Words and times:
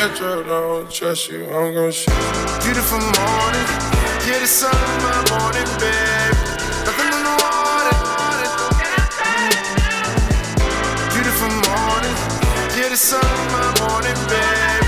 Beautiful 0.00 0.16
morning, 3.00 3.66
the 4.24 4.46
sun 4.46 4.72
in 4.72 5.02
my 5.02 5.20
morning, 5.28 5.68
babe. 5.78 6.36
Beautiful 11.12 11.52
morning, 11.68 12.16
the 12.88 12.96
sun 12.96 13.20
in 13.20 13.52
my 13.52 13.68
morning, 13.80 14.16
babe. 14.26 14.80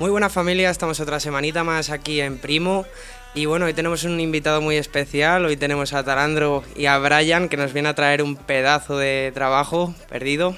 Muy 0.00 0.10
buena 0.10 0.28
familia, 0.28 0.70
estamos 0.70 0.98
otra 1.00 1.20
semanita 1.20 1.62
más 1.64 1.90
aquí 1.90 2.20
en 2.20 2.38
Primo. 2.38 2.84
Y 3.34 3.46
bueno, 3.46 3.66
hoy 3.66 3.74
tenemos 3.74 4.04
un 4.04 4.18
invitado 4.20 4.60
muy 4.60 4.76
especial. 4.76 5.44
Hoy 5.44 5.56
tenemos 5.56 5.92
a 5.92 6.02
Talandro 6.02 6.64
y 6.74 6.86
a 6.86 6.98
Brian 6.98 7.48
que 7.48 7.56
nos 7.56 7.72
viene 7.72 7.88
a 7.88 7.94
traer 7.94 8.22
un 8.22 8.36
pedazo 8.36 8.98
de 8.98 9.30
trabajo 9.34 9.94
perdido. 10.08 10.56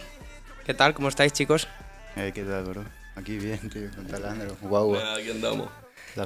¿Qué 0.65 0.73
tal? 0.73 0.95
¿Cómo 0.95 1.09
estáis, 1.09 1.33
chicos? 1.33 1.69
Eh, 2.17 2.33
¿Qué 2.35 2.43
tal, 2.43 2.65
bro? 2.65 2.85
Aquí 3.17 3.37
bien, 3.39 3.69
tío, 3.71 3.91
con 3.95 4.07
talandro. 4.07 4.57
Guau, 4.63 4.91
Bueno, 4.91 5.11
aquí 5.13 5.31
andamos. 5.31 5.69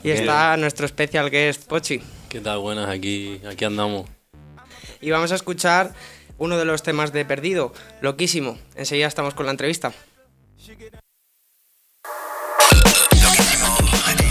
Y 0.03 0.11
está 0.11 0.57
nuestro 0.57 0.87
especial 0.87 1.31
que 1.31 1.49
es 1.49 1.59
Pochi. 1.59 2.01
¿Qué 2.29 2.41
tal? 2.41 2.59
Buenas, 2.59 2.89
aquí, 2.89 3.41
aquí 3.49 3.65
andamos. 3.65 4.09
Y 5.01 5.11
vamos 5.11 5.33
a 5.33 5.35
escuchar 5.35 5.93
uno 6.39 6.57
de 6.57 6.65
los 6.65 6.83
temas 6.83 7.13
de 7.13 7.25
Perdido, 7.25 7.73
loquísimo. 8.01 8.59
Enseguida 8.77 9.09
estamos 9.09 9.35
con 9.35 9.47
la 9.47 9.53
entrevista. 9.53 9.93
Quizás 13.11 14.24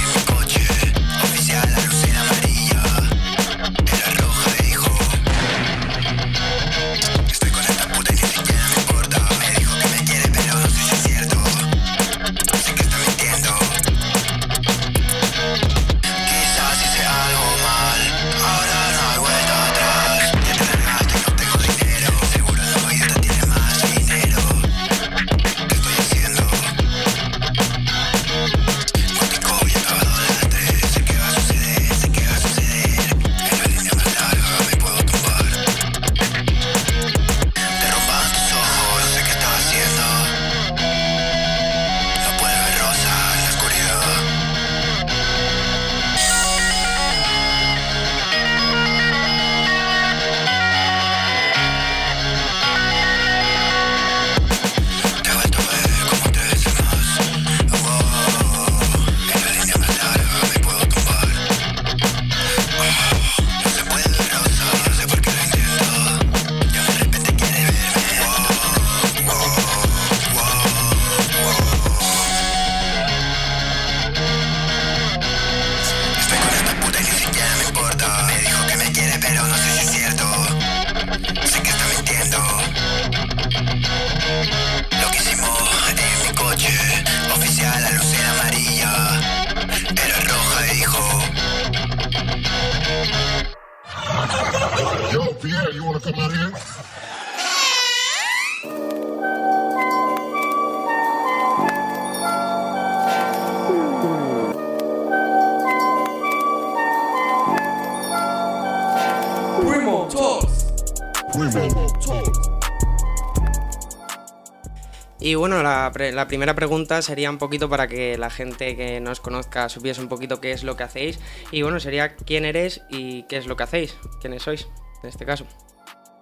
Y 115.34 115.36
bueno, 115.36 115.64
la, 115.64 115.92
primera 116.28 116.54
pregunta 116.54 117.02
sería 117.02 117.32
un 117.32 117.40
poquito 117.40 117.68
para 117.68 117.88
que 117.88 118.20
la 118.20 118.30
gente 118.30 118.76
que 118.76 119.00
nos 119.00 119.20
conozca 119.20 119.68
supiese 119.68 120.00
un 120.00 120.08
poquito 120.08 120.40
qué 120.40 120.52
es 120.52 120.64
lo 120.64 120.78
que 120.78 120.84
hacéis. 120.84 121.20
Y 121.52 121.64
bueno, 121.64 121.80
sería 121.80 122.16
quién 122.16 122.46
eres 122.46 122.84
y 122.88 123.24
qué 123.24 123.38
es 123.38 123.48
lo 123.48 123.58
que 123.58 123.64
hacéis. 123.64 123.98
¿Quiénes 124.22 124.44
sois, 124.44 124.68
en 125.02 125.10
este 125.10 125.26
caso? 125.26 125.48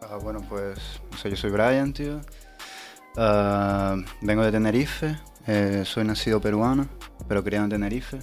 Ah, 0.01 0.15
bueno, 0.15 0.39
pues 0.47 0.79
o 1.13 1.17
sea, 1.17 1.29
yo 1.29 1.35
soy 1.35 1.51
Brian, 1.51 1.91
tío. 1.91 2.21
Ah, 3.17 3.97
vengo 4.21 4.45
de 4.45 4.51
Tenerife. 4.53 5.17
eh, 5.45 5.83
soy 5.83 6.05
nacido 6.05 6.39
peruano, 6.39 6.87
pero 7.27 7.43
criado 7.43 7.65
en 7.65 7.71
Tenerife. 7.71 8.19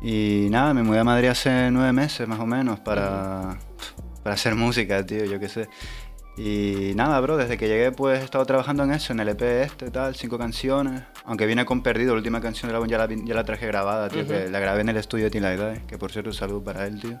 Y 0.00 0.48
nada, 0.50 0.72
me 0.72 0.82
mudé 0.82 1.00
a 1.00 1.04
Madrid 1.04 1.28
hace 1.28 1.70
nueve 1.70 1.92
meses 1.92 2.26
más 2.26 2.40
o 2.40 2.46
menos 2.46 2.80
para, 2.80 3.58
para 4.22 4.34
hacer 4.34 4.54
música, 4.54 5.04
tío, 5.04 5.26
yo 5.26 5.38
qué 5.38 5.50
sé. 5.50 5.68
Y 6.42 6.94
nada, 6.94 7.20
bro, 7.20 7.36
desde 7.36 7.58
que 7.58 7.68
llegué 7.68 7.92
pues 7.92 8.18
he 8.20 8.24
estado 8.24 8.46
trabajando 8.46 8.82
en 8.84 8.92
eso, 8.92 9.12
en 9.12 9.20
el 9.20 9.28
EP 9.28 9.42
este, 9.42 9.90
tal, 9.90 10.14
cinco 10.14 10.38
canciones. 10.38 11.02
Aunque 11.26 11.44
vine 11.44 11.66
con 11.66 11.82
Perdido, 11.82 12.12
la 12.14 12.18
última 12.18 12.40
canción 12.40 12.68
del 12.68 12.76
álbum 12.76 12.88
ya 12.88 12.96
la, 12.96 13.06
vi- 13.06 13.22
ya 13.26 13.34
la 13.34 13.44
traje 13.44 13.66
grabada, 13.66 14.08
tío, 14.08 14.26
que 14.26 14.48
la 14.48 14.58
grabé 14.58 14.80
en 14.80 14.88
el 14.88 14.96
estudio 14.96 15.24
de 15.24 15.30
Tilaidad, 15.32 15.76
que 15.86 15.98
por 15.98 16.10
cierto 16.10 16.30
un 16.30 16.34
saludo 16.34 16.64
para 16.64 16.86
él, 16.86 16.98
tío. 16.98 17.20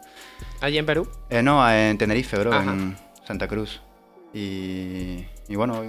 ¿Allí 0.62 0.78
en 0.78 0.86
Perú? 0.86 1.06
Eh, 1.28 1.42
no, 1.42 1.70
en 1.70 1.98
Tenerife, 1.98 2.38
bro, 2.38 2.52
Ajá. 2.54 2.72
en 2.72 2.96
Santa 3.26 3.46
Cruz. 3.46 3.82
Y, 4.32 5.26
y 5.48 5.56
bueno, 5.56 5.82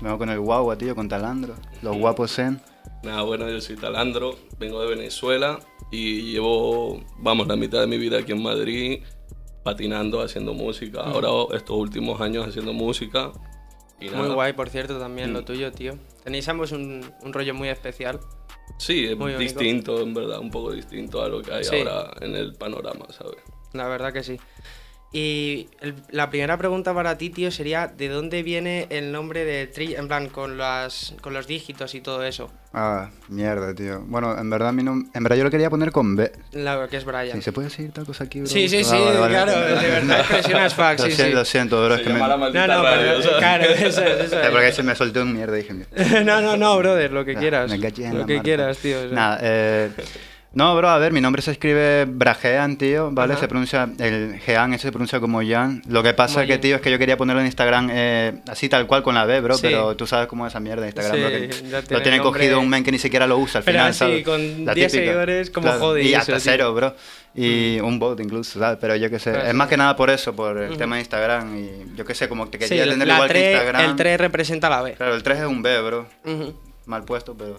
me 0.00 0.08
voy 0.08 0.18
con 0.18 0.30
el 0.30 0.40
guagua, 0.40 0.76
tío, 0.76 0.96
con 0.96 1.08
Talandro, 1.08 1.54
los 1.82 1.96
guapos 1.96 2.36
en. 2.40 2.60
Nada, 3.04 3.22
bueno, 3.22 3.48
yo 3.48 3.60
soy 3.60 3.76
Talandro, 3.76 4.36
vengo 4.58 4.80
de 4.82 4.88
Venezuela 4.96 5.60
y 5.92 6.32
llevo, 6.32 7.00
vamos, 7.18 7.46
la 7.46 7.54
mitad 7.54 7.78
de 7.80 7.86
mi 7.86 7.98
vida 7.98 8.18
aquí 8.18 8.32
en 8.32 8.42
Madrid 8.42 9.02
patinando, 9.62 10.20
haciendo 10.22 10.54
música. 10.54 11.00
Ahora 11.00 11.28
estos 11.56 11.76
últimos 11.76 12.20
años 12.20 12.46
haciendo 12.48 12.72
música. 12.72 13.32
Y 14.00 14.06
Muy 14.10 14.22
nada. 14.22 14.34
guay, 14.34 14.52
por 14.52 14.68
cierto, 14.68 14.98
también 14.98 15.30
Mm. 15.30 15.34
lo 15.34 15.44
tuyo, 15.44 15.70
tío. 15.72 15.94
Tenéis 16.24 16.48
ambos 16.48 16.72
un, 16.72 17.04
un 17.22 17.32
rollo 17.32 17.54
muy 17.54 17.68
especial. 17.68 18.18
Sí, 18.78 19.04
es 19.06 19.16
Muy 19.16 19.34
único. 19.34 19.40
distinto, 19.40 20.00
en 20.00 20.12
verdad, 20.14 20.40
un 20.40 20.50
poco 20.50 20.72
distinto 20.72 21.22
a 21.22 21.28
lo 21.28 21.40
que 21.42 21.52
hay 21.52 21.64
Sí. 21.64 21.76
ahora 21.78 22.10
en 22.20 22.34
el 22.34 22.54
panorama, 22.54 23.06
¿sabes? 23.10 23.36
La 23.72 23.86
verdad 23.86 24.12
que 24.12 24.22
sí. 24.24 24.38
Y 25.14 25.68
el- 25.82 25.94
la 26.10 26.30
primera 26.30 26.56
pregunta 26.56 26.94
para 26.94 27.18
ti, 27.18 27.28
tío, 27.28 27.50
sería 27.50 27.86
¿de 27.86 28.08
dónde 28.08 28.42
viene 28.42 28.86
el 28.88 29.12
nombre 29.12 29.44
de 29.44 29.66
Tri, 29.66 29.94
en 29.94 30.08
plan, 30.08 30.28
con, 30.30 30.56
las, 30.56 31.14
con 31.20 31.34
los 31.34 31.46
dígitos 31.46 31.94
y 31.94 32.00
todo 32.00 32.24
eso? 32.24 32.50
Ah, 32.72 33.10
mierda, 33.28 33.74
tío. 33.74 34.00
Bueno, 34.06 34.38
en 34.38 34.48
verdad, 34.48 34.72
mi 34.72 34.80
en 34.80 35.22
verdad 35.22 35.36
yo 35.36 35.44
lo 35.44 35.50
quería 35.50 35.68
poner 35.68 35.92
con 35.92 36.16
B. 36.16 36.32
La 36.52 36.88
que 36.88 36.96
es 36.96 37.04
Brian. 37.04 37.32
Sí, 37.32 37.42
¿Se 37.42 37.52
puede 37.52 37.68
decir 37.68 37.92
tal 37.92 38.06
cosa 38.06 38.24
aquí, 38.24 38.38
bro? 38.40 38.48
Sí, 38.48 38.66
sí, 38.70 38.78
Ah, 38.80 38.84
sí, 38.84 38.96
vale, 38.98 39.18
vale. 39.18 39.34
claro, 39.34 39.52
de 39.60 39.88
verdad, 39.90 40.20
expresiones 40.20 40.74
fax, 40.74 41.00
Lo 41.02 41.06
sí, 41.08 41.12
siento, 41.12 41.30
sí. 41.30 41.34
Lo 41.34 41.44
siento, 41.44 41.84
bro, 41.84 41.94
es 41.96 42.00
que 42.00 42.08
me... 42.10 42.18
la 42.18 42.28
No, 42.28 42.38
maldita 42.38 42.66
no, 42.68 42.82
radio, 42.82 43.38
claro, 43.38 43.64
eso 43.64 44.02
es, 44.02 44.20
eso 44.26 44.40
Eh, 44.42 44.48
porque 44.50 44.68
es. 44.68 44.74
se 44.76 44.82
me 44.82 44.94
soltó 44.94 45.20
un 45.20 45.34
mierda, 45.34 45.54
dije. 45.56 45.74
No, 46.24 46.40
no, 46.40 46.56
no, 46.56 46.78
brother, 46.78 47.12
lo 47.12 47.26
que 47.26 47.34
quieras. 47.34 47.70
me 47.70 47.78
caché 47.78 48.06
en 48.06 48.14
Lo 48.14 48.20
la 48.20 48.26
que 48.26 48.32
marca. 48.36 48.44
quieras, 48.44 48.78
tío. 48.78 48.96
o 48.98 49.02
sea. 49.02 49.10
Nada, 49.12 49.38
eh, 49.42 49.90
no, 50.54 50.76
bro, 50.76 50.88
a 50.90 50.98
ver, 50.98 51.12
mi 51.12 51.20
nombre 51.20 51.40
se 51.40 51.50
escribe 51.52 52.04
Brajean, 52.06 52.76
tío, 52.76 53.10
¿vale? 53.10 53.32
Ajá. 53.32 53.40
Se 53.40 53.48
pronuncia, 53.48 53.88
el 53.98 54.38
Jean 54.46 54.74
ese 54.74 54.82
se 54.88 54.92
pronuncia 54.92 55.18
como 55.18 55.40
Jan. 55.42 55.82
Lo 55.88 56.02
que 56.02 56.12
pasa 56.12 56.42
es 56.42 56.48
que, 56.48 56.58
tío, 56.58 56.76
es 56.76 56.82
que 56.82 56.90
yo 56.90 56.98
quería 56.98 57.16
ponerlo 57.16 57.40
en 57.40 57.46
Instagram 57.46 57.88
eh, 57.90 58.40
así 58.48 58.68
tal 58.68 58.86
cual 58.86 59.02
con 59.02 59.14
la 59.14 59.24
B, 59.24 59.40
bro, 59.40 59.54
Sí. 59.56 59.62
pero 59.62 59.96
tú 59.96 60.06
sabes 60.06 60.26
cómo 60.26 60.46
es 60.46 60.52
esa 60.52 60.60
mierda 60.60 60.82
de 60.82 60.88
Instagram, 60.88 61.16
Sí, 61.16 61.20
bro, 61.70 61.82
que 61.82 61.94
lo 61.94 62.02
tiene 62.02 62.20
cogido 62.20 62.60
un 62.60 62.68
men 62.68 62.84
que 62.84 62.92
ni 62.92 62.98
siquiera 62.98 63.26
lo 63.26 63.38
usa 63.38 63.60
al 63.60 63.64
Pero 63.64 63.78
final, 63.78 63.90
así, 63.90 63.98
¿sabes? 63.98 64.24
con 64.24 64.64
La 64.66 64.74
10 64.74 64.92
típica. 64.92 65.06
seguidores, 65.10 65.50
como 65.50 65.72
jode 65.72 66.02
Y 66.02 66.08
eso, 66.10 66.18
hasta 66.18 66.32
tío. 66.34 66.40
cero, 66.42 66.74
bro. 66.74 66.94
Y 67.34 67.80
un 67.80 67.98
bot 67.98 68.20
incluso, 68.20 68.58
¿sabes? 68.58 68.76
Pero 68.78 68.94
yo 68.96 69.08
qué 69.08 69.18
sé, 69.18 69.30
Claro, 69.30 69.46
es 69.46 69.50
sí. 69.52 69.56
más 69.56 69.68
que 69.68 69.76
nada 69.78 69.96
por 69.96 70.10
eso, 70.10 70.36
por 70.36 70.58
el 70.58 70.76
tema 70.76 70.96
de 70.96 71.00
Instagram 71.00 71.56
y 71.56 71.96
yo 71.96 72.04
qué 72.04 72.14
sé, 72.14 72.28
como 72.28 72.50
que 72.50 72.58
quería 72.58 72.84
tener 72.84 73.08
igual 73.08 73.22
que 73.28 73.32
3, 73.34 73.52
Instagram. 73.54 73.84
el 73.90 73.96
3 73.96 74.20
representa 74.20 74.68
la 74.68 74.82
B. 74.82 74.92
Claro, 74.94 75.14
el 75.14 75.22
3 75.22 75.38
es 75.40 75.46
un 75.46 75.62
B, 75.62 75.80
bro. 75.80 76.06
Mal 76.84 77.04
puesto, 77.04 77.34
pero... 77.34 77.58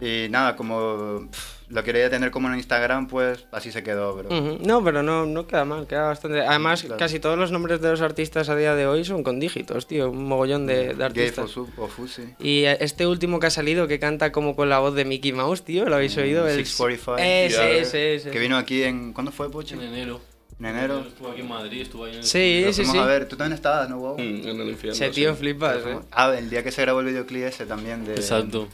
Y 0.00 0.28
nada, 0.28 0.54
como 0.56 1.26
pff, 1.30 1.57
lo 1.70 1.84
quería 1.84 2.08
tener 2.08 2.30
como 2.30 2.48
en 2.48 2.54
Instagram, 2.54 3.08
pues 3.08 3.46
así 3.52 3.70
se 3.72 3.82
quedó. 3.82 4.14
Ujú. 4.14 4.58
No, 4.64 4.82
pero 4.82 5.02
no, 5.02 5.26
no 5.26 5.46
queda 5.46 5.64
mal, 5.64 5.86
queda 5.86 6.02
bastante. 6.08 6.40
Además, 6.40 6.82
Claro. 6.82 6.96
casi 6.98 7.20
todos 7.20 7.38
los 7.38 7.52
nombres 7.52 7.80
de 7.80 7.90
los 7.90 8.00
artistas 8.00 8.48
a 8.48 8.56
día 8.56 8.74
de 8.74 8.86
hoy 8.86 9.04
son 9.04 9.22
con 9.22 9.38
dígitos, 9.40 9.86
tío. 9.86 10.10
Un 10.10 10.24
mogollón 10.24 10.66
de, 10.66 10.96
artistas. 11.00 11.56
O 11.56 11.88
Fusi. 11.88 12.34
Y 12.40 12.64
este 12.64 13.06
último 13.06 13.40
que 13.40 13.46
ha 13.48 13.50
salido, 13.50 13.86
que 13.86 13.98
canta 13.98 14.32
como 14.32 14.56
con 14.56 14.68
la 14.68 14.78
voz 14.78 14.94
de 14.94 15.04
Mickey 15.04 15.32
Mouse, 15.32 15.62
tío, 15.62 15.86
¿lo 15.86 15.96
habéis 15.96 16.16
oído? 16.16 16.46
El 16.48 16.64
645. 16.64 17.18
Ese, 17.18 17.56
Ya, 17.56 17.70
ese, 17.70 18.14
ese. 18.14 18.30
Que 18.30 18.38
vino 18.38 18.56
aquí 18.56 18.82
en... 18.82 19.12
¿Cuándo 19.12 19.32
fue, 19.32 19.50
Pochi? 19.50 19.74
En 19.74 19.82
enero. 19.82 20.20
En 20.58 20.66
enero. 20.66 21.04
Estuvo 21.06 21.28
aquí 21.30 21.40
en 21.42 21.48
Madrid, 21.48 21.82
estuvo 21.82 22.04
ahí 22.04 22.12
en 22.12 22.18
el... 22.18 22.24
Sí, 22.24 22.66
sí, 22.72 22.84
sí. 22.84 22.98
a 22.98 23.04
ver. 23.04 23.28
Tú 23.28 23.36
también 23.36 23.54
estabas, 23.54 23.88
¿no, 23.88 23.98
wow? 23.98 24.14
Mm, 24.16 24.48
en 24.48 24.60
el 24.60 24.68
infierno. 24.68 24.92
Ese 24.94 25.08
sí. 25.08 25.12
tío 25.20 25.34
flipas, 25.36 25.76
eh. 25.86 25.98
Ah, 26.10 26.34
el 26.36 26.50
día 26.50 26.64
que 26.64 26.72
se 26.72 26.82
grabó 26.82 27.00
el 27.00 27.06
videoclip 27.06 27.44
ese 27.44 27.66
también 27.66 28.04
de... 28.04 28.14
Exacto. 28.14 28.68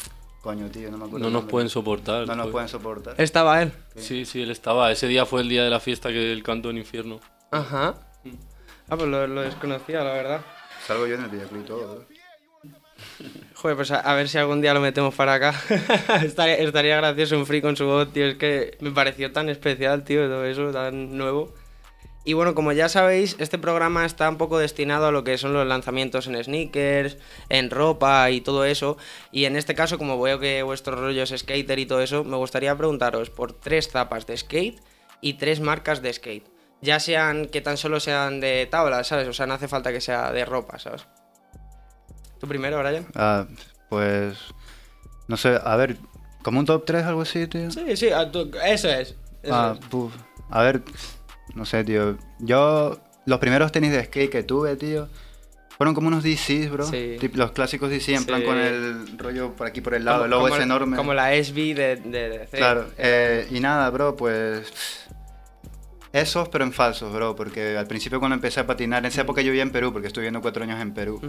Coño, 0.45 0.69
tío, 0.69 0.91
no 0.91 0.99
me 0.99 1.07
acuerdo. 1.07 1.21
No 1.21 1.27
el 1.29 1.33
nos 1.33 1.45
pueden 1.51 1.71
soportar. 1.71 2.27
No 2.27 2.37
nos 2.37 2.45
fue. 2.45 2.53
pueden 2.53 2.69
soportar. 2.69 3.15
Estaba 3.17 3.63
él. 3.63 3.73
Sí, 3.97 4.27
sí, 4.27 4.43
él 4.43 4.51
estaba. 4.51 4.93
Ese 4.93 5.09
día 5.09 5.25
fue 5.25 5.41
el 5.41 5.49
día 5.49 5.65
de 5.65 5.71
la 5.71 5.81
fiesta 5.81 6.11
que 6.11 6.33
él 6.33 6.43
cantó 6.43 6.69
en 6.69 6.77
infierno. 6.77 7.19
Ajá. 7.51 7.95
Ah, 8.91 8.97
pues 8.97 9.09
lo, 9.09 9.27
lo 9.27 9.41
desconocía, 9.41 10.05
la 10.05 10.13
verdad. 10.13 10.41
Salgo 10.87 11.07
yo 11.07 11.15
en 11.15 11.23
el 11.25 11.31
videoclip 11.31 11.63
y 11.63 11.67
todo, 11.67 11.95
bro. 11.95 12.05
Joder, 13.55 13.77
pues 13.77 13.91
a, 13.91 14.01
a 14.01 14.15
ver 14.15 14.29
si 14.29 14.37
algún 14.37 14.61
día 14.61 14.75
lo 14.75 14.81
metemos 14.81 15.15
para 15.15 15.33
acá. 15.33 15.55
estaría, 16.23 16.57
estaría 16.57 16.97
gracioso 16.99 17.39
un 17.39 17.47
free 17.47 17.63
con 17.63 17.75
su 17.75 17.87
voz, 17.87 18.13
tío. 18.13 18.27
Es 18.27 18.37
que 18.37 18.77
me 18.81 18.91
pareció 18.91 19.33
tan 19.33 19.49
especial, 19.49 20.05
tío, 20.05 20.27
todo 20.29 20.45
eso, 20.45 20.71
tan 20.73 21.17
nuevo. 21.17 21.55
Y 22.27 22.33
bueno, 22.33 22.55
como 22.55 22.73
ya 22.73 22.89
sabéis, 22.89 23.37
este 23.39 23.59
programa 23.59 24.07
está 24.07 24.29
un 24.31 24.39
poco 24.39 24.59
destinado 24.59 25.07
a 25.07 25.13
lo 25.13 25.25
que 25.25 25.37
son 25.37 25.53
los 25.53 25.67
lanzamientos 25.67 26.27
en 26.27 26.43
sneakers, 26.43 27.19
en 27.51 27.69
ropa 27.71 28.31
y 28.31 28.41
todo 28.41 28.65
eso. 28.65 28.97
Y 29.31 29.45
en 29.45 29.57
este 29.57 29.75
caso, 29.75 29.99
como 29.99 30.19
veo 30.21 30.39
que 30.41 30.63
vuestro 30.63 30.97
rollo 30.97 31.23
es 31.23 31.35
skater 31.37 31.79
y 31.79 31.85
todo 31.87 32.01
eso, 32.01 32.25
me 32.25 32.37
gustaría 32.39 32.75
preguntaros 32.77 33.29
por 33.29 33.53
tres 33.53 33.91
zapas 33.91 34.27
de 34.27 34.39
skate 34.39 34.81
y 35.21 35.35
tres 35.35 35.61
marcas 35.61 36.01
de 36.01 36.13
skate. 36.15 36.49
Ya 36.81 36.99
sean 36.99 37.47
que 37.47 37.61
tan 37.61 37.77
solo 37.77 38.01
sean 38.01 38.41
de 38.41 38.67
tabla, 38.71 39.05
¿sabes? 39.05 39.29
O 39.29 39.33
sea, 39.35 39.47
no 39.47 39.55
hace 39.55 39.69
falta 39.69 39.93
que 39.93 40.01
sea 40.01 40.33
de 40.33 40.45
ropa, 40.47 40.79
¿sabes? 40.79 41.07
¿Tú 42.41 42.49
primero, 42.49 42.79
Brian? 42.79 43.07
Ah, 43.15 43.47
pues... 43.91 44.39
No 45.29 45.37
sé, 45.37 45.59
a 45.63 45.77
ver... 45.77 45.97
¿Como 46.43 46.59
un 46.61 46.67
top 46.67 46.85
3 46.85 47.05
algo 47.05 47.23
así, 47.23 47.47
tío? 47.47 47.71
Sí, 47.71 47.97
sí, 47.97 48.09
eso 48.09 48.89
es. 48.91 49.15
eso 49.43 49.55
Ah, 49.55 49.77
es. 49.81 49.87
puf. 49.89 50.13
A 50.51 50.63
ver, 50.63 50.83
no 51.55 51.65
sé, 51.65 51.85
tío. 51.85 52.17
Yo, 52.39 52.99
los 53.27 53.39
primeros 53.39 53.73
tenis 53.73 53.93
de 53.93 54.05
skate 54.05 54.31
que 54.31 54.43
tuve, 54.43 54.77
tío, 54.77 55.09
fueron 55.77 55.95
como 55.95 56.09
unos 56.09 56.23
DCs, 56.23 56.71
bro. 56.71 56.87
Sí. 56.87 57.17
Los 57.35 57.53
clásicos 57.53 57.91
DC, 57.91 58.15
en 58.15 58.21
Sí. 58.21 58.27
plan 58.27 58.43
con 58.43 58.57
el 58.59 59.19
rollo 59.19 59.53
por 59.55 59.67
aquí 59.67 59.81
por 59.81 59.95
el 59.95 60.05
lado, 60.05 60.19
Como- 60.19 60.25
el 60.25 60.31
logo 60.31 60.49
es 60.49 60.63
enorme. 60.63 60.97
Como 60.97 61.15
la 61.15 61.35
SB 61.35 61.75
de, 61.75 61.97
de. 61.97 62.49
Claro, 62.53 62.87
eh, 62.99 63.47
y 63.51 63.61
nada, 63.61 63.91
bro, 63.91 64.15
pues. 64.17 64.73
Esos, 66.13 66.49
pero 66.49 66.63
en 66.65 66.73
falsos, 66.73 67.13
bro, 67.13 67.35
porque 67.35 67.77
al 67.77 67.89
principio 67.89 68.21
cuando 68.21 68.37
empecé 68.37 68.61
a 68.61 68.67
patinar, 68.69 69.01
en 69.01 69.07
esa 69.07 69.23
época 69.23 69.41
yo 69.43 69.49
vivía 69.51 69.65
en 69.65 69.73
Perú, 69.73 69.93
porque 69.93 70.07
estuve 70.07 70.23
viviendo 70.23 70.41
cuatro 70.41 70.63
años 70.63 70.81
en 70.81 70.95
Perú. 70.95 71.21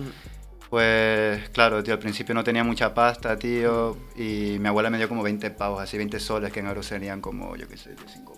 Pues 0.70 1.50
claro, 1.50 1.82
tío, 1.84 1.94
al 1.96 2.00
principio 2.00 2.36
no 2.36 2.44
tenía 2.44 2.64
mucha 2.64 2.94
pasta, 2.94 3.36
tío, 3.38 3.98
y 4.16 4.58
mi 4.60 4.68
abuela 4.68 4.92
me 4.92 4.98
dio 5.00 5.10
como 5.10 5.24
20 5.24 5.50
pavos, 5.52 5.82
así 5.82 5.98
20 5.98 6.20
soles, 6.20 6.52
que 6.54 6.60
en 6.60 6.68
euros 6.68 6.86
serían 6.86 7.20
como, 7.20 7.56
yo 7.56 7.68
qué 7.68 7.78
sé, 7.78 7.92
de 7.92 7.98
5 8.14 8.35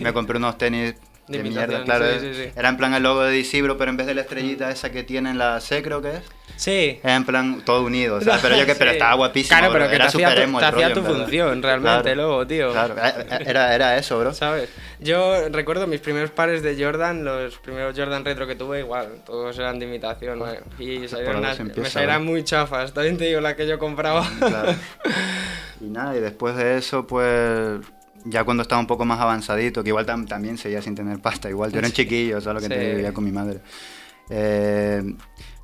Me 0.00 0.12
compré 0.12 0.38
unos 0.38 0.56
tenis 0.58 0.94
De 1.28 1.38
de, 1.38 1.44
mierda, 1.50 1.82
claro. 1.84 2.06
sí, 2.20 2.20
sí, 2.20 2.34
sí. 2.34 2.50
Era 2.56 2.68
en 2.68 2.76
plan 2.76 2.94
el 2.94 3.02
logo 3.02 3.22
de 3.22 3.32
DC, 3.36 3.60
bro, 3.62 3.76
pero 3.76 3.90
en 3.90 3.96
vez 3.96 4.06
de 4.06 4.14
la 4.14 4.20
estrellita 4.22 4.70
esa 4.70 4.90
que 4.92 5.02
tiene 5.02 5.30
en 5.30 5.38
la 5.38 5.60
C, 5.60 5.82
creo 5.82 6.00
que 6.00 6.10
es, 6.16 6.22
Sí. 6.56 7.00
era 7.02 7.16
en 7.16 7.24
plan 7.26 7.60
todo 7.66 7.82
unido. 7.84 8.18
Pero 8.42 8.56
yo 8.56 8.64
que, 8.64 8.74
pero 8.76 8.92
estaba 8.92 9.14
guapísimo, 9.14 9.58
Claro, 9.58 9.72
pero 9.72 9.84
bro, 9.84 9.90
que 9.90 9.96
era 9.96 10.04
te 10.06 10.08
hacía 10.08 10.28
tu- 10.30 10.58
te 10.58 10.70
rollo, 10.70 10.94
tu 10.94 11.02
función, 11.02 11.62
realmente, 11.62 12.02
Claro. 12.02 12.14
luego, 12.16 12.46
tío. 12.46 12.72
Claro, 12.72 12.94
eh, 12.96 13.42
era, 13.44 13.74
era 13.74 13.98
eso, 13.98 14.18
bro. 14.18 14.32
¿Sabes? 14.32 14.70
Yo 14.98 15.48
recuerdo 15.50 15.86
mis 15.86 16.00
primeros 16.00 16.30
pares 16.30 16.62
de 16.62 16.82
Jordan, 16.82 17.24
los 17.26 17.58
primeros 17.58 17.94
Jordan 17.98 18.24
retro 18.24 18.46
que 18.46 18.54
tuve, 18.54 18.78
igual, 18.78 19.22
todos 19.26 19.58
eran 19.58 19.78
de 19.78 19.84
imitación, 19.86 20.38
¿no? 20.38 20.46
Y 20.78 21.06
salieron 21.08 21.36
unas- 21.38 21.60
me 21.60 21.90
salieron 21.90 22.24
muy 22.24 22.42
chafas, 22.44 22.94
también 22.94 23.18
te 23.18 23.24
digo 23.26 23.40
la 23.42 23.54
que 23.54 23.66
yo 23.66 23.78
compraba. 23.78 24.26
Claro. 24.38 24.74
Y 25.80 25.84
nada, 25.90 26.16
y 26.16 26.20
después 26.20 26.56
de 26.56 26.78
eso, 26.78 27.06
pues 27.06 27.80
ya 28.28 28.44
cuando 28.44 28.62
estaba 28.62 28.80
un 28.80 28.86
poco 28.86 29.04
más 29.04 29.20
avanzadito, 29.20 29.82
que 29.82 29.90
igual 29.90 30.06
tam- 30.06 30.26
también 30.26 30.58
seguía 30.58 30.82
sin 30.82 30.94
tener 30.94 31.18
pasta, 31.20 31.48
igual 31.50 31.72
yo 31.72 31.78
era 31.78 31.88
un 31.88 31.92
chiquillo, 31.92 32.40
¿sabes 32.40 32.62
lo 32.62 32.68
que 32.68 32.74
Sí. 32.74 32.80
te 32.80 32.94
vivía 32.94 33.12
con 33.12 33.24
mi 33.24 33.32
madre? 33.32 33.60
Eh, 34.30 35.02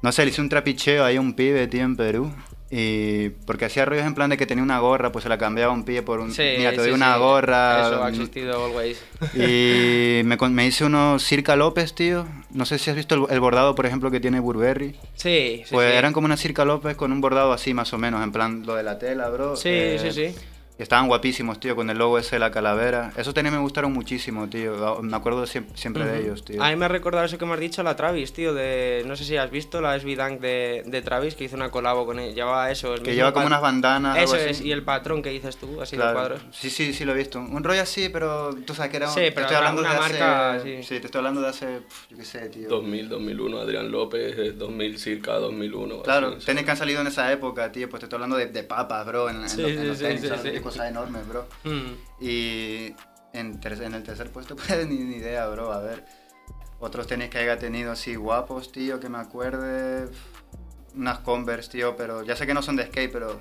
no 0.03 0.13
sé, 0.13 0.25
le 0.25 0.31
hice 0.31 0.41
un 0.41 0.49
trapicheo 0.49 1.05
ahí 1.05 1.17
a 1.17 1.21
un 1.21 1.35
pibe, 1.35 1.67
tío, 1.69 1.83
en 1.83 1.97
Perú. 1.97 2.33
Y 2.75 3.29
porque 3.47 3.67
hacía 3.67 3.85
rollos 3.85 4.07
en 4.07 4.15
plan 4.15 4.31
de 4.31 4.39
que 4.39 4.47
tenía 4.47 4.65
una 4.65 4.79
gorra, 4.79 5.13
pues 5.13 5.25
se 5.25 5.29
la 5.29 5.37
cambiaba 5.37 5.73
a 5.75 5.77
un 5.77 5.85
pibe 5.85 6.01
por 6.03 6.21
un... 6.21 6.33
Sí, 6.33 6.55
mira, 6.57 6.71
te 6.71 6.77
sí, 6.77 6.83
doy 6.85 6.93
una 6.93 7.15
sí. 7.15 7.21
gorra. 7.21 7.81
Eso 7.87 8.03
ha 8.03 8.09
existido 8.09 8.65
always. 8.65 8.99
Y 9.35 10.23
me, 10.25 10.39
me 10.49 10.67
hice 10.67 10.87
unos 10.87 11.23
Circa 11.23 11.55
López, 11.55 11.95
tío. 11.95 12.27
No 12.51 12.65
sé 12.65 12.79
si 12.79 12.89
has 12.89 12.97
visto 12.97 13.15
el, 13.15 13.25
el 13.29 13.41
bordado, 13.41 13.75
por 13.75 13.85
ejemplo, 13.85 14.11
que 14.11 14.21
tiene 14.21 14.41
Burberry. 14.41 14.97
Sí, 15.17 15.63
sí. 15.67 15.69
Pues 15.71 15.93
eran 15.95 16.15
como 16.15 16.25
una 16.25 16.39
Circa 16.39 16.65
López 16.65 16.97
con 16.97 17.13
un 17.13 17.21
bordado 17.21 17.53
así, 17.53 17.75
más 17.75 17.93
o 17.93 17.99
menos, 17.99 18.23
en 18.25 18.33
plan 18.33 18.65
lo 18.65 18.75
de 18.75 18.83
la 18.85 18.99
tela, 18.99 19.29
bro. 19.29 19.55
Sí, 19.55 19.69
Eh, 19.71 19.99
sí, 20.01 20.13
sí. 20.13 20.35
Estaban 20.83 21.07
guapísimos, 21.09 21.59
tío, 21.61 21.75
con 21.77 21.89
el 21.91 21.99
logo 21.99 22.19
ese 22.19 22.37
de 22.37 22.41
la 22.41 22.51
calavera. 22.51 23.13
Esos 23.17 23.35
tenis 23.35 23.53
me 23.53 23.59
gustaron 23.59 23.93
muchísimo, 23.93 24.49
tío. 24.49 25.01
Me 25.03 25.17
acuerdo 25.17 25.47
siempre, 25.47 25.77
siempre 25.77 26.05
de 26.05 26.21
ellos, 26.21 26.45
tío. 26.45 26.63
A 26.63 26.71
mí 26.71 26.77
me 26.77 26.85
ha 26.85 26.89
recordado 26.89 27.25
eso 27.25 27.39
que 27.39 27.47
me 27.47 27.55
has 27.55 27.61
dicho, 27.61 27.83
la 27.83 27.97
Travis, 27.97 28.33
tío, 28.33 28.55
de... 28.55 29.03
No 29.07 29.17
sé 29.17 29.25
si 29.25 29.37
has 29.37 29.51
visto 29.51 29.81
la 29.81 29.99
SB 29.99 30.17
Dunk 30.17 30.41
de, 30.41 30.83
de 30.87 31.03
Travis, 31.03 31.35
que 31.35 31.45
hizo 31.45 31.57
una 31.57 31.71
colabo 31.71 32.07
con 32.07 32.19
él. 32.19 32.35
Llevaba 32.35 32.71
eso. 32.71 32.95
el 32.95 33.03
Que 33.03 33.15
lleva 33.15 33.33
como 33.33 33.47
unas 33.47 33.61
bandanas. 33.61 34.17
Eso 34.19 34.35
algo 34.35 34.47
es, 34.47 34.59
así. 34.59 34.69
y 34.69 34.73
el 34.73 34.83
patrón 34.83 35.23
que 35.23 35.31
dices 35.31 35.57
tú, 35.57 35.81
así 35.81 35.97
de 35.97 36.03
Claro. 36.03 36.19
cuadros. 36.19 36.43
Sí, 36.53 36.71
sí, 36.71 36.93
sí 36.93 37.05
lo 37.05 37.13
he 37.13 37.17
visto. 37.17 37.39
Un 37.39 37.63
rollo 37.65 37.83
así, 37.83 38.09
pero 38.09 38.55
tú 38.67 38.75
sabes 38.75 38.91
que 38.91 38.97
era 38.99 39.09
un... 39.09 39.15
Sí, 39.15 39.21
te 39.21 39.33
pero 39.33 39.47
estoy 39.47 39.57
era 39.57 39.69
hablando 39.69 39.81
una 39.83 39.95
de 39.95 40.01
marca, 40.01 40.53
hace... 40.55 40.83
sí. 40.83 40.99
te 41.01 41.07
estoy 41.07 41.19
hablando 41.19 41.41
de 41.41 41.49
hace... 41.49 41.81
Yo 42.11 42.17
qué 42.17 42.25
sé, 42.25 42.49
tío. 42.49 42.69
2000, 42.69 43.09
2001, 43.09 43.59
Adrián 43.61 43.91
López, 43.91 44.35
eh, 44.39 44.53
2000, 44.53 44.99
circa 44.99 45.33
2001. 45.35 45.95
así, 45.95 46.03
Claro, 46.05 46.41
sí. 46.41 46.47
tenis 46.47 46.65
que 46.65 46.71
han 46.71 46.77
salido 46.77 47.01
en 47.01 47.07
esa 47.07 47.31
época, 47.33 47.71
tío. 47.73 47.89
Pues 47.89 48.01
te 48.01 48.07
estoy 48.07 48.17
hablando 48.17 48.37
de, 48.37 48.47
de 48.47 48.63
papas, 48.65 49.07
bro. 49.07 49.29
En, 49.31 49.43
en 49.43 49.49
Sí, 49.49 49.61
los, 49.63 49.71
en 49.71 49.79
sí, 49.81 49.87
los 49.87 49.99
sí, 49.99 50.05
tenis, 50.05 50.21
sí, 50.21 50.29
sí. 50.73 50.79
Cosas 50.79 50.91
enormes, 50.91 51.29
bro. 51.29 51.47
Mm. 51.65 51.93
Y 52.21 52.95
en, 53.33 53.61
en 53.63 53.95
el 53.95 54.03
tercer 54.03 54.31
puesto, 54.31 54.57
pues 54.57 54.87
ni, 54.89 54.97
ni 54.99 55.17
idea, 55.17 55.47
bro. 55.49 55.73
A 55.73 55.81
ver, 55.81 56.05
otros 56.81 57.07
tenis 57.07 57.29
que 57.31 57.39
haya 57.39 57.59
tenido 57.59 57.93
así 57.93 58.15
guapos, 58.17 58.73
tío, 58.73 58.99
que 59.01 59.09
me 59.09 59.19
acuerde. 59.19 60.09
Unas 60.95 61.21
Converse, 61.21 61.71
tío, 61.71 61.97
pero 61.97 62.23
ya 62.23 62.37
sé 62.37 62.47
que 62.47 62.53
no 62.55 62.63
son 62.63 62.77
de 62.77 62.87
skate, 62.87 63.11
pero. 63.13 63.41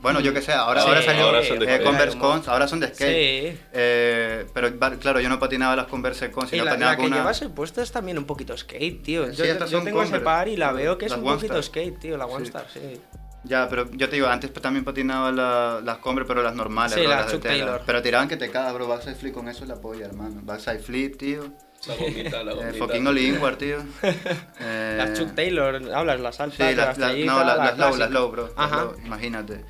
Bueno, 0.00 0.20
yo 0.20 0.32
que 0.32 0.42
sé, 0.42 0.52
ahora, 0.52 0.82
Sí, 0.82 0.88
ahora 0.88 1.02
salió 1.02 1.24
ahora 1.24 1.42
son 1.42 1.58
de 1.58 1.74
eh. 1.74 1.82
Converse 1.82 2.18
Cons, 2.18 2.48
ahora 2.48 2.68
son 2.68 2.80
de 2.80 2.88
skate. 2.94 3.54
Sí. 3.56 3.60
Eh, 3.72 4.46
pero 4.52 4.70
claro, 4.98 5.20
yo 5.20 5.28
no 5.28 5.38
patinaba 5.38 5.74
las 5.74 5.86
Converse 5.86 6.30
Cons, 6.30 6.48
Y 6.48 6.50
sino 6.52 6.64
la, 6.64 6.72
patinaba 6.72 6.92
la 6.92 6.98
que 6.98 7.06
una. 7.06 7.16
llevas 7.16 7.42
el 7.42 7.50
puesto 7.50 7.80
es 7.82 7.90
también 7.92 8.18
un 8.18 8.24
poquito 8.24 8.56
skate, 8.56 9.02
tío. 9.02 9.26
Sí, 9.30 9.36
Yo, 9.36 9.44
estas 9.44 9.70
yo 9.70 9.78
son 9.78 9.84
tengo 9.86 10.02
ese 10.02 10.12
Converse, 10.12 10.24
par 10.24 10.48
y 10.48 10.56
la 10.56 10.72
veo 10.72 10.96
que 10.98 11.06
es 11.06 11.12
un 11.12 11.22
poquito 11.24 11.62
skate, 11.62 11.98
tío, 11.98 12.16
la 12.16 12.26
One 12.26 12.44
Sí. 12.44 12.48
Star, 12.48 12.66
sí. 12.72 13.00
Ya, 13.46 13.68
pero 13.68 13.88
yo 13.92 14.08
te 14.08 14.16
digo, 14.16 14.26
antes 14.28 14.52
también 14.54 14.84
patinaba 14.84 15.30
la- 15.32 15.80
las 15.82 15.98
Converse, 15.98 16.26
pero 16.28 16.42
las 16.42 16.54
normales, 16.54 16.94
Sí, 16.94 17.00
bro, 17.00 17.10
las 17.10 17.18
las 17.20 17.26
de 17.26 17.32
Chuck 17.32 17.42
tela. 17.42 17.54
Taylor. 17.64 17.82
Pero 17.86 18.02
tiraban 18.02 18.28
que 18.28 18.36
te 18.36 18.50
cagas, 18.50 18.74
bro. 18.74 18.88
Backside 18.88 19.14
flip 19.16 19.34
con 19.34 19.48
eso 19.48 19.62
es 19.64 19.68
la 19.68 19.76
polla, 19.80 20.06
hermano. 20.06 20.40
Backside 20.42 20.80
flip, 20.80 21.16
tío. 21.16 21.44
La 21.86 21.94
gomita, 21.94 22.42
la 22.42 22.52
Eh, 22.52 22.54
gomita. 22.56 22.78
fucking 22.78 23.18
Inward, 23.18 23.56
tío. 23.58 23.76
Eh, 24.60 24.94
Las 24.98 25.18
Chuck 25.18 25.34
Taylor, 25.34 25.80
hablas, 25.94 26.20
las 26.20 26.40
altas, 26.40 26.56
Sí, 26.70 26.74
las, 26.74 26.98
las 26.98 27.16
no, 27.18 27.44
las, 27.44 27.56
la 27.58 27.64
las 27.66 27.78
low, 27.78 27.96
las 27.96 28.10
low, 28.10 28.30
bro. 28.30 28.42
las 28.48 28.52
Ajá. 28.56 28.76
low, 28.84 28.96
imagínate. 29.04 29.64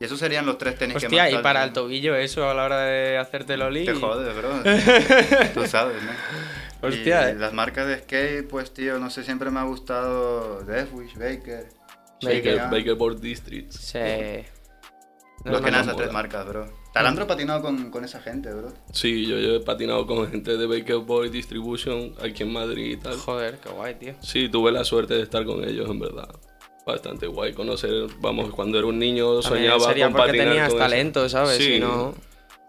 Y 0.00 0.04
esos 0.04 0.18
serían 0.18 0.44
los 0.44 0.58
tres 0.58 0.76
tenis 0.76 0.96
que 0.98 1.06
Hostia, 1.06 1.22
más 1.22 1.30
y 1.30 1.34
tal, 1.34 1.42
para 1.42 1.62
el 1.62 1.72
tobillo 1.72 2.16
eso 2.16 2.50
a 2.50 2.54
la 2.54 2.64
hora 2.64 2.80
de 2.80 3.16
hacerte 3.18 3.54
el. 3.56 3.60
Te 3.86 3.94
jodes, 3.94 4.36
bro. 4.36 4.50
Tú 5.54 5.66
sabes, 5.66 6.02
¿no? 6.02 6.88
Hostia, 6.88 7.28
y 7.28 7.30
eh. 7.30 7.34
las 7.36 7.52
marcas 7.52 7.86
de 7.86 7.98
skate, 8.00 8.48
pues, 8.48 8.74
tío, 8.74 8.98
no 8.98 9.10
sé, 9.10 9.22
siempre 9.22 9.50
me 9.52 9.60
ha 9.60 9.62
gustado 9.62 10.62
Deathwish, 10.64 11.14
Baker. 11.16 11.68
Baker, 12.22 12.44
Shakedown. 12.44 12.70
Bakerboard 12.70 13.20
District. 13.20 13.70
Sí. 13.72 13.98
Los 15.44 15.60
que 15.60 15.70
no 15.72 15.80
esas 15.80 15.96
tres 15.96 16.12
marcas, 16.12 16.46
bro. 16.46 16.66
Talandro 16.92 17.24
ha 17.24 17.26
patinado 17.26 17.62
con, 17.62 17.90
con 17.90 18.04
esa 18.04 18.20
gente, 18.20 18.52
bro. 18.52 18.72
Sí, 18.92 19.26
yo, 19.26 19.38
yo 19.38 19.54
he 19.56 19.60
patinado 19.60 20.06
con 20.06 20.30
gente 20.30 20.56
de 20.56 20.66
Bakerboard 20.66 21.30
Distribution 21.30 22.14
aquí 22.22 22.42
en 22.42 22.52
Madrid 22.52 22.92
y 22.92 22.96
tal. 22.98 23.16
Joder, 23.18 23.58
qué 23.58 23.68
guay, 23.70 23.94
tío. 23.96 24.14
Sí, 24.20 24.48
tuve 24.48 24.70
la 24.70 24.84
suerte 24.84 25.14
de 25.14 25.22
estar 25.22 25.44
con 25.44 25.64
ellos, 25.64 25.88
en 25.88 25.98
verdad. 25.98 26.28
Bastante 26.86 27.26
guay 27.26 27.54
conocer, 27.54 28.06
vamos, 28.20 28.52
cuando 28.52 28.78
era 28.78 28.86
un 28.86 28.98
niño 28.98 29.40
También 29.40 29.70
soñaba 29.70 29.88
sería 29.88 30.04
con 30.06 30.12
porque 30.14 30.26
patinar 30.28 30.48
tenías 30.48 30.68
con 30.68 30.76
eso. 30.76 30.84
talento, 30.84 31.28
¿sabes? 31.28 31.56
Sí, 31.56 31.74
Si 31.74 31.80
no... 31.80 32.14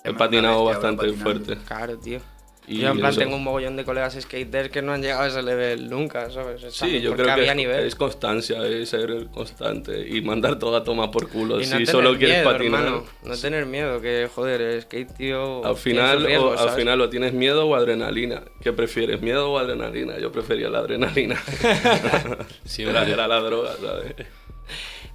he 0.03 0.13
patinado 0.13 0.65
bestia, 0.65 0.89
bastante 0.89 1.13
fuerte. 1.13 1.57
Claro, 1.65 1.97
tío. 1.99 2.19
Y 2.67 2.77
yo 2.79 2.89
en 2.91 2.97
plan 2.97 3.11
eso. 3.11 3.19
tengo 3.19 3.35
un 3.35 3.43
mogollón 3.43 3.75
de 3.75 3.83
colegas 3.83 4.17
skaters 4.19 4.69
que 4.69 4.81
no 4.81 4.93
han 4.93 5.01
llegado 5.01 5.23
a 5.23 5.27
ese 5.27 5.41
level 5.43 5.89
nunca, 5.89 6.29
¿sabes? 6.31 6.63
Es 6.63 6.73
Sí, 6.73 7.01
yo 7.01 7.13
creo 7.13 7.25
que 7.25 7.31
había 7.31 7.51
es, 7.51 7.57
nivel. 7.57 7.83
es 7.85 7.95
constancia, 7.95 8.65
es 8.65 8.89
ser 8.89 9.27
constante 9.33 10.07
y 10.07 10.21
mandar 10.21 10.57
todo 10.59 10.77
a 10.77 10.83
tomar 10.83 11.11
por 11.11 11.27
culo. 11.27 11.59
Y 11.59 11.65
si 11.65 11.85
solo 11.85 12.17
quieres 12.17 12.37
miedo, 12.37 12.51
patinar, 12.51 12.83
hermano. 12.85 13.05
No 13.23 13.35
tener 13.35 13.65
miedo, 13.65 13.99
que 13.99 14.29
joder, 14.33 14.61
el 14.61 14.81
skate, 14.81 15.13
tío. 15.13 15.65
al 15.65 15.75
final, 15.75 16.25
o, 16.37 16.57
al 16.57 16.69
final 16.69 17.01
o 17.01 17.09
tienes 17.09 17.33
miedo 17.33 17.67
o 17.67 17.75
adrenalina. 17.75 18.43
¿Qué 18.61 18.71
prefieres, 18.71 19.21
miedo 19.21 19.51
o 19.51 19.57
adrenalina? 19.59 20.17
Yo 20.19 20.31
prefería 20.31 20.69
la 20.69 20.79
adrenalina. 20.79 21.41
Sí, 22.65 22.83
era, 22.83 23.07
era 23.07 23.27
la 23.27 23.39
droga, 23.41 23.75
¿sabes? 23.81 24.13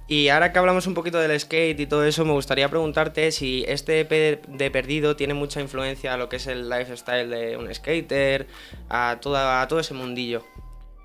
Y 0.09 0.29
ahora 0.29 0.51
que 0.51 0.57
hablamos 0.57 0.87
un 0.87 0.95
poquito 0.95 1.19
del 1.19 1.39
skate 1.39 1.79
y 1.79 1.85
todo 1.85 2.03
eso, 2.03 2.25
me 2.25 2.31
gustaría 2.31 2.67
preguntarte 2.67 3.31
si 3.31 3.63
este 3.67 3.99
EP 4.01 4.43
de 4.47 4.71
Perdido 4.71 5.15
tiene 5.15 5.35
mucha 5.35 5.61
influencia 5.61 6.15
a 6.15 6.17
lo 6.17 6.29
que 6.29 6.37
es 6.37 6.47
el 6.47 6.67
lifestyle 6.67 7.29
de 7.29 7.55
un 7.57 7.71
skater, 7.73 8.47
a, 8.89 9.19
toda, 9.21 9.61
a 9.61 9.67
todo 9.67 9.79
ese 9.79 9.93
mundillo. 9.93 10.43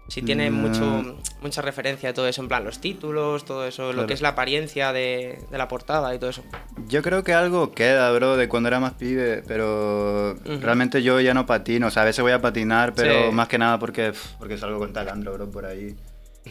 Si 0.08 0.20
tiene 0.22 0.50
Mm. 0.50 0.54
mucho, 0.54 1.16
mucha 1.42 1.60
referencia 1.62 2.10
a 2.10 2.14
todo 2.14 2.28
eso, 2.28 2.40
en 2.42 2.48
plan 2.48 2.62
los 2.64 2.78
títulos, 2.78 3.44
todo 3.44 3.66
eso, 3.66 3.92
lo 3.92 4.06
que 4.06 4.12
es 4.14 4.20
la 4.22 4.30
apariencia 4.30 4.92
de, 4.92 5.38
de 5.50 5.58
la 5.58 5.66
portada 5.68 6.14
y 6.14 6.18
todo 6.18 6.30
eso. 6.30 6.42
Yo 6.88 7.02
creo 7.02 7.24
que 7.24 7.32
algo 7.34 7.72
queda, 7.72 8.10
bro, 8.12 8.36
de 8.38 8.48
cuando 8.48 8.68
era 8.68 8.80
más 8.80 8.94
pibe, 8.94 9.42
pero 9.46 10.34
realmente 10.60 11.02
yo 11.02 11.20
ya 11.20 11.32
no 11.34 11.44
patino. 11.46 11.86
O 11.88 11.90
sea, 11.90 12.02
a 12.02 12.06
veces 12.06 12.22
voy 12.22 12.32
a 12.32 12.40
patinar, 12.40 12.94
pero 12.94 13.28
Sí. 13.30 13.34
más 13.34 13.48
que 13.48 13.56
nada 13.58 13.78
porque, 13.78 14.12
porque 14.38 14.56
salgo 14.58 14.78
con 14.78 14.92
talandro, 14.94 15.32
bro, 15.34 15.50
por 15.50 15.64
ahí. 15.66 15.94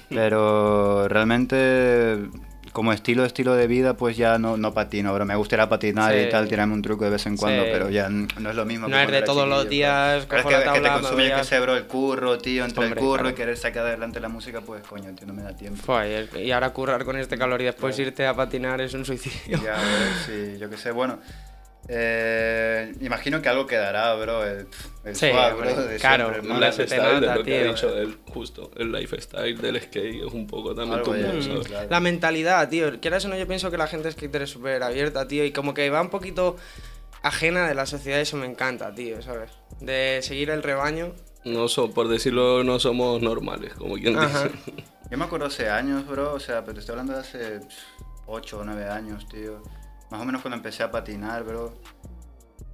Pero 0.09 1.07
realmente, 1.07 2.17
como 2.71 2.91
estilo, 2.93 3.25
estilo 3.25 3.53
de 3.55 3.67
vida, 3.67 3.95
pues 3.95 4.17
ya 4.17 4.37
no, 4.39 4.57
no 4.57 4.73
patino, 4.73 5.13
bro. 5.13 5.25
Me 5.25 5.35
gustaría 5.35 5.69
patinar 5.69 6.13
Sí. 6.13 6.19
y 6.21 6.29
tal, 6.29 6.47
tirarme 6.47 6.73
un 6.73 6.81
truco 6.81 7.03
de 7.03 7.11
vez 7.11 7.25
en 7.27 7.37
cuando, 7.37 7.63
Sí. 7.63 7.69
pero 7.71 7.89
ya 7.89 8.09
no 8.09 8.49
es 8.49 8.55
lo 8.55 8.65
mismo. 8.65 8.87
No 8.87 8.97
que 8.97 9.03
es 9.03 9.11
de 9.11 9.21
todos 9.21 9.47
los 9.47 9.63
chiquillo, 9.63 9.69
días, 9.69 10.25
Pero 10.27 10.41
es 10.41 10.45
que, 10.47 10.51
la 10.53 10.57
es 10.59 10.63
que 10.63 10.69
te 10.69 10.75
tabla, 10.75 10.95
me 10.95 11.01
consume, 11.01 11.29
yo 11.29 11.35
que 11.37 11.43
sé, 11.43 11.59
bro, 11.59 11.75
el 11.77 11.83
curro, 11.85 12.37
tío, 12.39 12.65
entre 12.65 12.83
Hombre, 12.83 12.99
el 12.99 13.05
curro 13.05 13.19
claro. 13.21 13.29
y 13.29 13.33
querer 13.33 13.57
sacar 13.57 13.85
adelante 13.85 14.19
la 14.19 14.29
música, 14.29 14.61
pues 14.61 14.83
coño, 14.87 15.11
tío, 15.13 15.27
no 15.27 15.33
me 15.33 15.43
da 15.43 15.55
tiempo. 15.55 15.81
Fua, 15.83 16.05
y, 16.07 16.51
ahora 16.51 16.71
currar 16.71 17.05
con 17.05 17.17
este 17.17 17.37
calor 17.37 17.61
y 17.61 17.65
después 17.65 17.97
irte 17.99 18.25
a 18.25 18.33
patinar 18.35 18.81
es 18.81 18.93
un 18.93 19.05
suicidio. 19.05 19.57
Ya, 19.63 19.73
bro, 19.73 20.25
sí, 20.25 20.57
yo 20.59 20.69
qué 20.69 20.77
sé, 20.77 20.91
bueno. 20.91 21.19
Eh, 21.89 22.93
imagino 23.01 23.41
que 23.41 23.49
algo 23.49 23.67
quedará, 23.67 24.13
bro. 24.15 24.45
El, 24.45 24.67
el 25.03 25.15
Sí, 25.15 25.29
swag, 25.29 25.53
hombre, 25.55 25.73
bro, 25.73 25.83
de 25.83 25.97
claro, 25.97 26.29
siempre, 26.31 26.59
lifestyle 26.59 27.19
de 27.21 27.35
lo 27.35 27.43
que 27.43 27.59
ha 27.59 27.63
dicho 27.65 27.97
él, 27.97 28.17
justo. 28.29 28.71
El 28.77 28.91
lifestyle 28.91 29.57
del 29.57 29.81
skate 29.81 30.25
es 30.27 30.33
un 30.33 30.47
poco 30.47 30.73
también 30.73 30.99
Algo 30.99 31.13
tu. 31.13 31.63
La 31.89 31.99
mentalidad, 31.99 32.69
tío. 32.69 32.99
Quieras 33.01 33.25
o 33.25 33.27
no, 33.29 33.37
yo 33.37 33.47
pienso 33.47 33.69
que 33.69 33.77
la 33.77 33.87
gente 33.87 34.11
skater 34.11 34.43
es 34.43 34.49
súper 34.49 34.81
abierta, 34.83 35.27
tío. 35.27 35.43
Y 35.45 35.51
como 35.51 35.73
que 35.73 35.89
va 35.89 36.01
un 36.01 36.09
poquito 36.09 36.55
ajena 37.21 37.67
de 37.67 37.75
la 37.75 37.85
sociedad, 37.85 38.19
eso 38.19 38.37
me 38.37 38.45
encanta, 38.45 38.93
tío, 38.93 39.21
¿sabes? 39.21 39.51
De 39.79 40.19
seguir 40.23 40.49
el 40.49 40.63
rebaño. 40.63 41.13
No 41.45 41.67
so- 41.67 41.91
por 41.91 42.07
decirlo, 42.07 42.63
no 42.63 42.79
somos 42.79 43.21
normales, 43.21 43.73
como 43.73 43.95
quien 43.95 44.17
Ajá. 44.17 44.43
dice. 44.45 44.83
Yo 45.11 45.17
me 45.17 45.25
acuerdo 45.25 45.45
hace 45.47 45.69
años, 45.69 46.07
bro, 46.07 46.33
o 46.33 46.39
sea, 46.39 46.61
pero 46.61 46.75
te 46.75 46.79
estoy 46.79 46.93
hablando 46.93 47.13
de 47.13 47.19
hace 47.19 47.59
8 48.25 48.59
o 48.59 48.63
9 48.63 48.85
años, 48.89 49.27
tío. 49.27 49.61
Más 50.13 50.21
o 50.21 50.25
menos 50.25 50.43
cuando 50.43 50.57
empecé 50.57 50.83
a 50.83 50.91
patinar, 50.91 51.43
bro. 51.43 51.73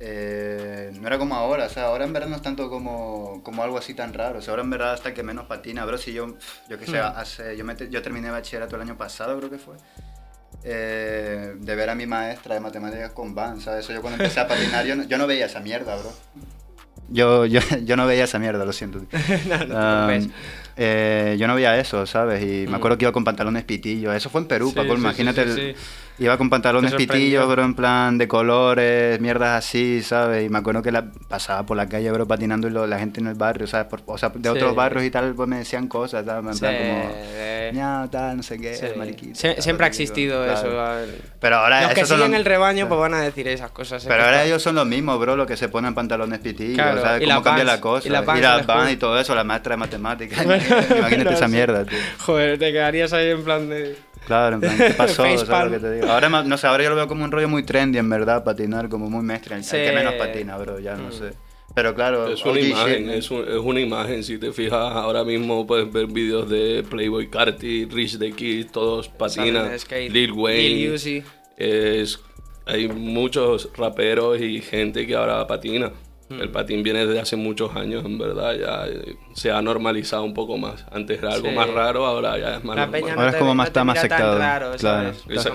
Eh, 0.02 0.92
no 1.00 1.08
era 1.08 1.18
como 1.18 1.36
ahora, 1.36 1.68
o 1.68 1.70
sea, 1.70 1.86
ahora 1.86 2.04
en 2.04 2.12
verdad 2.12 2.28
no 2.28 2.36
es 2.36 2.42
tanto 2.42 2.70
como, 2.70 3.42
como 3.44 3.64
algo 3.64 3.78
así 3.78 3.94
tan 3.94 4.14
raro. 4.14 4.40
O 4.40 4.42
sea, 4.42 4.52
ahora 4.52 4.64
en 4.64 4.70
verdad 4.70 4.92
hasta 4.92 5.14
que 5.14 5.24
menos 5.24 5.46
patina, 5.46 5.86
bro. 5.86 5.98
Si 5.98 6.12
yo, 6.12 6.36
yo 6.68 6.78
qué 6.78 6.86
sé, 6.86 7.00
Hmm. 7.00 7.14
hace, 7.16 7.56
yo, 7.56 7.64
me 7.64 7.78
yo 7.90 8.02
terminé 8.02 8.30
bachillerato 8.30 8.76
el 8.76 8.82
año 8.82 8.98
pasado, 8.98 9.38
creo 9.38 9.50
que 9.50 9.58
fue. 9.58 9.78
eh, 10.66 11.54
de 11.58 11.76
ver 11.76 11.90
a 11.90 11.96
mi 11.96 12.06
maestra 12.08 12.56
de 12.56 12.60
matemáticas 12.60 13.12
con 13.14 13.34
van, 13.34 13.62
¿sabes? 13.62 13.86
Eso 13.86 13.94
yo 13.94 14.02
cuando 14.02 14.18
empecé 14.22 14.42
a 14.42 14.48
patinar, 14.50 14.86
yo 14.86 14.98
no, 14.98 15.04
yo 15.04 15.18
no 15.18 15.26
veía 15.26 15.46
esa 15.46 15.62
mierda, 15.62 15.96
bro. 15.96 16.12
Yo, 17.12 17.46
yo, 17.48 17.60
yo 17.86 17.96
no 17.96 18.06
veía 18.06 18.26
esa 18.26 18.38
mierda, 18.38 18.64
lo 18.66 18.72
siento. 18.74 19.00
no, 19.48 19.58
no 19.58 19.58
te 19.58 19.64
Um, 19.64 20.06
preocupes. 20.08 20.28
eh, 20.78 21.38
yo 21.40 21.48
no 21.48 21.56
veía 21.56 21.80
eso, 21.80 22.06
¿sabes? 22.06 22.44
Y 22.44 22.68
me 22.68 22.74
Mm. 22.74 22.76
acuerdo 22.76 22.98
que 23.00 23.06
iba 23.06 23.12
con 23.12 23.24
pantalones 23.24 23.64
pitillos. 23.64 24.14
Eso 24.14 24.30
fue 24.30 24.42
en 24.42 24.48
Perú, 24.48 24.70
Sí, 24.70 24.76
Paco, 24.76 24.94
sí, 24.96 25.02
imagínate. 25.02 25.44
sí, 25.46 25.50
el- 25.60 25.76
sí. 25.76 25.82
Iba 26.20 26.38
con 26.38 26.50
pantalones 26.50 26.94
pitillos, 26.94 27.48
bro, 27.48 27.64
en 27.64 27.74
plan 27.74 28.18
de 28.18 28.28
colores, 28.28 29.20
mierdas 29.22 29.58
así, 29.66 30.02
¿sabes? 30.04 30.46
Y 30.46 30.50
me 30.50 30.58
acuerdo 30.60 30.82
que 30.82 30.92
la, 30.92 31.06
pasaba 31.28 31.64
por 31.66 31.78
la 31.78 31.88
calle, 31.88 32.12
bro, 32.12 32.28
patinando 32.28 32.68
y 32.68 32.72
lo- 32.72 32.86
la 32.88 33.00
gente 33.00 33.22
en 33.22 33.28
el 33.28 33.36
barrio, 33.36 33.68
¿sabes? 33.68 33.88
Por- 33.88 34.02
o 34.06 34.18
sea, 34.18 34.30
de 34.34 34.50
otros 34.50 34.76
barrios 34.76 35.04
y 35.06 35.12
tal, 35.12 35.34
pues 35.34 35.48
me 35.48 35.58
decían 35.60 35.88
cosas, 35.88 36.26
¿sabes? 36.26 36.46
En 36.46 36.54
Sí, 36.54 36.60
plan 36.60 36.76
como, 36.76 37.12
eh, 37.16 37.72
ñao, 37.74 38.10
tal, 38.10 38.38
no 38.38 38.44
sé 38.44 38.58
qué, 38.60 38.74
sí. 38.76 38.86
mariquita. 38.98 39.34
Sie- 39.40 39.54
tal, 39.56 39.64
siempre 39.64 39.86
ha 39.86 39.88
existido 39.90 40.46
eso. 40.46 40.68
Pero 41.40 41.56
ahora 41.58 41.82
Los 41.84 41.94
que 41.94 42.02
esos 42.02 42.10
son 42.10 42.18
siguen 42.18 42.32
los- 42.32 42.40
el 42.40 42.46
rebaño, 42.46 42.76
claro. 42.86 42.90
pues 42.90 43.00
van 43.00 43.14
a 43.14 43.22
decir 43.24 43.48
esas 43.48 43.72
cosas. 43.72 44.04
Pero 44.04 44.16
Es 44.16 44.20
que 44.22 44.26
ahora 44.26 44.44
ellos 44.46 44.62
son 44.62 44.76
los 44.76 44.86
mismos, 44.86 45.20
bro, 45.20 45.36
los 45.36 45.48
que 45.48 45.56
se 45.58 45.70
ponen 45.70 45.94
pantalones 45.94 46.40
pitillos, 46.40 46.76
Claro, 46.76 47.02
¿sabes? 47.02 47.22
y 47.22 47.26
Cómo 47.30 47.44
cambia 47.44 47.64
la 47.64 47.80
cosa. 47.80 48.08
y 48.08 48.12
las 48.12 48.26
Vans 48.26 48.40
y 48.40 48.42
la 48.42 48.50
Vans 48.50 48.62
escuela. 48.68 48.92
y 48.92 48.98
todo 48.98 49.20
eso, 49.20 49.36
la 49.36 49.44
maestra 49.46 49.74
de 49.74 49.78
matemáticas. 49.78 50.40
Imagínate, 50.46 51.24
No, 51.24 51.32
esa 51.32 51.48
mierda, 51.48 51.86
tío. 51.86 51.98
Joder, 52.20 52.60
te 52.60 52.72
quedarías 52.72 53.14
ahí 53.14 53.30
en 53.30 53.44
plan 53.44 53.70
de. 53.70 53.96
Claro, 54.28 54.56
en 54.56 54.62
plan, 54.62 54.78
¿qué 54.78 54.94
pasó? 54.94 55.24
Face 55.24 55.38
¿Sabes 55.38 55.50
palm. 55.50 55.72
lo 55.74 55.80
que 55.80 55.86
te 55.88 55.94
digo? 55.96 56.08
Ahora, 56.12 56.30
no 56.30 56.58
sé, 56.58 56.68
ahora 56.68 56.84
yo 56.84 56.90
lo 56.92 56.96
veo 56.96 57.08
como 57.08 57.24
un 57.24 57.32
rollo 57.32 57.50
muy 57.50 57.64
trendy, 57.64 57.98
en 57.98 58.10
verdad, 58.10 58.44
patinar, 58.44 58.88
como 58.90 59.10
muy 59.10 59.24
mestre. 59.24 59.56
El 59.56 59.64
Sí. 59.64 59.78
que 59.78 59.92
menos 59.92 60.14
patina, 60.16 60.58
bro, 60.58 60.80
ya 60.80 60.96
no 60.96 61.08
Mm. 61.10 61.12
sé. 61.14 61.34
Pero 61.76 61.94
claro, 61.96 62.28
Es 62.28 62.44
una 62.46 62.60
shit, 62.60 62.70
imagen, 62.72 63.10
es, 63.12 63.30
un- 63.32 63.48
es 63.48 63.58
una 63.58 63.80
imagen. 63.80 64.24
Si 64.24 64.38
te 64.40 64.52
fijas, 64.52 64.74
ahora 64.94 65.24
mismo 65.24 65.66
puedes 65.68 65.92
ver 65.92 66.08
vídeos 66.08 66.50
de 66.50 66.84
Playboy 66.90 67.30
Carti, 67.30 67.86
Rich 67.86 68.18
the 68.20 68.32
Kid, 68.32 68.68
todos 68.72 69.08
patinan. 69.08 69.70
Lil 70.10 70.32
Wayne. 70.32 70.60
Lil 70.70 70.92
Uzi. 70.94 71.24
es, 71.58 72.20
hay 72.66 72.88
muchos 72.88 73.70
raperos 73.78 74.40
y 74.42 74.62
gente 74.62 75.06
que 75.08 75.16
ahora 75.16 75.46
patina. 75.48 75.92
El 76.30 76.50
patín 76.52 76.84
viene 76.84 77.06
desde 77.06 77.20
hace 77.20 77.36
muchos 77.36 77.76
años, 77.76 78.06
en 78.06 78.18
verdad, 78.20 78.54
ya 78.54 78.86
eh, 78.88 79.16
se 79.34 79.52
ha 79.52 79.62
normalizado 79.62 80.24
un 80.24 80.34
poco 80.36 80.58
más. 80.58 80.86
Antes 80.92 81.18
era 81.20 81.34
algo 81.34 81.50
Sí. 81.50 81.56
más 81.56 81.70
raro, 81.70 82.06
ahora 82.06 82.38
ya 82.38 82.58
es 82.58 82.64
más 82.64 82.76
La 82.76 82.86
normal. 82.86 83.02
peña 83.02 83.14
Ahora 83.16 83.30
es 83.32 83.36
como 83.38 83.56
más- 83.56 83.68
está 83.68 83.84
más 83.84 83.98
aceptado, 83.98 84.38
raro, 84.38 84.72
claro. 84.78 85.12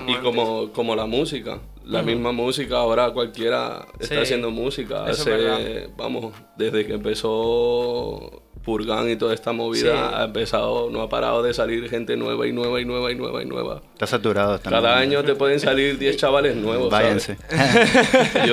y 0.07 0.15
como, 0.15 0.71
como 0.73 0.95
la 0.95 1.05
música, 1.05 1.59
la 1.85 2.01
misma 2.01 2.31
música, 2.33 2.77
ahora 2.77 3.11
cualquiera 3.11 3.85
está 3.99 4.15
Sí, 4.15 4.21
haciendo 4.21 4.51
música. 4.51 5.09
es 5.09 5.19
Hace, 5.21 5.89
vamos, 5.95 6.33
desde 6.57 6.85
que 6.85 6.93
empezó 6.95 8.41
Purgan 8.65 9.09
y 9.09 9.15
toda 9.15 9.33
esta 9.33 9.53
movida, 9.53 10.09
Sí. 10.09 10.13
ha 10.15 10.23
empezado, 10.25 10.89
no 10.89 11.01
ha 11.01 11.07
parado 11.09 11.43
de 11.43 11.53
salir 11.53 11.87
gente 11.89 12.17
nueva 12.17 12.47
y 12.47 12.51
nueva 12.51 12.81
y 12.81 12.85
nueva 12.85 13.11
y 13.11 13.15
nueva 13.15 13.43
y 13.43 13.45
nueva. 13.45 13.81
Está 13.93 14.07
saturado 14.07 14.59
también. 14.59 14.81
Cada 14.83 14.97
año 14.97 15.23
te 15.23 15.35
pueden 15.35 15.59
salir 15.59 15.97
10 15.99 16.17
chavales 16.17 16.55
nuevos. 16.55 16.89
Váyanse. 16.89 17.37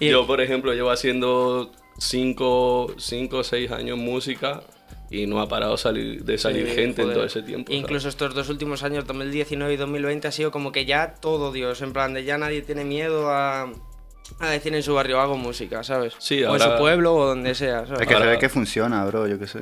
Yo, 0.00 0.26
por 0.26 0.40
ejemplo, 0.40 0.72
llevo 0.74 0.90
haciendo 0.90 1.70
5 1.98 2.86
o 2.86 3.42
6 3.44 3.70
años 3.70 3.98
música 3.98 4.62
y 5.10 5.26
no 5.26 5.40
ha 5.40 5.48
parado 5.48 5.76
salir, 5.76 6.22
de 6.24 6.38
salir 6.38 6.68
Sí, 6.68 6.74
gente 6.74 7.02
en 7.02 7.12
todo 7.12 7.24
ese 7.24 7.42
tiempo. 7.42 7.68
¿sabes? 7.72 7.82
Incluso 7.82 8.08
estos 8.08 8.34
dos 8.34 8.48
últimos 8.48 8.82
años, 8.82 9.06
2019 9.06 9.74
y 9.74 9.76
2020, 9.76 10.28
ha 10.28 10.32
sido 10.32 10.50
como 10.52 10.70
que 10.72 10.84
ya 10.84 11.14
todo 11.20 11.52
Dios, 11.52 11.82
en 11.82 11.92
plan 11.92 12.14
de 12.14 12.24
ya 12.24 12.38
nadie 12.38 12.62
tiene 12.62 12.84
miedo 12.84 13.28
a, 13.30 13.72
a 14.38 14.48
decir 14.50 14.74
en 14.74 14.82
su 14.82 14.94
barrio 14.94 15.20
hago 15.20 15.36
música, 15.36 15.82
¿sabes? 15.82 16.14
Sí, 16.18 16.42
o 16.44 16.52
en 16.54 16.58
su 16.60 16.64
ahora- 16.66 16.78
pueblo 16.78 17.14
o 17.14 17.26
donde 17.26 17.54
sea, 17.54 17.86
¿sabes? 17.86 18.00
Es 18.02 18.06
que 18.06 18.14
se 18.14 18.14
Ahora- 18.14 18.30
ve 18.30 18.38
que 18.38 18.48
funciona, 18.48 19.04
bro, 19.04 19.26
yo 19.26 19.38
qué 19.38 19.46
sé. 19.46 19.60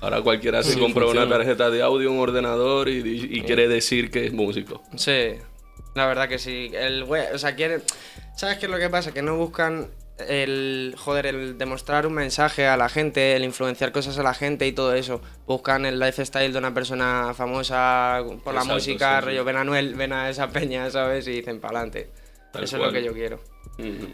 Ahora 0.00 0.22
cualquiera 0.22 0.62
se 0.62 0.72
Sí, 0.74 0.80
compra 0.80 1.06
una 1.06 1.28
tarjeta 1.28 1.68
de 1.70 1.82
audio, 1.82 2.10
un 2.10 2.18
ordenador 2.20 2.88
y, 2.88 2.98
y- 3.00 3.38
y 3.38 3.42
quiere 3.42 3.68
decir 3.68 4.10
que 4.10 4.26
es 4.26 4.32
músico. 4.32 4.82
Sí, 4.96 5.32
la 5.94 6.06
verdad 6.06 6.28
que 6.28 6.38
sí. 6.38 6.70
El 6.74 7.04
güey, 7.04 7.24
o 7.34 7.38
sea, 7.38 7.54
quiere. 7.54 7.80
¿Sabes 8.36 8.56
qué 8.58 8.66
es 8.66 8.72
lo 8.72 8.78
que 8.78 8.88
pasa? 8.88 9.12
Que 9.12 9.20
no 9.22 9.36
buscan 9.36 9.88
el. 10.28 10.94
Joder, 10.96 11.26
el 11.26 11.58
demostrar 11.58 12.06
un 12.06 12.14
mensaje 12.14 12.66
a 12.66 12.76
la 12.78 12.88
gente, 12.88 13.36
el 13.36 13.44
influenciar 13.44 13.92
cosas 13.92 14.16
a 14.18 14.22
la 14.22 14.32
gente 14.32 14.66
y 14.66 14.72
todo 14.72 14.94
eso. 14.94 15.20
Buscan 15.46 15.84
el 15.84 15.98
lifestyle 16.00 16.52
de 16.52 16.58
una 16.58 16.72
persona 16.72 17.32
famosa 17.34 18.22
por 18.42 18.54
la 18.54 18.60
Exacto, 18.60 18.74
música, 18.74 19.16
sí, 19.16 19.20
sí. 19.20 19.26
rollo, 19.26 19.44
ven 19.44 19.56
a 19.56 19.64
Noel, 19.64 19.94
ven 19.96 20.12
a 20.14 20.30
esa 20.30 20.48
peña, 20.48 20.88
¿sabes? 20.90 21.26
Y 21.26 21.32
dicen 21.32 21.60
pa'lante. 21.60 22.08
Tal 22.52 22.64
Eso 22.64 22.76
es 22.76 22.82
lo 22.82 22.92
que 22.92 23.02
yo 23.04 23.12
quiero. 23.12 23.40
Ujú. 23.78 24.08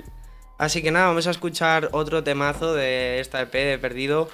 Así 0.58 0.82
que 0.82 0.90
nada, 0.90 1.06
vamos 1.08 1.26
a 1.26 1.30
escuchar 1.30 1.90
otro 1.92 2.22
temazo 2.24 2.74
de 2.74 3.20
esta 3.20 3.40
EP 3.42 3.52
de 3.52 3.78
Perdido, 3.78 4.28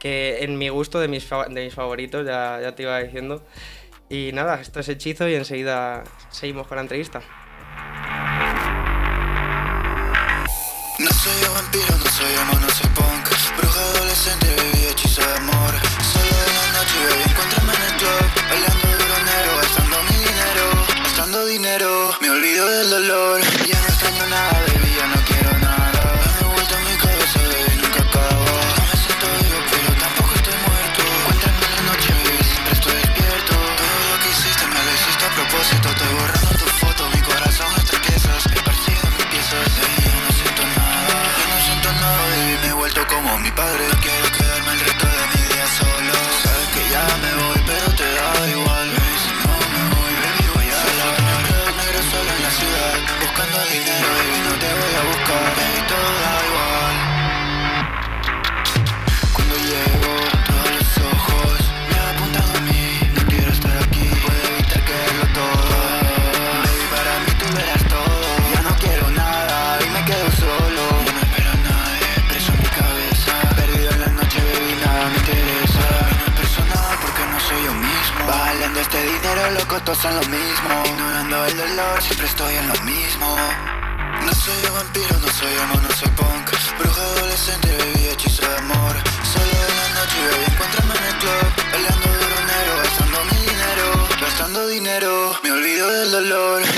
que 0.00 0.38
en 0.44 0.58
mi 0.58 0.68
gusto 0.68 0.98
de 1.00 1.08
mis, 1.08 1.24
fa- 1.24 1.46
de 1.48 1.64
mis 1.64 1.74
favoritos, 1.74 2.26
ya, 2.26 2.58
ya 2.60 2.74
te 2.74 2.82
iba 2.84 2.98
diciendo. 2.98 3.44
Y 4.08 4.30
nada, 4.32 4.60
esto 4.60 4.80
es 4.80 4.88
hechizo 4.88 5.28
y 5.28 5.34
enseguida 5.34 6.02
seguimos 6.30 6.66
con 6.66 6.76
la 6.76 6.82
entrevista. 6.82 7.20
No 10.98 11.10
soy 11.10 11.48
un 11.48 11.54
vampiro, 11.54 11.86
no 11.96 12.10
soy 12.10 12.32
no 12.60 12.68
soy 12.70 12.90
punk 12.90 13.28
Bruja 13.56 13.80
adolescente, 13.94 14.46
viví 14.72 14.86
hechizo 14.86 15.20
de 15.20 15.34
amor 15.36 15.74
Solo 16.02 16.36
en 16.48 16.54
la 16.56 16.72
noche, 16.78 16.98
olvido 22.38 22.68
del 22.70 22.90
dolor 22.90 23.57
todos 79.84 79.98
son 79.98 80.14
lo 80.14 80.22
mismo. 80.28 80.82
Ignorando 80.86 81.44
el 81.46 81.56
dolor, 81.56 82.02
siempre 82.02 82.26
estoy 82.26 82.54
en 82.54 82.68
lo 82.68 82.80
mismo. 82.82 83.36
No 84.24 84.32
soy 84.32 84.54
un 84.68 84.74
vampiro, 84.74 85.18
no 85.20 85.28
soy 85.28 85.52
emo, 85.52 85.80
no 85.80 85.90
soy 85.94 86.08
punk. 86.10 86.50
Bruja 86.78 87.02
adolescente, 87.02 87.68
bebí 87.76 88.08
hechizo 88.08 88.42
de 88.48 88.56
amor. 88.56 88.94
Solo 89.32 89.56
en 89.68 89.76
la 89.80 89.88
noche, 90.00 90.18
baby, 90.30 90.44
encuéntrame 90.52 90.94
en 90.96 91.04
el 91.04 91.16
club. 91.18 91.46
Peleando 91.72 92.06
duro 92.06 92.38
negro, 92.52 92.72
gastando 92.82 93.24
mi 93.24 93.38
dinero. 93.50 94.08
Gastando 94.20 94.66
dinero, 94.68 95.40
me 95.42 95.52
olvido 95.52 95.90
del 95.90 96.10
dolor. 96.10 96.77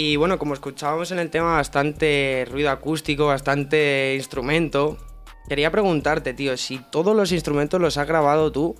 Y 0.00 0.14
bueno, 0.14 0.38
como 0.38 0.54
escuchábamos 0.54 1.10
en 1.10 1.18
el 1.18 1.28
tema, 1.28 1.54
bastante 1.56 2.46
ruido 2.48 2.70
acústico, 2.70 3.26
bastante 3.26 4.14
instrumento. 4.14 4.96
Quería 5.48 5.72
preguntarte, 5.72 6.34
tío, 6.34 6.56
si 6.56 6.78
todos 6.78 7.16
los 7.16 7.32
instrumentos 7.32 7.80
los 7.80 7.96
has 7.98 8.06
grabado 8.06 8.52
tú 8.52 8.76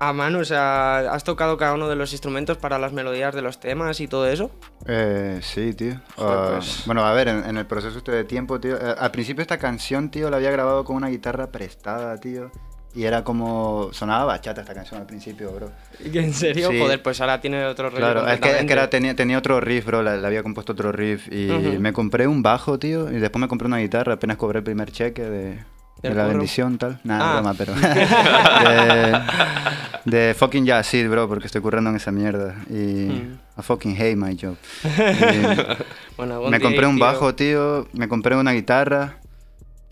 a 0.00 0.12
mano, 0.12 0.40
o 0.40 0.44
sea, 0.44 1.12
has 1.12 1.22
tocado 1.22 1.56
cada 1.56 1.74
uno 1.74 1.86
de 1.88 1.94
los 1.94 2.10
instrumentos 2.10 2.56
para 2.56 2.80
las 2.80 2.92
melodías 2.92 3.32
de 3.32 3.42
los 3.42 3.60
temas 3.60 4.00
y 4.00 4.08
todo 4.08 4.26
eso. 4.26 4.50
Eh, 4.88 5.38
sí, 5.40 5.72
tío. 5.72 6.00
Joder, 6.16 6.38
Ah, 6.38 6.50
pues. 6.56 6.82
Bueno, 6.84 7.04
a 7.04 7.12
ver, 7.12 7.28
en, 7.28 7.44
en 7.44 7.56
el 7.56 7.66
proceso 7.66 7.98
este 7.98 8.10
de 8.10 8.24
tiempo, 8.24 8.58
tío. 8.58 8.74
eh, 8.76 8.94
al 8.98 9.12
principio 9.12 9.42
esta 9.42 9.58
canción, 9.58 10.10
tío, 10.10 10.30
la 10.30 10.38
había 10.38 10.50
grabado 10.50 10.84
con 10.84 10.96
una 10.96 11.10
guitarra 11.10 11.52
prestada, 11.52 12.18
tío. 12.18 12.50
Y 12.94 13.04
era 13.04 13.22
como... 13.22 13.90
Sonaba 13.92 14.24
bachata 14.24 14.62
esta 14.62 14.74
canción 14.74 15.00
al 15.00 15.06
principio, 15.06 15.52
bro. 15.52 15.70
¿En 16.12 16.34
serio? 16.34 16.70
Sí. 16.70 16.78
Joder, 16.80 17.00
pues 17.02 17.20
ahora 17.20 17.40
tiene 17.40 17.64
otro 17.66 17.88
rollo. 17.88 17.98
Claro, 17.98 18.26
es 18.28 18.40
que, 18.40 18.50
es 18.58 18.64
que 18.64 18.72
era- 18.72 18.90
tenía, 18.90 19.14
tenía 19.14 19.38
otro 19.38 19.60
riff, 19.60 19.86
bro. 19.86 20.02
Le, 20.02 20.10
había 20.26 20.42
compuesto 20.42 20.72
otro 20.72 20.90
riff. 20.90 21.28
Y 21.32 21.46
me 21.78 21.92
compré 21.92 22.26
un 22.26 22.42
bajo, 22.42 22.78
tío. 22.80 23.08
Y 23.10 23.20
después 23.20 23.40
me 23.40 23.46
compré 23.48 23.66
una 23.66 23.78
guitarra. 23.78 24.14
Apenas 24.14 24.36
cobré 24.36 24.58
el 24.58 24.64
primer 24.64 24.90
cheque 24.90 25.22
de, 25.22 25.40
de 25.50 25.64
¿Del 26.02 26.16
la 26.16 26.26
bendición, 26.26 26.78
tal. 26.78 26.98
Nada, 27.04 27.30
Ah. 27.30 27.34
broma, 27.34 27.54
pero... 27.54 27.74
de, 30.10 30.18
de 30.26 30.34
fucking 30.34 30.64
jazz, 30.66 30.86
sí, 30.86 31.06
bro, 31.06 31.28
porque 31.28 31.46
estoy 31.46 31.60
currando 31.60 31.90
en 31.90 31.96
esa 31.96 32.10
mierda. 32.10 32.54
Y 32.68 32.74
Mm. 32.74 33.38
I 33.58 33.62
fucking 33.62 33.96
hate 33.96 34.16
my 34.16 34.36
job. 34.40 34.56
Bueno, 36.16 36.42
me 36.50 36.60
compré 36.60 36.86
un 36.86 36.96
tío. 36.96 37.04
bajo, 37.04 37.34
tío. 37.34 37.88
Me 37.92 38.08
compré 38.08 38.36
una 38.36 38.52
guitarra. 38.52 39.16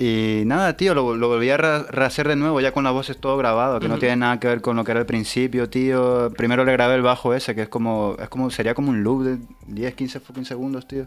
Y 0.01 0.45
nada, 0.47 0.77
tío, 0.77 0.95
lo, 0.95 1.17
lo 1.17 1.27
volví 1.27 1.51
a 1.51 1.57
rehacer 1.57 2.29
de 2.29 2.37
nuevo, 2.37 2.61
ya 2.61 2.71
con 2.71 2.85
las 2.85 2.93
voces 2.93 3.19
todo 3.19 3.37
grabado, 3.37 3.81
que 3.81 3.89
no 3.89 3.99
tiene 3.99 4.15
nada 4.15 4.39
que 4.39 4.47
ver 4.47 4.61
con 4.61 4.77
lo 4.77 4.85
que 4.85 4.93
era 4.93 5.01
al 5.01 5.07
principio, 5.07 5.69
tío. 5.69 6.31
Primero 6.37 6.65
le 6.65 6.71
grabé 6.71 6.95
el 6.95 7.03
bajo 7.03 7.35
ese, 7.35 7.57
que 7.57 7.63
es 7.63 7.69
como, 7.69 8.15
es 8.21 8.29
como 8.29 8.49
sería 8.51 8.75
como 8.75 8.91
un 8.91 9.03
loop 9.03 9.25
de 9.25 9.39
10, 9.67 9.95
15 9.95 10.21
fucking 10.21 10.45
segundos, 10.45 10.87
tío. 10.87 11.07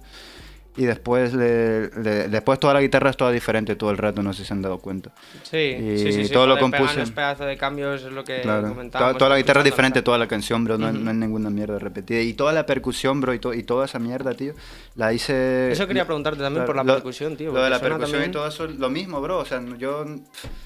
Y 0.78 0.86
después, 0.86 1.34
le, 1.34 1.90
le- 1.90 2.30
después 2.30 2.58
toda 2.58 2.74
la 2.74 2.82
guitarra 2.82 3.10
es 3.10 3.18
toda 3.18 3.30
diferente 3.32 3.76
todo 3.76 3.92
el 3.92 3.98
rato, 3.98 4.24
no 4.24 4.32
sé 4.32 4.44
si 4.44 4.48
se 4.48 4.54
han 4.54 4.62
dado 4.62 4.78
cuenta. 4.80 5.12
Sí, 5.44 5.58
Y 5.58 5.98
sí, 5.98 6.14
sí, 6.14 6.26
sí, 6.28 6.32
todo 6.34 6.48
lo 6.48 6.58
compuse- 6.58 6.96
los 6.96 7.12
pedazos 7.12 7.46
de 7.46 7.58
cambios 7.58 8.04
es 8.04 8.12
lo 8.14 8.24
que 8.24 8.40
Claro. 8.42 8.74
Toda, 8.90 9.14
toda 9.16 9.30
la 9.32 9.38
guitarra 9.38 9.60
es 9.60 9.66
diferente, 9.66 10.02
toda 10.02 10.18
la 10.18 10.28
canción, 10.28 10.64
bro. 10.64 10.78
No, 10.78 10.88
es- 10.88 10.96
Ujú. 10.96 11.04
no 11.04 11.12
es 11.12 11.18
ninguna 11.18 11.50
mierda 11.50 11.78
repetida. 11.78 12.22
Y 12.22 12.34
toda 12.36 12.54
la 12.54 12.66
percusión, 12.66 13.20
bro, 13.20 13.34
y, 13.34 13.40
to- 13.40 13.54
y 13.54 13.64
toda 13.64 13.84
esa 13.86 14.00
mierda, 14.00 14.34
tío, 14.34 14.54
la 14.96 15.12
hice... 15.12 15.72
Eso 15.74 15.88
quería 15.88 16.06
preguntarte 16.06 16.40
también 16.42 16.66
por 16.66 16.76
la 16.78 16.84
lo- 16.86 16.94
percusión, 16.94 17.36
tío, 17.36 17.52
Lo 17.52 17.62
de 17.62 17.70
la 17.70 17.80
percusión 17.80 18.12
también- 18.12 18.30
y 18.30 18.34
todo 18.34 18.48
eso, 18.48 18.66
lo 18.68 18.90
mismo, 18.90 19.20
bro. 19.22 19.40
O 19.40 19.46
sea, 19.46 19.62
yo... 19.78 20.06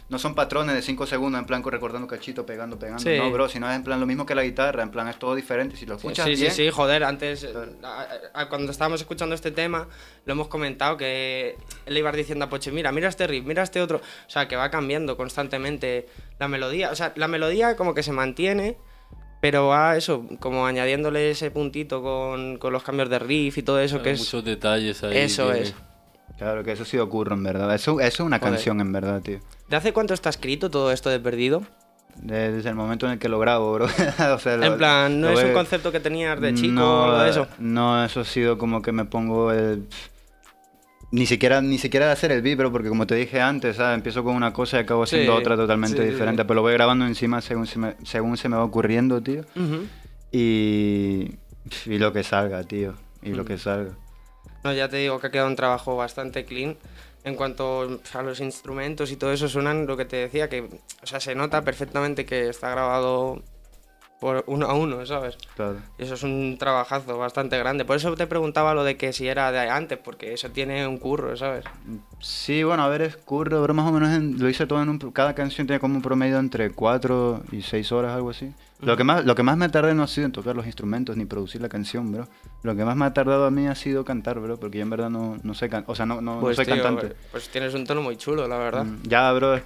No 0.07 0.19
son 0.19 0.35
patrones 0.35 0.75
de 0.75 0.83
5 0.83 1.07
segundos 1.07 1.39
en 1.39 1.47
plan 1.47 1.63
recordando 1.63 2.07
cachito, 2.07 2.45
pegando, 2.45 2.77
pegando. 2.77 3.01
Sí. 3.01 3.17
No, 3.17 3.31
bro, 3.31 3.49
sino 3.49 3.67
es 3.67 3.75
en 3.75 3.83
plan 3.83 3.99
lo 3.99 4.05
mismo 4.05 4.23
que 4.27 4.35
la 4.35 4.43
guitarra. 4.43 4.83
En 4.83 4.91
plan 4.91 5.07
es 5.07 5.17
todo 5.17 5.33
diferente. 5.33 5.75
Si 5.77 5.87
lo 5.87 5.95
escuchas 5.95 6.25
sí, 6.27 6.35
bien... 6.35 6.51
sí, 6.51 6.65
sí, 6.65 6.69
joder, 6.69 7.03
antes, 7.03 7.43
eh, 7.43 7.49
a- 7.81 8.07
a- 8.41 8.49
cuando 8.49 8.71
estábamos 8.71 9.01
escuchando 9.01 9.33
este 9.33 9.49
tema, 9.49 9.87
lo 10.25 10.33
hemos 10.33 10.47
comentado 10.47 10.97
que 10.97 11.55
le 11.87 11.99
ibas 11.99 12.15
diciendo 12.15 12.45
a 12.45 12.49
Poche, 12.49 12.71
mira, 12.71 12.91
mira 12.91 13.09
este 13.09 13.27
riff, 13.27 13.45
mira 13.45 13.63
este 13.63 13.81
otro, 13.81 13.97
o 13.97 14.29
sea, 14.29 14.47
que 14.47 14.55
va 14.55 14.69
cambiando 14.71 15.17
constantemente 15.17 16.07
la 16.39 16.47
melodía, 16.47 16.91
o 16.91 16.95
sea, 16.95 17.13
la 17.15 17.27
melodía 17.27 17.75
como 17.75 17.93
que 17.93 18.03
se 18.03 18.11
mantiene, 18.11 18.77
pero 19.41 19.67
va 19.67 19.95
eso, 19.97 20.25
como 20.39 20.65
añadiéndole 20.65 21.29
ese 21.31 21.51
puntito 21.51 22.01
con, 22.01 22.57
con 22.57 22.73
los 22.73 22.81
cambios 22.83 23.09
de 23.09 23.19
riff 23.19 23.57
y 23.57 23.63
todo 23.63 23.79
eso, 23.79 24.01
que 24.01 24.09
Hay 24.09 24.15
es... 24.15 24.21
muchos 24.21 24.43
detalles 24.43 25.03
ahí. 25.03 25.17
Eso 25.17 25.51
que- 25.51 25.61
es. 25.61 25.75
Claro, 26.37 26.65
que 26.65 26.73
eso 26.73 26.83
sí 26.83 26.97
ocurre, 26.97 27.33
en 27.33 27.43
verdad. 27.43 27.73
Eso, 27.73 28.01
eso 28.01 28.07
es 28.07 28.19
una 28.19 28.39
Joder. 28.39 28.55
canción, 28.55 28.81
en 28.81 28.91
verdad, 28.91 29.21
tío. 29.21 29.39
¿De 29.69 29.77
hace 29.77 29.93
cuánto 29.93 30.13
está 30.13 30.29
escrito 30.29 30.69
todo 30.69 30.91
esto 30.91 31.09
de 31.09 31.17
Perdido? 31.21 31.63
De- 32.15 32.51
Desde 32.53 32.69
el 32.69 32.75
momento 32.75 33.05
en 33.05 33.13
el 33.13 33.19
que 33.19 33.29
lo 33.29 33.39
grabo, 33.39 33.73
bro. 33.73 33.85
o 34.35 34.39
sea, 34.39 34.57
lo- 34.57 34.65
en 34.65 34.77
plan, 34.77 35.19
¿no 35.21 35.29
es 35.29 35.43
un 35.43 35.53
concepto 35.53 35.91
que 35.91 35.99
tenías 35.99 36.39
de 36.39 36.53
chico 36.53 36.73
no, 36.73 37.01
o 37.01 37.03
algo 37.05 37.19
de 37.23 37.29
eso? 37.29 37.47
No, 37.59 38.03
eso 38.03 38.21
ha 38.21 38.25
sido 38.25 38.57
como 38.57 38.81
que 38.81 38.91
me 38.91 39.05
pongo 39.05 39.51
el... 39.51 39.87
Ni 41.11 41.25
siquiera, 41.27 41.61
ni 41.61 41.77
siquiera 41.77 42.07
de 42.07 42.11
hacer 42.13 42.31
el 42.31 42.41
beat, 42.41 42.57
bro, 42.57 42.71
porque 42.71 42.89
como 42.89 43.05
te 43.07 43.15
dije 43.15 43.39
antes, 43.39 43.77
¿sabes? 43.77 43.95
empiezo 43.95 44.23
con 44.23 44.35
una 44.35 44.51
cosa 44.51 44.77
y 44.77 44.79
acabo 44.81 45.03
haciendo 45.03 45.33
Sí, 45.33 45.39
otra 45.39 45.55
totalmente 45.55 45.97
sí, 46.03 46.09
diferente, 46.09 46.41
sí. 46.41 46.45
pero 46.47 46.55
lo 46.55 46.61
voy 46.63 46.73
grabando 46.73 47.05
encima 47.05 47.41
según 47.41 47.67
se 47.67 47.79
me, 47.79 47.95
según 48.03 48.35
se 48.37 48.49
me 48.49 48.57
va 48.57 48.63
ocurriendo, 48.63 49.21
tío. 49.21 49.43
Y, 50.31 51.35
y 51.85 51.97
lo 51.99 52.11
que 52.11 52.23
salga, 52.23 52.63
tío. 52.63 52.95
Y 53.21 53.29
lo 53.29 53.45
que 53.45 53.57
salga. 53.57 53.91
No, 54.63 54.73
ya 54.73 54.89
te 54.89 54.97
digo 54.97 55.19
que 55.19 55.27
ha 55.27 55.31
quedado 55.31 55.47
un 55.47 55.55
trabajo 55.55 55.95
bastante 55.95 56.43
clean. 56.43 56.75
En 57.25 57.35
cuanto 57.35 57.99
a 58.13 58.21
los 58.21 58.39
instrumentos 58.39 59.11
y 59.11 59.17
todo 59.17 59.33
eso, 59.33 59.49
suenan 59.49 59.87
lo 59.87 59.97
que 59.97 60.05
te 60.05 60.15
decía, 60.17 60.47
que 60.47 60.61
o 60.61 61.05
sea, 61.07 61.19
se 61.19 61.33
nota 61.33 61.63
perfectamente 61.63 62.25
que 62.25 62.49
está 62.49 62.69
grabado 62.69 63.41
por 64.19 64.43
uno 64.47 64.65
a 64.67 64.73
uno, 64.73 65.05
¿sabes? 65.05 65.37
Claro. 65.55 65.77
Y 65.99 66.03
eso 66.03 66.13
es 66.13 66.23
un 66.23 66.55
trabajazo 66.57 67.17
bastante 67.17 67.57
grande. 67.57 67.85
Por 67.85 67.97
eso 67.97 68.15
te 68.15 68.27
preguntaba 68.27 68.73
lo 68.73 68.83
de 68.83 68.97
que 68.97 69.13
si 69.13 69.27
era 69.27 69.51
de 69.51 69.59
antes, 69.69 69.97
porque 69.97 70.33
eso 70.33 70.49
tiene 70.51 70.87
un 70.87 70.97
curro, 70.97 71.35
¿sabes? 71.37 71.65
Sí, 72.19 72.63
bueno, 72.63 72.83
a 72.83 72.89
ver, 72.89 73.01
es 73.01 73.17
curro, 73.17 73.61
pero 73.61 73.73
más 73.73 73.87
o 73.87 73.91
menos 73.91 74.09
en- 74.09 74.39
lo 74.39 74.49
hice 74.49 74.65
todo 74.65 74.81
en 74.81 74.89
un... 74.89 74.97
Cada 75.11 75.35
canción 75.35 75.67
tiene 75.67 75.79
como 75.79 75.95
un 75.95 76.01
promedio 76.01 76.39
entre 76.39 76.71
4 76.71 77.43
y 77.51 77.61
6 77.61 77.91
horas, 77.91 78.13
algo 78.15 78.29
así. 78.31 78.51
Lo, 78.81 78.97
que 78.97 79.03
más, 79.03 79.25
lo 79.25 79.35
que 79.35 79.43
más 79.43 79.57
me 79.57 79.69
tardé 79.69 79.93
no 79.93 80.03
ha 80.03 80.07
sido 80.07 80.25
en 80.25 80.31
tocar 80.31 80.55
los 80.55 80.65
instrumentos 80.65 81.15
ni 81.17 81.25
producir 81.25 81.61
la 81.61 81.69
canción, 81.69 82.11
bro. 82.11 82.27
Lo 82.63 82.75
que 82.75 82.83
más 82.85 82.95
me 82.95 83.05
ha 83.05 83.13
tardado 83.13 83.45
a 83.45 83.51
mí 83.51 83.67
ha 83.67 83.75
sido 83.75 84.03
cantar, 84.05 84.39
bro, 84.39 84.57
porque 84.59 84.77
yo 84.79 84.83
en 84.83 84.89
verdad 84.89 85.09
no, 85.09 85.37
no 85.43 85.53
sé 85.53 85.69
cantar. 85.69 85.91
O 85.91 85.95
sea, 85.95 86.05
no, 86.05 86.21
no, 86.21 86.35
no 86.35 86.41
Pues, 86.41 86.55
soy 86.57 86.65
tío, 86.65 86.81
cantante. 86.81 87.15
Pues 87.31 87.49
tienes 87.49 87.73
un 87.73 87.85
tono 87.85 88.01
muy 88.01 88.17
chulo, 88.17 88.47
la 88.47 88.57
verdad. 88.57 88.83
Mm, 88.85 89.03
Ya, 89.03 89.31
bro, 89.33 89.55
es- 89.55 89.63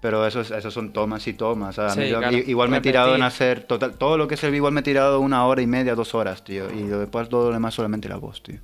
pero 0.00 0.26
eso, 0.26 0.40
es- 0.40 0.50
eso 0.50 0.70
son 0.70 0.92
tomas 0.92 1.26
y 1.26 1.32
tomas. 1.32 1.74
¿sabes? 1.76 1.92
A 1.92 1.96
mí 1.96 2.04
Sí, 2.04 2.10
yo- 2.10 2.18
claro. 2.18 2.36
igual 2.36 2.68
me 2.68 2.78
he 2.78 2.80
tirado 2.80 3.14
en 3.14 3.22
hacer 3.22 3.64
total, 3.64 3.94
todo 3.96 4.16
lo 4.18 4.28
que 4.28 4.34
es 4.34 4.44
el 4.44 4.54
igual 4.54 4.72
me 4.72 4.80
he 4.80 4.84
tirado 4.84 5.20
una 5.20 5.44
hora 5.46 5.62
y 5.62 5.66
media, 5.66 5.94
dos 5.94 6.14
horas, 6.14 6.44
tío. 6.44 6.70
Y 6.72 6.82
después 6.84 7.28
todo 7.28 7.48
lo 7.48 7.52
demás 7.54 7.74
solamente 7.74 8.08
la 8.08 8.16
voz, 8.16 8.42
tío. 8.42 8.58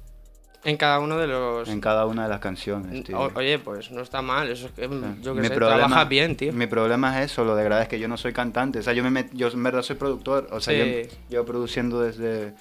En 0.64 0.76
cada 0.76 1.00
uno 1.00 1.18
de 1.18 1.26
los... 1.26 1.68
En 1.68 1.80
cada 1.80 2.06
una 2.06 2.22
de 2.22 2.28
las 2.28 2.38
canciones, 2.38 3.02
tío. 3.02 3.18
O- 3.18 3.32
oye, 3.34 3.58
pues 3.58 3.90
no 3.90 4.00
está 4.00 4.22
mal, 4.22 4.48
eso 4.48 4.66
es 4.66 4.72
que, 4.72 4.82
yo 5.20 5.34
que 5.34 5.40
Mi 5.40 5.48
sé, 5.48 5.54
problema- 5.54 5.78
trabajas 5.88 6.08
bien, 6.08 6.36
tío. 6.36 6.52
Mi 6.52 6.68
problema 6.68 7.18
es 7.20 7.32
eso, 7.32 7.44
lo 7.44 7.56
de 7.56 7.64
verdad 7.64 7.82
es 7.82 7.88
que 7.88 7.98
yo 7.98 8.06
no 8.06 8.16
soy 8.16 8.32
cantante. 8.32 8.78
O 8.78 8.82
sea, 8.84 8.92
yo, 8.92 9.02
me 9.02 9.10
met- 9.10 9.30
yo 9.32 9.48
en 9.48 9.60
verdad 9.60 9.82
soy 9.82 9.96
productor. 9.96 10.46
O 10.52 10.60
sea, 10.60 10.72
Sí. 10.72 11.02
yo 11.10 11.16
llevo 11.30 11.46
produciendo 11.46 12.00
desde, 12.00 12.54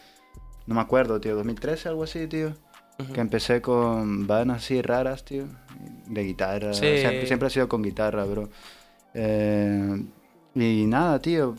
no 0.65 0.73
me 0.73 0.81
acuerdo, 0.81 1.21
tío, 1.21 1.35
2013, 1.35 1.89
algo 1.89 2.03
así, 2.03 2.25
tío. 2.25 2.53
Que 3.13 3.21
empecé 3.21 3.61
con 3.61 4.27
bandas 4.27 4.57
así 4.57 4.81
raras, 4.81 5.23
tío. 5.25 5.45
De 6.07 6.23
guitarra. 6.23 6.73
Sí. 6.73 6.97
Siempre, 6.99 7.25
siempre 7.27 7.47
ha 7.47 7.49
sido 7.49 7.67
con 7.69 7.81
guitarra, 7.81 8.25
bro. 8.25 8.49
Eh, 9.13 10.03
y 10.55 10.85
nada, 10.87 11.19
tío. 11.19 11.55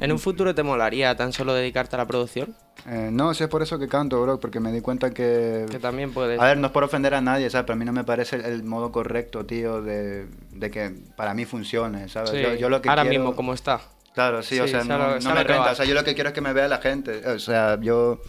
¿En 0.00 0.12
un 0.12 0.18
futuro 0.18 0.54
te 0.54 0.62
molaría 0.62 1.16
tan 1.16 1.32
solo 1.32 1.52
dedicarte 1.52 1.96
a 1.96 1.98
la 1.98 2.06
producción? 2.06 2.54
Eh, 2.86 3.10
no, 3.12 3.34
sí, 3.34 3.42
es 3.44 3.50
por 3.50 3.60
eso 3.62 3.78
que 3.78 3.88
canto, 3.88 4.22
bro. 4.22 4.38
Porque 4.38 4.60
me 4.60 4.70
di 4.72 4.80
cuenta 4.80 5.10
que... 5.10 5.66
Que 5.70 5.78
también 5.78 6.12
puedes... 6.12 6.40
A 6.40 6.44
ver, 6.44 6.58
no 6.58 6.68
es 6.68 6.72
por 6.72 6.84
ofender 6.84 7.14
a 7.14 7.20
nadie, 7.20 7.50
¿sabes? 7.50 7.64
Pero 7.66 7.74
a 7.74 7.78
mí 7.78 7.84
no 7.84 7.92
me 7.92 8.04
parece 8.04 8.36
el, 8.36 8.44
el 8.44 8.62
modo 8.62 8.92
correcto, 8.92 9.44
tío, 9.46 9.82
de, 9.82 10.26
de 10.52 10.70
que 10.70 10.94
para 11.16 11.34
mí 11.34 11.44
funcione, 11.44 12.08
¿sabes? 12.08 12.30
Sí, 12.30 12.40
Yo, 12.40 12.54
yo 12.54 12.68
lo 12.68 12.80
que 12.80 12.88
ahora 12.88 13.02
quiero- 13.02 13.18
mismo 13.18 13.36
como 13.36 13.52
está. 13.52 13.80
Claro, 14.14 14.42
sí, 14.42 14.58
o 14.60 14.64
Sí, 14.64 14.70
sea, 14.70 14.82
sé 14.82 14.88
no, 14.88 14.98
no 14.98 15.20
sé 15.20 15.28
me 15.28 15.44
renta. 15.44 15.72
O 15.72 15.74
sea, 15.74 15.84
yo 15.84 15.94
lo 15.94 16.02
que 16.04 16.14
quiero 16.14 16.28
es 16.30 16.34
que 16.34 16.40
me 16.40 16.52
vea 16.52 16.68
la 16.68 16.78
gente. 16.78 17.26
O 17.28 17.38
sea, 17.38 17.78
yo... 17.80 18.20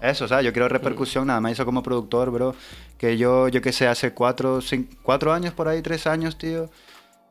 Eso, 0.00 0.24
o 0.26 0.28
sea, 0.28 0.42
yo 0.42 0.52
quiero 0.52 0.68
repercusión, 0.68 1.26
nada 1.26 1.40
más 1.40 1.52
hizo 1.52 1.64
como 1.64 1.82
productor, 1.82 2.30
bro. 2.30 2.54
Que 2.98 3.16
yo, 3.16 3.48
yo 3.48 3.60
que 3.60 3.72
sé, 3.72 3.86
hace 3.88 4.12
cuatro, 4.12 4.60
cinco, 4.60 4.94
cuatro 5.02 5.32
años 5.32 5.52
por 5.54 5.68
ahí, 5.68 5.82
tres 5.82 6.06
años, 6.06 6.38
tío. 6.38 6.70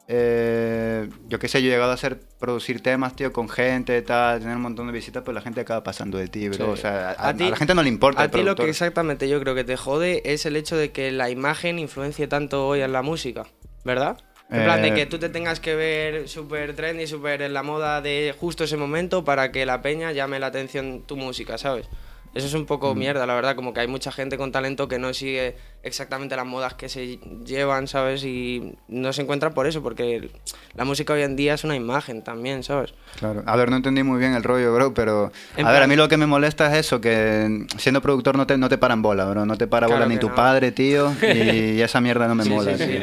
eh, 0.10 1.10
yo 1.28 1.38
qué 1.40 1.48
sé, 1.50 1.62
yo 1.62 1.68
he 1.68 1.72
llegado 1.72 1.92
a 1.92 1.96
hacer, 1.96 2.20
producir 2.40 2.82
temas, 2.82 3.16
tío, 3.16 3.34
con 3.34 3.50
gente, 3.50 4.02
tal, 4.02 4.40
tener 4.40 4.56
un 4.56 4.62
montón 4.62 4.88
de 4.88 4.94
visitas, 4.94 5.22
pero 5.24 5.34
la 5.34 5.42
gente 5.42 5.60
acaba 5.62 5.84
pasando 5.84 6.18
de 6.18 6.28
ti, 6.28 6.48
bro. 6.48 6.58
Sí. 6.58 6.64
O 6.64 6.76
sea, 6.78 7.10
a, 7.10 7.12
A 7.12 7.30
a 7.30 7.34
ti- 7.34 7.50
la 7.50 7.58
gente 7.58 7.76
no 7.76 7.84
le 7.84 7.90
importa. 7.90 8.22
A 8.22 8.26
el 8.26 8.32
ti 8.32 8.42
lo 8.44 8.56
que 8.56 8.70
exactamente 8.70 9.28
yo 9.28 9.40
creo 9.42 9.54
que 9.56 9.64
te 9.66 9.76
jode 9.76 10.22
es 10.26 10.46
el 10.46 10.56
hecho 10.56 10.78
de 10.78 10.92
que 10.92 11.12
la 11.12 11.30
imagen 11.30 11.78
influencie 11.80 12.28
tanto 12.28 12.68
hoy 12.68 12.82
en 12.82 12.94
la 12.94 13.02
música, 13.02 13.48
¿verdad? 13.84 14.18
En 14.50 14.64
plan, 14.64 14.82
de 14.82 14.88
Eh, 14.88 14.94
que 14.94 15.06
tú 15.08 15.20
te 15.20 15.28
tengas 15.28 15.60
que 15.60 15.76
ver 15.76 16.30
súper 16.30 16.74
trendy, 16.74 17.06
súper 17.06 17.42
en 17.42 17.54
la 17.54 17.64
moda 17.64 18.00
de 18.02 18.34
justo 18.40 18.64
ese 18.64 18.78
momento 18.78 19.26
para 19.26 19.52
que 19.52 19.66
la 19.66 19.82
peña 19.82 20.14
llame 20.14 20.40
la 20.40 20.48
atención 20.48 21.04
tu 21.06 21.18
música, 21.18 21.58
¿sabes? 21.58 21.90
Eso 22.38 22.48
es 22.48 22.54
un 22.54 22.66
poco 22.66 22.94
Mm. 22.94 23.00
mierda, 23.00 23.26
la 23.26 23.34
verdad, 23.36 23.56
como 23.56 23.74
que 23.74 23.80
hay 23.82 23.88
mucha 23.88 24.12
gente 24.12 24.38
con 24.38 24.52
talento 24.52 24.88
que 24.88 25.00
no 25.00 25.14
sigue 25.14 25.56
exactamente 25.84 26.36
las 26.36 26.46
modas 26.46 26.74
que 26.76 26.88
se 26.90 27.18
llevan, 27.46 27.88
¿sabes? 27.88 28.24
Y 28.24 28.76
no 28.88 29.12
se 29.14 29.22
encuentra 29.24 29.52
por 29.52 29.68
eso, 29.68 29.82
porque 29.82 30.30
la 30.76 30.86
música 30.86 31.14
hoy 31.14 31.22
en 31.24 31.36
día 31.36 31.54
es 31.56 31.64
una 31.64 31.76
imagen 31.76 32.24
también, 32.24 32.64
¿sabes? 32.64 32.94
Claro. 33.20 33.44
A 33.46 33.56
ver, 33.56 33.70
no 33.70 33.78
entendí 33.78 34.04
muy 34.04 34.20
bien 34.20 34.34
el 34.34 34.44
rollo, 34.44 34.74
bro, 34.74 34.94
pero... 34.94 35.32
En 35.56 35.66
a 35.66 35.72
ver, 35.72 35.84
a 35.84 35.88
mí 35.88 35.96
lo 35.96 36.08
que 36.08 36.18
me 36.18 36.28
molesta 36.28 36.68
es 36.72 36.86
eso, 36.86 37.02
que 37.02 37.66
siendo 37.78 38.02
productor 38.02 38.38
no 38.38 38.46
te, 38.48 38.58
no 38.58 38.70
te 38.70 38.78
paran 38.78 39.02
bola, 39.02 39.26
bro. 39.26 39.46
No 39.46 39.58
te 39.58 39.68
para 39.68 39.88
Claro 39.88 40.04
bola 40.04 40.14
ni 40.14 40.20
tu 40.20 40.30
no. 40.30 40.36
padre, 40.36 40.72
tío, 40.72 41.12
y 41.22 41.82
esa 41.82 42.00
mierda 42.02 42.28
no 42.28 42.36
me 42.36 42.44
Sí, 42.44 42.50
mola, 42.50 42.78
sí, 42.78 43.00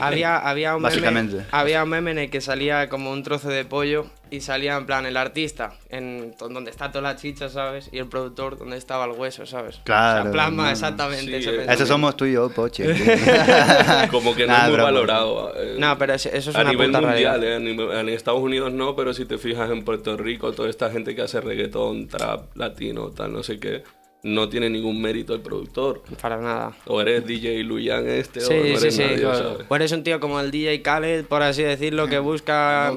había, 0.00 0.36
había, 0.38 0.76
un 0.76 0.82
meme, 0.82 0.90
Básicamente. 0.94 1.44
había 1.50 1.82
un 1.82 1.88
meme 1.90 2.10
en 2.12 2.18
el 2.18 2.30
que 2.30 2.40
salía 2.40 2.88
como 2.88 3.10
un 3.10 3.22
trozo 3.22 3.48
de 3.48 3.64
pollo 3.64 4.06
y 4.30 4.40
salía 4.40 4.76
en 4.76 4.86
plan 4.86 5.06
el 5.06 5.16
artista, 5.16 5.74
en 5.88 6.34
donde 6.38 6.70
está 6.70 6.90
toda 6.90 7.02
la 7.02 7.16
chicha, 7.16 7.48
¿sabes? 7.48 7.88
Y 7.92 7.98
el 7.98 8.06
productor 8.08 8.58
donde 8.58 8.76
estaba 8.76 9.04
el 9.04 9.12
hueso, 9.12 9.46
¿sabes? 9.46 9.80
Claro, 9.84 10.20
O 10.20 10.22
sea, 10.24 10.32
plasma 10.32 10.64
no. 10.64 10.70
exactamente 10.70 11.42
Sí, 11.42 11.48
ese 11.48 11.82
eh, 11.82 11.86
somos 11.86 12.16
tú 12.16 12.24
y 12.24 12.32
yo, 12.32 12.48
poche. 12.50 12.84
Como 14.10 14.34
que 14.34 14.46
no 14.46 14.52
Nah, 14.52 14.58
es 14.62 14.64
muy 14.68 14.72
broma. 14.74 14.82
valorado. 14.90 15.52
eh, 15.56 15.76
No, 15.78 15.96
pero 15.98 16.14
es- 16.14 16.26
eso 16.26 16.50
es 16.50 16.56
a 16.56 16.60
una 16.62 16.70
nivel 16.70 16.92
mundial, 16.92 17.44
eh, 17.44 17.56
en 17.56 18.08
Estados 18.08 18.40
Unidos 18.40 18.72
no, 18.72 18.94
pero 18.96 19.12
si 19.14 19.24
te 19.26 19.38
fijas 19.38 19.70
en 19.70 19.84
Puerto 19.84 20.16
Rico, 20.16 20.52
toda 20.52 20.68
esta 20.70 20.90
gente 20.90 21.14
que 21.14 21.22
hace 21.22 21.40
reggaetón, 21.40 22.08
trap, 22.08 22.56
latino, 22.56 23.10
tal, 23.10 23.32
no 23.32 23.42
sé 23.42 23.58
qué, 23.58 23.82
no 24.22 24.48
tiene 24.48 24.68
ningún 24.70 25.00
mérito 25.00 25.34
el 25.34 25.40
productor. 25.40 26.02
Para 26.20 26.38
nada. 26.38 26.72
O 26.86 27.00
eres 27.00 27.24
DJ 27.26 27.62
Luyan 27.62 28.08
este, 28.08 28.40
o 28.40 28.42
no 28.42 28.48
Sí, 28.48 28.54
sí, 28.62 28.70
eres 28.70 28.94
sí. 28.96 29.02
nadie, 29.02 29.20
claro. 29.20 29.38
¿sabes? 29.52 29.66
O 29.68 29.76
eres 29.76 29.92
un 29.92 30.02
tío 30.02 30.18
como 30.20 30.40
el 30.40 30.50
DJ 30.50 30.82
Khaled, 30.82 31.24
por 31.26 31.42
así 31.42 31.62
decirlo, 31.62 32.08
que 32.08 32.18
busca 32.18 32.92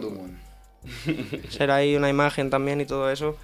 ser 1.49 1.71
ahí 1.71 1.95
una 1.95 2.09
imagen 2.09 2.49
también 2.49 2.81
y 2.81 2.85
todo 2.85 3.09
eso. 3.11 3.37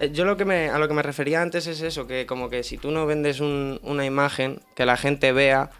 Eh, 0.00 0.10
Yo 0.12 0.24
lo 0.24 0.36
que 0.36 0.44
me, 0.44 0.68
a 0.70 0.78
lo 0.78 0.88
que 0.88 0.94
me 0.94 1.02
refería 1.02 1.42
antes 1.42 1.66
es 1.66 1.80
eso, 1.82 2.06
que 2.06 2.26
como 2.26 2.48
que 2.50 2.62
si 2.62 2.78
tú 2.78 2.90
no 2.90 3.06
vendes 3.06 3.40
un- 3.40 3.80
una 3.82 4.04
imagen 4.06 4.60
que 4.74 4.86
la 4.86 4.96
gente 4.96 5.32
vea, 5.32 5.70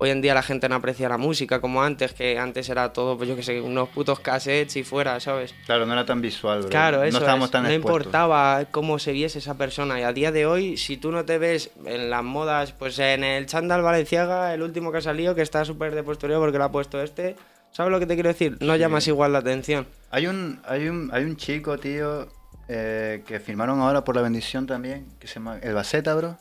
hoy 0.00 0.10
en 0.10 0.20
día 0.20 0.32
la 0.34 0.42
gente 0.42 0.68
no 0.68 0.76
aprecia 0.76 1.08
la 1.08 1.18
música 1.18 1.60
como 1.60 1.82
antes, 1.82 2.12
que 2.12 2.38
antes 2.38 2.68
era 2.68 2.92
todo, 2.92 3.16
pues 3.16 3.28
yo 3.28 3.34
que 3.36 3.42
sé, 3.42 3.60
unos 3.60 3.88
putos 3.88 4.20
cassettes 4.20 4.76
y 4.76 4.84
fuera, 4.84 5.18
¿sabes? 5.20 5.54
Claro, 5.66 5.86
no 5.86 5.92
era 5.92 6.04
tan 6.06 6.20
visual, 6.20 6.60
bro. 6.60 6.68
Claro, 6.70 7.02
eso 7.02 7.12
no 7.18 7.18
estábamos 7.18 7.46
es. 7.46 7.50
tan 7.52 7.62
no 7.64 7.68
expuestos. 7.70 8.00
importaba 8.06 8.64
cómo 8.70 8.98
se 9.00 9.12
viese 9.12 9.38
esa 9.40 9.56
persona. 9.58 9.98
Y 9.98 10.02
a 10.04 10.12
día 10.12 10.30
de 10.32 10.46
hoy, 10.46 10.76
si 10.76 10.96
tú 10.96 11.10
no 11.10 11.24
te 11.24 11.38
ves 11.38 11.70
en 11.84 12.10
las 12.10 12.22
modas, 12.22 12.72
pues 12.72 12.98
en 13.00 13.24
el 13.24 13.46
chándal 13.46 13.82
Valenciaga, 13.82 14.54
el 14.54 14.62
último 14.62 14.92
que 14.92 14.98
ha 14.98 15.02
salido, 15.02 15.34
que 15.34 15.42
está 15.42 15.64
súper 15.64 15.94
de 15.94 16.02
postureo 16.04 16.38
porque 16.40 16.58
lo 16.58 16.64
ha 16.64 16.72
puesto 16.72 17.02
este, 17.02 17.34
¿sabes 17.78 17.92
lo 17.92 18.00
que 18.00 18.06
te 18.06 18.14
quiero 18.14 18.28
decir? 18.28 18.58
No 18.60 18.74
llamas 18.74 19.06
igual 19.06 19.32
la 19.32 19.38
atención. 19.38 19.86
Hay 20.10 20.26
un, 20.26 20.60
hay 20.64 20.88
un, 20.88 21.10
hay 21.12 21.22
un 21.22 21.36
chico, 21.36 21.78
tío, 21.78 22.26
eh, 22.66 23.22
que 23.24 23.38
firmaron 23.38 23.78
ahora 23.78 24.02
por 24.02 24.16
la 24.16 24.22
bendición 24.22 24.66
también, 24.66 25.06
que 25.20 25.28
se 25.28 25.34
llama 25.34 25.60
El 25.62 25.74
Baceta, 25.74 26.12
bro. 26.16 26.36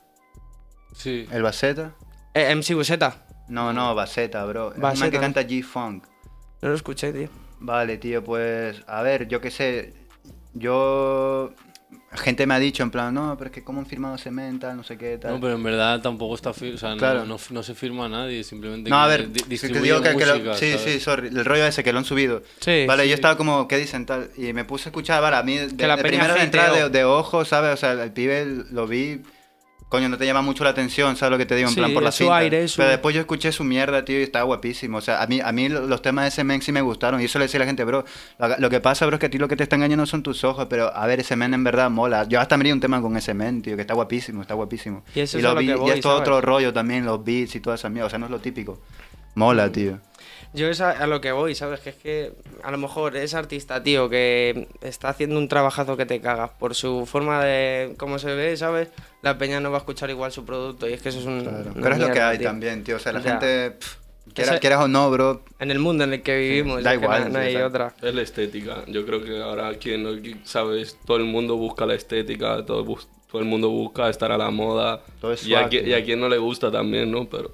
Sí. 0.96 1.28
El 1.32 1.44
Baceta. 1.44 1.94
Eh, 2.34 2.56
MC 2.56 2.74
Buseta, 2.74 3.24
No, 3.50 3.72
no, 3.72 3.94
Baceta, 3.94 4.44
bro. 4.46 4.70
Es 4.70 4.78
un 4.78 4.82
man 4.82 4.94
Baceta, 4.94 5.12
que 5.12 5.20
canta 5.20 5.42
G-Funk. 5.44 6.08
no 6.64 6.70
lo 6.70 6.74
escuché, 6.74 7.14
tío. 7.14 7.30
Vale, 7.60 7.98
tío, 7.98 8.24
pues, 8.24 8.84
a 8.88 9.04
ver, 9.04 9.28
yo 9.28 9.40
qué 9.40 9.52
sé, 9.52 9.94
yo... 10.56 11.54
Gente 12.18 12.46
me 12.46 12.54
ha 12.56 12.60
dicho 12.60 12.84
en 12.84 12.92
plan, 12.92 13.14
no, 13.14 13.36
pero 13.38 13.50
es 13.50 13.54
que 13.54 13.64
cómo 13.64 13.80
han 13.80 13.86
firmado 13.86 14.18
Cementa, 14.18 14.74
no 14.74 14.84
sé 14.84 14.98
qué, 14.98 15.18
tal. 15.18 15.34
No, 15.36 15.40
pero 15.40 15.54
en 15.54 15.64
verdad 15.64 16.02
tampoco 16.02 16.36
está 16.36 16.50
o 16.50 16.54
sea, 16.54 16.90
no, 16.92 16.98
Claro. 16.98 17.26
no, 17.26 17.38
no 17.52 17.64
se 17.64 17.76
firma 17.76 18.06
a 18.06 18.10
nadie, 18.10 18.44
simplemente 18.44 18.90
No, 18.90 18.98
a 18.98 19.08
ver, 19.08 19.30
que 19.32 19.48
digo 19.80 20.02
que, 20.02 20.16
que 20.16 20.26
lo- 20.26 20.34
música, 20.34 20.54
sí, 20.56 20.72
¿sabes? 20.74 20.82
sí, 20.94 21.00
sorry, 21.00 21.28
el 21.30 21.46
rollo 21.46 21.66
ese 21.66 21.84
que 21.84 21.94
lo 21.94 22.00
han 22.00 22.06
subido. 22.06 22.44
Sí, 22.60 22.86
vale, 22.88 23.04
sí. 23.04 23.10
yo 23.10 23.16
estaba 23.16 23.38
como, 23.38 23.68
¿qué 23.68 23.78
dicen 23.78 24.06
tal? 24.06 24.30
Y 24.38 24.52
me 24.54 24.66
puse 24.66 24.88
a 24.88 24.90
escuchar, 24.90 25.22
vale, 25.22 25.38
a 25.38 25.44
mí 25.44 25.58
de, 25.58 25.76
Que 25.76 25.88
la 25.88 25.96
de 25.96 26.04
primera 26.04 26.44
entrada 26.44 26.74
de, 26.76 26.90
de 26.90 27.04
ojo, 27.06 27.46
¿sabes? 27.46 27.74
O 27.74 27.78
sea, 27.78 27.92
el, 27.94 28.12
pibe 28.12 28.46
lo 28.72 28.88
vi, 28.88 29.22
coño, 29.90 30.10
no 30.10 30.18
te 30.18 30.26
llama 30.26 30.42
mucho 30.42 30.64
la 30.64 30.72
atención, 30.72 31.16
¿sabes 31.16 31.32
lo 31.32 31.38
que 31.38 31.46
te 31.46 31.56
digo? 31.56 31.70
En 31.70 31.74
Sí, 31.74 31.80
plan, 31.80 31.94
por 31.94 32.04
la 32.04 32.10
es 32.10 32.16
su 32.16 32.24
cinta. 32.26 32.38
aire, 32.38 32.64
es 32.66 32.72
su- 32.72 32.78
Pero 32.78 32.90
después 32.90 33.16
yo 33.16 33.22
escuché 33.22 33.52
su 33.52 33.64
mierda, 33.64 34.04
tío, 34.04 34.20
y 34.20 34.24
estaba 34.24 34.44
guapísimo. 34.46 34.98
O 34.98 35.02
sea, 35.02 35.22
a 35.24 35.28
mí, 35.28 35.40
a 35.42 35.52
mí 35.52 35.70
lo- 35.70 35.88
los 35.88 36.02
temas 36.02 36.24
de 36.26 36.30
ese 36.30 36.44
men 36.44 36.62
sí 36.62 36.72
me 36.72 36.82
gustaron. 36.82 37.22
Y 37.22 37.26
eso 37.26 37.40
le 37.40 37.46
decía 37.46 37.60
a 37.60 37.62
la 37.62 37.66
gente, 37.68 37.84
bro, 37.86 38.04
lo, 38.60 38.70
que 38.70 38.80
pasa, 38.82 39.06
bro, 39.06 39.16
es 39.16 39.20
que 39.20 39.28
a 39.28 39.30
ti 39.30 39.38
lo 39.38 39.48
que 39.48 39.56
te 39.56 39.64
está 39.64 39.76
engañando 39.78 40.06
son 40.06 40.24
tus 40.24 40.44
ojos, 40.44 40.68
pero 40.70 40.94
a 40.96 41.06
ver, 41.08 41.20
ese 41.22 41.36
men 41.36 41.54
en 41.54 41.64
verdad 41.64 41.90
mola. 41.90 42.26
Yo 42.28 42.40
hasta 42.42 42.58
me 42.58 42.64
haría 42.64 42.74
un 42.74 42.80
tema 42.82 43.02
con 43.02 43.16
ese 43.16 43.34
men, 43.34 43.62
tío, 43.62 43.76
que 43.76 43.82
está 43.82 43.94
guapísimo, 43.94 44.42
está 44.42 44.54
guapísimo. 44.56 45.04
Y 45.16 45.22
eso 45.22 45.38
es 45.38 45.44
lo 45.44 45.52
a 45.52 45.54
lo 45.54 45.60
vi- 45.62 45.68
que 45.68 45.72
y 45.74 45.76
voy, 45.76 45.92
esto 45.92 46.10
¿sabes? 46.10 46.22
otro 46.22 46.42
rollo 46.42 46.74
también, 46.74 47.06
los 47.06 47.24
beats 47.24 47.56
y 47.56 47.60
toda 47.62 47.76
esa 47.76 47.90
mierda. 47.90 48.08
O 48.08 48.10
sea, 48.10 48.20
no 48.20 48.26
es 48.26 48.32
lo 48.32 48.40
típico. 48.40 48.74
Mm. 49.36 49.40
Mola, 49.40 49.72
tío. 49.72 50.00
Yo 50.54 50.68
es 50.70 50.82
a, 50.82 50.92
a 50.92 51.08
lo 51.08 51.22
que 51.22 51.32
voy, 51.32 51.54
¿sabes? 51.56 51.80
Que 51.82 51.90
es 51.92 51.96
que 51.98 52.32
a 52.64 52.72
lo 52.72 52.78
mejor 52.78 53.16
es 53.16 53.34
artista, 53.34 53.84
tío, 53.84 54.10
que 54.10 54.68
está 54.82 55.10
haciendo 55.10 55.38
un 55.38 55.48
trabajazo 55.48 55.98
que 55.98 56.06
te 56.06 56.20
cagas 56.22 56.52
por 56.52 56.74
su 56.74 57.06
forma 57.06 57.44
de 57.44 57.94
cómo 57.98 58.18
se 58.18 58.34
ve, 58.34 58.56
¿sabes? 58.58 58.90
La 59.22 59.38
peña 59.38 59.60
no 59.60 59.70
va 59.72 59.78
a 59.78 59.80
escuchar 59.80 60.10
igual 60.10 60.32
su 60.32 60.46
producto 60.46 60.88
y 60.90 60.94
es 60.94 61.02
que 61.02 61.10
eso 61.10 61.20
es 61.20 61.26
un... 61.26 61.42
Claro. 61.42 61.72
Pero 61.76 61.90
es 61.94 62.00
lo 62.00 62.06
que 62.08 62.12
mierda, 62.14 62.30
hay 62.30 62.38
tío. 62.38 62.48
también, 62.48 62.84
tío. 62.84 62.96
O 62.96 63.00
sea, 63.00 63.12
la 63.12 63.20
O 63.20 63.22
sea, 63.22 63.32
gente, 63.34 63.72
pff, 63.72 63.96
quiera- 64.34 64.52
ese- 64.52 64.60
quieras 64.62 64.82
o 64.84 64.88
no, 64.88 65.12
bro. 65.12 65.44
En 65.60 65.70
el 65.70 65.80
mundo 65.80 66.04
en 66.06 66.14
el 66.14 66.22
que 66.24 66.38
vivimos, 66.38 66.82
da 66.84 66.94
es 66.94 67.00
que 67.00 67.04
igual, 67.04 67.24
no, 67.26 67.30
no 67.40 67.40
sí, 67.40 67.46
hay 67.48 67.56
otra. 67.58 67.94
Es 68.02 68.16
la 68.16 68.22
estética. 68.22 68.84
Yo 68.88 69.06
creo 69.06 69.24
que 69.24 69.42
ahora 69.42 69.74
quien 69.76 70.04
no 70.04 70.12
sabes, 70.46 70.98
todo 71.06 71.18
el 71.18 71.26
mundo 71.26 71.56
busca 71.58 71.86
la 71.86 71.94
estética, 71.96 72.66
todo, 72.66 72.84
todo 73.30 73.42
el 73.42 73.46
mundo 73.48 73.70
busca 73.70 74.10
estar 74.10 74.32
a 74.32 74.38
la 74.38 74.50
moda. 74.50 75.04
Todo 75.20 75.34
es 75.34 75.46
y, 75.46 75.54
a 75.54 75.60
swag, 75.60 75.70
tío. 75.72 75.88
y 75.88 75.94
a 75.94 76.04
quien 76.06 76.20
no 76.20 76.30
le 76.30 76.38
gusta 76.38 76.72
también, 76.72 77.12
¿no? 77.12 77.26
Pero 77.30 77.52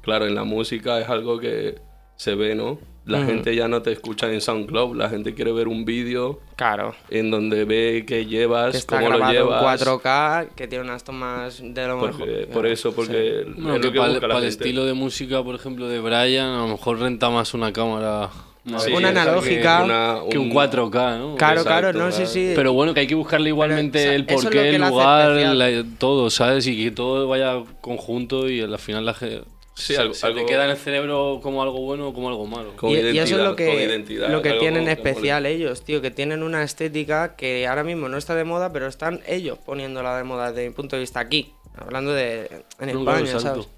claro, 0.00 0.26
en 0.26 0.34
la 0.34 0.44
música 0.44 0.98
es 1.00 1.08
algo 1.08 1.38
que 1.38 1.76
se 2.16 2.34
ve, 2.34 2.54
¿no? 2.54 2.78
La 3.04 3.24
gente 3.24 3.56
ya 3.56 3.66
no 3.66 3.82
te 3.82 3.90
escucha 3.90 4.32
en 4.32 4.40
SoundCloud, 4.40 4.94
la 4.96 5.08
gente 5.08 5.34
quiere 5.34 5.50
ver 5.50 5.66
un 5.66 5.84
vídeo 5.84 6.38
Claro. 6.54 6.94
en 7.10 7.32
donde 7.32 7.64
ve 7.64 8.04
qué 8.06 8.26
llevas, 8.26 8.70
Que 8.70 8.78
está 8.78 8.98
cómo 8.98 9.08
lo 9.10 9.16
grabado 9.16 9.32
llevas. 9.34 9.82
en 9.82 9.88
4K, 9.88 10.48
que 10.54 10.68
tiene 10.68 10.84
unas 10.84 11.02
tomas 11.02 11.60
de 11.60 11.86
lo 11.88 11.98
Porque- 11.98 12.24
mejor. 12.24 12.48
por 12.52 12.66
eso, 12.68 12.92
porque 12.94 13.44
Bueno, 13.56 13.74
es 13.74 13.80
que 13.80 13.92
que 13.92 14.20
para, 14.20 14.38
el 14.38 14.44
estilo 14.44 14.84
de 14.84 14.92
música, 14.92 15.42
por 15.42 15.56
ejemplo, 15.56 15.88
de 15.88 15.98
Brian, 15.98 16.46
a 16.46 16.58
lo 16.58 16.68
mejor 16.68 17.00
renta 17.00 17.28
más 17.28 17.54
una 17.54 17.72
cámara 17.72 18.30
más 18.64 18.84
Sí, 18.84 18.92
Una 18.92 19.08
es 19.08 19.14
que 19.14 19.20
analógica 19.20 19.82
una- 19.82 20.18
que 20.30 20.38
un 20.38 20.48
4K, 20.50 21.18
¿no? 21.18 21.34
Claro, 21.34 21.62
Exacto, 21.62 21.62
claro, 21.64 21.92
no, 21.98 22.12
sí, 22.12 22.26
sí. 22.26 22.52
Pero 22.54 22.72
bueno, 22.72 22.94
que 22.94 23.00
hay 23.00 23.08
que 23.08 23.16
buscarle 23.16 23.48
igualmente 23.48 23.98
o 23.98 24.02
sea, 24.02 24.14
el 24.14 24.24
porqué, 24.26 24.48
que 24.50 24.76
el 24.76 24.80
lugar, 24.82 25.30
la- 25.32 25.84
todo, 25.98 26.30
¿sabes? 26.30 26.68
Y 26.68 26.80
que 26.84 26.92
todo 26.92 27.26
vaya 27.26 27.60
conjunto 27.80 28.48
y 28.48 28.60
al 28.60 28.78
final 28.78 29.04
la 29.04 29.14
gente... 29.14 29.42
Sí, 29.74 29.94
se, 29.94 30.00
algo- 30.02 30.14
se 30.14 30.30
te 30.32 30.44
queda 30.46 30.64
en 30.66 30.70
el 30.72 30.76
cerebro 30.76 31.40
como 31.42 31.62
algo 31.62 31.80
bueno 31.80 32.08
o 32.08 32.12
como 32.14 32.28
algo 32.28 32.46
malo. 32.46 32.76
Con 32.76 32.90
y, 32.90 32.94
y 32.94 33.18
eso 33.18 33.36
es 33.36 33.42
lo 33.42 33.56
que, 33.56 33.86
lo 34.28 34.42
que 34.42 34.52
tienen 34.52 34.86
especial 34.88 35.46
ellos, 35.46 35.82
tío, 35.82 36.02
que 36.02 36.10
tienen 36.10 36.42
una 36.42 36.62
estética 36.62 37.36
que 37.36 37.66
ahora 37.66 37.82
mismo 37.82 38.08
no 38.08 38.18
está 38.18 38.34
de 38.34 38.44
moda, 38.44 38.72
pero 38.72 38.86
están 38.86 39.20
ellos 39.26 39.58
poniéndola 39.58 40.16
de 40.18 40.24
moda 40.24 40.52
desde 40.52 40.68
mi 40.68 40.74
punto 40.74 40.96
de 40.96 41.00
vista 41.00 41.20
aquí, 41.20 41.54
hablando 41.76 42.12
de 42.12 42.64
en 42.80 42.88
España, 42.90 43.26
¿sabes? 43.26 43.44
exacto. 43.44 43.68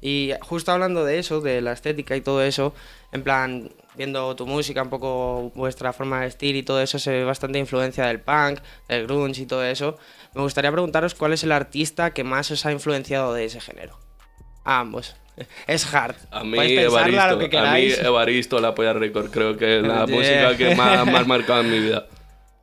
Y 0.00 0.32
justo 0.42 0.70
hablando 0.70 1.04
de 1.04 1.18
eso, 1.18 1.40
de 1.40 1.60
la 1.62 1.72
estética 1.72 2.14
y 2.14 2.20
todo 2.20 2.42
eso, 2.42 2.74
en 3.10 3.22
plan, 3.24 3.70
viendo 3.96 4.36
tu 4.36 4.46
música, 4.46 4.82
un 4.82 4.90
poco 4.90 5.50
vuestra 5.54 5.92
forma 5.92 6.20
de 6.20 6.26
vestir 6.26 6.54
y 6.56 6.62
todo 6.62 6.80
eso, 6.82 6.98
se 6.98 7.10
ve 7.10 7.24
bastante 7.24 7.58
influencia 7.58 8.04
del 8.06 8.20
punk, 8.20 8.60
del 8.88 9.06
grunge 9.06 9.42
y 9.42 9.46
todo 9.46 9.64
eso. 9.64 9.96
Me 10.34 10.42
gustaría 10.42 10.70
preguntaros 10.70 11.14
cuál 11.14 11.32
es 11.32 11.42
el 11.42 11.52
artista 11.52 12.12
que 12.12 12.22
más 12.22 12.50
os 12.50 12.66
ha 12.66 12.72
influenciado 12.72 13.32
de 13.34 13.46
ese 13.46 13.60
género. 13.60 13.98
A 14.64 14.80
ambos. 14.80 15.16
Es 15.66 15.92
hard. 15.92 16.14
A 16.30 16.44
mí, 16.44 16.56
lo 16.56 16.62
Evaristo, 16.80 17.38
que 17.50 17.58
a 17.58 17.72
mí. 17.74 17.88
Evaristo, 18.02 18.60
la 18.60 18.74
Polla 18.74 18.92
Record, 18.92 19.30
creo 19.30 19.56
que 19.56 19.78
es 19.78 19.82
la 19.82 20.06
Yeah. 20.06 20.16
música 20.16 20.56
que 20.56 20.74
más, 20.74 21.06
más 21.10 21.26
marcado 21.26 21.62
en 21.62 21.70
mi 21.70 21.78
vida. 21.80 22.06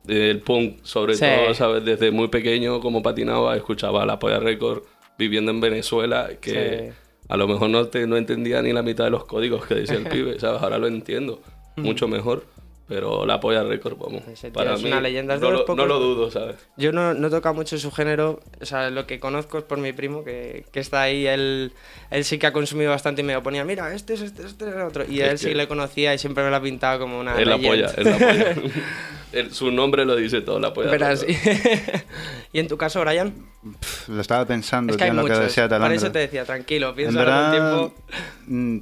El 0.08 0.40
punk, 0.40 0.78
sobre 0.84 1.14
Sí. 1.14 1.20
todo, 1.24 1.54
¿sabes? 1.54 1.84
Desde 1.84 2.10
muy 2.10 2.28
pequeño, 2.28 2.80
como 2.80 3.02
patinaba, 3.02 3.56
escuchaba 3.56 4.04
la 4.06 4.18
Polla 4.18 4.40
Record 4.40 4.82
viviendo 5.18 5.50
en 5.50 5.60
Venezuela, 5.60 6.30
que 6.40 6.50
Sí. 6.92 6.98
a 7.28 7.36
lo 7.36 7.46
mejor 7.46 7.70
no, 7.70 7.86
te, 7.86 8.06
no 8.06 8.16
entendía 8.16 8.62
ni 8.62 8.72
la 8.72 8.82
mitad 8.82 9.04
de 9.04 9.10
los 9.10 9.24
códigos 9.26 9.64
que 9.66 9.74
decía 9.76 9.96
el 9.96 10.06
pibe, 10.08 10.40
¿sabes? 10.40 10.60
Ahora 10.62 10.78
lo 10.78 10.86
entiendo 10.88 11.40
mucho 11.76 12.08
mejor. 12.08 12.46
Pero 12.88 13.24
la 13.24 13.38
Polla 13.40 13.62
Record, 13.62 13.96
vamos. 13.96 14.22
Ese 14.28 14.50
tío 14.50 14.52
Para 14.54 14.74
es 14.74 14.82
mí, 14.82 14.88
una 14.90 15.00
leyenda, 15.00 15.34
es 15.34 15.40
de 15.40 15.46
no, 15.46 15.52
los 15.52 15.68
lo, 15.68 15.76
no 15.76 15.86
lo 15.86 15.98
dudo, 16.00 16.30
¿sabes? 16.30 16.56
Yo 16.76 16.92
no, 16.92 17.14
no 17.14 17.30
toca 17.30 17.52
mucho 17.52 17.78
su 17.78 17.90
género, 17.92 18.40
o 18.60 18.66
sea, 18.66 18.90
lo 18.90 19.06
que 19.06 19.18
conozco 19.20 19.56
es 19.58 19.64
por 19.64 19.78
mi 19.78 19.92
primo, 19.92 20.24
que, 20.24 20.66
que 20.72 20.80
está 20.80 21.00
ahí, 21.02 21.26
él, 21.26 21.72
él 22.10 22.24
sí 22.24 22.38
que 22.38 22.48
ha 22.48 22.52
consumido 22.52 22.90
bastante 22.90 23.22
y 23.22 23.24
me 23.24 23.32
lo 23.34 23.42
ponía, 23.42 23.64
mira, 23.64 23.94
este 23.94 24.14
es 24.14 24.20
este, 24.22 24.44
este 24.44 24.68
es 24.68 24.74
el 24.74 24.82
otro. 24.82 25.04
Y 25.08 25.20
Es 25.20 25.30
él 25.30 25.38
sí 25.38 25.48
que- 25.50 25.54
le 25.54 25.68
conocía 25.68 26.12
y 26.12 26.18
siempre 26.18 26.42
me 26.44 26.50
lo 26.50 26.56
ha 26.56 26.60
pintado 26.62 26.98
como 26.98 27.18
una 27.20 27.40
Es 27.40 27.46
la 27.46 27.56
leyenda. 27.56 27.92
polla, 27.94 28.02
es 28.02 28.20
la 28.20 28.26
polla. 28.26 28.54
El- 29.32 29.54
su 29.54 29.70
nombre 29.70 30.04
lo 30.04 30.14
dice 30.16 30.42
todo, 30.42 30.58
la 30.60 30.74
Polla 30.74 30.90
Verás, 30.90 31.22
Record. 31.22 32.02
y 32.52 32.58
en 32.58 32.68
tu 32.68 32.76
caso, 32.76 33.00
Brian, 33.00 33.32
Pff, 33.80 34.08
lo 34.10 34.20
estaba 34.20 34.44
pensando, 34.44 34.90
es 34.90 34.96
que 34.98 35.04
tío, 35.04 35.04
hay 35.04 35.10
en 35.10 35.16
lo 35.16 35.22
que 35.24 35.30
muchos. 35.30 35.44
decía 35.46 35.68
Por 35.78 35.92
eso 35.92 36.12
te 36.12 36.18
decía, 36.18 36.44
tranquilo, 36.44 36.90
En 36.90 36.94
piensa 36.96 37.18
verdad, 37.18 37.44
un 37.46 37.90
tiempo. 37.90 38.04
mm, 38.48 38.78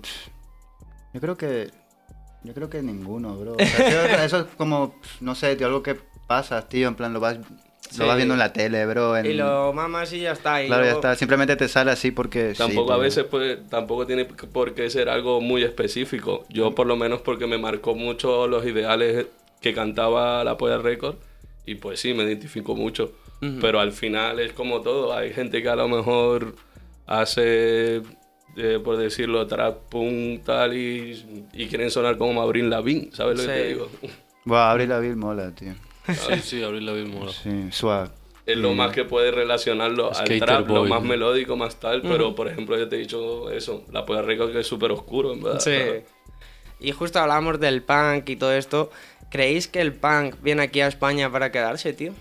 yo 1.14 1.20
creo 1.20 1.36
que 1.36 1.70
yo 2.44 2.54
creo 2.54 2.70
que 2.70 2.82
ninguno, 2.82 3.36
bro. 3.36 3.52
O 3.58 3.58
sea, 3.64 3.88
tío, 3.88 4.24
eso 4.24 4.38
es 4.40 4.46
como, 4.56 4.94
no 5.20 5.34
sé, 5.34 5.56
tío, 5.56 5.66
algo 5.66 5.82
que 5.82 5.96
pasa, 6.26 6.68
tío, 6.68 6.88
en 6.88 6.94
plan 6.94 7.12
lo 7.12 7.20
vas 7.20 7.38
Sí. 7.90 7.98
lo 7.98 8.06
vas 8.06 8.16
viendo 8.18 8.34
en 8.34 8.38
la 8.38 8.52
tele, 8.52 8.86
bro. 8.86 9.16
en- 9.16 9.26
Y 9.26 9.32
lo 9.34 9.72
mamas 9.72 10.12
y 10.12 10.20
ya 10.20 10.30
está. 10.30 10.62
Y 10.62 10.68
claro, 10.68 10.82
ya 10.84 10.90
luego- 10.92 11.00
está. 11.00 11.16
Simplemente 11.16 11.56
te 11.56 11.66
sale 11.66 11.90
así 11.90 12.12
porque 12.12 12.52
sí, 12.52 12.58
Tampoco 12.58 12.92
a 12.92 12.98
veces 12.98 13.24
puede, 13.24 13.56
tampoco 13.56 14.06
tiene 14.06 14.26
por 14.26 14.74
qué 14.74 14.88
ser 14.90 15.08
algo 15.08 15.40
muy 15.40 15.64
específico. 15.64 16.44
Yo 16.50 16.72
por 16.72 16.86
lo 16.86 16.94
menos 16.96 17.20
porque 17.22 17.48
me 17.48 17.58
marcó 17.58 17.96
mucho 17.96 18.46
los 18.46 18.64
ideales 18.64 19.26
que 19.60 19.74
cantaba 19.74 20.44
la 20.44 20.56
Polla 20.56 20.78
Record 20.78 21.16
y 21.66 21.74
pues 21.76 21.98
sí, 21.98 22.14
me 22.14 22.22
identifico 22.22 22.76
mucho. 22.76 23.10
Pero 23.60 23.80
al 23.80 23.90
final 23.92 24.38
es 24.38 24.52
como 24.52 24.82
todo, 24.82 25.12
hay 25.16 25.32
gente 25.32 25.60
que 25.62 25.68
a 25.70 25.74
lo 25.74 25.88
mejor 25.88 26.54
hace 27.06 28.02
eh, 28.56 28.80
por 28.82 28.96
decirlo, 28.96 29.46
trap, 29.46 29.88
punk, 29.88 30.44
tal, 30.44 30.76
y, 30.76 31.48
y 31.52 31.66
quieren 31.66 31.90
sonar 31.90 32.16
como 32.18 32.42
Abril 32.42 32.70
Lavigne, 32.70 33.10
¿sabes 33.12 33.38
lo 33.38 33.46
que 33.46 33.52
te 33.52 33.68
digo? 33.68 33.88
Bueno, 34.44 34.62
Abril 34.64 34.88
Lavigne 34.88 35.16
mola, 35.16 35.54
tío. 35.54 35.74
Sí, 36.08 36.40
sí, 36.42 36.62
abrir 36.62 36.82
la 36.82 36.92
misma 36.92 37.20
mola. 37.20 37.32
Sí, 37.32 37.68
suave. 37.70 38.10
Es 38.46 38.56
lo 38.56 38.72
más 38.74 38.92
que 38.92 39.04
puedes 39.04 39.32
relacionarlo 39.32 40.10
al 40.12 40.38
trap, 40.38 40.68
lo 40.68 40.84
más 40.86 41.02
melódico, 41.02 41.56
más 41.56 41.78
tal, 41.78 42.02
pero 42.02 42.34
por 42.34 42.48
ejemplo 42.48 42.76
yo 42.76 42.88
te 42.88 42.96
he 42.96 42.98
dicho 42.98 43.50
eso, 43.50 43.84
la 43.92 44.04
Puerto 44.04 44.26
Rico 44.26 44.50
que 44.50 44.60
es 44.60 44.66
súper 44.66 44.90
oscuro, 44.90 45.32
en 45.32 45.42
verdad. 45.42 45.60
Sí. 45.60 45.70
¿sabes? 45.78 46.04
Y 46.80 46.92
justo 46.92 47.20
hablábamos 47.20 47.60
del 47.60 47.82
punk 47.82 48.28
y 48.28 48.36
todo 48.36 48.52
esto. 48.52 48.90
¿Creéis 49.30 49.68
que 49.68 49.80
el 49.80 49.92
punk 49.92 50.36
viene 50.42 50.62
aquí 50.62 50.80
a 50.80 50.88
España 50.88 51.30
para 51.30 51.52
quedarse, 51.52 51.92
tío? 51.92 52.12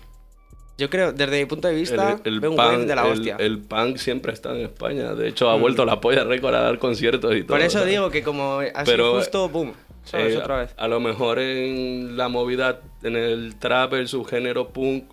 Yo 0.80 0.90
creo, 0.90 1.12
desde 1.12 1.38
mi 1.38 1.44
punto 1.46 1.68
de 1.68 1.74
vista, 1.74 2.18
El, 2.24 2.34
el 2.34 2.40
veo 2.40 2.50
un 2.52 2.58
wave 2.58 2.76
punk, 2.78 2.86
de 2.88 2.94
la 2.96 3.06
el- 3.06 3.12
hostia. 3.12 3.36
el 3.38 3.58
punk 3.58 3.96
siempre 3.98 4.32
está 4.32 4.50
en 4.50 4.62
España. 4.64 5.14
De 5.14 5.28
hecho, 5.28 5.50
ha 5.50 5.56
vuelto 5.56 5.84
la 5.84 6.00
polla 6.00 6.24
récord 6.24 6.54
a 6.54 6.60
dar 6.62 6.78
conciertos 6.78 7.36
y 7.36 7.42
todo. 7.42 7.56
Por 7.56 7.60
eso 7.60 7.78
¿sabes? 7.78 7.92
digo 7.92 8.10
que 8.10 8.22
como 8.22 8.60
así 8.60 8.90
Pero, 8.90 9.14
justo, 9.14 9.48
boom, 9.48 9.72
¿sabes? 10.04 10.34
Eh, 10.34 10.38
Otra 10.38 10.60
vez. 10.62 10.74
A 10.76 10.88
lo 10.88 10.98
mejor 11.00 11.38
en 11.38 12.16
la 12.16 12.28
movida, 12.28 12.80
en 13.02 13.14
el 13.16 13.56
trap, 13.56 13.92
el 13.94 14.08
subgénero 14.08 14.68
punk, 14.70 15.04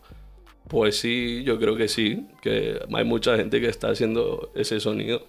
pues 0.69 0.99
sí, 0.99 1.43
yo 1.43 1.59
creo 1.59 1.75
que 1.75 1.87
sí. 1.87 2.25
Que 2.41 2.79
hay 2.93 3.03
mucha 3.03 3.35
gente 3.35 3.59
que 3.61 3.67
está 3.67 3.89
haciendo 3.89 4.51
ese 4.55 4.79
sonido. 4.79 5.25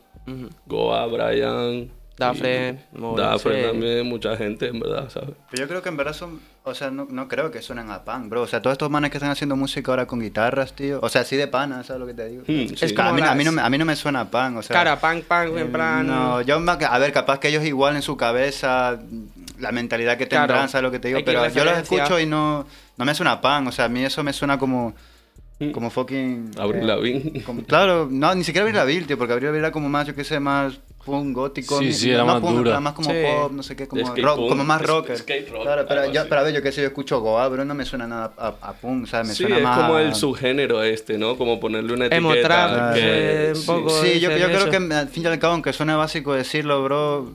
Goa, 0.66 1.07
Brian. 1.07 1.90
Dafre, 2.16 2.79
y- 2.94 2.98
Mo- 2.98 3.16
Dafre 3.16 3.61
sí. 3.62 3.66
también, 3.68 4.05
mucha 4.07 4.37
gente, 4.37 4.66
en 4.66 4.81
verdad, 4.81 5.09
¿sabes? 5.09 5.31
Pero 5.51 5.62
yo 5.62 5.68
creo 5.68 5.83
que 5.83 5.88
en 5.88 5.96
verdad 5.96 6.12
son, 6.12 6.40
o 6.68 6.74
sea, 6.74 6.90
no, 6.90 7.07
no 7.11 7.28
creo 7.28 7.50
que 7.50 7.62
suenen 7.62 7.90
a 7.90 8.04
pan, 8.04 8.28
bro. 8.28 8.42
O 8.42 8.46
sea, 8.46 8.62
todos 8.62 8.74
estos 8.74 8.90
manes 8.90 9.11
que 9.11 9.16
están 9.18 9.31
haciendo 9.31 9.57
música 9.57 9.90
ahora 9.92 10.07
con 10.07 10.20
guitarras, 10.20 10.72
tío. 10.74 11.00
O 11.02 11.09
sea, 11.09 11.22
así 11.22 11.37
de 11.37 11.48
pana, 11.48 11.83
¿sabes 11.85 12.00
lo 12.00 12.07
que 12.07 12.14
te 12.14 12.28
digo? 12.28 12.42
Hmm, 12.42 12.68
sí. 12.68 12.74
Es 12.81 12.83
a, 12.98 13.12
mí, 13.12 13.20
como 13.20 13.31
a, 13.31 13.35
mí 13.35 13.44
no 13.44 13.52
me, 13.52 13.62
a 13.62 13.70
mí 13.70 13.78
no 13.78 13.85
me 13.85 13.96
suena 13.96 14.20
a 14.20 14.31
pan, 14.31 14.57
o 14.57 14.62
sea... 14.62 14.74
Cara, 14.74 15.00
punk, 15.00 15.24
punk, 15.24 15.57
en 15.57 15.59
eh, 15.59 15.64
plan... 15.66 16.07
No, 16.07 16.40
yo, 16.42 16.61
más 16.61 16.76
que- 16.76 16.85
a 16.85 16.98
ver, 16.98 17.12
capaz 17.12 17.38
que 17.40 17.48
ellos 17.48 17.64
igual 17.64 17.96
en 17.96 18.02
su 18.02 18.16
cabeza, 18.16 18.98
la 19.59 19.72
mentalidad 19.72 20.16
que 20.16 20.26
tendrán, 20.26 20.48
Claro. 20.48 20.68
¿sabes 20.68 20.83
lo 20.83 20.90
que 20.90 20.98
te 20.98 21.09
digo? 21.09 21.20
Pero 21.24 21.48
yo 21.48 21.64
los 21.64 21.78
escucho 21.78 22.20
y 22.20 22.26
no, 22.26 22.66
no 22.96 23.04
me 23.04 23.14
suena 23.14 23.33
a 23.33 23.40
pan, 23.40 23.66
o 23.66 23.72
sea, 23.72 23.87
a 23.87 23.88
mí 23.88 24.04
eso 24.04 24.22
me 24.22 24.33
suena 24.33 24.59
como... 24.59 24.94
Como 25.73 25.90
fucking... 25.90 26.53
Abril 26.57 26.83
eh, 26.83 26.87
Lavigne. 26.87 27.42
como- 27.42 27.64
claro, 27.64 28.07
no, 28.11 28.33
ni 28.35 28.44
siquiera 28.44 28.64
Abril 28.64 28.77
Lavigne, 28.77 29.07
tío, 29.09 29.18
porque 29.18 29.33
Abril 29.33 29.47
Lavigne 29.49 29.66
era 29.66 29.73
como 29.73 29.88
más, 29.88 30.07
yo 30.07 30.14
qué 30.14 30.23
sé, 30.23 30.38
más 30.38 30.79
punk 31.05 31.35
gótico. 31.35 31.79
Sí, 31.81 31.87
ni- 31.87 31.92
sí, 31.92 32.11
era 32.11 32.18
no 32.21 32.27
más 32.27 32.40
punk, 32.40 32.57
dura. 32.59 32.71
era 32.71 32.81
más 32.81 32.92
como 32.92 33.11
Sí. 33.11 33.16
pop, 33.25 33.51
no 33.53 33.62
sé 33.64 33.75
qué, 33.75 33.88
como, 33.88 34.03
rock, 34.14 34.37
punk, 34.37 34.49
como 34.51 34.62
más 34.64 34.81
es- 34.83 34.87
rocker. 34.87 35.16
skate 35.18 35.51
rock, 35.51 35.62
claro, 35.62 35.85
pero, 35.88 36.12
yo, 36.12 36.21
a 36.21 36.42
ver, 36.44 36.55
yo 36.55 36.62
qué 36.62 36.71
sé, 36.71 36.83
yo 36.83 36.87
escucho 36.88 37.21
Goa, 37.21 37.51
pero 37.51 37.64
no 37.64 37.75
me 37.75 37.85
suena 37.85 38.07
nada 38.07 38.33
a, 38.38 38.55
a 38.61 38.73
punk, 38.75 39.07
¿sabes? 39.09 39.29
Me 39.29 39.35
Sí, 39.35 39.42
suena 39.42 39.57
es 39.57 39.62
más 39.64 39.79
como 39.79 39.94
a- 39.97 40.03
el 40.03 40.14
subgénero 40.14 40.83
este, 40.85 41.18
¿no? 41.18 41.37
Como 41.37 41.59
ponerle 41.59 41.92
una 41.92 42.07
Emo 42.07 42.31
etiqueta. 42.33 42.49
trap, 42.68 42.94
que- 42.94 43.47
eh, 43.47 43.49
un 43.51 43.57
sí. 43.57 43.66
poco. 43.66 43.90
Sí, 44.03 44.21
yo, 44.21 44.31
yo 44.37 44.47
creo 44.47 44.71
que 44.71 44.77
al 44.94 45.09
fin 45.09 45.25
y 45.25 45.27
al 45.27 45.38
cabo, 45.40 45.55
aunque 45.55 45.73
suene 45.73 45.94
básico 45.97 46.35
decirlo, 46.35 46.85
bro, 46.85 47.33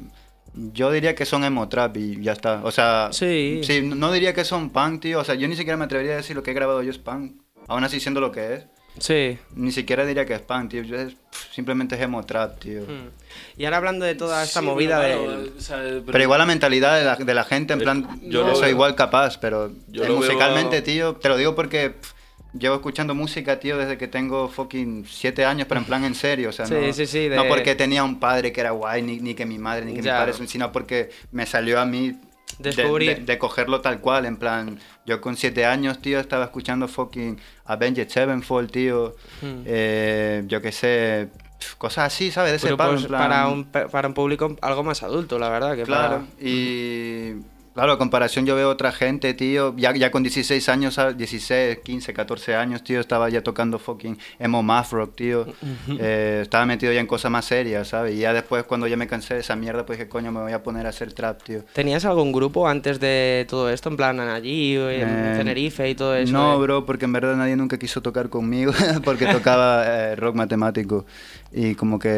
yo 0.54 0.92
diría 0.92 1.14
que 1.16 1.26
son 1.26 1.44
emo 1.44 1.68
trap 1.68 1.98
y 1.98 2.22
ya 2.22 2.32
está. 2.34 2.62
O 2.64 2.72
sea, 2.72 3.10
Sí. 3.12 3.60
no 3.84 3.96
no 3.96 4.12
diría 4.14 4.34
que 4.34 4.46
son 4.46 4.70
punk, 4.70 5.02
tío. 5.02 5.20
O 5.20 5.24
sea, 5.26 5.36
yo 5.36 5.48
ni 5.50 5.56
siquiera 5.58 5.76
me 5.76 5.86
atrevería 5.86 6.14
a 6.14 6.18
decir 6.18 6.36
lo 6.38 6.44
que 6.44 6.52
he 6.52 6.54
grabado 6.54 6.82
yo 6.84 6.92
es 6.92 7.00
punk. 7.00 7.34
Aún 7.68 7.84
así 7.84 8.00
siendo 8.00 8.20
lo 8.22 8.32
que 8.32 8.54
es. 8.56 8.64
Sí. 9.00 9.40
Ni 9.56 9.72
siquiera 9.72 10.06
diría 10.06 10.26
que 10.26 10.36
es 10.36 10.42
punk, 10.42 10.70
tío. 10.70 10.84
Yo 10.84 10.96
es- 10.98 11.14
pff, 11.14 11.52
simplemente 11.54 11.96
es 11.96 12.02
emo 12.02 12.24
trap, 12.26 12.60
tío. 12.60 12.82
Mm. 12.82 13.10
Y 13.58 13.66
ahora 13.66 13.78
hablando 13.78 14.06
de 14.06 14.14
toda 14.14 14.44
esta 14.44 14.60
Sí, 14.60 14.66
movida 14.66 15.00
pero 15.02 15.20
de... 15.20 15.26
claro, 15.26 15.52
o 15.58 15.62
sea, 15.62 15.78
pero- 15.78 16.06
Pero 16.06 16.24
igual 16.24 16.40
la 16.40 16.46
mentalidad 16.46 16.98
de 17.00 17.04
la, 17.06 17.16
de 17.16 17.34
la 17.34 17.44
gente, 17.44 17.74
en 17.74 17.80
plan, 17.80 18.20
yo 18.24 18.46
lo 18.46 18.56
soy 18.56 18.70
igual 18.70 18.94
capaz, 18.96 19.40
pero 19.40 19.72
yo 19.88 20.04
eh, 20.04 20.08
lo 20.08 20.14
veo- 20.14 20.16
musicalmente, 20.18 20.82
tío, 20.84 21.16
te 21.16 21.28
lo 21.30 21.38
digo 21.38 21.56
porque 21.56 21.90
pff, 21.90 22.12
llevo 22.54 22.76
escuchando 22.76 23.16
música, 23.16 23.60
tío, 23.60 23.78
desde 23.80 23.98
que 23.98 24.08
tengo 24.08 24.48
fucking 24.48 25.08
siete 25.10 25.44
años, 25.44 25.66
pero 25.68 25.80
en 25.80 25.86
plan 25.88 26.04
en 26.04 26.14
serio, 26.14 26.50
o 26.50 26.52
sea, 26.52 26.66
Sí, 26.68 26.76
no, 26.76 26.94
sí, 26.94 27.08
sí, 27.08 27.30
de- 27.30 27.36
no 27.36 27.48
porque 27.48 27.74
tenía 27.74 28.04
un 28.04 28.20
padre 28.20 28.52
que 28.54 28.62
era 28.62 28.70
guay, 28.72 29.02
ni, 29.02 29.18
ni 29.20 29.34
que 29.34 29.48
mi 29.48 29.58
madre, 29.58 29.86
ni 29.86 29.96
que 29.96 30.04
Ya. 30.04 30.20
mi 30.24 30.32
padre, 30.32 30.48
sino 30.48 30.72
porque 30.72 31.10
me 31.32 31.48
salió 31.48 31.80
a 31.82 31.86
mí 31.88 32.14
Descubrir. 32.60 33.20
De, 33.20 33.26
de 33.26 33.38
cogerlo 33.38 33.82
tal 33.82 34.00
cual, 34.00 34.26
en 34.26 34.38
plan, 34.38 34.80
yo 35.06 35.20
con 35.22 35.36
siete 35.38 35.66
años, 35.66 36.00
tío, 36.02 36.20
estaba 36.20 36.46
escuchando 36.46 36.88
fucking 36.88 37.40
Avenged 37.66 38.10
Sevenfold, 38.10 38.72
tío, 38.72 39.16
Mm. 39.42 39.62
eh, 39.66 40.44
yo 40.48 40.62
qué 40.62 40.72
sé, 40.72 41.30
cosas 41.78 42.14
así, 42.14 42.30
¿sabes? 42.32 42.52
De 42.52 42.58
ese 42.58 42.68
Grupos 42.68 42.86
palo, 42.88 43.00
en 43.00 43.06
plan- 43.08 43.22
para, 43.22 43.48
un, 43.48 43.66
para 43.90 44.08
un 44.08 44.14
público 44.14 44.56
algo 44.62 44.84
más 44.84 45.02
adulto, 45.04 45.40
la 45.40 45.50
verdad. 45.50 45.76
Que 45.76 45.84
Claro, 45.84 46.26
para- 46.26 46.48
y 46.50 47.36
claro, 47.74 47.94
a 47.94 47.98
comparación 47.98 48.46
yo 48.46 48.56
veo 48.56 48.70
otra 48.70 48.92
gente, 48.92 49.34
tío, 49.34 49.74
ya, 49.78 49.94
ya 49.96 50.12
con 50.12 50.24
16 50.24 50.70
años, 50.70 50.96
¿sabes? 50.96 51.18
16, 51.18 51.80
15, 51.80 52.14
14 52.14 52.56
años, 52.56 52.84
tío, 52.84 53.00
estaba 53.00 53.30
ya 53.30 53.42
tocando 53.44 53.80
fucking 53.80 54.18
emo 54.40 54.64
math 54.64 54.92
rock, 54.92 55.16
tío. 55.16 55.46
Eh, 56.00 56.40
estaba 56.44 56.66
metido 56.66 56.92
ya 56.92 57.00
en 57.00 57.08
cosas 57.08 57.32
más 57.32 57.46
serias, 57.46 57.90
¿sabes? 57.90 58.16
Y 58.16 58.20
ya 58.20 58.34
después 58.34 58.64
cuando 58.64 58.88
ya 58.88 58.98
me 58.98 59.08
cansé 59.08 59.36
de 59.36 59.40
esa 59.42 59.56
mierda, 59.56 59.86
pues 59.86 60.00
dije, 60.00 60.10
coño, 60.10 60.32
me 60.32 60.42
voy 60.42 60.52
a 60.52 60.64
poner 60.64 60.86
a 60.86 60.90
hacer 60.90 61.14
trap, 61.14 61.44
tío. 61.44 61.64
¿Tenías 61.74 62.06
algún 62.06 62.32
grupo 62.32 62.68
antes 62.68 63.00
de 63.00 63.46
todo 63.50 63.70
esto? 63.70 63.90
En 63.90 63.98
plan, 63.98 64.20
allí, 64.20 64.76
en 64.76 65.08
Eh, 65.10 65.34
Tenerife 65.38 65.90
y 65.90 65.96
todo 65.96 66.16
eso. 66.16 66.32
No, 66.32 66.56
eh? 66.56 66.62
bro, 66.62 66.86
porque 66.86 67.06
en 67.06 67.14
verdad 67.14 67.36
nadie 67.36 67.56
nunca 67.56 67.78
quiso 67.78 68.02
tocar 68.02 68.30
conmigo, 68.30 68.72
porque 69.04 69.26
tocaba 69.28 69.84
eh, 69.88 70.16
rock 70.16 70.36
matemático 70.36 71.06
y 71.52 71.76
como 71.76 72.00
que 72.00 72.10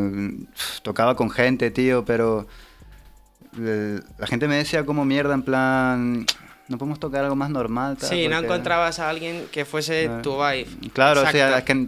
mm, 0.00 0.44
tocaba 0.82 1.16
con 1.16 1.30
gente, 1.30 1.70
tío, 1.70 2.04
pero 2.04 2.46
la 3.58 4.26
gente 4.26 4.48
me 4.48 4.56
decía 4.56 4.84
como 4.84 5.04
mierda, 5.04 5.34
en 5.34 5.42
plan, 5.42 6.26
no 6.68 6.78
podemos 6.78 6.98
tocar 6.98 7.24
algo 7.24 7.36
más 7.36 7.50
normal. 7.50 7.96
tal, 7.96 8.08
Sí, 8.08 8.26
no 8.26 8.36
porque- 8.36 8.46
encontrabas 8.46 8.98
a 8.98 9.08
alguien 9.10 9.46
que 9.52 9.64
fuese 9.64 10.08
Ah. 10.10 10.22
tu 10.22 10.32
vibe. 10.36 10.66
Claro, 10.92 11.20
o 11.20 11.24
Exacto. 11.24 11.38
sea, 11.38 11.58
es 11.58 11.64
que 11.64 11.86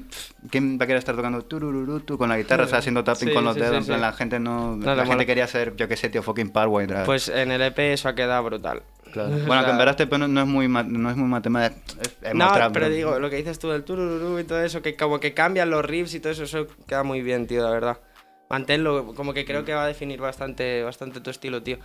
¿quién 0.50 0.78
va 0.78 0.84
a 0.84 0.86
querer 0.86 0.98
estar 0.98 1.16
tocando 1.16 1.42
turururutu 1.42 2.18
con 2.18 2.28
la 2.28 2.36
guitarra, 2.36 2.64
o 2.64 2.68
sea, 2.68 2.78
haciendo 2.78 3.02
tapping 3.02 3.28
Sí, 3.28 3.34
con 3.34 3.44
los 3.44 3.54
sí, 3.54 3.60
dedos? 3.60 3.72
sí, 3.74 3.78
en 3.78 3.86
plan, 3.86 3.98
sí. 3.98 4.02
la 4.02 4.12
gente 4.12 4.38
no, 4.38 4.76
No, 4.76 4.86
la 4.86 4.96
gente 5.02 5.14
mola. 5.14 5.24
quería 5.26 5.44
hacer, 5.44 5.74
yo 5.76 5.88
qué 5.88 5.96
sé, 5.96 6.08
tío, 6.10 6.22
fucking 6.22 6.50
Parkway 6.50 6.86
Drive. 6.86 7.04
Pues 7.04 7.28
en 7.28 7.50
el 7.50 7.62
EP 7.62 7.92
eso 7.92 8.08
ha 8.08 8.14
quedado 8.14 8.42
brutal. 8.44 8.82
Claro. 9.12 9.30
o 9.34 9.46
Bueno, 9.46 9.62
que 9.62 9.70
en 9.70 9.76
sea- 9.76 9.78
verdad 9.78 9.90
este 9.92 10.06
pedo 10.06 10.18
no, 10.18 10.28
no 10.28 10.40
es 10.42 10.46
muy 10.46 10.68
no 10.68 11.10
es 11.10 11.16
muy 11.16 11.28
matemático, 11.28 11.80
No, 12.34 12.52
trap, 12.52 12.72
pero 12.72 12.86
bro. 12.86 12.94
digo, 12.94 13.18
lo 13.18 13.30
que 13.30 13.36
dices 13.36 13.58
tú 13.58 13.70
del 13.70 13.82
tururú 13.82 14.38
y 14.38 14.44
todo 14.44 14.60
eso, 14.62 14.82
que 14.82 14.94
como 14.94 15.20
que 15.20 15.32
cambian 15.32 15.70
los 15.70 15.84
riffs 15.84 16.12
y 16.14 16.20
todo 16.20 16.32
eso, 16.32 16.42
eso 16.44 16.66
queda 16.86 17.02
muy 17.02 17.22
bien, 17.22 17.46
tío, 17.46 17.62
la 17.62 17.70
verdad. 17.70 17.98
Manténlo, 18.48 19.14
como 19.14 19.32
que 19.34 19.44
creo 19.44 19.64
que 19.64 19.74
va 19.74 19.84
a 19.84 19.86
definir 19.88 20.20
bastante, 20.20 20.82
bastante 20.82 21.20
tu 21.20 21.30
estilo, 21.30 21.62
tío. 21.62 21.78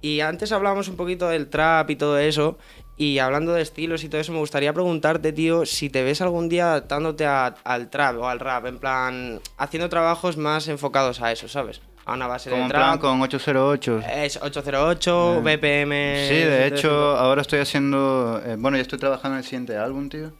Y 0.00 0.20
antes 0.20 0.52
hablábamos 0.52 0.88
un 0.88 0.96
poquito 0.96 1.28
del 1.28 1.48
trap 1.48 1.90
y 1.90 1.96
todo 1.96 2.18
eso, 2.18 2.56
y 2.96 3.18
hablando 3.18 3.52
de 3.52 3.62
estilos 3.62 4.04
y 4.04 4.08
todo 4.08 4.20
eso, 4.20 4.32
me 4.32 4.38
gustaría 4.38 4.72
preguntarte, 4.72 5.32
tío, 5.32 5.66
si 5.66 5.90
te 5.90 6.02
ves 6.02 6.20
algún 6.22 6.48
día 6.48 6.70
adaptándote 6.70 7.26
a- 7.26 7.54
al 7.64 7.90
trap 7.90 8.16
o 8.18 8.28
al 8.28 8.40
rap, 8.40 8.66
en 8.66 8.78
plan, 8.78 9.40
haciendo 9.58 9.88
trabajos 9.88 10.36
más 10.36 10.68
enfocados 10.68 11.20
a 11.20 11.30
eso, 11.32 11.46
¿sabes? 11.48 11.80
A 12.06 12.14
una 12.14 12.26
base 12.26 12.48
Como 12.48 12.60
de 12.62 12.66
en 12.66 12.72
plan 12.72 12.90
trap. 12.98 13.00
con 13.02 13.20
808. 13.20 14.00
Es 14.14 14.38
808, 14.40 15.34
Eh, 15.36 15.40
BPM. 15.42 16.14
Sí, 16.28 16.34
de 16.36 16.66
hecho, 16.68 17.16
ahora 17.18 17.42
estoy 17.42 17.58
haciendo. 17.58 18.40
eh, 18.46 18.56
bueno, 18.58 18.78
ya 18.78 18.82
estoy 18.82 18.98
trabajando 18.98 19.34
en 19.36 19.38
el 19.40 19.44
siguiente 19.44 19.76
álbum, 19.76 20.08
tío. 20.08 20.32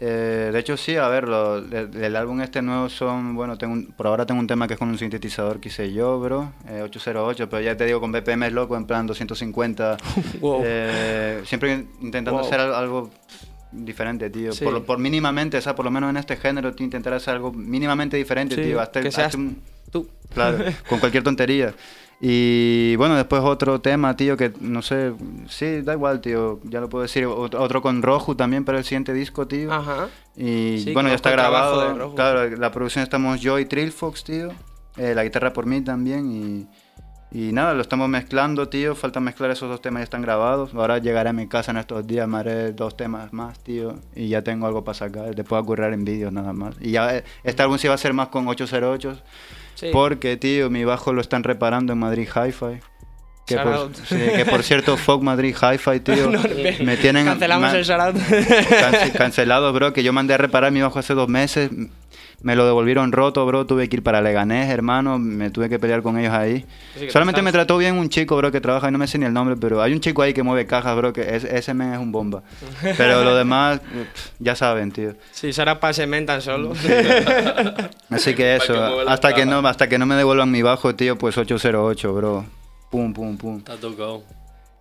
Eh, 0.00 0.50
de 0.52 0.58
hecho, 0.60 0.76
sí, 0.76 0.94
a 0.96 1.08
ver, 1.08 1.26
lo, 1.26 1.58
el, 1.58 1.90
el 2.00 2.16
álbum 2.16 2.40
este 2.40 2.62
nuevo 2.62 2.88
son. 2.88 3.34
Bueno, 3.34 3.58
tengo 3.58 3.72
un- 3.72 3.86
por 3.86 4.06
ahora 4.06 4.24
tengo 4.26 4.40
un 4.40 4.46
tema 4.46 4.68
que 4.68 4.74
es 4.74 4.78
con 4.78 4.88
un 4.88 4.96
sintetizador 4.98 5.58
que 5.58 5.68
hice 5.68 5.92
yo, 5.92 6.20
bro. 6.20 6.52
eh, 6.68 6.82
808, 6.82 7.48
pero 7.48 7.60
ya 7.62 7.76
te 7.76 7.84
digo, 7.84 8.00
con 8.00 8.12
BPM 8.12 8.46
es 8.46 8.52
loco, 8.52 8.76
en 8.76 8.86
plan 8.86 9.06
250. 9.06 9.96
Wow. 10.40 10.62
eh, 10.64 11.40
siempre 11.44 11.86
intentando 12.00 12.38
Wow. 12.38 12.46
hacer 12.46 12.60
al- 12.60 12.74
algo 12.74 13.10
diferente, 13.72 14.30
tío. 14.30 14.52
Sí. 14.52 14.64
Por, 14.64 14.84
por 14.84 14.98
mínimamente, 14.98 15.56
o 15.58 15.60
sea, 15.60 15.74
por 15.74 15.84
lo 15.84 15.90
menos 15.90 16.10
en 16.10 16.16
este 16.16 16.36
género, 16.36 16.72
intentar 16.78 17.12
hacer 17.14 17.34
algo 17.34 17.52
mínimamente 17.52 18.16
diferente, 18.16 18.54
Sí, 18.54 18.62
tío. 18.62 18.80
Hasta, 18.80 19.00
que 19.00 19.10
seas 19.10 19.26
hasta 19.26 19.38
un- 19.38 19.60
tú. 19.90 20.08
Claro, 20.32 20.58
con 20.88 21.00
cualquier 21.00 21.24
tontería. 21.24 21.74
Y 22.20 22.96
bueno, 22.96 23.14
después 23.14 23.42
otro 23.44 23.80
tema, 23.80 24.16
tío, 24.16 24.36
que 24.36 24.52
no 24.60 24.82
sé, 24.82 25.12
sí, 25.48 25.82
da 25.82 25.92
igual, 25.92 26.20
tío, 26.20 26.58
ya 26.64 26.80
lo 26.80 26.88
puedo 26.88 27.02
decir. 27.02 27.26
Otro, 27.26 27.62
otro 27.62 27.80
con 27.80 28.02
Roju 28.02 28.34
también 28.34 28.64
para 28.64 28.78
el 28.78 28.84
siguiente 28.84 29.12
disco, 29.12 29.46
tío. 29.46 29.72
Ajá. 29.72 30.08
Y 30.36 30.80
Sí, 30.80 30.92
bueno, 30.92 31.10
ya 31.10 31.14
está 31.14 31.30
grabado. 31.30 32.14
Claro, 32.16 32.56
la 32.56 32.72
producción 32.72 33.04
estamos 33.04 33.40
yo 33.40 33.58
y 33.58 33.66
Trillfox, 33.66 34.24
tío. 34.24 34.50
Eh, 34.96 35.14
la 35.14 35.22
guitarra 35.22 35.52
por 35.52 35.66
mí 35.66 35.80
también. 35.80 36.66
Y, 37.32 37.38
y 37.38 37.52
nada, 37.52 37.72
lo 37.74 37.82
estamos 37.82 38.08
mezclando, 38.08 38.68
tío. 38.68 38.96
Falta 38.96 39.20
mezclar 39.20 39.52
esos 39.52 39.68
dos 39.68 39.80
temas, 39.80 40.00
ya 40.00 40.04
están 40.04 40.22
grabados. 40.22 40.74
Ahora 40.74 40.98
llegaré 40.98 41.30
a 41.30 41.32
mi 41.32 41.46
casa 41.46 41.70
en 41.70 41.76
estos 41.76 42.04
días, 42.04 42.26
me 42.26 42.38
haré 42.38 42.72
dos 42.72 42.96
temas 42.96 43.32
más, 43.32 43.60
tío. 43.60 43.94
Y 44.16 44.26
ya 44.26 44.42
tengo 44.42 44.66
algo 44.66 44.82
para 44.82 44.94
sacar. 44.94 45.36
Después 45.36 45.50
voy 45.50 45.62
a 45.62 45.66
currar 45.66 45.92
en 45.92 46.04
vídeos 46.04 46.32
nada 46.32 46.52
más. 46.52 46.74
Y 46.80 46.90
ya 46.90 47.16
eh, 47.16 47.24
este 47.44 47.62
álbum 47.62 47.78
sí 47.78 47.86
va 47.86 47.94
a 47.94 47.98
ser 47.98 48.12
más 48.12 48.26
con 48.28 48.48
808. 48.48 49.22
Sí. 49.78 49.90
Porque, 49.92 50.36
tío, 50.36 50.70
mi 50.70 50.84
bajo 50.84 51.12
lo 51.12 51.20
están 51.20 51.44
reparando 51.44 51.92
en 51.92 52.00
Madrid 52.00 52.26
Hi-Fi. 52.34 52.80
Que 53.46 53.56
por, 53.58 53.90
sí, 53.94 54.16
que 54.16 54.44
por 54.44 54.62
cierto, 54.64 54.96
fuck 55.06 55.22
Madrid 55.22 55.54
Hi-Fi, 55.54 56.00
tío. 56.00 56.30
No, 56.30 56.42
me 56.84 56.96
tienen... 56.96 57.24
Cancelamos 57.26 57.72
el 57.74 57.84
shoutout. 57.84 58.20
Cance- 58.20 59.12
cancelado, 59.12 59.72
bro, 59.72 59.92
que 59.92 60.02
yo 60.02 60.12
mandé 60.12 60.34
a 60.34 60.36
reparar 60.36 60.72
mi 60.72 60.82
bajo 60.82 60.98
hace 60.98 61.14
dos 61.14 61.28
meses. 61.28 61.70
Me 62.40 62.54
lo 62.54 62.64
devolvieron 62.66 63.10
roto, 63.12 63.44
bro. 63.46 63.66
Tuve 63.66 63.88
que 63.88 63.96
ir 63.96 64.02
para 64.02 64.20
Leganés, 64.20 64.70
hermano. 64.70 65.18
Me 65.18 65.50
tuve 65.50 65.68
que 65.68 65.78
pelear 65.78 66.02
con 66.02 66.18
ellos 66.18 66.32
ahí. 66.32 66.64
Solamente 67.10 67.40
te 67.40 67.42
me 67.42 67.50
trató 67.52 67.76
bien 67.78 67.96
un 67.96 68.08
chico, 68.08 68.36
bro, 68.36 68.52
que 68.52 68.60
trabaja, 68.60 68.88
y 68.88 68.92
no 68.92 68.98
me 68.98 69.06
sé 69.08 69.18
ni 69.18 69.26
el 69.26 69.32
nombre, 69.32 69.56
pero 69.56 69.82
hay 69.82 69.92
un 69.92 70.00
chico 70.00 70.22
ahí 70.22 70.32
que 70.32 70.42
mueve 70.42 70.66
cajas, 70.66 70.96
bro, 70.96 71.12
que 71.12 71.34
es- 71.36 71.44
ese 71.44 71.74
men 71.74 71.92
es 71.94 71.98
un 71.98 72.12
bomba. 72.12 72.42
Pero 72.96 73.24
lo 73.24 73.34
demás, 73.36 73.80
ya 74.38 74.54
saben, 74.54 74.92
tío. 74.92 75.14
Sí, 75.32 75.52
será 75.52 75.80
para 75.80 75.92
semen 75.92 76.26
tan 76.26 76.40
solo. 76.40 76.72
Así 78.10 78.34
que 78.34 78.56
eso, 78.56 78.72
que 78.74 79.04
hasta 79.10 79.34
que, 79.34 79.44
no, 79.46 79.58
hasta 79.66 79.88
que 79.88 79.98
no 79.98 80.06
me 80.06 80.14
devuelvan 80.14 80.50
mi 80.50 80.62
bajo, 80.62 80.94
tío, 80.94 81.16
pues 81.18 81.36
808, 81.38 82.14
bro. 82.14 82.44
Pum, 82.90 83.12
pum, 83.12 83.36
pum. 83.36 83.60
Ha 83.68 83.76
tocado. 83.76 84.22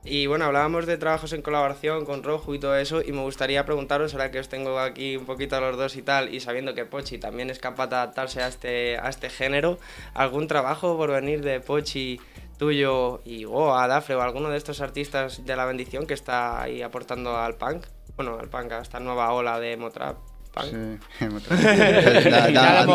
Y 0.10 0.26
bueno, 0.28 0.46
hablábamos 0.46 0.86
de 0.86 0.98
trabajos 0.98 1.34
en 1.34 1.42
colaboración 1.42 2.06
con 2.06 2.24
Rojo 2.24 2.56
y 2.56 2.60
todo 2.60 2.78
eso, 2.78 3.02
y 3.02 3.12
me 3.12 3.20
gustaría 3.22 3.66
preguntaros, 3.66 4.14
ahora 4.14 4.32
que 4.32 4.40
os 4.40 4.48
tengo 4.48 4.80
aquí 4.80 5.18
un 5.18 5.26
poquito 5.26 5.58
a 5.58 5.60
los 5.60 5.76
dos 5.76 5.98
y 5.98 6.02
tal, 6.02 6.34
y 6.34 6.40
sabiendo 6.40 6.74
que 6.74 6.86
Pochi 6.86 7.18
también 7.18 7.50
es 7.50 7.60
capaz 7.60 7.88
de 7.88 7.98
adaptarse 7.98 8.42
a 8.42 8.48
este, 8.48 8.98
a 8.98 9.10
este 9.10 9.30
género, 9.30 9.80
¿algún 10.14 10.48
trabajo 10.48 10.96
por 10.96 11.12
venir 11.12 11.42
de 11.42 11.60
Pochi 11.60 12.22
tuyo 12.58 13.20
y 13.26 13.44
Goa, 13.44 13.86
Dafre 13.88 14.16
o 14.16 14.22
alguno 14.22 14.50
de 14.50 14.56
estos 14.58 14.80
artistas 14.80 15.46
de 15.46 15.56
la 15.58 15.66
bendición 15.66 16.08
que 16.08 16.14
está 16.14 16.62
ahí 16.62 16.82
aportando 16.82 17.36
al 17.36 17.56
punk? 17.56 17.84
Bueno, 18.16 18.38
al 18.40 18.48
punk, 18.48 18.72
a 18.72 18.82
esta 18.82 19.02
nueva 19.02 19.34
ola 19.34 19.60
de 19.60 19.76
Motrap. 19.76 20.16
Punk. 20.54 20.66
Sí. 20.66 20.98
Hemos 21.26 21.44
cada, 21.44 22.86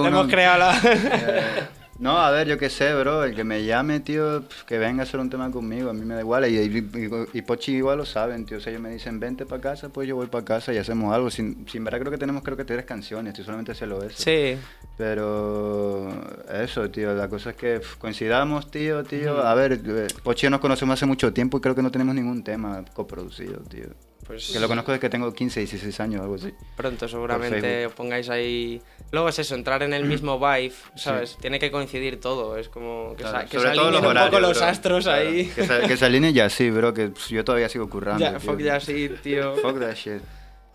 uno. 0.00 0.08
hemos 0.08 0.26
creado 0.26 0.58
la... 0.58 1.70
No, 1.98 2.18
a 2.18 2.30
ver, 2.32 2.48
yo 2.48 2.58
qué 2.58 2.68
sé, 2.68 2.92
bro. 2.94 3.22
El 3.22 3.34
que 3.36 3.44
me 3.44 3.64
llame, 3.64 4.00
tío, 4.00 4.42
pf, 4.42 4.64
que 4.66 4.78
venga 4.78 5.02
a 5.02 5.04
hacer 5.04 5.20
un 5.20 5.30
tema 5.30 5.50
conmigo. 5.52 5.90
A 5.90 5.92
mí 5.92 6.04
me 6.04 6.14
da 6.14 6.20
igual. 6.20 6.46
Y, 6.50 6.58
y, 6.58 6.78
y- 6.78 7.38
y 7.38 7.42
Pochi 7.42 7.76
igual 7.76 7.98
lo 7.98 8.04
saben, 8.06 8.44
tío. 8.44 8.56
O 8.56 8.60
sea, 8.60 8.70
ellos 8.70 8.82
me 8.82 8.90
dicen, 8.90 9.20
vente 9.20 9.46
para 9.46 9.60
casa, 9.62 9.88
pues 9.90 10.08
yo 10.08 10.16
voy 10.16 10.26
para 10.26 10.44
casa 10.44 10.72
y 10.72 10.78
hacemos 10.78 11.14
algo. 11.14 11.30
Sin, 11.30 11.64
sin 11.68 11.84
verdad, 11.84 12.00
creo 12.00 12.10
que 12.10 12.18
tenemos 12.18 12.42
creo 12.42 12.56
que 12.56 12.64
tres 12.64 12.84
canciones. 12.84 13.34
Tío, 13.34 13.44
solamente 13.44 13.74
se 13.74 13.86
lo 13.86 14.02
es. 14.02 14.14
Sí, 14.14 14.56
Pero 14.96 16.10
eso, 16.52 16.90
tío, 16.90 17.14
la 17.14 17.28
cosa 17.28 17.50
es 17.50 17.56
que 17.56 17.80
coincidamos, 17.98 18.70
tío, 18.70 19.04
tío. 19.04 19.38
A 19.46 19.54
ver, 19.54 19.80
eh, 19.84 20.08
Pochi 20.24 20.44
y 20.44 20.44
yo 20.46 20.50
nos 20.50 20.60
conocemos 20.60 20.94
hace 20.94 21.06
mucho 21.06 21.32
tiempo 21.32 21.58
y 21.58 21.60
creo 21.60 21.74
que 21.74 21.82
no 21.82 21.90
tenemos 21.90 22.14
ningún 22.14 22.42
tema 22.42 22.84
coproducido, 22.94 23.58
tío. 23.68 23.86
Pues 24.26 24.50
Que 24.52 24.60
lo 24.60 24.68
conozco 24.68 24.92
desde 24.92 25.00
que 25.00 25.08
tengo 25.10 25.32
15, 25.32 25.60
16 25.60 26.00
años, 26.00 26.20
algo 26.22 26.36
así. 26.36 26.52
pronto 26.76 27.08
seguramente 27.08 27.86
os 27.86 27.92
pongáis 27.92 28.28
ahí... 28.28 28.80
Luego 29.10 29.28
es 29.28 29.38
eso, 29.38 29.54
entrar 29.54 29.82
en 29.82 29.92
el 29.92 30.04
mismo 30.04 30.38
vibe, 30.38 30.72
¿sabes? 30.96 31.36
Tiene 31.40 31.58
que 31.58 31.70
coincidir 31.70 32.18
todo, 32.20 32.56
es 32.56 32.68
como 32.68 33.14
que, 33.16 33.24
Claro, 33.24 33.48
que 33.48 33.58
sobre 33.58 33.70
se 33.70 33.74
todo 33.76 33.88
alineen 33.88 34.16
un 34.16 34.24
poco 34.24 34.40
los 34.40 34.58
bro. 34.58 34.66
astros 34.66 35.04
Claro, 35.04 35.28
ahí. 35.28 35.46
Que 35.54 35.66
se, 35.66 35.80
que 35.80 35.96
se 35.96 36.04
alinee 36.06 36.32
ya 36.32 36.48
sí, 36.48 36.70
bro, 36.70 36.94
que 36.94 37.08
pf, 37.08 37.34
yo 37.34 37.44
todavía 37.44 37.68
sigo 37.68 37.90
currando. 37.90 38.20
Ya, 38.20 38.30
tío. 38.38 38.40
fuck 38.40 38.60
ya 38.60 38.80
sí, 38.80 39.10
tío. 39.22 39.54
Fuck 39.56 39.80
that 39.80 39.94
shit. 39.96 40.22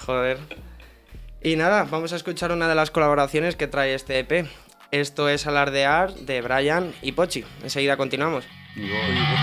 Joder. 0.05 0.37
Y 1.41 1.55
nada, 1.55 1.83
vamos 1.89 2.13
a 2.13 2.15
escuchar 2.17 2.51
una 2.51 2.67
de 2.67 2.75
las 2.75 2.91
colaboraciones 2.91 3.55
que 3.55 3.67
trae 3.67 3.93
este 3.95 4.19
EP. 4.19 4.47
Esto 4.91 5.29
es 5.29 5.47
Alardear 5.47 6.13
de 6.13 6.41
Brian 6.41 6.93
y 7.01 7.13
Pochi. 7.13 7.43
Enseguida 7.63 7.97
continuamos. 7.97 8.45
Y 8.75 8.81
voy. 8.81 8.89
Vos 8.91 9.39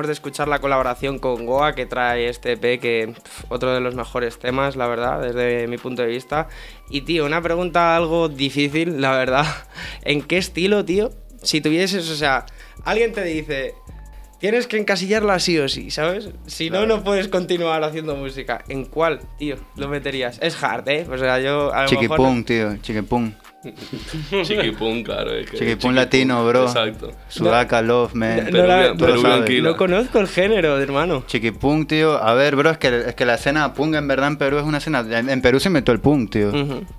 acabamos 0.00 0.06
de 0.06 0.12
escuchar 0.12 0.48
la 0.48 0.60
colaboración 0.60 1.18
con 1.18 1.46
Goa 1.46 1.74
que 1.74 1.84
trae 1.84 2.28
este 2.28 2.52
EP, 2.52 2.80
que 2.80 3.12
pf, 3.12 3.44
otro 3.48 3.74
de 3.74 3.80
los 3.80 3.94
mejores 3.94 4.38
temas, 4.38 4.76
la 4.76 4.86
verdad, 4.86 5.20
desde 5.20 5.66
mi 5.66 5.76
punto 5.76 6.02
de 6.02 6.08
vista. 6.08 6.48
Y 6.88 7.02
tío, 7.02 7.26
una 7.26 7.42
pregunta 7.42 7.96
algo 7.96 8.28
difícil, 8.28 9.00
la 9.00 9.12
verdad. 9.12 9.46
¿En 10.04 10.22
qué 10.22 10.38
estilo, 10.38 10.84
tío? 10.84 11.10
Si 11.42 11.60
tuvieses, 11.60 12.08
o 12.08 12.16
sea, 12.16 12.46
alguien 12.84 13.12
te 13.12 13.24
dice, 13.24 13.74
tienes 14.38 14.66
que 14.66 14.78
encasillarlo 14.78 15.32
así 15.32 15.58
o 15.58 15.68
sí, 15.68 15.90
¿sabes? 15.90 16.30
Si 16.46 16.70
no, 16.70 16.86
no 16.86 17.02
puedes 17.02 17.28
continuar 17.28 17.82
haciendo 17.84 18.16
música. 18.16 18.64
¿En 18.68 18.86
cuál, 18.86 19.20
tío, 19.38 19.56
lo 19.76 19.88
meterías? 19.88 20.38
Es 20.40 20.62
hard, 20.62 20.88
¿eh? 20.88 21.06
O 21.10 21.18
sea, 21.18 21.40
yo 21.40 21.72
a 21.72 21.84
lo 21.84 21.90
mejor... 21.90 22.08
Chiquipum, 22.08 22.44
tío, 22.44 22.76
chiquipum. 22.78 23.32
Chiquipún, 24.44 25.02
claro. 25.02 25.32
es 25.34 25.50
que 25.50 25.58
Chiquipún 25.58 25.94
latino, 25.94 26.46
bro. 26.46 26.64
Exacto. 26.64 27.12
Sudaca, 27.28 27.82
love, 27.82 28.14
man. 28.14 28.48
No, 28.50 28.58
la- 28.66 28.78
Peruvian- 28.84 28.90
no- 28.92 28.96
Peruvian 29.06 29.22
sabes. 29.32 29.46
Killer. 29.46 29.62
no 29.64 29.76
conozco 29.76 30.18
el 30.18 30.28
género, 30.28 30.78
hermano. 30.80 31.24
Chiquipunk, 31.26 31.88
tío. 31.88 32.22
A 32.22 32.34
ver, 32.34 32.56
bro, 32.56 32.70
es 32.70 32.78
que, 32.78 33.04
es 33.08 33.14
que 33.14 33.24
la 33.26 33.34
escena 33.34 33.74
punk 33.74 33.94
en 33.96 34.08
verdad 34.08 34.28
en 34.28 34.36
Perú 34.36 34.58
es 34.58 34.64
una 34.64 34.78
escena. 34.78 35.00
En, 35.10 35.28
en 35.28 35.42
Perú 35.42 35.60
se 35.60 35.68
inventó 35.68 35.92
el 35.92 36.00
punk, 36.00 36.30
tío. 36.30 36.50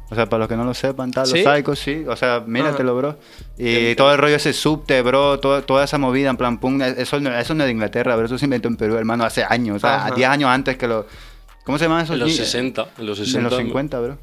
O 0.10 0.16
sea, 0.16 0.28
para 0.28 0.40
los 0.40 0.48
que 0.48 0.56
no 0.56 0.64
lo 0.66 0.74
sepan, 0.74 1.12
tal, 1.12 1.26
¿Sí? 1.26 1.42
los 1.44 1.54
psychos, 1.56 1.80
sí. 1.80 2.04
O 2.08 2.16
sea, 2.16 2.44
míratelo, 2.46 2.96
bro. 2.96 3.18
Y 3.58 3.96
todo 3.96 4.12
el 4.12 4.18
rollo 4.18 4.36
ese 4.36 4.54
subte, 4.54 5.02
bro, 5.02 5.40
todo- 5.40 5.64
toda 5.64 5.84
esa 5.86 5.98
movida 5.98 6.30
en 6.30 6.38
plan 6.38 6.60
punk, 6.60 6.82
eso, 6.82 7.20
no- 7.20 7.34
eso 7.36 7.54
no 7.56 7.64
es 7.64 7.68
de 7.68 7.72
Inglaterra, 7.74 8.16
bro, 8.16 8.26
eso 8.26 8.38
se 8.38 8.46
inventó 8.46 8.68
en 8.68 8.76
Perú, 8.78 8.98
hermano, 8.98 9.24
hace 9.24 9.44
años, 9.48 9.78
o 9.78 9.80
sea, 9.80 10.06
Ajá. 10.08 10.16
10 10.16 10.30
años 10.30 10.50
antes 10.50 10.78
que 10.78 10.88
lo. 10.88 11.06
¿Cómo 11.64 11.78
se 11.78 11.86
llaman 11.86 12.04
esos 12.04 12.16
En 12.16 12.22
los 12.22 12.30
ni- 12.30 12.34
60. 12.36 12.88
En 12.98 13.06
los 13.06 13.18
60. 13.20 13.38
En 13.38 13.44
los 13.44 13.56
50, 13.56 14.00
bro. 14.00 14.18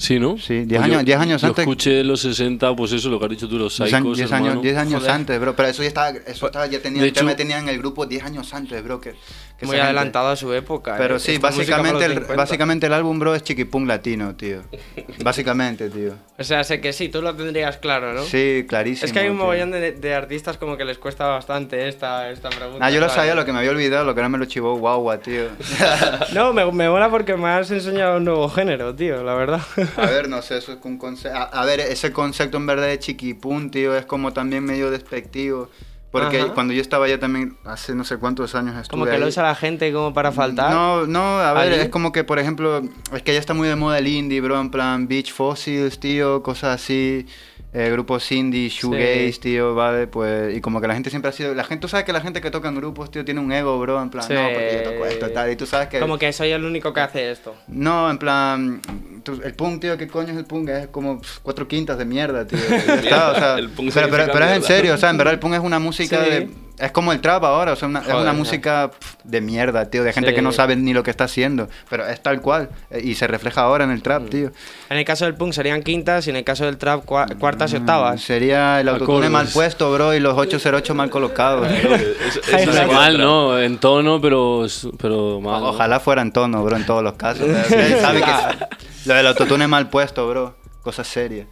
Sí, 0.00 0.18
¿no? 0.18 0.38
Sí, 0.38 0.64
10 0.64 0.66
Pues 0.66 0.80
años- 0.80 0.96
yo- 1.00 1.04
10 1.04 1.18
años 1.20 1.42
yo 1.42 1.48
antes- 1.48 1.62
escuché 1.62 2.00
en 2.00 2.08
los 2.08 2.22
60, 2.22 2.74
pues 2.74 2.90
eso, 2.92 3.10
lo 3.10 3.18
que 3.18 3.26
has 3.26 3.30
dicho 3.32 3.46
tú, 3.50 3.58
los 3.58 3.76
10 3.76 3.90
psychos, 3.90 3.92
años, 4.00 4.16
10 4.16 4.32
años. 4.32 4.62
10 4.62 4.76
años 4.78 4.94
Joder. 5.00 5.10
antes, 5.10 5.38
bro. 5.38 5.54
Pero 5.54 5.68
eso 5.68 5.82
ya 5.82 5.88
estaba, 5.88 6.08
eso 6.26 6.46
estaba, 6.46 6.66
ya 6.68 6.80
tenía, 6.80 7.06
ya 7.06 7.22
me 7.22 7.32
hecho- 7.32 7.36
tenían 7.36 7.64
en 7.64 7.68
el 7.68 7.78
grupo 7.78 8.06
10 8.06 8.24
años 8.24 8.54
antes, 8.54 8.82
bro. 8.82 8.98
Que, 8.98 9.14
que 9.60 9.66
Muy 9.66 9.76
gente- 9.76 9.84
adelantado 9.88 10.28
a 10.30 10.36
su 10.36 10.52
época. 10.54 10.94
Pero 10.96 11.16
¿eh? 11.16 11.20
sí, 11.20 11.32
Esta 11.34 11.48
básicamente 11.48 12.04
el, 12.06 12.12
50. 12.14 12.34
básicamente 12.34 12.86
el 12.86 12.94
álbum, 12.94 13.18
bro, 13.18 13.34
es 13.34 13.42
chiquipunk 13.44 13.86
latino, 13.86 14.34
tío. 14.34 14.62
Básicamente, 15.22 15.90
tío. 15.90 16.14
O 16.38 16.44
sea, 16.44 16.64
sé 16.64 16.80
que 16.80 16.92
sí, 16.94 17.10
tú 17.10 17.20
lo 17.20 17.36
tendrías 17.36 17.76
claro, 17.76 18.14
¿no? 18.14 18.22
Sí, 18.22 18.64
clarísimo. 18.66 19.04
Es 19.06 19.12
que 19.12 19.18
hay 19.18 19.28
un 19.28 19.34
tío. 19.36 19.42
mogollón 19.44 19.70
de, 19.70 19.92
de 19.92 20.14
artistas 20.14 20.56
como 20.56 20.76
que 20.78 20.84
les 20.86 20.96
cuesta 20.98 21.26
bastante 21.26 21.88
esta, 21.88 22.30
esta 22.30 22.48
pregunta. 22.48 22.78
Nah, 22.78 22.90
yo 22.90 23.00
lo 23.00 23.10
sabía, 23.10 23.34
lo 23.34 23.44
que 23.44 23.52
me 23.52 23.58
había 23.58 23.70
olvidado, 23.72 24.04
lo 24.06 24.14
que 24.14 24.20
ahora 24.20 24.30
me 24.30 24.38
lo 24.38 24.46
chivó 24.46 24.76
guagua, 24.76 25.18
tío. 25.18 25.44
No, 26.32 26.52
me, 26.54 26.64
me 26.72 26.88
mola 26.88 27.10
porque 27.10 27.36
me 27.36 27.48
has 27.50 27.70
enseñado 27.70 28.16
un 28.16 28.24
nuevo 28.24 28.48
género, 28.48 28.94
tío, 28.94 29.22
la 29.22 29.34
verdad. 29.34 29.60
A 29.96 30.06
ver, 30.06 30.28
no 30.28 30.40
sé, 30.42 30.56
eso 30.58 30.72
es 30.72 30.78
un 30.82 30.96
concepto. 30.96 31.36
A, 31.36 31.42
a 31.42 31.64
ver, 31.66 31.80
ese 31.80 32.12
concepto 32.12 32.56
en 32.56 32.66
verdad 32.66 32.86
de 32.86 32.98
chiquipún, 32.98 33.70
tío, 33.70 33.94
es 33.96 34.06
como 34.06 34.32
también 34.32 34.64
medio 34.64 34.90
despectivo. 34.90 35.68
Porque 36.10 36.40
Ajá. 36.40 36.54
cuando 36.54 36.72
yo 36.74 36.80
estaba 36.80 37.04
allá 37.06 37.20
también, 37.20 37.56
hace 37.64 37.94
no 37.94 38.02
sé 38.04 38.16
cuántos 38.16 38.54
años 38.56 38.74
estuve 38.76 38.90
Como 38.90 39.04
que 39.04 39.12
ahí. 39.12 39.20
lo 39.20 39.28
usa 39.28 39.44
la 39.44 39.54
gente 39.54 39.92
como 39.92 40.12
para 40.12 40.32
faltar. 40.32 40.72
No, 40.72 41.06
no, 41.06 41.38
a 41.38 41.52
ver, 41.52 41.72
¿Allí? 41.72 41.82
es 41.82 41.88
como 41.88 42.10
que, 42.10 42.24
por 42.24 42.38
ejemplo, 42.40 42.82
es 43.14 43.22
que 43.22 43.32
ya 43.32 43.38
está 43.38 43.54
muy 43.54 43.68
de 43.68 43.76
moda 43.76 43.98
el 43.98 44.08
indie, 44.08 44.40
bro, 44.40 44.60
en 44.60 44.70
plan 44.70 45.06
Beach 45.06 45.32
Fossils, 45.32 46.00
tío, 46.00 46.42
cosas 46.42 46.74
así. 46.82 47.26
Eh, 47.72 47.88
grupos 47.92 48.32
indie, 48.32 48.68
shoegaze, 48.68 49.38
tío, 49.40 49.74
¿vale? 49.76 50.06
Pues, 50.08 50.56
y 50.56 50.60
como 50.60 50.80
que 50.80 50.88
la 50.88 50.94
gente 50.94 51.08
siempre 51.10 51.28
ha 51.28 51.32
sido, 51.32 51.54
la 51.54 51.62
gente, 51.64 51.82
tú 51.82 51.88
sabes 51.88 52.04
que 52.04 52.12
la 52.12 52.20
gente 52.20 52.40
que 52.40 52.50
toca 52.50 52.68
en 52.68 52.74
grupos, 52.74 53.10
tío, 53.10 53.24
tiene 53.24 53.38
un 53.40 53.52
ego, 53.52 53.78
bro, 53.78 54.02
en 54.02 54.10
plan, 54.10 54.24
Sí. 54.26 54.32
no, 54.34 54.42
porque 54.42 54.82
yo 54.84 54.90
toco 54.90 55.06
esto 55.06 55.26
y 55.28 55.32
tal, 55.32 55.52
y 55.52 55.56
tú 55.56 55.66
sabes 55.66 55.88
que... 55.88 56.00
Como 56.00 56.18
que 56.18 56.32
soy 56.32 56.50
el 56.50 56.64
único 56.64 56.92
que 56.92 57.00
hace 57.00 57.30
esto. 57.30 57.54
No, 57.68 58.10
en 58.10 58.18
plan, 58.18 58.80
tú- 59.22 59.40
el 59.44 59.54
punk, 59.54 59.82
tío, 59.82 59.96
¿qué 59.96 60.08
coño 60.08 60.32
es 60.32 60.36
el 60.38 60.44
punk? 60.46 60.68
Es 60.70 60.88
como 60.88 61.20
cuatro 61.42 61.68
quintas 61.68 61.96
de 61.96 62.04
mierda, 62.04 62.44
tío. 62.46 62.58
Está, 62.58 63.30
o 63.30 63.34
sea, 63.36 63.54
El 63.58 63.70
punk 63.70 63.92
pero, 63.94 64.08
pero, 64.10 64.32
pero 64.32 64.44
es 64.46 64.56
en 64.56 64.62
serio, 64.64 64.94
o 64.94 64.98
sea, 64.98 65.10
en 65.10 65.18
verdad 65.18 65.34
el 65.34 65.38
punk 65.40 65.54
es 65.54 65.60
una 65.60 65.78
música 65.78 66.24
Sí. 66.24 66.30
de... 66.30 66.50
Es 66.80 66.92
como 66.92 67.12
el 67.12 67.20
trap 67.20 67.44
ahora, 67.44 67.72
o 67.72 67.76
sea, 67.76 67.88
una- 67.88 68.00
es 68.00 68.08
una 68.14 68.32
música 68.32 68.90
pf, 68.90 69.16
de 69.24 69.40
mierda, 69.40 69.84
tío, 69.90 70.02
de 70.02 70.12
gente 70.12 70.30
Sí. 70.30 70.34
que 70.36 70.42
no 70.42 70.50
sabe 70.52 70.76
ni 70.76 70.92
lo 70.94 71.02
que 71.02 71.10
está 71.10 71.24
haciendo, 71.24 71.68
pero 71.88 72.06
es 72.06 72.22
tal 72.22 72.40
cual, 72.40 72.70
eh, 72.90 73.00
y 73.04 73.14
se 73.14 73.26
refleja 73.26 73.60
ahora 73.62 73.84
en 73.84 73.90
el 73.90 74.02
trap, 74.02 74.22
Mm. 74.22 74.28
tío. 74.28 74.52
En 74.88 74.96
el 74.96 75.04
caso 75.04 75.24
del 75.26 75.34
punk 75.34 75.52
serían 75.52 75.82
quintas 75.82 76.26
y 76.26 76.30
en 76.30 76.36
el 76.36 76.44
caso 76.44 76.64
del 76.64 76.78
trap 76.78 77.04
cua- 77.04 77.36
cuartas 77.38 77.72
y 77.72 77.76
octavas. 77.76 78.20
Sería 78.22 78.80
el 78.80 78.88
autotune 78.88 79.28
mal 79.28 79.46
puesto, 79.48 79.92
bro, 79.92 80.14
y 80.14 80.20
los 80.20 80.36
808 80.38 80.94
mal 80.94 81.10
colocados. 81.10 81.68
Eso- 81.70 82.40
es 82.56 82.68
otra. 82.68 83.10
¿no? 83.10 83.58
En 83.58 83.78
tono, 83.78 84.20
pero, 84.20 84.66
pero. 84.98 85.38
Ojalá 85.38 86.00
fuera 86.00 86.22
en 86.22 86.32
tono, 86.32 86.64
bro, 86.64 86.76
en 86.76 86.86
todos 86.86 87.02
los 87.02 87.14
casos. 87.14 87.46
Que 87.68 89.08
lo 89.08 89.14
del 89.14 89.26
autotune 89.26 89.66
mal 89.66 89.88
puesto, 89.88 90.28
bro. 90.28 90.56
Cosa 90.82 91.04
seria. 91.04 91.46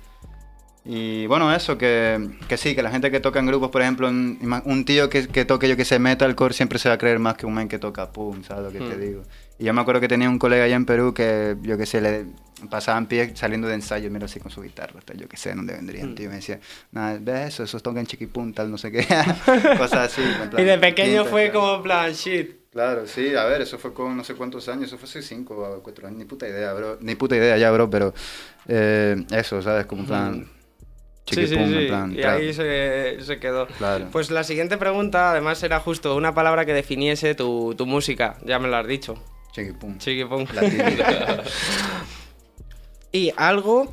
Y 0.90 1.26
bueno, 1.26 1.54
eso, 1.54 1.76
que, 1.76 2.30
que 2.48 2.56
sí, 2.56 2.74
que 2.74 2.82
la 2.82 2.90
gente 2.90 3.10
que 3.10 3.20
toca 3.20 3.38
en 3.40 3.44
grupos, 3.46 3.70
por 3.70 3.82
ejemplo, 3.82 4.08
un, 4.08 4.84
tío 4.86 5.10
que, 5.10 5.28
que 5.28 5.44
toque, 5.44 5.68
yo 5.68 5.76
que 5.76 5.84
sé, 5.84 5.98
metalcore, 5.98 6.54
siempre 6.54 6.78
se 6.78 6.88
va 6.88 6.94
a 6.94 6.98
creer 6.98 7.18
más 7.18 7.36
que 7.36 7.44
un 7.44 7.52
men 7.52 7.68
que 7.68 7.78
toca 7.78 8.10
pum, 8.10 8.42
¿sabes 8.42 8.64
lo 8.64 8.72
que 8.72 8.78
te 8.78 8.96
Hmm. 8.96 9.00
digo? 9.00 9.22
Y 9.58 9.64
yo 9.64 9.74
me 9.74 9.82
acuerdo 9.82 10.00
que 10.00 10.08
tenía 10.08 10.30
un 10.30 10.38
colega 10.38 10.64
allá 10.64 10.76
en 10.76 10.86
Perú 10.86 11.12
que, 11.12 11.56
yo 11.60 11.76
que 11.76 11.84
sé, 11.84 12.00
le 12.00 12.24
pasaban 12.70 13.06
pie 13.06 13.32
saliendo 13.36 13.68
de 13.68 13.74
ensayo, 13.74 14.10
mira 14.10 14.24
así 14.24 14.40
con 14.40 14.50
su 14.50 14.62
guitarra, 14.62 14.94
hasta 14.98 15.12
yo 15.12 15.28
que 15.28 15.36
sé 15.36 15.54
dónde 15.54 15.74
Hmm. 15.74 15.76
vendrían, 15.76 16.14
tío. 16.14 16.24
Y 16.24 16.28
me 16.30 16.36
decía, 16.36 16.58
nada, 16.90 17.18
¿ves 17.20 17.48
eso? 17.48 17.64
Esos 17.64 17.82
tocan 17.82 18.06
chiquipum, 18.06 18.54
tal, 18.54 18.70
no 18.70 18.78
sé 18.78 18.90
qué. 18.90 19.06
Cosas 19.76 20.10
así. 20.10 20.22
en 20.22 20.48
plan, 20.48 20.62
Y 20.62 20.64
de 20.66 20.78
pequeño 20.78 21.26
fue 21.26 21.52
como 21.52 21.74
en 21.76 21.82
plan, 21.82 22.12
shit. 22.14 22.52
Claro, 22.72 23.06
sí, 23.06 23.34
a 23.34 23.44
ver, 23.44 23.60
eso 23.60 23.76
fue 23.78 23.92
con 23.92 24.16
no 24.16 24.24
sé 24.24 24.34
cuántos 24.34 24.66
años, 24.70 24.84
eso 24.86 24.96
fue 24.96 25.06
hace 25.06 25.20
cinco 25.20 25.54
o 25.58 25.82
cuatro 25.82 26.06
años, 26.06 26.18
ni 26.18 26.24
puta 26.24 26.48
idea, 26.48 26.72
bro, 26.72 26.96
ni 27.02 27.14
puta 27.14 27.36
idea 27.36 27.58
ya, 27.58 27.70
bro, 27.72 27.90
pero 27.90 28.14
eh, 28.68 29.16
eso, 29.32 29.60
¿sabes? 29.60 29.84
Como 29.86 30.02
en 30.02 30.06
plan, 30.08 30.48
Sí, 31.34 31.46
sí, 31.46 31.56
sí. 31.56 31.86
plan, 31.88 32.12
y 32.16 32.22
ahí 32.22 32.52
se, 32.52 33.18
se 33.20 33.38
quedó. 33.38 33.66
Claro. 33.66 34.06
Pues 34.10 34.30
la 34.30 34.44
siguiente 34.44 34.78
pregunta, 34.78 35.30
además, 35.30 35.62
era 35.62 35.80
justo 35.80 36.16
una 36.16 36.34
palabra 36.34 36.64
que 36.64 36.72
definiese 36.72 37.34
tu, 37.34 37.74
tu 37.76 37.86
música. 37.86 38.36
Ya 38.44 38.58
me 38.58 38.68
lo 38.68 38.76
has 38.76 38.86
dicho. 38.86 39.22
chiquipum, 39.52 39.98
Chiquipum. 39.98 40.46
la. 40.54 41.42
Y 43.12 43.32
algo. 43.36 43.92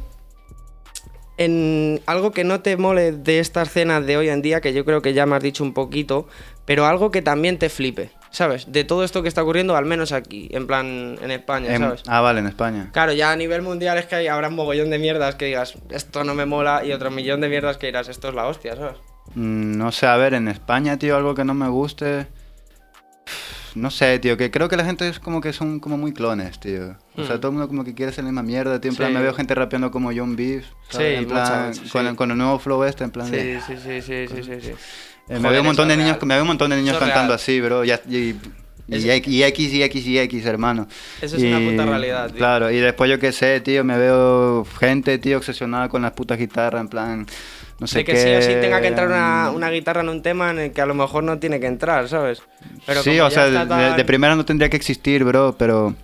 En 1.37 2.01
algo 2.05 2.31
que 2.31 2.45
no 2.45 2.61
te 2.61 2.77
mole 2.77 3.11
de 3.11 3.39
esta 3.39 3.63
escena 3.63 3.99
de 3.99 4.15
hoy 4.15 4.29
en 4.29 4.41
día, 4.41 4.61
que 4.61 4.73
yo 4.73 4.85
creo 4.85 5.01
que 5.01 5.13
ya 5.13 5.25
me 5.25 5.35
has 5.35 5.43
dicho 5.43 5.65
un 5.65 5.73
poquito, 5.73 6.27
pero 6.63 6.85
algo 6.85 7.11
que 7.11 7.21
también 7.21 7.57
te 7.59 7.67
flipe, 7.67 8.11
¿sabes? 8.35 8.71
De 8.71 8.83
todo 8.83 9.03
esto 9.05 9.21
que 9.21 9.29
está 9.29 9.41
ocurriendo, 9.43 9.75
al 9.77 9.85
menos 9.85 10.11
aquí, 10.11 10.49
en 10.51 10.67
plan, 10.67 11.17
en 11.21 11.31
España, 11.31 11.73
Em, 11.73 11.81
¿sabes? 11.81 12.03
ah, 12.07 12.19
vale, 12.21 12.41
en 12.41 12.47
España. 12.47 12.89
Claro, 12.91 13.13
ya 13.13 13.31
a 13.31 13.35
nivel 13.35 13.61
mundial 13.61 13.97
es 13.97 14.05
que 14.07 14.15
hay, 14.15 14.27
habrá 14.27 14.49
un 14.49 14.55
mogollón 14.55 14.89
de 14.89 14.99
mierdas 14.99 15.35
que 15.35 15.45
digas, 15.45 15.75
esto 15.89 16.23
no 16.23 16.33
me 16.35 16.45
mola, 16.45 16.83
y 16.85 16.91
otro 16.91 17.09
millón 17.11 17.39
de 17.41 17.47
mierdas 17.49 17.77
que 17.77 17.87
dirás, 17.87 18.09
esto 18.09 18.27
es 18.29 18.35
la 18.35 18.45
hostia, 18.47 18.75
¿sabes? 18.75 18.97
Mm, 19.35 19.77
No 19.77 19.91
sé, 19.93 20.05
a 20.07 20.17
ver, 20.17 20.33
en 20.33 20.47
España, 20.49 20.97
tío, 20.99 21.15
algo 21.15 21.33
que 21.33 21.45
no 21.45 21.53
me 21.53 21.69
guste. 21.69 22.27
No 23.73 23.89
sé, 23.91 24.19
tío, 24.19 24.37
que 24.37 24.51
creo 24.51 24.69
que 24.69 24.77
la 24.77 24.85
gente 24.85 25.07
es 25.09 25.19
como 25.19 25.41
que 25.41 25.51
son 25.51 25.81
como 25.81 25.97
muy 25.97 26.13
clones, 26.13 26.59
tío. 26.61 26.95
O 27.17 27.23
sea, 27.25 27.35
Hmm. 27.35 27.39
todo 27.39 27.47
el 27.47 27.51
mundo 27.53 27.67
como 27.67 27.83
que 27.83 27.93
quiere 27.93 28.09
hacer 28.11 28.23
la 28.23 28.29
misma 28.31 28.43
mierda, 28.43 28.79
tío. 28.79 28.91
En 28.91 28.95
plan, 28.95 29.09
Sí. 29.09 29.15
me 29.15 29.21
veo 29.21 29.33
gente 29.33 29.53
rapeando 29.53 29.91
como 29.91 30.11
John 30.15 30.35
Beef. 30.37 30.65
¿sabes? 30.89 31.07
Sí, 31.09 31.23
en 31.23 31.27
plan, 31.27 31.67
mucha- 31.67 31.91
con, 31.91 32.07
sí. 32.09 32.15
con 32.15 32.31
el 32.31 32.37
nuevo 32.37 32.59
flow 32.59 32.83
este, 32.85 33.03
en 33.03 33.11
plan 33.11 33.29
de... 33.31 33.59
Sí, 33.59 33.75
sí, 33.75 34.01
sí, 34.01 34.27
sí, 34.27 34.43
sí, 34.43 34.61
sí, 34.61 34.73
Eh, 35.27 35.33
me 35.33 35.39
Joder, 35.39 35.51
veo 35.53 35.61
un 35.61 35.67
montón 35.67 35.87
de 35.87 35.97
niños, 35.97 36.15
real. 36.17 36.25
me 36.27 36.33
veo 36.35 36.43
un 36.43 36.47
montón 36.47 36.69
de 36.69 36.75
niños 36.77 36.91
Eso 36.95 36.99
cantando 36.99 37.29
real. 37.29 37.35
así, 37.35 37.59
bro. 37.61 37.83
Y, 37.83 37.91
y, 38.09 38.35
y, 38.87 38.95
y 38.97 39.09
X 39.43 39.73
y 39.73 39.81
X 39.83 40.05
y 40.05 40.19
X 40.19 40.43
y 40.45 40.47
hermano. 40.47 40.87
Eso 41.21 41.37
es 41.37 41.43
una 41.43 41.59
puta 41.59 41.85
realidad, 41.85 42.27
tío. 42.29 42.37
Claro, 42.37 42.69
y 42.69 42.77
después 42.79 43.09
yo 43.09 43.17
qué 43.19 43.31
sé, 43.31 43.59
tío, 43.61 43.83
me 43.83 43.97
veo 43.97 44.65
gente, 44.79 45.17
tío, 45.17 45.37
obsesionada 45.37 45.89
con 45.89 46.01
las 46.03 46.11
putas 46.11 46.37
guitarras, 46.37 46.81
en 46.81 46.87
plan, 46.89 47.25
no 47.79 47.87
sé 47.87 47.99
de 47.99 48.05
que 48.05 48.11
qué. 48.13 48.19
sí 48.21 48.29
o 48.35 48.41
sí 48.41 48.59
tenga 48.61 48.79
que 48.81 48.87
entrar 48.87 49.07
una, 49.07 49.49
una 49.49 49.71
guitarra 49.71 50.01
en 50.01 50.09
un 50.09 50.21
tema 50.21 50.51
en 50.51 50.59
el 50.59 50.71
que 50.71 50.81
a 50.81 50.85
lo 50.85 50.93
mejor 50.93 51.23
no 51.23 51.39
tiene 51.39 51.59
que 51.59 51.65
entrar, 51.67 52.07
¿sabes? 52.07 52.43
Pero 52.85 53.01
sí, 53.01 53.19
o 53.19 53.29
sea, 53.31 53.47
está 53.47 53.61
de, 53.63 53.69
tan- 53.69 53.97
de 53.97 54.05
primera 54.05 54.35
no 54.35 54.45
tendría 54.45 54.69
que 54.69 54.77
existir, 54.77 55.23
bro, 55.23 55.55
pero... 55.57 55.95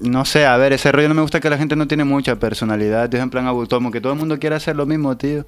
No 0.00 0.24
sé, 0.24 0.46
a 0.46 0.56
ver, 0.56 0.72
ese 0.72 0.90
rollo 0.90 1.08
no 1.08 1.14
me 1.14 1.20
gusta 1.22 1.38
que 1.38 1.48
la 1.48 1.56
gente 1.58 1.76
no 1.76 1.86
tiene 1.86 2.02
mucha 2.04 2.34
personalidad, 2.36 3.08
tío, 3.08 3.20
en 3.20 3.30
plan 3.30 3.46
autónomo, 3.46 3.90
que 3.92 4.00
todo 4.00 4.12
el 4.14 4.18
mundo 4.18 4.38
quiere 4.38 4.56
hacer 4.56 4.74
lo 4.74 4.84
mismo, 4.84 5.16
tío. 5.16 5.46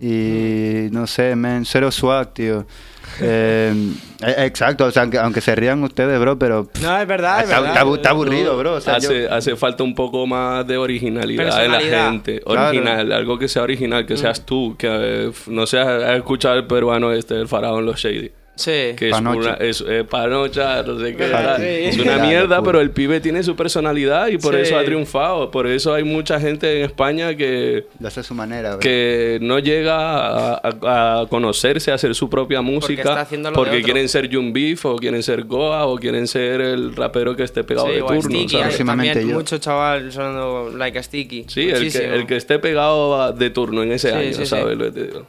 Y 0.00 0.88
no 0.90 1.06
sé, 1.06 1.36
men, 1.36 1.64
cero 1.64 1.90
swag, 1.90 2.32
tío. 2.34 2.66
Eh, 3.20 3.74
eh, 4.22 4.34
exacto, 4.46 4.86
o 4.86 4.90
sea, 4.90 5.02
aunque, 5.02 5.18
aunque 5.18 5.42
se 5.42 5.54
rían 5.54 5.82
ustedes, 5.84 6.18
bro, 6.18 6.38
pero... 6.38 6.64
pff, 6.64 6.82
No, 6.82 6.98
es 6.98 7.06
verdad, 7.06 7.38
es 7.40 7.44
está, 7.44 7.56
verdad. 7.56 7.68
está 7.74 7.80
abu- 7.82 7.94
está 7.96 8.10
aburrido, 8.10 8.56
bro. 8.56 8.74
O 8.76 8.80
sea, 8.80 8.98
yo- 8.98 9.10
hace, 9.30 9.54
falta 9.54 9.84
un 9.84 9.94
poco 9.94 10.26
más 10.26 10.66
de 10.66 10.78
originalidad 10.78 11.62
en 11.62 11.72
la 11.72 11.80
gente. 11.80 12.40
Claro. 12.40 12.68
Original, 12.70 13.12
algo 13.12 13.38
que 13.38 13.48
sea 13.48 13.62
original, 13.64 14.06
que 14.06 14.16
seas 14.16 14.46
tú, 14.46 14.76
que 14.78 14.88
eh, 14.90 15.32
no 15.48 15.66
seas 15.66 15.86
has 16.04 16.16
escuchado 16.16 16.54
el 16.54 16.66
peruano 16.66 17.12
este, 17.12 17.38
el 17.38 17.48
faraón 17.48 17.84
Los 17.84 18.00
Shady. 18.00 18.32
Sí. 18.54 18.70
Que 18.96 19.06
es 19.08 19.12
Panocha. 19.12 19.38
una 19.40 19.52
es, 19.54 19.82
eh, 19.88 20.04
panocha, 20.04 20.82
no 20.82 21.00
sé 21.00 21.16
qué. 21.16 21.88
Es 21.88 21.98
una 21.98 22.18
mierda, 22.18 22.62
pero 22.62 22.80
el 22.82 22.90
pibe 22.90 23.18
tiene 23.20 23.42
su 23.42 23.56
personalidad 23.56 24.28
y 24.28 24.36
por 24.36 24.54
Sí. 24.54 24.60
eso 24.60 24.76
ha 24.78 24.84
triunfado. 24.84 25.50
Por 25.50 25.66
eso 25.66 25.94
hay 25.94 26.04
mucha 26.04 26.38
gente 26.38 26.78
en 26.78 26.84
España 26.84 27.34
que, 27.34 27.86
Lo 27.98 28.08
hace 28.08 28.20
a 28.20 28.22
su 28.22 28.34
manera, 28.34 28.78
que 28.78 29.38
no 29.40 29.58
llega 29.58 30.54
a, 30.56 30.60
a- 30.82 31.20
a 31.22 31.26
conocerse, 31.28 31.90
a 31.90 31.94
hacer 31.94 32.14
su 32.14 32.28
propia 32.28 32.60
música. 32.60 33.00
está 33.02 33.20
haciendo 33.22 33.50
lo 33.50 33.56
de 33.56 33.64
porque 33.64 33.82
quieren 33.82 34.08
ser 34.08 34.32
Jun 34.32 34.52
Beef 34.52 34.84
o 34.84 34.96
quieren 34.96 35.22
ser 35.22 35.44
Goa 35.44 35.86
o 35.86 35.96
quieren 35.96 36.26
ser 36.28 36.60
el 36.60 36.94
rapero 36.94 37.34
que 37.34 37.44
esté 37.44 37.64
pegado 37.64 37.86
Sí, 37.88 37.94
de 37.94 38.00
turno. 38.02 38.20
Sticky, 38.20 38.48
¿sabes? 38.50 38.66
Próximamente 38.66 39.12
también 39.14 39.30
yo. 39.30 39.34
mucho 39.38 39.58
chaval 39.58 40.12
sonando 40.12 40.70
like 40.76 40.98
a 40.98 41.02
Sticky. 41.02 41.46
Sí, 41.48 41.62
el 41.62 41.72
que, 41.72 41.78
Muchísimo. 41.78 42.12
el 42.12 42.26
que 42.26 42.36
esté 42.36 42.58
pegado 42.58 43.32
de 43.32 43.48
turno 43.50 43.82
en 43.82 43.92
ese 43.92 44.10
Sí, 44.10 44.14
año, 44.14 44.28
sí, 44.28 44.34
sí. 44.34 44.46
¿sabes? 44.46 44.76
Lo 44.76 44.84
que 44.84 44.90
te 44.92 45.06
digo. 45.06 45.26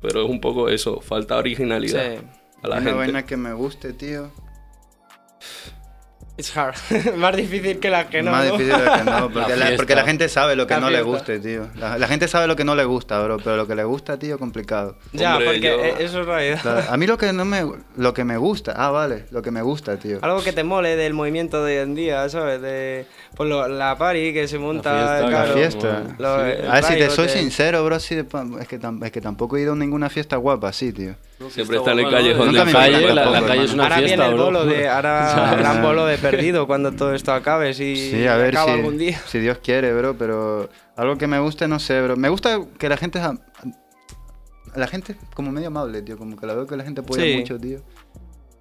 Pero 0.00 0.22
es 0.24 0.30
un 0.30 0.40
poco 0.40 0.68
eso, 0.68 1.00
falta 1.00 1.36
originalidad 1.36 2.12
Sí. 2.18 2.18
A 2.62 2.68
la 2.68 2.76
Una 2.76 2.82
gente. 2.84 2.92
vaina 2.98 3.26
que 3.26 3.36
me 3.36 3.52
guste, 3.52 3.92
tío. 3.92 4.30
It's 6.38 6.56
hard. 6.56 6.74
Más 7.16 7.36
difícil 7.36 7.78
que 7.78 7.90
la 7.90 8.08
que 8.08 8.22
no. 8.22 8.30
Más 8.30 8.46
¿no? 8.46 8.52
difícil 8.56 8.74
que 8.74 9.04
no, 9.04 9.30
porque 9.32 9.54
la, 9.54 9.76
porque 9.76 9.94
la 9.94 10.04
gente 10.04 10.28
sabe 10.30 10.56
lo 10.56 10.66
que 10.66 10.72
La 10.74 10.80
no 10.80 10.88
le 10.88 11.02
guste, 11.02 11.38
tío. 11.40 11.68
La, 11.76 11.98
la 11.98 12.08
gente 12.08 12.26
sabe 12.26 12.46
lo 12.46 12.56
que 12.56 12.64
no 12.64 12.74
le 12.74 12.84
gusta, 12.84 13.22
bro, 13.22 13.36
pero 13.36 13.56
lo 13.56 13.66
que 13.66 13.74
le 13.74 13.84
gusta, 13.84 14.18
tío, 14.18 14.38
complicado. 14.38 14.96
Ya, 15.12 15.32
Hombre, 15.32 15.46
porque 15.46 15.60
yo- 15.60 15.84
eh, 15.84 15.94
eso 15.98 16.20
es 16.20 16.26
realidad. 16.26 16.86
A 16.88 16.96
mí 16.96 17.06
lo 17.06 17.18
que 17.18 17.34
no 17.34 17.44
me 17.44 17.66
lo 17.98 18.14
que 18.14 18.24
me 18.24 18.38
gusta, 18.38 18.72
ah, 18.74 18.90
vale, 18.90 19.26
lo 19.30 19.42
que 19.42 19.50
me 19.50 19.60
gusta, 19.60 19.98
tío. 19.98 20.20
Algo 20.22 20.42
que 20.42 20.54
te 20.54 20.64
mole 20.64 20.96
del 20.96 21.12
movimiento 21.12 21.62
de 21.64 21.76
hoy 21.78 21.82
en 21.84 21.94
día, 21.94 22.26
¿sabes? 22.30 22.62
De 22.62 23.04
pues 23.36 23.46
lo- 23.50 23.68
la 23.68 23.98
party 23.98 24.32
que 24.32 24.48
se 24.48 24.58
monta, 24.58 24.90
fiesta, 24.94 25.20
La 25.20 25.28
claro. 25.28 25.52
fiesta. 25.52 26.02
Lo- 26.18 26.36
Sí. 26.42 26.66
A 26.66 26.72
ver, 26.76 26.84
si 26.84 26.94
te 26.94 27.10
soy 27.10 27.28
sincero, 27.28 27.84
bro, 27.84 28.00
sí, 28.00 28.14
de 28.14 28.24
pa- 28.24 28.46
es, 28.58 28.66
que 28.68 28.76
es 29.02 29.12
que 29.12 29.20
tampoco 29.20 29.58
he 29.58 29.60
ido 29.60 29.74
a 29.74 29.76
ninguna 29.76 30.08
fiesta 30.08 30.36
guapa 30.36 30.68
así, 30.70 30.92
tío. 30.94 31.14
Siempre 31.50 31.76
está 31.78 31.92
en 31.92 31.98
el 32.00 32.10
callejón 32.10 32.52
me 32.52 32.72
calle, 32.72 33.14
la, 33.14 33.24
la 33.30 33.46
calle 33.46 33.64
es 33.64 33.72
una 33.74 33.82
ahora 33.84 33.96
fiesta, 33.98 34.16
viene 34.16 34.28
el 34.30 34.34
bro. 34.34 34.44
bolo 34.44 34.64
de, 34.66 34.88
ahora 34.88 35.50
Sí. 35.52 35.56
gran 35.62 35.82
bolo 35.82 36.06
de 36.06 36.18
perdido 36.18 36.66
cuando 36.66 36.92
todo 36.92 37.14
esto 37.14 37.32
acabe, 37.32 37.74
si 37.74 37.96
Sí, 38.10 38.26
a 38.26 38.36
ver 38.36 38.48
acaba 38.56 38.72
si, 38.72 38.78
algún 38.78 38.98
día. 38.98 39.18
si 39.26 39.38
Dios 39.40 39.58
quiere, 39.58 39.92
bro, 39.94 40.16
pero 40.16 40.68
algo 40.96 41.16
que 41.18 41.26
me 41.26 41.38
guste, 41.40 41.68
no 41.68 41.78
sé, 41.78 42.00
bro. 42.02 42.16
Me 42.16 42.28
gusta 42.28 42.60
que 42.78 42.88
la 42.88 42.96
gente... 42.96 43.18
es 43.18 43.24
La 44.74 44.86
gente 44.86 45.16
como 45.34 45.50
medio 45.52 45.68
amable, 45.68 46.02
tío, 46.02 46.16
como 46.16 46.36
que 46.36 46.46
la 46.46 46.54
veo 46.54 46.66
que 46.66 46.76
la 46.76 46.84
gente 46.84 47.00
apoya 47.02 47.22
Sí. 47.22 47.36
mucho, 47.38 47.58
tío. 47.58 47.80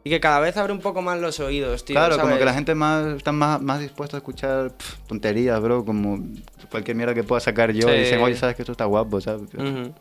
Y 0.03 0.09
que 0.09 0.19
cada 0.19 0.39
vez 0.39 0.57
abre 0.57 0.73
un 0.73 0.79
poco 0.79 1.03
más 1.03 1.19
los 1.19 1.39
oídos, 1.39 1.85
tío. 1.85 1.93
claro, 1.93 2.15
como 2.15 2.23
¿sabes? 2.29 2.39
que 2.39 2.45
la 2.45 2.53
gente 2.55 2.73
más 2.73 3.05
está 3.17 3.31
más, 3.31 3.61
más 3.61 3.79
dispuesta 3.79 4.17
a 4.17 4.19
escuchar 4.19 4.71
pf, 4.75 4.97
tonterías, 5.07 5.61
bro, 5.61 5.85
como 5.85 6.19
cualquier 6.71 6.97
mierda 6.97 7.13
que 7.13 7.23
pueda 7.23 7.39
sacar 7.39 7.71
yo 7.71 7.87
Sí. 7.87 7.93
y 7.93 7.99
dicen, 7.99 8.19
oye, 8.19 8.35
sabes 8.35 8.55
que 8.55 8.63
esto 8.63 8.71
está 8.71 8.85
guapo, 8.85 9.21
¿sabes? 9.21 9.43
Ujú. 9.53 9.93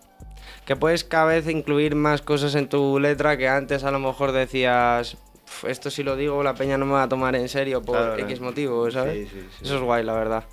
Que 0.71 0.77
puedes 0.77 1.03
cada 1.03 1.25
vez 1.25 1.49
incluir 1.49 1.97
más 1.97 2.23
cosas 2.23 2.55
en 2.55 2.69
tu 2.69 3.01
letra 3.01 3.37
que 3.37 3.49
antes 3.49 3.83
a 3.83 3.91
lo 3.91 3.99
mejor 3.99 4.31
decías, 4.31 5.17
"Uf, 5.45 5.65
esto 5.65 5.91
si 5.91 6.05
lo 6.05 6.15
digo 6.15 6.45
la 6.45 6.55
peña 6.55 6.79
no 6.79 6.87
me 6.87 6.93
va 6.93 7.03
a 7.03 7.09
tomar 7.09 7.35
en 7.35 7.49
serio 7.49 7.83
por 7.83 7.97
Claro, 7.97 8.19
X 8.19 8.41
motivo, 8.41 8.89
¿sabes? 8.89 9.31
Sí, 9.31 9.35
sí, 9.35 9.47
sí. 9.51 9.65
Eso 9.65 9.79
es 9.79 9.83
guay, 9.83 10.05
la 10.05 10.13
verdad. 10.13 10.45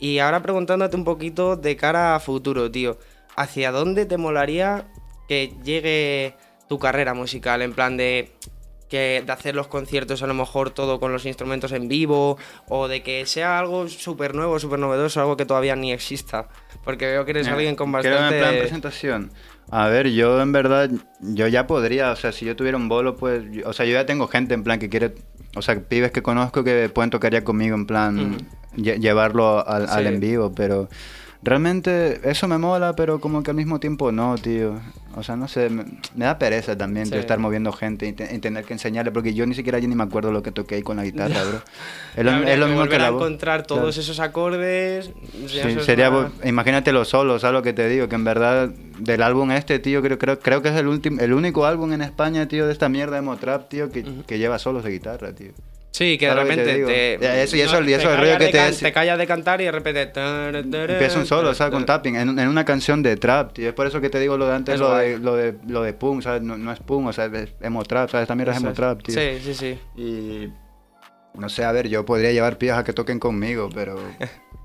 Y 0.00 0.18
ahora 0.18 0.42
preguntándote 0.42 0.96
un 0.96 1.04
poquito 1.04 1.54
de 1.54 1.76
cara 1.76 2.16
a 2.16 2.18
futuro, 2.18 2.72
tío. 2.72 2.98
¿Hacia 3.36 3.70
dónde 3.70 4.04
te 4.04 4.16
molaría 4.16 4.88
que 5.28 5.54
llegue 5.62 6.34
tu 6.68 6.80
carrera 6.80 7.14
musical? 7.14 7.62
En 7.62 7.72
plan 7.72 7.96
de 7.96 8.32
que 8.92 9.22
de 9.24 9.32
hacer 9.32 9.54
los 9.54 9.68
conciertos 9.68 10.22
a 10.22 10.26
lo 10.26 10.34
mejor 10.34 10.68
todo 10.68 11.00
con 11.00 11.12
los 11.12 11.24
instrumentos 11.24 11.72
en 11.72 11.88
vivo 11.88 12.36
o 12.68 12.88
de 12.88 13.02
que 13.02 13.24
sea 13.24 13.58
algo 13.58 13.88
súper 13.88 14.34
nuevo, 14.34 14.58
súper 14.58 14.78
novedoso, 14.78 15.18
algo 15.18 15.38
que 15.38 15.46
todavía 15.46 15.74
ni 15.76 15.94
exista. 15.94 16.48
Porque 16.84 17.06
veo 17.06 17.24
que 17.24 17.30
eres 17.30 17.46
Mira, 17.46 17.54
alguien 17.56 17.74
con 17.74 17.90
bastante... 17.90 18.36
en 18.36 18.42
plan 18.42 18.58
presentación. 18.58 19.32
A 19.70 19.88
ver, 19.88 20.10
yo 20.10 20.40
en 20.42 20.52
verdad, 20.52 20.90
yo 21.20 21.46
ya 21.48 21.66
podría, 21.66 22.12
o 22.12 22.16
sea, 22.16 22.32
si 22.32 22.44
yo 22.44 22.54
tuviera 22.56 22.76
un 22.76 22.88
bolo, 22.88 23.16
pues, 23.16 23.42
yo- 23.50 23.68
o 23.68 23.72
sea, 23.72 23.86
yo 23.86 23.92
ya 23.92 24.04
tengo 24.06 24.26
gente 24.28 24.52
en 24.54 24.62
plan 24.64 24.78
que 24.78 24.88
quiere, 24.90 25.14
o 25.56 25.62
sea, 25.62 25.80
pibes 25.80 26.12
que 26.12 26.22
conozco 26.22 26.62
que 26.64 26.88
pueden 26.88 27.10
tocar 27.10 27.32
ya 27.32 27.42
conmigo 27.42 27.74
en 27.74 27.86
plan, 27.86 28.38
lle- 28.76 28.98
llevarlo 29.00 29.66
al, 29.66 29.88
en 30.14 30.20
vivo, 30.20 30.52
pero 30.54 30.88
realmente 31.42 32.20
eso 32.28 32.46
me 32.48 32.58
mola, 32.58 32.94
pero 32.94 33.20
como 33.20 33.42
que 33.42 33.50
al 33.50 33.56
mismo 33.56 33.80
tiempo 33.80 34.12
no, 34.12 34.36
tío. 34.36 34.80
O 35.14 35.22
sea, 35.22 35.36
no 35.36 35.46
sé, 35.46 35.68
me, 35.68 35.84
me 36.14 36.24
da 36.24 36.38
pereza 36.38 36.74
también, 36.78 37.04
tío, 37.06 37.16
Sí. 37.18 37.20
estar 37.20 37.38
moviendo 37.38 37.70
gente 37.70 38.06
y, 38.06 38.12
te- 38.14 38.34
y 38.34 38.38
tener 38.38 38.64
que 38.64 38.72
enseñarle, 38.72 39.10
porque 39.12 39.34
yo 39.34 39.44
ni 39.46 39.54
siquiera 39.54 39.78
yo 39.78 39.86
ni 39.86 39.94
me 39.94 40.04
acuerdo 40.04 40.32
lo 40.32 40.42
que 40.42 40.52
toqué 40.52 40.76
ahí 40.76 40.82
con 40.82 40.96
la 40.96 41.04
guitarra, 41.04 41.34
bro. 41.50 41.60
Es 42.16 42.24
lo, 42.24 42.32
es 42.48 42.58
lo 42.58 42.66
mismo 42.66 42.86
que 42.88 42.98
la 42.98 43.08
encontrar 43.08 43.64
todos 43.66 43.80
Claro. 43.94 44.00
esos 44.00 44.20
acordes. 44.20 45.10
Sí, 45.48 45.60
sería, 45.80 46.10
imagínate 46.44 46.92
los 46.92 47.08
solos, 47.08 47.42
¿sabes 47.42 47.52
lo 47.52 47.62
que 47.62 47.74
te 47.74 47.86
digo? 47.88 48.08
Que 48.08 48.14
en 48.14 48.24
verdad 48.24 48.70
del 48.98 49.22
álbum 49.22 49.50
este, 49.50 49.78
tío, 49.80 50.00
creo, 50.00 50.18
creo, 50.18 50.38
creo 50.38 50.62
que 50.62 50.70
es 50.70 50.76
el 50.76 50.86
último, 50.86 51.20
el 51.20 51.34
único 51.34 51.66
álbum 51.66 51.92
en 51.92 52.00
España, 52.00 52.48
tío, 52.48 52.66
de 52.66 52.72
esta 52.72 52.88
mierda 52.88 53.16
de 53.16 53.22
Motrap, 53.22 53.68
tío, 53.68 53.90
que, 53.90 54.04
que 54.26 54.38
lleva 54.38 54.58
solos 54.58 54.82
de 54.84 54.92
guitarra, 54.92 55.34
tío. 55.34 55.50
Sí, 55.92 56.16
que 56.16 56.24
de 56.26 56.32
¿Sabes 56.32 56.44
lo 56.44 56.48
que 56.48 56.56
te 56.56 56.64
repente 56.64 56.86
te, 57.18 57.42
eso- 57.42 57.56
y 57.56 57.60
eso- 57.60 57.82
y 57.82 57.92
el 57.92 58.00
rollo 58.02 58.38
que 58.38 58.46
te 58.46 58.52
can- 58.52 58.74
te 58.74 58.92
callas 58.92 59.18
de 59.18 59.26
cantar 59.26 59.60
y 59.60 59.64
de 59.64 59.72
repente 59.72 60.06
tar, 60.06 60.64
tar, 60.70 60.90
Empieza 60.90 61.18
un 61.18 61.26
solo, 61.26 61.52
¿sabes? 61.52 61.72
Con 61.74 61.84
tapping, 61.84 62.16
en, 62.16 62.38
en 62.38 62.48
una 62.48 62.64
canción 62.64 63.02
de 63.02 63.16
trap, 63.16 63.52
tío. 63.52 63.68
Es 63.68 63.74
por 63.74 63.86
eso 63.86 64.00
que 64.00 64.08
te 64.08 64.18
digo 64.18 64.38
lo 64.38 64.46
de 64.46 64.54
antes, 64.54 64.74
Es 64.74 64.80
lo 64.80 64.96
de, 64.96 65.18
lo, 65.18 65.36
de, 65.36 65.54
lo 65.68 65.82
de 65.82 65.92
punk, 65.92 66.22
¿sabes? 66.22 66.40
No, 66.40 66.56
no 66.56 66.72
es 66.72 66.80
punk, 66.80 67.08
o 67.08 67.12
sea, 67.12 67.26
es 67.26 67.50
emo 67.60 67.84
trap, 67.84 68.08
¿sabes? 68.08 68.28
Mierda 68.34 68.52
es 68.52 68.58
emo 68.58 68.72
trap, 68.72 69.02
tío. 69.02 69.14
Sí, 69.20 69.38
sí, 69.44 69.54
sí. 69.54 69.78
Y 70.00 70.48
no 71.38 71.48
sé, 71.50 71.62
a 71.64 71.72
ver, 71.72 71.88
yo 71.88 72.06
podría 72.06 72.32
llevar 72.32 72.56
pías 72.56 72.78
a 72.78 72.84
que 72.84 72.94
toquen 72.94 73.18
conmigo, 73.18 73.68
pero 73.74 73.96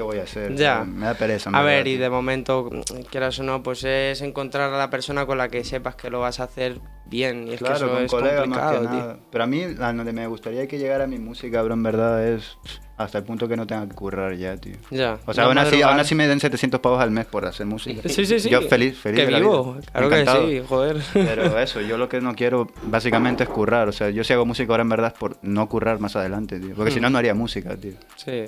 ¿qué 0.00 0.04
voy 0.04 0.18
a 0.18 0.22
hacer? 0.22 0.54
Ya. 0.56 0.82
Me 0.84 1.04
da 1.06 1.14
pereza. 1.14 1.50
A 1.52 1.62
ver, 1.62 1.86
y 1.86 1.92
tío. 1.96 2.00
de 2.02 2.10
momento, 2.10 2.70
quieras 3.10 3.38
o 3.38 3.42
no, 3.42 3.62
pues 3.62 3.84
es 3.84 4.22
encontrar 4.22 4.72
a 4.72 4.78
la 4.78 4.88
persona 4.88 5.26
con 5.26 5.36
la 5.36 5.48
que 5.48 5.62
sepas 5.62 5.94
que 5.94 6.08
lo 6.08 6.20
vas 6.20 6.40
a 6.40 6.44
hacer 6.44 6.80
bien. 7.04 7.46
Y 7.46 7.52
es 7.52 7.58
que 7.58 7.66
Claro, 7.66 7.76
eso 7.86 7.90
con 7.94 8.02
es 8.04 8.10
colegas 8.10 8.48
más 8.48 8.72
que 8.72 8.78
tío. 8.78 8.88
nada. 8.90 9.18
Pero 9.30 9.44
a 9.44 9.46
mí, 9.46 9.62
a 9.62 9.92
donde 9.92 10.12
me 10.12 10.26
gustaría 10.26 10.66
que 10.66 10.78
llegara 10.78 11.06
mi 11.06 11.18
música, 11.18 11.60
bro, 11.62 11.74
en 11.74 11.82
verdad, 11.82 12.26
es 12.26 12.56
hasta 13.02 13.18
el 13.18 13.24
punto 13.24 13.48
que 13.48 13.56
no 13.56 13.66
tenga 13.66 13.88
que 13.88 13.94
currar 13.94 14.34
ya, 14.36 14.56
tío. 14.56 14.74
Ya. 14.90 15.18
O 15.24 15.32
sea, 15.32 15.44
aún 15.44 15.56
así, 15.56 15.80
aún 15.80 15.98
así 15.98 16.14
me 16.14 16.28
den 16.28 16.38
700 16.38 16.80
pavos 16.80 17.00
al 17.00 17.10
mes 17.10 17.24
por 17.24 17.46
hacer 17.46 17.64
música. 17.66 18.06
Sí, 18.08 18.26
sí, 18.26 18.38
sí. 18.38 18.50
Yo 18.50 18.60
feliz, 18.62 18.98
feliz 18.98 19.20
Que 19.20 19.26
de 19.26 19.32
la 19.32 19.38
vivo. 19.38 19.74
vida. 19.74 19.82
Claro 19.90 20.06
Encantado. 20.06 20.46
que 20.46 20.60
sí, 20.60 20.66
joder. 20.68 20.96
Pero 21.14 21.58
eso, 21.58 21.80
yo 21.80 21.96
lo 21.96 22.08
que 22.08 22.20
no 22.20 22.34
quiero 22.34 22.68
básicamente 22.82 23.44
es 23.44 23.48
currar. 23.48 23.88
O 23.88 23.92
sea, 23.92 24.10
yo 24.10 24.22
si 24.22 24.32
hago 24.32 24.44
música 24.44 24.72
ahora 24.72 24.82
en 24.82 24.88
verdad 24.90 25.12
es 25.14 25.18
por 25.18 25.38
no 25.42 25.68
currar 25.68 25.98
más 25.98 26.14
adelante, 26.16 26.60
tío. 26.60 26.74
Porque 26.74 26.90
si 26.90 27.00
no, 27.00 27.08
no 27.08 27.18
haría 27.18 27.34
música, 27.34 27.74
tío. 27.76 27.92
Sí. 28.16 28.44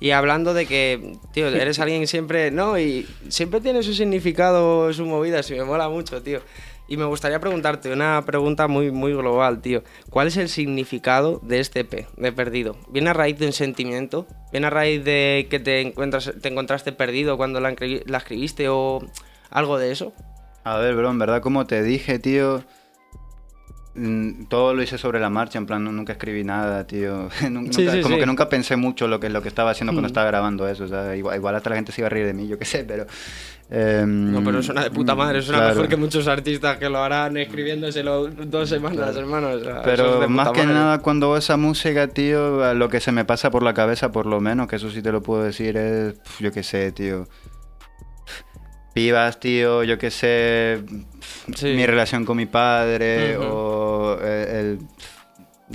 Y 0.00 0.10
hablando 0.12 0.54
de 0.54 0.66
que, 0.66 1.18
tío, 1.32 1.48
eres 1.48 1.78
alguien 1.78 2.06
siempre, 2.06 2.50
¿no? 2.50 2.78
Y 2.78 3.06
siempre 3.28 3.60
tiene 3.60 3.82
su 3.82 3.92
significado, 3.94 4.92
su 4.92 5.04
movida, 5.04 5.40
y 5.46 5.52
me 5.52 5.64
mola 5.64 5.88
mucho, 5.88 6.22
tío. 6.22 6.40
Y 6.92 6.98
me 6.98 7.06
gustaría 7.06 7.40
preguntarte 7.40 7.90
una 7.90 8.22
pregunta 8.26 8.68
muy, 8.68 8.90
muy 8.90 9.14
global, 9.14 9.62
tío. 9.62 9.82
¿Cuál 10.10 10.28
es 10.28 10.36
el 10.36 10.50
significado 10.50 11.40
de 11.42 11.58
este 11.58 11.80
EP, 11.80 12.06
de 12.18 12.32
Perdido? 12.32 12.76
¿Viene 12.90 13.08
a 13.08 13.12
raíz 13.14 13.38
de 13.38 13.46
un 13.46 13.54
sentimiento? 13.54 14.26
¿Viene 14.50 14.66
a 14.66 14.70
raíz 14.70 15.02
de 15.02 15.46
que 15.48 15.58
te, 15.58 15.80
encuentras, 15.80 16.34
te 16.42 16.50
encontraste 16.50 16.92
perdido 16.92 17.38
cuando 17.38 17.60
la, 17.60 17.74
la 18.04 18.18
escribiste 18.18 18.68
o 18.68 19.00
algo 19.48 19.78
de 19.78 19.90
eso? 19.90 20.12
A 20.64 20.76
ver, 20.76 20.94
bro, 20.94 21.08
en 21.08 21.18
verdad, 21.18 21.40
como 21.40 21.66
te 21.66 21.82
dije, 21.82 22.18
tío, 22.18 22.62
todo 24.48 24.72
lo 24.74 24.82
hice 24.82 24.96
sobre 24.96 25.20
la 25.20 25.28
marcha, 25.28 25.58
en 25.58 25.66
plan, 25.66 25.84
nu- 25.84 25.92
nunca 25.92 26.12
escribí 26.12 26.44
nada, 26.44 26.86
tío. 26.86 27.28
Nun- 27.50 27.72
Sí, 27.72 27.82
nunca- 27.84 27.92
sí, 27.92 28.00
como 28.02 28.14
sí. 28.16 28.20
que 28.20 28.26
nunca 28.26 28.48
pensé 28.48 28.76
mucho 28.76 29.06
lo 29.08 29.20
que, 29.20 29.28
lo 29.28 29.42
que 29.42 29.48
estaba 29.48 29.70
haciendo 29.70 29.92
cuando 29.92 30.06
estaba 30.06 30.26
grabando 30.26 30.66
eso, 30.68 30.84
o 30.84 30.88
sea, 30.88 31.14
igual, 31.14 31.36
igual 31.36 31.54
hasta 31.54 31.70
la 31.70 31.76
gente 31.76 31.92
se 31.92 32.00
iba 32.00 32.06
a 32.06 32.10
reír 32.10 32.26
de 32.26 32.32
mí, 32.32 32.48
yo 32.48 32.58
qué 32.58 32.64
sé, 32.64 32.84
pero... 32.84 33.06
em, 33.70 34.32
No, 34.32 34.42
pero 34.42 34.62
suena 34.62 34.82
de 34.84 34.90
puta 34.90 35.14
madre, 35.14 35.42
suena 35.42 35.58
claro. 35.60 35.74
mejor 35.74 35.88
que 35.88 35.96
muchos 35.96 36.26
artistas 36.26 36.78
que 36.78 36.88
lo 36.88 36.98
harán 37.02 37.36
escribiéndoselo 37.36 38.28
dos 38.28 38.68
semanas, 38.68 39.14
hermano. 39.16 39.50
o 39.50 39.60
sea, 39.60 39.78
es 39.80 39.82
Pero 39.84 40.20
de 40.20 40.26
más 40.28 40.50
que 40.52 40.62
madre. 40.62 40.74
nada 40.74 40.98
cuando 41.00 41.26
hago 41.26 41.36
esa 41.36 41.56
música, 41.58 42.08
tío, 42.08 42.72
lo 42.74 42.88
que 42.88 43.00
se 43.00 43.12
me 43.12 43.24
pasa 43.26 43.50
por 43.50 43.62
la 43.62 43.74
cabeza, 43.74 44.10
por 44.10 44.24
lo 44.26 44.40
menos, 44.40 44.68
que 44.68 44.76
eso 44.76 44.90
sí 44.90 45.02
te 45.02 45.12
lo 45.12 45.22
puedo 45.22 45.42
decir, 45.42 45.76
es, 45.76 46.14
yo 46.40 46.50
qué 46.50 46.62
sé, 46.62 46.92
tío. 46.92 47.26
Pibas, 48.92 49.40
tío, 49.40 49.82
yo 49.84 49.98
qué 49.98 50.10
sé, 50.10 50.80
Sí. 51.54 51.68
mi 51.74 51.86
relación 51.86 52.24
con 52.24 52.36
mi 52.36 52.46
padre 52.46 53.36
o 53.38 54.16
eh, 54.22 54.60
el, 54.60 54.78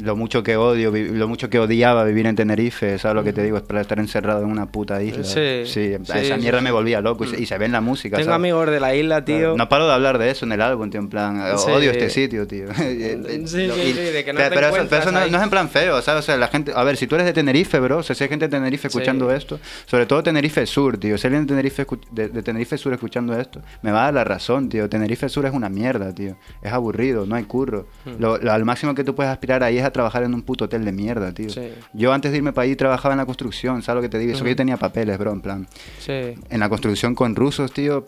lo 0.02 0.16
mucho 0.16 0.44
que 0.44 0.58
odio, 0.58 0.92
lo 0.92 1.28
mucho 1.28 1.50
que 1.50 1.60
odiaba 1.60 2.04
vivir 2.04 2.26
en 2.28 2.36
Tenerife, 2.36 2.98
¿sabes 3.00 3.16
lo 3.16 3.24
que 3.24 3.34
te 3.34 3.44
digo? 3.44 3.58
Es 3.58 3.64
para 3.64 3.82
estar 3.82 4.00
encerrado 4.00 4.44
en 4.44 4.50
una 4.52 4.68
puta 4.72 5.02
isla. 5.02 5.24
Sí, 5.24 5.64
sí, 5.66 5.94
a 5.94 6.20
esa 6.20 6.36
sí, 6.36 6.42
mierda 6.42 6.60
sí. 6.60 6.64
me 6.64 6.72
volvía 6.72 7.02
loco 7.02 7.26
y 7.26 7.28
se, 7.30 7.42
y 7.42 7.46
se 7.46 7.58
ve 7.58 7.66
en 7.66 7.72
la 7.72 7.82
música, 7.82 8.18
Tengo 8.18 8.26
¿sabes? 8.32 8.36
amigos 8.36 8.70
de 8.70 8.80
la 8.80 8.96
isla, 8.96 9.26
tío. 9.26 9.56
No 9.58 9.70
paro 9.70 9.88
de 9.88 9.94
hablar 9.94 10.18
de 10.18 10.30
eso 10.30 10.46
en 10.46 10.52
el 10.52 10.62
álbum, 10.62 10.90
tío, 10.90 11.00
en 11.00 11.10
plan, 11.10 11.42
Sí. 11.58 11.72
odio 11.72 11.92
este 11.92 12.10
sitio, 12.10 12.48
tío. 12.48 12.68
Sí, 12.74 12.84
sí, 13.48 13.70
sí, 13.72 13.94
de 13.94 14.24
que 14.26 14.34
no 14.34 14.38
pero, 14.38 14.50
te 14.50 14.56
pero 14.56 14.68
eso, 14.68 14.88
pero 14.90 15.02
eso 15.02 15.12
no, 15.12 15.20
es 15.20 15.44
en 15.44 15.50
plan 15.50 15.70
feo, 15.70 16.02
¿sabes? 16.02 16.24
O 16.24 16.26
sea, 16.26 16.38
la 16.38 16.48
gente, 16.48 16.72
a 16.76 16.84
ver, 16.84 16.98
si 16.98 17.08
tú 17.08 17.16
eres 17.16 17.26
de 17.26 17.34
Tenerife, 17.34 17.80
bro, 17.80 17.98
o 18.00 18.04
sea, 18.04 18.16
si 18.16 18.24
hay 18.24 18.30
gente 18.30 18.46
de 18.48 18.52
Tenerife 18.52 18.88
escuchando 18.88 19.32
esto, 19.32 19.60
sobre 19.86 20.06
todo 20.06 20.24
Tenerife 20.24 20.66
Sur, 20.66 20.98
tío, 20.98 21.18
si 21.18 21.28
alguien 21.28 21.46
de 21.46 21.50
Tenerife, 21.50 21.86
de, 22.12 22.30
de 22.30 22.44
Tenerife 22.44 22.78
Sur 22.78 22.94
escuchando 22.94 23.38
esto, 23.40 23.62
me 23.82 23.92
va 23.92 24.02
a 24.02 24.04
dar 24.06 24.14
la 24.14 24.24
razón, 24.24 24.70
tío. 24.70 24.90
Tenerife 24.90 25.30
Sur 25.30 25.46
es 25.46 25.54
una 25.54 25.70
mierda, 25.70 26.14
tío. 26.14 26.36
Es 26.62 26.72
aburrido, 26.72 27.26
no 27.26 27.36
hay 27.36 27.44
curro. 27.44 27.88
Hmm. 28.06 28.12
Lo, 28.20 28.38
lo- 28.38 28.52
al 28.52 28.66
máximo 28.66 28.94
que 28.96 29.04
tú 29.04 29.16
puedes 29.16 29.32
aspirar 29.32 29.64
ahí 29.64 29.78
es 29.78 29.84
a 29.88 29.92
trabajar 29.92 30.24
en 30.24 30.34
un 30.34 30.42
puto 30.44 30.66
hotel 30.66 30.86
de 30.86 30.92
mierda, 30.92 31.32
tío. 31.34 31.50
Sí. 31.50 31.70
Yo 31.94 32.14
antes 32.14 32.32
de 32.32 32.38
irme 32.38 32.54
para 32.54 32.66
ahí 32.66 32.76
trabajaba 32.76 33.14
en 33.14 33.18
la 33.20 33.26
construcción, 33.26 33.82
¿sabes 33.82 33.98
lo 33.98 34.02
que 34.02 34.10
te 34.10 34.20
digo? 34.20 34.34
Eso 34.34 34.44
que 34.44 34.52
yo 34.52 34.56
tenía 34.56 34.78
papeles, 34.78 35.18
bro, 35.18 35.32
en 35.32 35.42
plan 35.42 35.68
Sí. 36.00 36.12
en 36.50 36.60
la 36.60 36.70
construcción 36.70 37.16
con 37.16 37.36
rusos, 37.36 37.72
tío. 37.74 38.06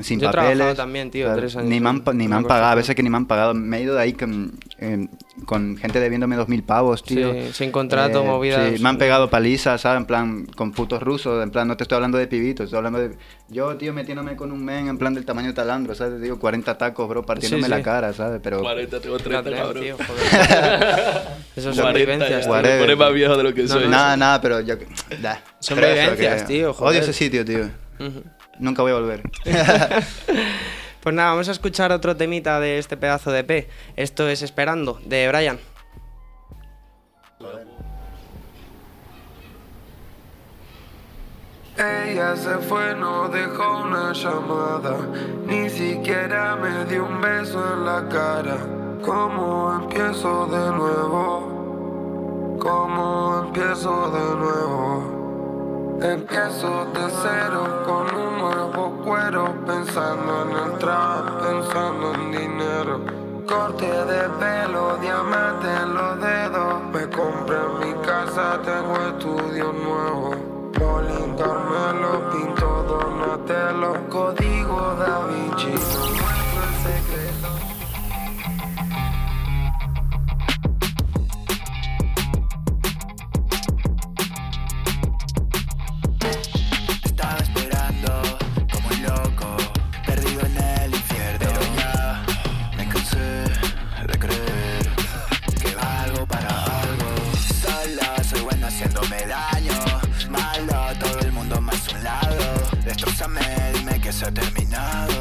Sin 0.00 0.18
Yo 0.20 0.30
he 0.30 0.32
papeles. 0.32 0.74
también, 0.74 1.10
tío, 1.10 1.30
tres 1.34 1.54
años 1.54 1.68
Ni 1.68 1.78
me 1.78 1.90
han, 1.90 2.02
ni 2.14 2.26
me 2.26 2.36
han 2.36 2.44
pagado, 2.44 2.72
a 2.72 2.74
veces 2.74 2.94
que 2.96 3.02
ni 3.02 3.10
me 3.10 3.18
han 3.18 3.26
pagado. 3.26 3.52
Me 3.52 3.76
he 3.76 3.82
ido 3.82 3.94
de 3.94 4.00
ahí 4.00 4.14
con, 4.14 4.58
eh, 4.78 5.06
con 5.44 5.76
gente 5.76 6.00
debiéndome 6.00 6.34
dos 6.36 6.48
mil 6.48 6.62
pavos, 6.62 7.02
tío. 7.04 7.30
Eh, 7.34 7.48
Sí, 7.48 7.64
sin 7.64 7.72
contrato, 7.72 8.24
movidas. 8.24 8.72
Sí, 8.74 8.82
me 8.82 8.88
han 8.88 8.96
pegado 8.96 9.28
palizas, 9.28 9.82
¿sabes? 9.82 9.98
En 10.00 10.06
plan, 10.06 10.46
con 10.56 10.72
putos 10.72 11.02
rusos. 11.02 11.42
En 11.42 11.50
plan, 11.50 11.68
no 11.68 11.76
te 11.76 11.84
estoy 11.84 11.96
hablando 11.96 12.16
de 12.16 12.26
pibitos, 12.26 12.64
estoy 12.64 12.78
hablando 12.78 13.00
de. 13.00 13.16
Yo, 13.50 13.76
tío, 13.76 13.92
metiéndome 13.92 14.34
con 14.34 14.50
un 14.50 14.64
men 14.64 14.88
en 14.88 14.96
plan 14.96 15.12
del 15.12 15.26
tamaño 15.26 15.48
de 15.48 15.52
talandro, 15.52 15.94
¿sabes? 15.94 16.14
Te 16.14 16.20
digo, 16.20 16.38
40 16.38 16.78
tacos, 16.78 17.06
bro, 17.06 17.26
partiéndome 17.26 17.64
Sí, 17.64 17.68
la 17.68 17.82
cara, 17.82 18.14
¿sabes? 18.14 18.40
Pero. 18.42 18.60
40, 18.62 18.98
tengo 18.98 19.18
30, 19.18 19.42
Fíjate, 19.42 19.62
cabrón. 19.62 19.82
tío, 19.82 19.96
joder. 19.98 21.22
Eso 21.56 21.72
son 21.74 21.82
40 21.82 21.98
vivencias, 21.98 22.30
ya, 22.30 22.40
tío. 22.40 22.50
Whatever, 22.50 22.78
me 22.80 22.84
pone 22.86 22.96
más 22.96 23.12
viejo 23.12 23.36
de 23.36 23.42
lo 23.42 23.52
que 23.52 23.62
No, 23.64 23.68
soy. 23.68 23.84
no, 23.84 23.90
Nada, 23.90 24.16
nada, 24.16 24.40
pero 24.40 24.60
yo. 24.60 24.76
da. 25.20 25.42
Son 25.60 25.76
vivencias, 25.78 26.42
que- 26.44 26.48
tío, 26.48 26.72
joder. 26.72 26.90
Odio 26.92 27.00
ese 27.02 27.12
sitio, 27.12 27.44
tío. 27.44 27.68
Ujú. 28.00 28.22
Nunca 28.58 28.82
voy 28.82 28.92
a 28.92 28.94
volver. 28.94 29.22
Pues 31.02 31.16
nada, 31.16 31.30
vamos 31.30 31.48
a 31.48 31.52
escuchar 31.52 31.90
otro 31.90 32.16
temita 32.16 32.60
de 32.60 32.78
este 32.78 32.96
pedazo 32.96 33.32
de 33.32 33.40
EP. 33.40 33.68
Esto 33.96 34.28
es 34.28 34.40
Esperando, 34.40 35.00
de 35.04 35.26
Brian. 35.26 35.58
Ella 41.76 42.36
se 42.36 42.58
fue, 42.58 42.94
no 42.94 43.28
dejó 43.28 43.82
una 43.82 44.12
llamada, 44.12 44.96
ni 45.44 45.68
siquiera 45.68 46.54
me 46.54 46.84
dio 46.84 47.04
un 47.04 47.20
beso 47.20 47.74
en 47.74 47.84
la 47.84 48.08
cara. 48.08 48.58
¿Cómo 49.02 49.80
empiezo 49.82 50.46
de 50.46 50.70
nuevo? 50.76 52.58
¿Cómo 52.60 53.42
empiezo 53.46 54.08
de 54.10 54.36
nuevo? 54.36 55.21
Empiezo 56.00 56.86
de 56.94 57.10
cero 57.22 57.82
con 57.86 58.14
un 58.14 58.38
nuevo 58.38 59.02
cuero, 59.04 59.54
pensando 59.66 60.42
en 60.42 60.50
el 60.50 60.78
pensando 61.42 62.14
en 62.14 62.32
dinero. 62.32 63.00
Corte 63.46 63.86
de 63.86 64.28
pelo, 64.40 64.96
diamante 64.96 65.68
en 65.82 65.94
los 65.94 66.20
dedos. 66.20 66.82
Me 66.92 67.08
compré 67.08 67.58
mi 67.80 67.94
casa, 68.04 68.60
tengo 68.64 68.94
estudio 69.08 69.72
nuevo. 69.72 70.30
Pauline 70.72 71.36
Carmelo, 71.36 72.30
pinto 72.30 72.82
Donatello, 72.82 74.08
código 74.08 74.94
Da 74.96 75.26
Vinci. 75.26 76.41
Daño, 99.26 99.72
malo 100.30 100.96
todo 100.98 101.18
el 101.20 101.32
mundo 101.32 101.60
más 101.60 101.88
un 101.92 102.04
lado. 102.04 102.44
Destrozame, 102.84 103.40
dime 103.74 104.00
que 104.00 104.12
se 104.12 104.26
ha 104.26 104.30
terminado. 104.32 105.14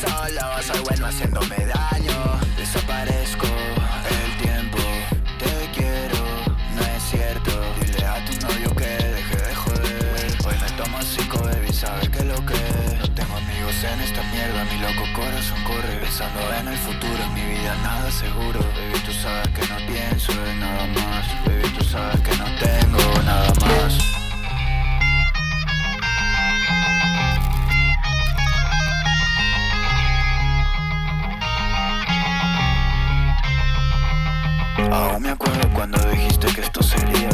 Solo 0.00 0.62
soy 0.62 0.80
bueno 0.88 1.06
haciéndome 1.06 1.56
daño, 1.66 2.40
desaparezco 2.56 3.46
pensando 16.22 16.54
en 16.60 16.68
el 16.68 16.78
futuro, 16.78 17.22
en 17.24 17.34
mi 17.34 17.40
vida 17.40 17.74
nada 17.82 18.10
seguro. 18.10 18.60
Baby, 18.60 19.00
tú 19.04 19.12
sabes 19.12 19.48
que 19.48 19.66
no 19.66 19.76
pienso 19.92 20.32
en 20.32 20.60
nada 20.60 20.86
más. 20.86 21.26
Baby, 21.46 21.68
tú 21.76 21.84
sabes 21.84 22.20
que 22.20 22.36
no 22.36 22.44
tengo 22.58 23.22
nada 23.24 23.52
más. 23.60 23.98
Aún 34.90 35.22
me 35.22 35.30
acuerdo 35.30 35.70
cuando 35.72 35.98
dijiste 36.10 36.46
que 36.48 36.60
esto 36.60 36.82
sería 36.82 37.30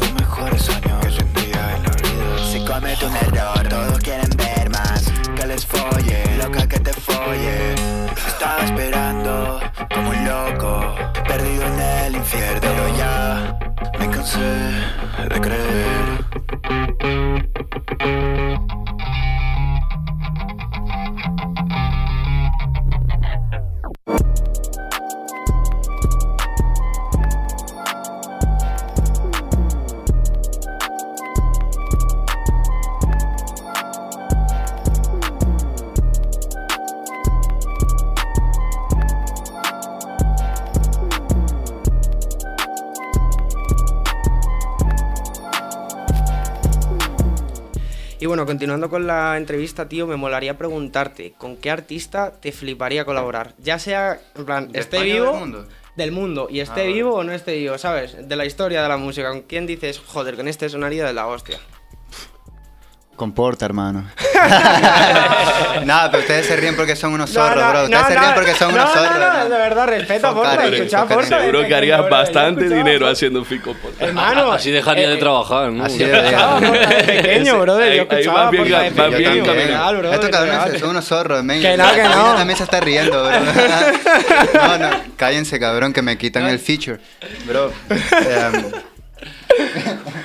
los 0.00 0.12
mejores 0.14 0.68
años 0.70 1.00
que 1.04 1.22
tendría 1.22 1.76
en 1.76 1.82
la 1.82 1.90
vida. 1.90 2.50
Si 2.50 2.64
cometo 2.64 3.06
un 3.06 3.16
error, 3.16 3.68
todos 3.68 3.98
quieren 3.98 4.30
ver 4.36 4.70
más. 4.70 5.12
Que 5.36 5.46
les 5.46 5.66
folle, 5.66 6.36
loca 6.38 6.66
que 6.66 6.80
te 6.80 6.92
folle. 6.92 8.11
Estaba 8.42 8.64
esperando 8.64 9.60
como 9.94 10.10
un 10.10 10.24
loco, 10.24 10.96
perdido 11.28 11.64
en 11.64 11.78
el 11.78 12.16
infierno. 12.16 12.60
Pero 12.60 12.96
ya 12.98 13.56
me 14.00 14.10
cansé 14.10 14.40
de 15.30 15.40
creer. 15.40 16.31
Bueno, 48.42 48.52
continuando 48.58 48.90
con 48.90 49.06
la 49.06 49.36
entrevista, 49.36 49.88
tío, 49.88 50.06
me 50.06 50.16
molaría 50.16 50.58
preguntarte, 50.58 51.34
¿con 51.38 51.56
qué 51.56 51.70
artista 51.70 52.32
te 52.32 52.50
fliparía 52.52 53.04
colaborar? 53.04 53.54
Ya 53.58 53.78
sea, 53.78 54.20
en 54.34 54.44
plan, 54.44 54.72
¿De 54.72 54.80
esté 54.80 54.96
España 54.96 55.12
o 55.12 55.16
vivo... 55.16 55.30
del 55.32 55.40
mundo? 55.40 55.68
del 55.94 56.10
mundo, 56.12 56.48
y 56.50 56.60
esté 56.60 56.80
Ah, 56.80 56.86
vivo 56.86 57.14
o 57.14 57.22
no 57.22 57.32
esté 57.32 57.54
vivo, 57.56 57.76
¿sabes? 57.76 58.26
De 58.26 58.34
la 58.34 58.46
historia 58.46 58.82
de 58.82 58.88
la 58.88 58.96
música. 58.96 59.28
¿Con 59.28 59.42
quién 59.42 59.66
dices, 59.66 59.98
joder, 59.98 60.36
con 60.36 60.48
este 60.48 60.68
sonaría 60.70 61.04
de 61.06 61.12
la 61.12 61.26
hostia? 61.26 61.58
Comporta, 63.22 63.64
hermano. 63.66 64.02
Nada, 65.84 66.10
pero 66.10 66.22
ustedes 66.22 66.44
se 66.44 66.56
ríen 66.56 66.74
porque 66.74 66.96
son 66.96 67.12
unos 67.12 67.32
No, 67.32 67.40
zorros, 67.40 67.62
no, 67.62 67.70
bro. 67.70 67.82
Ustedes 67.84 68.02
no, 68.02 68.08
se 68.08 68.14
no, 68.16 68.20
ríen 68.20 68.34
porque 68.34 68.54
son 68.54 68.74
no, 68.74 68.82
unos 68.82 68.94
no, 68.96 69.00
zorros. 69.00 69.18
No, 69.20 69.44
de 69.44 69.58
verdad, 69.58 69.86
respeto 69.86 70.26
a 70.26 70.34
Porta, 70.34 71.06
Porta. 71.06 71.38
Seguro 71.38 71.64
que 71.68 71.72
harías 71.76 72.10
bastante 72.10 72.64
dinero 72.68 72.98
Porta. 72.98 73.12
haciendo 73.12 73.44
Fico 73.44 73.74
Podcast. 73.74 74.02
Hermano, 74.08 74.50
Así 74.50 74.72
dejaría 74.72 75.08
de 75.08 75.14
eh, 75.14 75.18
trabajar, 75.18 75.70
¿no? 75.70 75.84
así 75.84 75.98
Ya. 75.98 76.08
de- 76.08 76.18
Escuchaba 76.18 76.58
Porta 76.60 76.88
de 76.88 77.04
pequeño, 77.22 77.60
brother. 77.60 77.84
Yo 77.86 77.92
ahí 77.92 77.98
escuchaba 78.00 78.50
Porta 78.50 78.80
de 78.80 78.90
pequeño. 78.90 80.12
Estos 80.14 80.30
cabrones 80.30 80.80
son 80.80 80.90
unos 80.90 81.04
zorros, 81.04 81.44
men. 81.44 81.62
Que 81.62 81.76
no, 81.76 81.94
que 81.94 82.02
no. 82.02 82.34
también 82.34 82.56
se 82.56 82.64
está 82.64 82.80
riendo, 82.80 83.22
bro. 83.22 83.38
No, 84.54 84.78
no, 84.78 84.90
cállense, 85.16 85.60
cabrón, 85.60 85.92
que 85.92 86.02
me 86.02 86.18
quitan 86.18 86.44
el 86.48 86.58
feature. 86.58 86.98
Bro. 87.46 87.72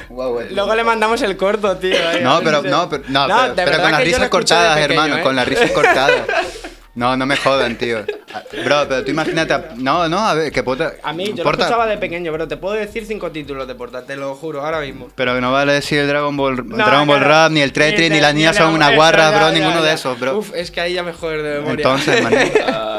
Güey. 0.09 0.53
Luego 0.53 0.75
le 0.75 0.83
mandamos 0.83 1.21
el 1.21 1.37
corto, 1.37 1.77
tío. 1.77 1.95
ahí, 2.09 2.21
No, 2.23 2.39
pero, 2.43 2.61
no, 2.63 2.89
pero, 2.89 3.03
no, 3.07 3.27
No, 3.27 3.35
pero, 3.55 3.69
pero 3.71 3.81
con 3.81 3.91
las 3.91 3.99
que 3.99 4.05
risas 4.05 4.29
cortadas, 4.29 4.75
pequeño, 4.77 4.93
hermano, 5.01 5.17
¿eh? 5.17 5.23
con 5.23 5.35
las 5.35 5.47
risas 5.47 5.71
cortadas. 5.71 6.21
No, 6.97 7.15
no 7.15 7.27
me 7.27 7.37
jodan, 7.37 7.75
tío. 7.77 7.99
Ah, 8.33 8.41
Bro, 8.65 8.87
pero 8.89 9.03
tú 9.05 9.11
imagínate. 9.11 9.53
a- 9.53 9.69
No, 9.75 10.09
no, 10.09 10.17
a 10.17 10.33
ver, 10.33 10.51
que 10.51 10.63
puta. 10.63 10.93
A 11.03 11.13
mí, 11.13 11.31
yo 11.31 11.43
Porta- 11.43 11.59
lo 11.59 11.63
escuchaba 11.65 11.85
de 11.85 11.95
pequeño, 11.99 12.31
pero 12.31 12.47
te 12.47 12.57
puedo 12.57 12.73
decir 12.73 13.05
cinco 13.05 13.29
títulos 13.29 13.67
de 13.67 13.75
Porta, 13.75 14.01
te 14.03 14.15
lo 14.15 14.33
juro, 14.33 14.65
ahora 14.65 14.79
mismo. 14.79 15.07
Pero 15.13 15.39
no 15.39 15.51
vale 15.51 15.73
decir 15.73 15.99
el 15.99 16.07
Dragon 16.07 16.35
Ball, 16.35 16.67
No, 16.67 16.75
Dragon 16.75 17.05
Ball 17.05 17.19
claro. 17.19 17.33
Rap, 17.43 17.51
ni 17.51 17.61
el 17.61 17.71
Tetris, 17.71 18.09
ni 18.09 18.15
de- 18.15 18.21
las 18.23 18.33
niñas 18.33 18.55
son 18.55 18.73
una 18.73 18.95
guarra, 18.95 19.29
ya, 19.29 19.37
bro, 19.37 19.47
ya, 19.49 19.53
ninguno 19.53 19.81
ya. 19.81 19.85
de 19.89 19.93
esos, 19.93 20.19
bro. 20.19 20.37
Uf, 20.39 20.51
es 20.55 20.71
que 20.71 20.81
ahí 20.81 20.93
ya 20.93 21.03
me 21.03 21.13
joder 21.13 21.43
de 21.43 21.59
memoria. 21.59 21.73
Entonces, 21.85 22.23
man. 22.23 22.33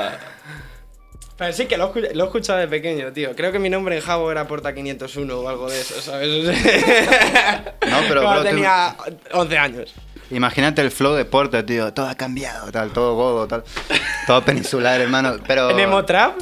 Pero 1.38 1.52
sí 1.52 1.66
que 1.66 1.76
lo, 1.76 1.92
he 1.94 2.12
escuchado 2.24 2.58
de 2.58 2.66
pequeño, 2.66 3.12
tío. 3.12 3.34
Creo 3.36 3.52
que 3.52 3.60
mi 3.60 3.70
nombre 3.70 3.94
en 3.96 4.02
Jabo 4.02 4.30
era 4.32 4.48
Porta 4.48 4.74
501 4.74 5.38
o 5.38 5.48
algo 5.48 5.70
de 5.70 5.80
eso, 5.80 6.00
¿sabes? 6.02 6.28
O 6.28 6.52
sea, 6.52 7.74
No, 7.88 7.98
pero, 8.08 8.20
bro, 8.22 8.38
tú- 8.38 8.42
tenía 8.44 8.96
11 9.32 9.58
años. 9.58 9.94
Imagínate 10.30 10.82
el 10.82 10.90
flow 10.90 11.14
de 11.14 11.24
Porta, 11.24 11.64
tío. 11.64 11.94
Todo 11.94 12.06
ha 12.08 12.14
cambiado, 12.16 12.70
tal, 12.72 12.90
todo 12.90 13.14
godo, 13.14 13.46
tal. 13.46 13.62
Todo 14.26 14.42
peninsular, 14.44 15.00
hermano. 15.00 15.36
Pero. 15.46 15.70
En 15.70 15.78
Emotrap. 15.78 16.38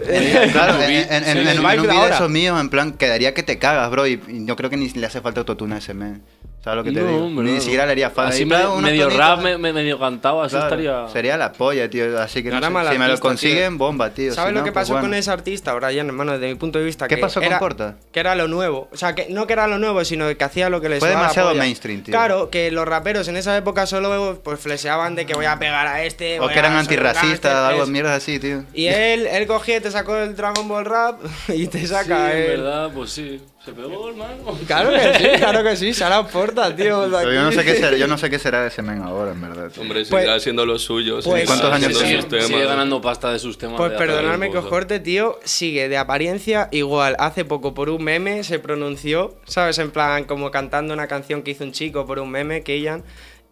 Claro, 0.51 0.83
en, 0.83 0.91
en- 0.91 1.13
en- 1.13 1.25
Sí, 1.25 1.31
en 1.31 1.47
el 1.49 1.59
un, 1.61 1.65
vibe 1.65 1.73
en 1.75 1.81
un 1.81 1.87
de 1.87 1.93
video 1.93 2.03
ahora. 2.03 2.15
esos 2.17 2.31
míos, 2.31 2.59
en 2.61 2.69
plan, 2.71 2.93
quedaría 2.95 3.33
que 3.35 3.43
te 3.45 3.59
cagas, 3.59 3.89
bro. 3.91 4.07
Y, 4.07 4.21
y 4.27 4.45
yo 4.47 4.57
creo 4.57 4.71
que 4.71 4.77
ni 4.79 4.89
le 4.89 5.07
hace 5.07 5.21
falta 5.21 5.41
autotune 5.41 5.75
a 5.77 5.79
ese 5.79 5.95
men. 5.95 6.23
¿Sabes 6.67 6.79
lo 6.79 6.83
que 6.83 6.91
te 6.91 7.01
No, 7.01 7.07
digo? 7.07 7.25
hombre, 7.27 7.45
ni 7.47 7.53
no. 7.55 7.61
siquiera 7.61 7.87
le 7.87 7.93
haría 7.93 8.11
falta. 8.11 8.31
Así 8.35 8.43
Y, 8.43 8.45
medio, 8.47 9.09
rap, 9.09 9.41
me- 9.41 9.57
me- 9.57 9.73
medio 9.73 10.01
cantado, 10.01 10.43
así 10.43 10.57
claro, 10.57 10.67
estaría... 10.67 11.09
Sería 11.13 11.37
la 11.37 11.53
polla, 11.53 11.89
tío. 11.89 12.19
Así 12.21 12.43
que 12.43 12.49
No 12.49 12.55
no 12.55 12.59
era 12.59 12.67
sé, 12.67 12.73
mal 12.73 12.89
si 12.93 12.99
me 12.99 13.07
lo 13.07 13.15
tío. 13.15 13.21
consiguen, 13.21 13.79
bomba, 13.79 14.11
tío. 14.11 14.35
¿Sabes 14.35 14.49
Si 14.49 14.55
lo 14.55 14.59
no, 14.61 14.65
que 14.65 14.73
pues 14.73 14.83
pasó 14.83 14.95
bueno. 14.95 15.07
con 15.07 15.15
ese 15.15 15.31
artista, 15.31 15.75
Brian, 15.75 16.09
hermano, 16.09 16.33
desde 16.33 16.49
mi 16.49 16.57
punto 16.57 16.81
de 16.81 16.85
vista? 16.85 17.07
¿Qué 17.07 17.15
que 17.15 17.21
pasó 17.21 17.39
con 17.39 17.47
era, 17.47 17.61
Porta? 17.61 17.99
Que 18.11 18.19
era 18.19 18.35
lo 18.35 18.49
nuevo. 18.49 18.89
O 18.93 18.97
sea, 18.97 19.15
que 19.15 19.29
no 19.31 19.47
que 19.47 19.53
era 19.53 19.69
lo 19.69 19.79
nuevo, 19.79 20.05
sino 20.05 20.27
que 20.37 20.43
hacía 20.43 20.69
lo 20.69 20.81
que 20.81 20.89
les 20.89 20.99
Fue 20.99 21.09
la 21.11 21.15
demasiado 21.21 21.51
polla. 21.51 21.61
mainstream, 21.61 22.03
tío. 22.03 22.11
Claro, 22.11 22.51
que 22.51 22.73
los 22.73 22.85
raperos 22.89 23.29
en 23.29 23.37
esa 23.37 23.57
época 23.57 23.87
solo 23.87 24.41
pues 24.43 24.59
fleseaban 24.59 25.15
de 25.15 25.25
que 25.25 25.35
voy 25.35 25.47
a 25.47 25.61
pegar 25.61 25.87
a 25.87 26.03
este. 26.03 26.41
O 26.41 26.49
que 26.49 26.59
eran 26.59 26.73
antirracistas, 26.73 27.29
gánster, 27.53 27.53
algo 27.53 27.85
es- 27.85 27.89
mierda 27.91 28.17
así, 28.17 28.41
tío. 28.41 28.65
Y 28.75 28.87
él, 28.89 29.29
él 29.29 29.47
cogía 29.47 29.77
y 29.77 29.81
te 29.81 29.93
sacó 29.93 30.17
el 30.17 30.35
Dragon 30.35 30.67
Ball 30.67 30.85
Rap 30.85 31.21
y 31.49 31.69
te 31.69 31.79
Sí, 31.79 31.87
saca 31.87 32.33
el... 32.33 32.49
verdad, 32.63 32.91
pues 32.93 33.11
sí. 33.13 33.41
Se 33.67 33.73
pegó, 33.73 34.09
hermano. 34.11 34.57
Claro 34.67 34.91
que 34.93 35.19
sí, 35.19 35.25
claro 35.39 35.63
que 35.65 35.77
sí, 35.77 35.93
Sara 35.93 36.25
Porta, 36.27 36.75
tío. 36.77 37.09
Pero 37.11 37.33
yo 37.33 37.43
no 37.43 37.51
sé 37.51 37.65
qué 37.65 37.75
será, 37.75 37.97
yo 37.97 38.07
no 38.07 38.17
sé 38.17 38.31
qué 38.31 38.39
será 38.39 38.63
de 38.63 38.69
ese 38.69 38.81
men 38.81 39.03
ahora, 39.03 39.33
en 39.33 39.41
verdad. 39.41 39.71
tío. 39.73 39.83
hombre, 39.83 40.05
sigue 40.05 40.17
Pues- 40.19 40.29
haciendo 40.29 40.65
lo 40.65 40.79
suyo. 40.79 41.15
pues- 41.15 41.25
sigue 41.25 41.45
¿Cuántos 41.47 41.73
años 41.73 41.99
Sigue, 41.99 42.23
temas. 42.23 42.47
sigue 42.47 42.65
ganando 42.65 43.01
pasta 43.01 43.33
de 43.33 43.41
sus 43.41 43.59
temas. 43.59 43.77
Pues 43.77 43.91
perdonadme 43.93 44.51
que 44.53 44.59
os 44.59 44.67
corte, 44.67 45.01
tío, 45.01 45.39
sigue 45.45 45.89
de 45.89 45.97
apariencia 45.99 46.69
igual. 46.71 47.17
Hace 47.19 47.45
poco 47.45 47.75
por 47.75 47.91
un 47.91 48.05
meme 48.05 48.45
se 48.45 48.61
pronunció, 48.61 49.35
¿sabes? 49.47 49.79
En 49.79 49.91
plan, 49.91 50.25
como 50.25 50.53
cantando 50.53 50.95
una 50.95 51.09
canción 51.09 51.43
que 51.43 51.51
hizo 51.51 51.65
un 51.65 51.73
chico 51.73 52.07
por 52.07 52.21
un 52.21 52.31
meme, 52.31 52.63
Keyan. 52.63 53.03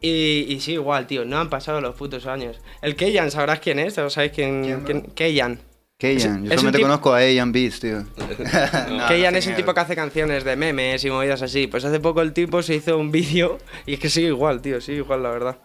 Y, 0.01 0.47
y 0.49 0.61
sí, 0.61 0.75
igual, 0.75 1.07
tío, 1.09 1.25
no 1.25 1.39
han 1.41 1.51
pasado 1.51 1.81
los 1.81 1.97
putos 1.97 2.27
años. 2.27 2.61
El 2.83 2.95
Keyan, 2.95 3.31
¿sabrás 3.33 3.59
quién 3.59 3.81
es? 3.81 3.99
¿O 3.99 4.09
sabéis 4.11 4.33
quién? 4.33 4.83
quién? 4.85 5.03
Keyan. 5.15 5.61
Keyan, 5.99 6.43
yo 6.45 6.51
solamente 6.51 6.79
tipo- 6.79 6.89
conozco 6.89 7.13
a 7.15 7.25
Ian 7.25 7.53
Beats, 7.53 7.81
tío. 7.81 7.99
No, 8.91 9.07
Keyan 9.07 9.33
no 9.33 9.39
es 9.39 9.47
un 9.47 9.55
tipo 9.55 9.73
que 9.73 9.81
hace 9.81 9.95
canciones 9.95 10.45
de 10.45 10.57
memes 10.57 11.05
y 11.05 11.11
movidas 11.11 11.41
así. 11.43 11.67
Pues 11.67 11.85
hace 11.85 12.01
poco 12.01 12.21
el 12.21 12.33
tipo 12.33 12.63
se 12.63 12.75
hizo 12.75 12.99
un 12.99 13.11
vídeo 13.13 13.59
y 13.87 13.95
es 13.95 14.01
que 14.01 14.11
sigue 14.11 14.29
igual, 14.29 14.61
tío, 14.61 14.81
sigue 14.81 14.99
igual, 14.99 15.23
la 15.23 15.31
verdad. 15.31 15.59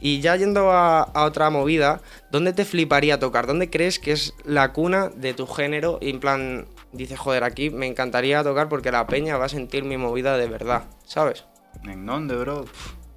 Y 0.00 0.20
ya 0.20 0.36
yendo 0.36 0.70
a, 0.70 1.02
a 1.02 1.24
otra 1.24 1.48
movida, 1.50 2.00
¿dónde 2.30 2.52
te 2.52 2.64
fliparía 2.64 3.18
tocar? 3.18 3.46
¿Dónde 3.46 3.70
crees 3.70 3.98
que 3.98 4.12
es 4.12 4.34
la 4.44 4.72
cuna 4.72 5.08
de 5.08 5.32
tu 5.34 5.46
género? 5.46 5.98
Y 6.02 6.10
en 6.10 6.20
plan, 6.20 6.66
dices, 6.92 7.18
joder, 7.18 7.42
aquí 7.44 7.70
me 7.70 7.86
encantaría 7.86 8.44
tocar 8.44 8.68
porque 8.68 8.92
la 8.92 9.06
peña 9.06 9.36
va 9.38 9.46
a 9.46 9.48
sentir 9.48 9.84
mi 9.84 9.96
movida 9.96 10.36
de 10.36 10.48
verdad, 10.48 10.84
¿sabes? 11.06 11.44
¿En 11.84 12.04
dónde, 12.06 12.36
bro? 12.36 12.66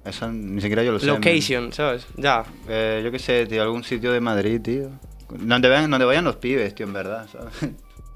Eso 0.06 0.32
ni 0.32 0.60
siquiera 0.62 0.82
yo 0.82 0.92
lo 0.92 0.98
sé. 0.98 1.06
man. 1.06 1.16
Location, 1.16 1.72
¿sabes? 1.74 2.06
Ya. 2.16 2.44
Eh, 2.66 3.02
yo 3.04 3.10
qué 3.12 3.18
sé, 3.18 3.44
tío, 3.46 3.62
algún 3.62 3.84
sitio 3.84 4.10
de 4.12 4.20
Madrid, 4.20 4.58
tío. 4.62 4.90
Donde 5.38 5.68
vayan, 5.68 5.90
donde 5.90 6.04
vayan 6.06 6.24
los 6.24 6.36
pibes, 6.36 6.74
tío, 6.74 6.86
en 6.86 6.92
verdad, 6.92 7.26
¿sabes? 7.30 7.54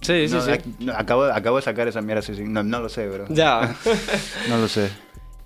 Sí, 0.00 0.28
sí, 0.28 0.34
No, 0.34 0.42
sí. 0.42 0.50
acabo, 0.94 1.24
acabo 1.24 1.56
de 1.56 1.62
sacar 1.62 1.88
esa 1.88 2.02
mierda, 2.02 2.20
sí, 2.22 2.34
sí. 2.34 2.42
No, 2.44 2.62
no 2.62 2.80
lo 2.80 2.88
sé, 2.88 3.08
bro. 3.08 3.24
Ya. 3.28 3.74
No 4.48 4.58
lo 4.58 4.68
sé. 4.68 4.90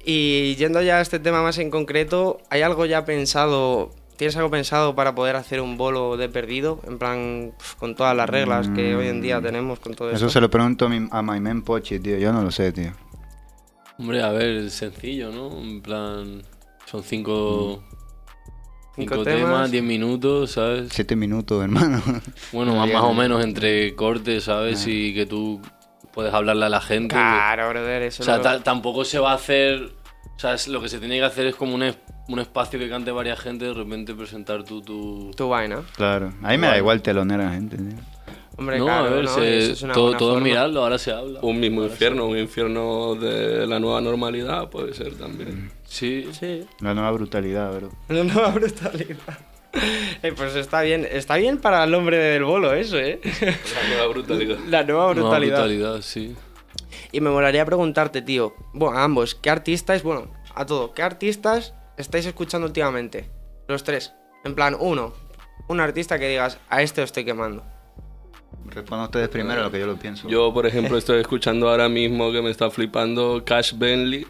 y 0.04 0.54
yendo 0.56 0.80
ya 0.82 0.98
a 0.98 1.00
este 1.00 1.18
tema 1.20 1.42
más 1.42 1.58
en 1.58 1.70
concreto, 1.70 2.40
¿hay 2.50 2.62
algo 2.62 2.86
ya 2.86 3.04
pensado? 3.04 3.90
¿Tienes 4.16 4.36
algo 4.36 4.50
pensado 4.50 4.96
para 4.96 5.14
poder 5.14 5.36
hacer 5.36 5.60
un 5.60 5.76
bolo 5.76 6.16
de 6.16 6.28
perdido? 6.28 6.80
En 6.88 6.98
plan, 6.98 7.52
con 7.78 7.94
todas 7.94 8.16
las 8.16 8.28
reglas 8.28 8.68
que 8.70 8.96
hoy 8.96 9.06
en 9.06 9.20
día 9.20 9.40
tenemos, 9.40 9.78
con 9.78 9.94
todo 9.94 10.08
Eso 10.08 10.16
esto. 10.26 10.30
se 10.30 10.40
lo 10.40 10.50
pregunto 10.50 10.86
a 10.86 10.88
mi, 10.88 11.06
a 11.12 11.22
my 11.22 11.38
man 11.38 11.62
Pochi, 11.62 12.00
tío. 12.00 12.18
Yo 12.18 12.32
no 12.32 12.42
lo 12.42 12.50
sé, 12.50 12.72
tío. 12.72 12.90
Hombre, 13.96 14.22
a 14.22 14.30
ver, 14.32 14.70
sencillo, 14.72 15.30
¿no? 15.30 15.56
En 15.60 15.80
plan, 15.82 16.42
son 16.86 17.04
cinco, 17.04 17.84
Cinco 18.98 19.14
cinco 19.14 19.24
temas. 19.24 19.40
temas, 19.42 19.70
diez 19.70 19.82
minutos, 19.84 20.50
¿sabes? 20.52 20.88
Siete 20.92 21.16
minutos, 21.16 21.62
hermano. 21.62 22.02
Bueno, 22.52 22.72
No 22.74 22.78
más, 22.80 22.92
más 22.92 23.02
o 23.02 23.14
menos 23.14 23.42
entre 23.44 23.94
cortes, 23.94 24.44
¿sabes? 24.44 24.86
Y 24.86 25.14
que 25.14 25.26
tú 25.26 25.60
puedes 26.12 26.32
hablarle 26.34 26.66
a 26.66 26.68
la 26.68 26.80
gente. 26.80 27.14
Claro, 27.14 27.68
brother, 27.70 28.02
eso 28.02 28.22
O 28.22 28.26
sea, 28.26 28.36
lo- 28.38 28.42
ta- 28.42 28.62
tampoco 28.62 29.04
se 29.04 29.18
va 29.18 29.32
a 29.32 29.34
hacer. 29.34 29.92
O 30.36 30.40
sea, 30.40 30.54
es- 30.54 30.68
lo 30.68 30.80
que 30.80 30.88
se 30.88 30.98
tiene 30.98 31.16
que 31.18 31.24
hacer 31.24 31.46
es 31.46 31.54
como 31.56 31.74
un, 31.74 31.82
es- 31.82 31.98
un 32.28 32.38
espacio 32.40 32.78
que 32.78 32.88
cante 32.88 33.10
varias 33.10 33.40
gente, 33.40 33.64
de 33.66 33.74
repente 33.74 34.14
presentar 34.14 34.62
tú 34.64 34.82
tu. 34.82 35.30
tu 35.36 35.48
vaina. 35.48 35.82
Claro. 35.96 36.32
A 36.42 36.50
mí 36.50 36.58
me 36.58 36.66
da 36.66 36.76
igual 36.76 37.00
telonera 37.02 37.44
la 37.46 37.50
gente, 37.52 37.76
tío. 37.76 37.96
Hombre, 38.58 38.78
no, 38.78 38.86
claro, 38.86 39.06
a 39.06 39.10
ver, 39.10 39.24
¿no? 39.24 39.34
se- 39.34 39.70
es 39.72 39.80
todo, 39.94 40.16
todo 40.16 40.36
es 40.38 40.42
mirarlo, 40.42 40.82
ahora 40.82 40.98
se 40.98 41.12
habla. 41.12 41.38
Un 41.42 41.60
mismo 41.60 41.84
infierno, 41.84 42.26
un 42.26 42.36
infierno 42.36 43.14
de 43.14 43.66
la 43.68 43.78
nueva 43.78 44.00
normalidad 44.00 44.68
puede 44.68 44.92
ser 44.94 45.14
también. 45.16 45.70
Sí, 45.84 46.28
Sí, 46.32 46.66
La 46.80 46.92
nueva 46.92 47.10
brutalidad, 47.12 47.72
bro. 47.74 47.90
una 48.08 48.24
nueva 48.24 48.48
brutalidad. 48.50 49.38
Eh, 50.22 50.32
pues 50.36 50.56
está 50.56 50.80
bien, 50.82 51.06
está 51.08 51.36
bien 51.36 51.58
para 51.58 51.84
el 51.84 51.94
hombre 51.94 52.16
del 52.18 52.42
bolo 52.42 52.72
eso, 52.74 52.98
¿eh? 52.98 53.20
La 53.42 53.88
nueva 53.88 54.06
brutalidad. 54.08 54.58
La 54.66 54.82
nueva 54.82 55.14
Nueva 55.14 55.28
brutalidad. 55.30 55.56
brutalidad, 55.58 56.00
sí. 56.02 56.34
Y 57.12 57.20
me 57.20 57.30
molaría 57.30 57.64
preguntarte, 57.64 58.22
tío, 58.22 58.54
bueno, 58.72 58.96
a 58.98 59.04
ambos, 59.04 59.34
¿qué 59.34 59.50
artistas, 59.50 60.02
bueno, 60.02 60.32
a 60.54 60.66
todo, 60.66 60.92
¿qué 60.94 61.02
artistas 61.02 61.74
estáis 61.96 62.26
escuchando 62.26 62.66
últimamente? 62.66 63.30
Los 63.68 63.84
tres. 63.84 64.12
En 64.44 64.54
plan, 64.54 64.76
uno, 64.78 65.12
un 65.68 65.80
artista 65.80 66.18
que 66.18 66.28
digas, 66.28 66.58
a 66.70 66.82
este 66.82 67.02
os 67.02 67.06
estoy 67.10 67.24
quemando. 67.24 67.62
Respondan 68.70 69.06
ustedes 69.06 69.28
primero 69.28 69.62
lo 69.62 69.70
que 69.70 69.78
yo 69.80 69.86
lo 69.86 69.96
pienso. 69.96 70.28
Yo, 70.28 70.52
por 70.52 70.66
ejemplo, 70.66 70.96
estoy 70.98 71.20
escuchando 71.20 71.68
ahora 71.68 71.88
mismo 71.88 72.30
que 72.32 72.42
me 72.42 72.50
está 72.50 72.70
flipando 72.70 73.42
Cash 73.44 73.72
Bentley. 73.76 74.26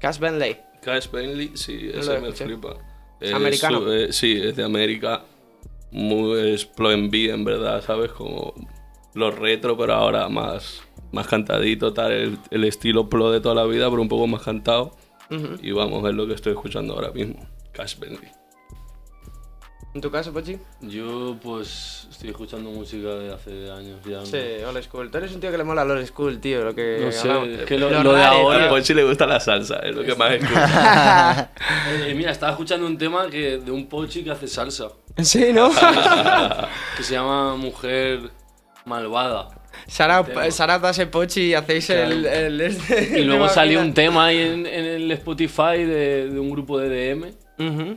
Cash 0.00 0.18
Bentley. 0.18 0.56
Cash 0.82 1.10
Bentley, 1.10 1.50
sí, 1.54 1.90
No 1.94 2.00
ese 2.00 2.20
me 2.20 2.32
flipa. 2.32 2.74
¿Es 3.20 3.32
americano? 3.32 3.80
su- 3.80 3.92
eh, 3.92 4.12
sí, 4.12 4.40
es 4.42 4.56
de 4.56 4.64
América. 4.64 5.22
Muy 5.90 6.52
es 6.54 6.68
B, 6.76 7.30
en 7.30 7.44
verdad, 7.44 7.82
¿sabes? 7.82 8.12
Como 8.12 8.52
lo 9.14 9.30
retro, 9.30 9.76
pero 9.78 9.94
ahora 9.94 10.28
más, 10.28 10.82
más 11.12 11.26
cantadito, 11.26 11.92
tal. 11.94 12.12
El, 12.12 12.38
el 12.50 12.64
estilo 12.64 13.08
Plo 13.08 13.30
de 13.32 13.40
toda 13.40 13.54
la 13.54 13.64
vida, 13.64 13.88
pero 13.88 14.02
un 14.02 14.08
poco 14.08 14.26
más 14.26 14.42
cantado. 14.42 14.96
Y 15.62 15.72
vamos, 15.72 16.08
es 16.08 16.14
lo 16.14 16.26
que 16.26 16.34
estoy 16.34 16.52
escuchando 16.52 16.94
ahora 16.94 17.10
mismo. 17.10 17.48
Cash 17.72 17.98
Bentley. 17.98 18.30
¿En 19.96 20.02
tu 20.02 20.10
caso, 20.10 20.30
Pochi? 20.30 20.58
Yo, 20.82 21.38
pues, 21.42 22.06
estoy 22.10 22.28
escuchando 22.28 22.68
música 22.70 23.08
de 23.14 23.32
hace 23.32 23.70
años 23.70 23.98
ya. 24.04 24.18
¿no? 24.18 24.26
Sí, 24.26 24.36
old 24.68 24.82
school. 24.82 25.10
Tú 25.10 25.16
eres 25.16 25.32
un 25.32 25.40
tío 25.40 25.50
que 25.50 25.56
le 25.56 25.64
mola 25.64 25.84
el 25.84 25.90
old 25.90 26.06
school, 26.06 26.38
tío. 26.38 26.62
Lo 26.64 26.74
que 26.74 26.98
No 27.02 27.10
sé, 27.10 27.20
hablamos. 27.30 27.48
es 27.48 27.64
que 27.64 27.78
lo- 27.78 27.88
Los 27.88 28.04
lo 28.04 28.12
de 28.12 28.22
ahora- 28.22 28.66
A. 28.66 28.68
Pochi 28.68 28.92
le 28.92 29.04
gusta 29.04 29.26
la 29.26 29.40
salsa, 29.40 29.76
es 29.78 29.96
lo 29.96 30.04
que 30.04 30.14
más 30.14 30.32
escucha. 30.34 31.50
Eh, 32.06 32.12
mira, 32.14 32.30
estaba 32.30 32.52
escuchando 32.52 32.86
un 32.86 32.98
tema 32.98 33.30
que, 33.30 33.56
de 33.56 33.70
un 33.70 33.86
pochi 33.88 34.22
que 34.22 34.30
hace 34.32 34.46
salsa, 34.46 34.88
Sí, 35.16 35.50
¿no? 35.54 35.70
que 36.98 37.02
se 37.02 37.14
llama 37.14 37.56
Mujer 37.56 38.20
Malvada. 38.84 39.48
Sara, 39.86 40.26
Sara 40.50 40.78
Tase 40.78 41.06
Pochi 41.06 41.40
y 41.40 41.54
hacéis 41.54 41.88
el, 41.88 42.26
el 42.26 42.60
este. 42.60 43.18
Y 43.20 43.24
luego 43.24 43.46
¿te 43.48 43.54
salió 43.54 43.80
un 43.80 43.94
tema 43.94 44.26
ahí 44.26 44.40
en, 44.40 44.66
en 44.66 44.84
el 44.84 45.10
Spotify 45.12 45.78
de, 45.84 46.28
de 46.28 46.38
un 46.38 46.50
grupo 46.50 46.78
de 46.78 46.88
DM 47.14 47.32
Ujú. 47.58 47.96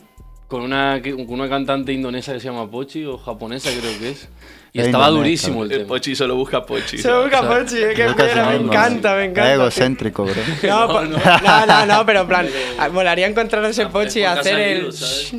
Con 0.49 0.61
una, 0.63 0.99
con 1.01 1.29
una 1.29 1.47
cantante 1.47 1.93
indonesa 1.93 2.33
que 2.33 2.39
se 2.41 2.47
llama 2.49 2.69
Pochi 2.69 3.05
o 3.05 3.17
japonesa 3.17 3.69
creo 3.79 3.97
que 3.99 4.09
es. 4.09 4.27
Y 4.73 4.79
Es 4.81 4.87
estaba 4.87 5.07
durísimo 5.09 5.63
el 5.63 5.71
El 5.71 5.77
tema. 5.79 5.87
Pochi 5.89 6.15
solo 6.15 6.35
busca 6.35 6.65
Pochi. 6.65 6.97
Se 6.97 7.11
busca 7.13 7.39
o 7.39 7.43
sea, 7.47 7.59
Pochi, 7.59 7.77
eh, 7.77 7.87
qué 7.89 7.93
Creo 8.03 8.15
que 8.15 8.25
es 8.25 8.35
me 8.35 8.51
mismo. 8.57 8.71
encanta, 8.73 9.15
me 9.15 9.23
encanta. 9.25 9.47
Es 9.49 9.55
egocéntrico, 9.59 10.25
bro. 10.25 10.33
No, 10.67 10.87
po- 10.91 11.01
no, 11.05 11.65
no, 11.65 11.85
no, 11.85 12.05
pero 12.05 12.21
en 12.21 12.27
plan, 12.27 12.47
ah, 12.77 12.89
molaría 12.89 13.27
encontrar 13.27 13.63
ese 13.65 13.83
Ah, 13.83 13.89
Pochi 13.89 14.19
y 14.19 14.21
es 14.23 14.27
ha 14.27 14.33
hacer 14.33 14.53
salido, 14.53 14.87
el. 14.87 14.93
¿sabes? 14.93 15.33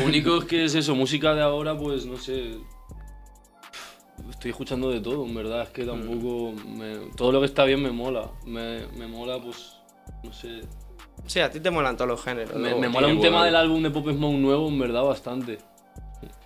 Lo 0.00 0.06
único 0.06 0.38
es 0.38 0.44
que 0.46 0.64
es 0.64 0.74
eso, 0.74 0.94
música 0.94 1.34
de 1.34 1.42
ahora, 1.42 1.76
pues 1.78 2.04
no 2.04 2.16
sé. 2.18 2.56
Estoy 4.30 4.50
escuchando 4.50 4.90
de 4.90 5.00
todo, 5.00 5.24
en 5.24 5.34
verdad. 5.34 5.62
Es 5.62 5.68
que 5.70 5.84
tampoco. 5.84 6.52
me- 6.66 7.10
todo 7.16 7.32
lo 7.32 7.40
que 7.40 7.46
está 7.46 7.64
bien 7.64 7.82
me 7.82 7.90
mola. 7.90 8.30
Me, 8.44 8.86
me 8.98 9.06
mola, 9.06 9.38
pues. 9.38 9.74
No 10.24 10.32
sé. 10.32 10.60
Sí, 11.26 11.40
a 11.40 11.50
ti 11.50 11.60
te 11.60 11.70
molan 11.70 11.96
todos 11.96 12.08
los 12.08 12.22
géneros. 12.22 12.54
Me, 12.56 12.74
me 12.74 12.88
mola 12.88 13.08
un 13.08 13.20
tema 13.20 13.44
del 13.44 13.56
álbum 13.56 13.82
de 13.82 13.90
Pop 13.90 14.08
Smoke 14.08 14.36
nuevo, 14.38 14.68
en 14.68 14.78
verdad, 14.78 15.02
bastante. 15.02 15.58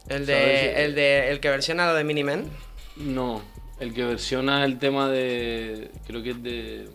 El 0.09 0.27
de, 0.27 0.85
el 0.85 0.95
de. 0.95 1.31
El 1.31 1.41
que 1.41 1.49
versiona 1.49 1.87
lo 1.87 1.95
de 1.95 2.05
Miniman. 2.05 2.45
No, 2.97 3.41
el 3.79 3.95
que 3.95 4.05
versiona 4.05 4.65
el 4.65 4.79
tema 4.79 5.09
de. 5.09 5.91
Creo 6.07 6.23
que 6.23 6.31
es 6.31 6.43
de. 6.43 6.89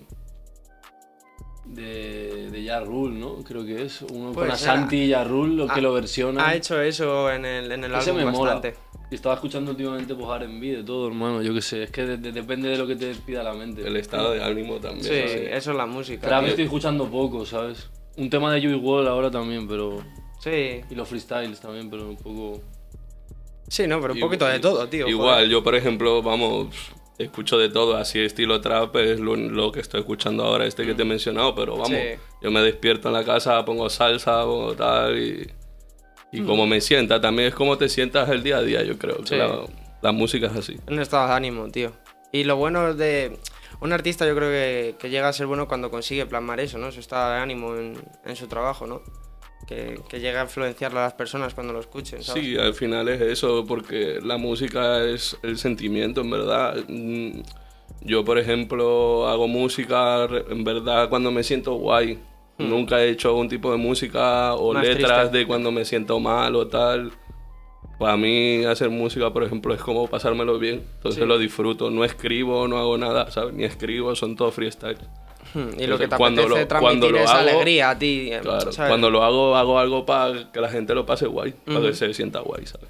De, 1.66 2.50
de 2.50 2.66
Ja 2.66 2.80
Rule, 2.80 3.18
¿no? 3.20 3.44
Creo 3.44 3.66
que 3.66 3.84
es. 3.84 4.02
Uno 4.02 4.34
con. 4.34 4.50
Asanti 4.50 5.04
y 5.04 5.12
Ja 5.12 5.24
Rule, 5.24 5.56
lo 5.56 5.68
que 5.68 5.82
lo 5.82 5.94
versiona. 5.94 6.48
Ha 6.48 6.56
hecho 6.56 6.82
eso 6.82 7.32
en 7.32 7.46
el, 7.46 7.72
en 7.72 7.84
el 7.84 7.96
álbum 7.96 8.16
me 8.16 8.26
bastante. 8.26 8.76
Estaba 9.16 9.36
escuchando 9.36 9.72
últimamente 9.72 10.14
pues 10.16 10.28
R&B 10.42 10.68
de 10.78 10.84
todo, 10.84 11.08
hermano. 11.08 11.42
Yo 11.42 11.54
qué 11.54 11.62
sé, 11.62 11.84
es 11.84 11.92
que 11.92 12.04
de- 12.06 12.18
de- 12.18 12.32
depende 12.32 12.68
de 12.70 12.78
lo 12.78 12.86
que 12.88 12.96
te 12.96 13.14
pida 13.16 13.42
la 13.44 13.54
mente. 13.54 13.88
El 13.88 13.96
estado 13.98 14.32
de 14.32 14.44
ánimo 14.44 14.76
también. 14.80 15.04
Sí, 15.04 15.10
¿sabes? 15.10 15.50
eso 15.54 15.72
es 15.72 15.78
la 15.78 15.86
música. 15.86 16.28
Trap 16.28 16.46
estoy 16.46 16.66
escuchando 16.66 17.06
poco, 17.10 17.46
¿sabes? 17.46 17.90
Un 18.18 18.30
tema 18.30 18.52
de 18.54 18.62
Joey 18.62 18.76
Wall 18.76 19.08
ahora 19.08 19.30
también, 19.32 19.68
pero... 19.68 20.02
Sí, 20.40 20.82
Y 20.90 20.96
los 20.96 21.08
freestyles 21.08 21.60
también, 21.60 21.90
pero 21.90 22.08
un 22.10 22.18
poco... 22.18 22.62
sí, 23.68 23.88
no, 23.88 24.00
pero 24.02 24.14
un 24.14 24.20
Y- 24.20 24.22
poquito 24.22 24.46
de 24.46 24.60
todo, 24.60 24.88
tío. 24.88 25.08
Igual, 25.08 25.36
joder. 25.36 25.50
yo 25.50 25.64
por 25.64 25.76
ejemplo, 25.76 26.22
vamos, 26.22 26.68
escucho 27.18 27.58
de 27.58 27.70
todo, 27.70 27.96
así 27.98 28.20
estilo 28.20 28.62
trap 28.62 28.96
es 28.98 29.20
lo, 29.20 29.36
lo 29.36 29.72
que 29.72 29.80
estoy 29.80 30.02
escuchando 30.02 30.44
ahora, 30.44 30.66
este 30.66 30.86
que 30.86 30.94
te 30.94 31.02
he 31.02 31.06
mencionado, 31.06 31.56
pero 31.56 31.74
vamos, 31.74 31.90
Sí. 31.90 32.20
yo 32.42 32.52
me 32.52 32.62
despierto 32.62 33.08
en 33.10 33.16
la 33.16 33.24
casa, 33.26 33.64
pongo 33.66 33.90
salsa, 33.90 34.44
pongo 34.44 34.74
tal 34.76 35.18
y, 35.18 35.48
y 36.32 36.42
como 36.42 36.66
me 36.68 36.82
sienta, 36.82 37.22
también 37.22 37.50
es 37.50 37.56
como 37.56 37.78
te 37.78 37.90
sientas 37.90 38.30
el 38.30 38.44
día 38.44 38.58
a 38.58 38.62
día, 38.62 38.84
yo 38.84 38.98
creo, 38.98 39.18
que 39.18 39.28
Sí. 39.28 39.36
la, 39.38 39.62
la 40.02 40.12
música 40.12 40.48
es 40.48 40.56
así. 40.56 40.76
Un 40.88 41.00
estado 41.00 41.28
de 41.28 41.34
ánimo, 41.34 41.68
tío. 41.70 41.92
Y 42.32 42.44
lo 42.44 42.56
bueno 42.58 42.94
de. 42.94 43.38
Un 43.80 43.94
artista 43.94 44.26
yo 44.28 44.36
creo 44.36 44.50
que, 44.50 44.96
que 45.00 45.10
llega 45.10 45.28
a 45.30 45.34
ser 45.34 45.46
bueno 45.48 45.68
cuando 45.68 45.90
consigue 45.92 46.26
plasmar 46.26 46.60
eso, 46.60 46.78
¿no? 46.78 46.92
Su 46.92 47.00
estado 47.00 47.34
de 47.34 47.40
ánimo 47.40 47.76
en, 47.76 47.94
en 48.26 48.36
su 48.36 48.48
trabajo, 48.48 48.88
¿no? 48.88 49.02
Que, 49.68 50.00
que 50.10 50.20
llega 50.20 50.42
a 50.42 50.44
influenciar 50.46 50.92
a 50.94 51.02
las 51.04 51.14
personas 51.14 51.54
cuando 51.54 51.74
lo 51.74 51.80
escuchen, 51.80 52.24
¿sabes? 52.24 52.42
Sí, 52.44 52.58
al 52.58 52.74
final 52.74 53.08
es 53.10 53.22
eso, 53.22 53.66
porque 53.68 54.20
la 54.24 54.38
música 54.38 55.04
es 55.04 55.38
el 55.44 55.58
sentimiento, 55.58 56.22
en 56.22 56.30
verdad. 56.32 56.76
Mm, 56.88 57.42
Yo, 58.02 58.24
por 58.24 58.38
ejemplo, 58.40 59.28
hago 59.28 59.48
música, 59.48 60.26
en 60.50 60.64
verdad, 60.64 61.10
cuando 61.10 61.32
me 61.32 61.44
siento 61.44 61.74
guay. 61.74 62.20
Nunca 62.58 63.02
he 63.04 63.10
hecho 63.10 63.30
algún 63.30 63.50
tipo 63.50 63.72
de 63.72 63.78
música 63.78 64.54
o 64.56 64.74
Más 64.74 64.84
letras 64.86 65.20
triste. 65.22 65.38
de 65.40 65.48
cuando 65.48 65.72
me 65.72 65.86
siento 65.86 66.20
mal 66.20 66.56
o 66.56 66.68
tal. 66.68 67.12
Para 68.00 68.16
mí, 68.18 68.64
hacer 68.66 68.90
música, 68.90 69.32
por 69.34 69.44
ejemplo, 69.44 69.74
es 69.74 69.82
como 69.82 70.08
pasármelo 70.08 70.60
bien. 70.60 70.84
Entonces 70.98 71.22
Sí. 71.22 71.28
lo 71.28 71.38
disfruto. 71.38 71.90
No 71.90 72.04
escribo, 72.04 72.68
no 72.68 72.78
hago 72.78 72.98
nada, 72.98 73.32
¿sabes? 73.32 73.54
Ni 73.54 73.64
escribo, 73.64 74.16
son 74.16 74.36
todo 74.36 74.52
freestyle. 74.52 74.98
Hmm, 75.54 75.80
Y 75.80 75.88
lo 75.88 75.98
que 75.98 76.08
te 76.08 76.16
Cuando 76.18 76.42
apetece 76.44 76.62
lo- 76.62 76.68
transmitir 76.68 77.00
cuando 77.00 77.10
lo 77.12 77.18
es 77.24 77.30
hago- 77.30 77.40
alegría 77.40 77.90
a 77.92 77.98
ti. 77.98 78.30
eh, 78.32 78.40
Claro, 78.42 78.72
¿sabes? 78.72 78.90
cuando 78.90 79.10
lo 79.10 79.24
hago, 79.24 79.56
hago 79.56 79.80
algo 79.80 80.06
para 80.06 80.52
que 80.52 80.60
la 80.62 80.70
gente 80.70 80.94
lo 80.94 81.06
pase 81.06 81.26
guay, 81.26 81.54
para 81.66 81.82
que 81.82 81.94
se 81.94 82.14
sienta 82.14 82.40
guay, 82.42 82.66
¿sabes? 82.68 82.90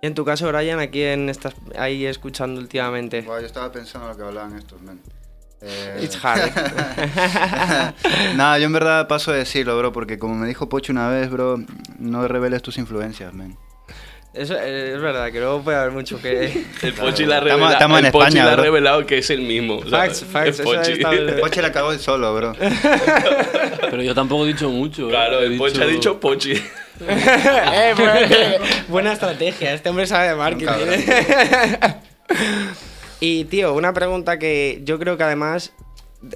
Y 0.00 0.06
en 0.06 0.14
tu 0.14 0.24
caso, 0.24 0.48
Brian, 0.48 0.80
¿a 0.80 0.88
quién 0.90 1.28
estás 1.28 1.54
ahí 1.76 2.06
escuchando 2.06 2.60
últimamente? 2.60 3.22
Buah, 3.22 3.40
yo 3.40 3.46
estaba 3.46 3.70
pensando 3.70 4.08
lo 4.08 4.16
que 4.16 4.22
hablaban 4.22 4.56
estos, 4.56 4.80
men. 4.80 5.00
Eh, 5.60 6.00
It's 6.02 6.16
hard. 6.22 6.50
Nada, 8.36 8.58
yo 8.58 8.66
en 8.66 8.72
verdad 8.72 9.08
paso 9.08 9.32
de 9.32 9.38
decirlo, 9.38 9.76
bro, 9.78 9.92
porque 9.92 10.18
como 10.18 10.34
me 10.34 10.46
dijo 10.46 10.68
Pocho 10.68 10.92
una 10.92 11.08
vez, 11.08 11.30
bro, 11.30 11.58
no 11.98 12.28
reveles 12.28 12.62
tus 12.62 12.78
influencias, 12.78 13.32
men. 13.34 13.56
Eso 14.34 14.54
eh, 14.56 14.92
es 14.94 15.00
verdad, 15.00 15.32
que 15.32 15.40
luego 15.40 15.62
puede 15.62 15.78
haber 15.78 15.90
mucho 15.90 16.20
que... 16.20 16.64
El 16.82 16.92
Pochi 16.92 17.24
la 17.24 17.36
ha 17.36 17.38
Estamos- 17.38 17.42
revelado, 17.42 17.72
estamos 17.72 17.98
en 17.98 18.06
el 18.06 18.12
Pochi 18.12 18.26
España, 18.28 18.44
la 18.44 18.52
ha 18.52 18.56
revelado 18.56 19.06
que 19.06 19.18
es 19.18 19.30
el 19.30 19.40
mismo. 19.40 19.80
Facts, 19.82 20.24
facts, 20.30 20.58
El 20.60 20.64
Pochi. 20.64 20.92
El 20.92 21.40
Pocho 21.40 21.62
la 21.62 21.72
cagó 21.72 21.90
él 21.92 21.98
solo, 21.98 22.32
bro. 22.36 22.52
Pero 23.90 24.02
yo 24.02 24.14
tampoco 24.14 24.44
he 24.44 24.48
dicho 24.48 24.68
mucho. 24.70 25.06
¿eh? 25.08 25.10
Claro, 25.10 25.40
He 25.40 25.46
el 25.46 25.56
Pochi 25.56 25.80
ha 25.82 25.86
dicho 25.86 26.20
Pochi. 26.20 26.52
Eh, 27.00 27.94
buena, 27.96 28.18
buena 28.88 29.12
estrategia, 29.12 29.72
este 29.72 29.88
hombre 29.88 30.06
sabe 30.06 30.28
de 30.28 30.34
marketing. 30.36 30.72
Y 33.20 33.44
tío, 33.44 33.74
una 33.74 33.92
pregunta 33.92 34.38
que 34.38 34.80
yo 34.84 34.98
creo 34.98 35.16
que 35.16 35.24
además 35.24 35.72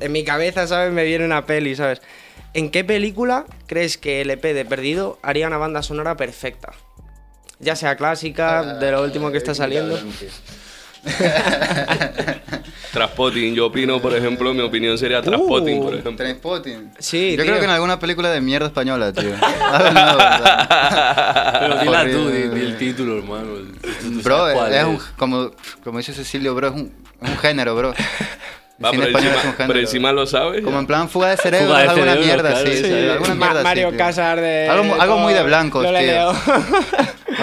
en 0.00 0.12
mi 0.12 0.24
cabeza, 0.24 0.66
¿sabes? 0.66 0.92
Me 0.92 1.04
viene 1.04 1.24
una 1.24 1.46
peli, 1.46 1.74
¿sabes? 1.74 2.00
¿En 2.54 2.70
qué 2.70 2.84
película 2.84 3.46
crees 3.66 3.96
que 3.96 4.20
el 4.20 4.30
EP 4.30 4.42
de 4.42 4.64
Perdido 4.64 5.18
haría 5.22 5.46
una 5.46 5.58
banda 5.58 5.82
sonora 5.82 6.16
perfecta? 6.16 6.72
Ya 7.58 7.76
sea 7.76 7.96
clásica, 7.96 8.74
de 8.74 8.90
lo 8.90 9.02
último 9.02 9.30
que 9.30 9.38
está 9.38 9.54
saliendo. 9.54 9.98
Transpotting, 12.92 13.54
yo 13.54 13.66
opino, 13.66 14.00
por 14.02 14.14
ejemplo, 14.14 14.52
mi 14.52 14.60
opinión 14.60 14.98
sería 14.98 15.22
Transpotting, 15.22 15.78
Uh. 15.78 15.82
por 15.84 15.92
ejemplo. 15.94 16.16
Trainspotting. 16.16 16.92
Sí, 16.98 17.30
Yo 17.30 17.36
tío. 17.42 17.46
creo 17.46 17.58
que 17.58 17.64
en 17.64 17.70
alguna 17.70 17.98
película 17.98 18.30
de 18.30 18.40
mierda 18.40 18.66
española, 18.66 19.12
tío. 19.12 19.30
Pero 21.60 21.78
dila 21.80 22.00
tú, 22.10 22.26
Horrible. 22.26 22.48
di, 22.50 22.60
di 22.60 22.66
el 22.66 22.76
título, 22.78 23.18
hermano. 23.18 23.46
Tú- 23.80 24.10
tú 24.10 24.22
Bro, 24.22 24.38
sabes 24.38 24.54
cuál 24.56 24.74
es 24.74 24.84
un, 24.84 24.98
como, 25.16 25.50
como 25.84 25.98
dice 25.98 26.12
Cecilio, 26.12 26.54
bro, 26.54 26.68
es 26.68 26.74
un, 26.74 26.92
es 27.22 27.30
un 27.30 27.38
género, 27.38 27.74
bro. 27.74 27.94
El 28.78 28.86
Va, 28.86 28.90
cine 28.90 29.04
pero, 29.06 29.18
español 29.18 29.34
es 29.36 29.44
un 29.44 29.48
encima, 29.50 29.52
género. 29.52 29.68
pero 29.68 29.80
encima 29.80 30.12
lo 30.12 30.26
sabes. 30.26 30.62
Como 30.64 30.78
en 30.80 30.86
plan 30.88 31.08
fuga 31.08 31.28
de 31.30 31.36
cerebro, 31.36 31.68
Fuga 31.68 31.82
de 31.82 31.88
alguna 31.88 32.04
cerebro, 32.14 32.26
mierda, 32.26 32.50
claro, 32.50 32.66
sí, 32.66 32.76
sí, 32.78 32.84
sí, 32.84 33.08
alguna 33.10 33.34
Ma- 33.34 33.46
mierda 33.46 33.60
así, 33.60 33.64
Mario 33.64 33.88
tío. 33.90 33.98
Casar 33.98 34.40
de. 34.40 34.68
Algo 34.68 34.84
mu- 34.84 34.94
algo 35.00 35.18
muy 35.18 35.34
de 35.34 35.42
blancos, 35.44 35.82
Lo 35.84 35.90
tío. 35.90 35.98
leo. 36.00 36.32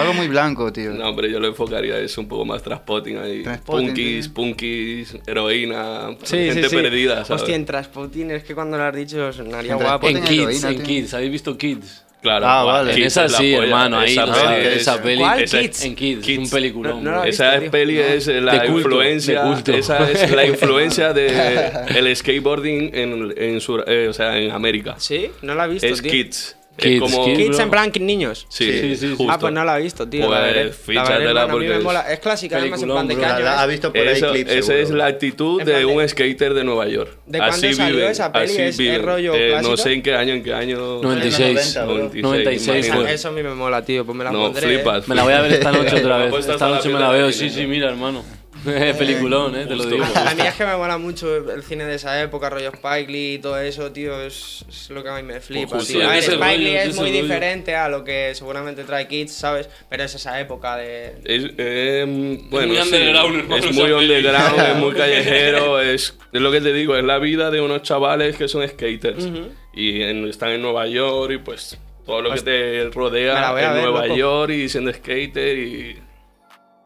Algo 0.00 0.14
muy 0.14 0.28
blanco, 0.28 0.72
tío. 0.72 0.90
No, 0.92 1.08
hombre, 1.08 1.30
yo 1.30 1.38
lo 1.40 1.48
enfocaría 1.48 1.98
eso 1.98 2.20
un 2.20 2.28
poco 2.28 2.44
más 2.44 2.62
Transpotting 2.62 3.18
ahí. 3.18 3.42
Transpotting, 3.42 3.86
Punkis, 3.88 4.24
tío. 4.26 4.34
punkis, 4.34 5.16
heroína, 5.26 6.16
Sí, 6.22 6.36
gente 6.36 6.62
sí, 6.64 6.68
sí. 6.70 6.76
perdida, 6.76 7.24
¿sabes? 7.24 7.42
Hostia, 7.42 7.56
en 7.56 7.64
Transputin 7.64 8.30
es 8.30 8.44
que 8.44 8.54
cuando 8.54 8.76
lo 8.76 8.84
has 8.84 8.94
dicho 8.94 9.32
sonaría 9.32 9.72
En 9.72 9.78
guapo. 9.78 10.08
En 10.08 10.22
Kids, 10.22 10.40
heroína, 10.40 10.68
en 10.70 10.76
tío. 10.76 10.84
Kids. 10.86 11.14
¿Habéis 11.14 11.32
visto 11.32 11.56
Kids? 11.58 12.04
Claro, 12.22 12.44
Ah, 12.46 12.64
vale. 12.64 12.92
Kids 12.94 13.06
esa 13.06 13.24
es 13.24 13.32
la 13.32 13.38
sí, 13.38 13.52
polla, 13.54 13.64
hermano, 13.64 13.98
ahí 13.98 14.12
esa 14.12 14.26
peli 14.26 14.36
sabes, 14.38 14.66
es- 14.66 14.80
esa 14.82 15.02
peli. 15.02 15.18
¿Cuál? 15.20 15.42
esa- 15.42 15.60
Kids. 15.62 15.84
En 15.86 15.94
Kids, 15.94 16.28
un 16.38 16.50
peliculón. 16.50 17.02
No, 17.04 17.10
no 17.12 17.22
visto. 17.22 17.44
Esa 17.44 17.58
tío. 17.60 17.70
peli 17.70 17.98
es 17.98 18.26
la 18.26 18.52
De 18.52 18.58
culto, 18.66 18.76
influencia, 18.78 19.42
de 19.42 19.48
culto. 19.54 19.72
esa 19.72 20.10
es 20.10 20.30
la 20.30 20.44
influencia 20.46 21.12
de 21.14 21.28
el 21.96 22.14
skateboarding 22.14 22.90
en, 22.94 23.34
en 23.38 23.60
sur- 23.62 23.84
eh, 23.86 24.08
o 24.08 24.12
sea, 24.12 24.36
en 24.36 24.50
América. 24.50 24.96
¿Sí? 24.98 25.30
No 25.40 25.54
la 25.54 25.64
he 25.64 25.68
visto, 25.68 25.86
es 25.86 26.02
tío. 26.02 26.10
Kids. 26.12 26.56
Kids, 26.80 27.00
como... 27.00 27.24
Kids. 27.26 27.58
En 27.58 27.70
plan 27.70 27.90
niños. 28.00 28.46
Sí, 28.48 28.70
Sí, 28.72 28.80
sí, 28.80 28.96
sí. 28.96 29.14
justo. 29.16 29.32
Ah, 29.32 29.38
pues 29.38 29.52
no 29.52 29.64
la 29.64 29.78
he 29.78 29.82
visto, 29.82 30.08
tío. 30.08 30.22
la 30.22 30.26
Pues 30.28 30.40
veré. 30.40 30.94
La 30.94 31.02
veré, 31.04 31.24
hermano, 31.26 31.40
a 31.40 31.46
mí 31.46 31.52
porque 31.52 31.68
me 31.68 31.76
es- 31.76 31.82
mola. 31.84 32.00
Es 32.12 32.20
clásica, 32.20 32.56
además, 32.58 32.82
en 32.82 32.88
plan 32.88 33.06
de 33.08 33.14
año 33.14 33.44
La- 33.44 33.60
ha 33.60 33.64
es. 33.64 33.70
visto 33.70 33.92
por 33.92 34.00
ahí 34.08 34.16
Eso- 34.16 34.30
clips, 34.32 34.50
esa 34.50 34.62
seguro, 34.66 34.82
es 34.84 34.90
la 34.90 35.06
actitud 35.06 35.62
de 35.62 35.72
de- 35.74 35.84
un 35.84 36.08
skater 36.08 36.54
de 36.54 36.64
Nueva 36.64 36.88
York. 36.88 37.16
¿De 37.26 37.38
cuándo 37.38 37.56
así 37.56 37.74
salió 37.74 37.96
viven, 37.96 38.10
esa 38.10 38.32
peli? 38.32 38.44
así 38.52 38.62
¿Es- 38.62 38.80
es 38.80 39.02
rollo 39.02 39.34
Eh, 39.34 39.58
no 39.62 39.76
sé 39.76 39.92
en 39.92 40.02
qué 40.02 40.14
año, 40.14 40.34
en 40.34 40.42
qué 40.42 40.54
año. 40.54 41.00
96. 41.02 41.76
90, 41.76 41.84
bro. 41.84 42.10
96 42.22 42.86
Esa- 42.86 42.94
fue. 42.96 43.12
Eso 43.14 43.28
a 43.28 43.32
mí 43.32 43.42
me 43.42 43.54
mola, 43.54 43.84
tío. 43.84 44.04
Pues 44.04 44.16
me 44.16 44.24
la 44.24 44.32
No, 44.32 44.40
pondré. 44.44 44.62
flipas. 44.66 45.06
Me 45.08 45.14
la 45.14 45.22
voy 45.24 45.32
a 45.32 45.40
ver 45.42 45.52
esta 45.52 45.72
noche 45.72 45.96
otra 45.96 46.16
ha 46.16 46.18
vez. 46.18 46.34
Esta 46.46 46.68
noche 46.68 46.88
la 46.88 46.94
me 46.94 47.00
la 47.00 47.10
veo, 47.10 47.32
sí, 47.32 47.50
sí, 47.50 47.66
mira, 47.66 47.88
hermano. 47.90 48.24
Peliculón, 48.98 49.54
eh, 49.56 49.66
te 49.66 49.74
lo 49.76 49.84
digo. 49.86 50.04
A 50.04 50.34
mí 50.34 50.42
es 50.42 50.54
que 50.54 50.64
me 50.66 50.76
mola 50.76 50.98
mucho 50.98 51.36
el 51.52 51.62
cine 51.62 51.84
de 51.84 51.94
esa 51.94 52.20
época, 52.22 52.50
rollo 52.50 52.68
Spike 52.74 53.10
Lee 53.10 53.34
y 53.34 53.38
todo 53.38 53.58
eso, 53.60 53.90
tío, 53.92 54.20
es, 54.22 54.64
es 54.68 54.90
lo 54.90 55.02
que 55.02 55.08
a 55.08 55.14
mí 55.16 55.22
me 55.22 55.40
flipa. 55.40 55.70
Pues 55.70 55.82
justo, 55.84 55.98
tío. 55.98 56.02
es 56.02 56.08
A 56.08 56.12
ver, 56.12 56.22
Spike 56.22 56.40
rollo, 56.44 56.58
Lee 56.58 56.76
es 56.76 56.88
es 56.88 56.96
muy 56.96 57.08
rollo. 57.10 57.22
diferente 57.22 57.74
a 57.76 57.88
lo 57.88 58.04
que 58.04 58.34
seguramente 58.34 58.84
trae 58.84 59.08
Kids, 59.08 59.32
¿sabes? 59.32 59.68
Pero 59.88 60.02
es 60.04 60.14
esa 60.14 60.38
época 60.40 60.76
de... 60.76 61.14
Es, 61.24 61.44
eh, 61.58 62.04
bueno, 62.50 62.68
muy 62.74 62.76
sí, 62.76 62.82
underground, 62.82 63.36
hermano, 63.40 63.56
es 63.64 63.72
muy 63.74 63.90
underground, 63.92 64.60
es 64.60 64.76
muy 64.76 64.92
callejero, 64.96 65.80
es, 65.80 66.16
es 66.32 66.40
lo 66.40 66.52
que 66.52 66.60
te 66.60 66.72
digo, 66.72 66.96
es 66.96 67.04
la 67.04 67.18
vida 67.18 67.50
de 67.50 67.60
unos 67.60 67.82
chavales 67.82 68.36
que 68.36 68.48
son 68.48 68.66
skaters 68.68 69.26
y 69.72 70.02
en- 70.02 70.26
están 70.28 70.50
en 70.50 70.62
Nueva 70.62 70.86
York 70.86 71.32
y 71.32 71.38
pues 71.38 71.78
todo 72.04 72.22
lo 72.22 72.32
que 72.34 72.40
te 72.40 72.50
me 72.50 72.84
la 72.84 72.90
rodea 72.90 73.48
en 73.50 73.54
ver, 73.74 73.82
Nueva 73.84 74.06
loco. 74.06 74.16
York 74.18 74.50
y 74.52 74.68
siendo 74.68 74.92
skater 74.92 75.56
y 75.58 75.98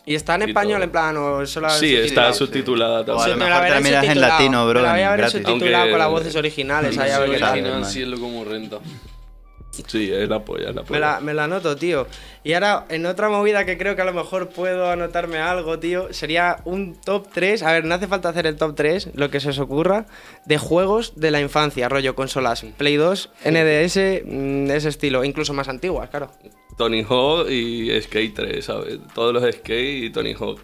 ¿Y 0.07 0.15
está 0.15 0.35
en 0.35 0.43
Y 0.43 0.45
español 0.47 0.75
todo. 0.79 0.85
en 0.85 0.91
plan 0.91 1.17
o 1.17 1.47
solo 1.47 1.71
sí, 1.71 1.97
está 1.97 2.33
subtitulada 2.33 3.01
O 3.01 3.03
a 3.03 3.05
también. 3.07 3.31
lo 3.31 3.37
me 3.37 3.45
mejor 3.47 3.51
la 3.51 3.61
veré 3.61 3.69
te 3.69 3.75
la 3.75 4.01
miras 4.01 4.05
en 4.17 4.21
latino, 4.21 4.69
bro, 4.69 4.81
Me 4.81 4.87
la 4.87 4.93
voy 4.93 5.03
a 5.03 5.11
ver 5.17 5.25
Aunque- 5.47 5.73
con 5.91 5.99
las 5.99 6.11
voces 6.11 6.37
originales, 6.37 6.99
ahí 6.99 7.11
a 7.11 7.19
ver 7.21 7.31
qué 7.31 7.39
tal. 7.39 7.85
sí 7.87 8.03
es 8.03 8.09
lo 8.09 8.19
como 8.19 8.45
renta. 8.45 8.79
Sí, 9.89 10.09
es 10.13 10.29
la 10.29 10.39
polla, 10.45 10.69
es 10.69 10.75
la 10.77 10.83
Me 10.83 10.87
polla. 10.87 11.01
la, 11.01 11.21
me 11.21 11.35
la 11.35 11.45
anoto, 11.45 11.75
tío. 11.75 12.07
Y 12.45 12.53
ahora, 12.53 12.85
en 12.91 13.07
otra 13.07 13.29
movida 13.29 13.65
que 13.65 13.77
creo 13.77 13.97
que 13.97 14.03
a 14.03 14.05
lo 14.05 14.13
mejor 14.13 14.51
puedo 14.51 14.89
anotarme 14.89 15.39
algo, 15.39 15.81
tío, 15.81 16.13
sería 16.13 16.59
un 16.65 16.95
top 17.01 17.27
3. 17.33 17.65
A 17.65 17.73
ver, 17.73 17.85
no 17.85 17.93
hace 17.97 18.07
falta 18.07 18.29
hacer 18.29 18.47
el 18.47 18.55
top 18.57 18.77
3, 18.77 19.09
lo 19.15 19.31
que 19.31 19.41
se 19.41 19.49
os 19.49 19.59
ocurra, 19.59 20.07
de 20.47 20.59
juegos 20.59 21.15
de 21.17 21.33
la 21.33 21.41
infancia, 21.41 21.89
rollo 21.89 22.15
consolas. 22.15 22.65
Play 22.77 22.95
2, 22.97 23.31
NDS, 23.45 24.23
mm, 24.25 24.71
ese 24.71 24.89
estilo, 24.91 25.25
incluso 25.25 25.53
más 25.55 25.69
antiguas, 25.69 26.09
claro. 26.09 26.31
Tony 26.77 27.05
Hawk 27.09 27.49
y 27.51 27.91
Skate 28.03 28.35
3, 28.35 28.65
¿sabes? 28.65 28.99
Todos 29.15 29.33
los 29.35 29.43
skate 29.55 30.05
y 30.05 30.11
Tony 30.11 30.35
Hawk. 30.35 30.61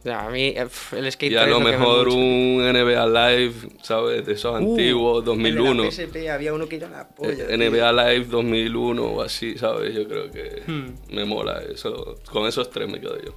O 0.00 0.02
sea, 0.06 0.26
a 0.26 0.30
mí 0.30 0.54
el 0.56 1.12
skate 1.12 1.32
Y 1.32 1.36
a 1.36 1.44
3 1.44 1.50
lo 1.50 1.58
que 1.60 1.64
me 1.64 1.70
mejor 1.78 2.08
un 2.08 2.58
NBA 2.62 3.06
Live, 3.06 3.54
¿sabes? 3.82 4.26
De 4.26 4.34
esos 4.34 4.52
Uh, 4.52 4.56
antiguos, 4.56 5.18
el 5.20 5.24
de 5.24 5.30
2001. 5.30 5.84
la 5.84 5.90
PSP, 5.90 6.28
había 6.30 6.52
uno 6.52 6.68
que 6.68 6.76
era 6.76 6.90
la 6.90 7.08
polla. 7.08 7.44
Eh, 7.48 7.56
tío. 7.56 7.56
NBA 7.70 7.92
Live 7.92 8.24
2001 8.26 9.02
o 9.02 9.22
así, 9.22 9.56
¿sabes? 9.56 9.94
Yo 9.94 10.06
creo 10.06 10.30
que 10.30 10.62
Hmm. 10.66 11.14
me 11.14 11.24
mola 11.24 11.62
eso. 11.72 12.16
Con 12.30 12.46
esos 12.46 12.68
tres 12.70 12.86
me 12.90 13.00
quedo 13.00 13.16
yo. 13.22 13.32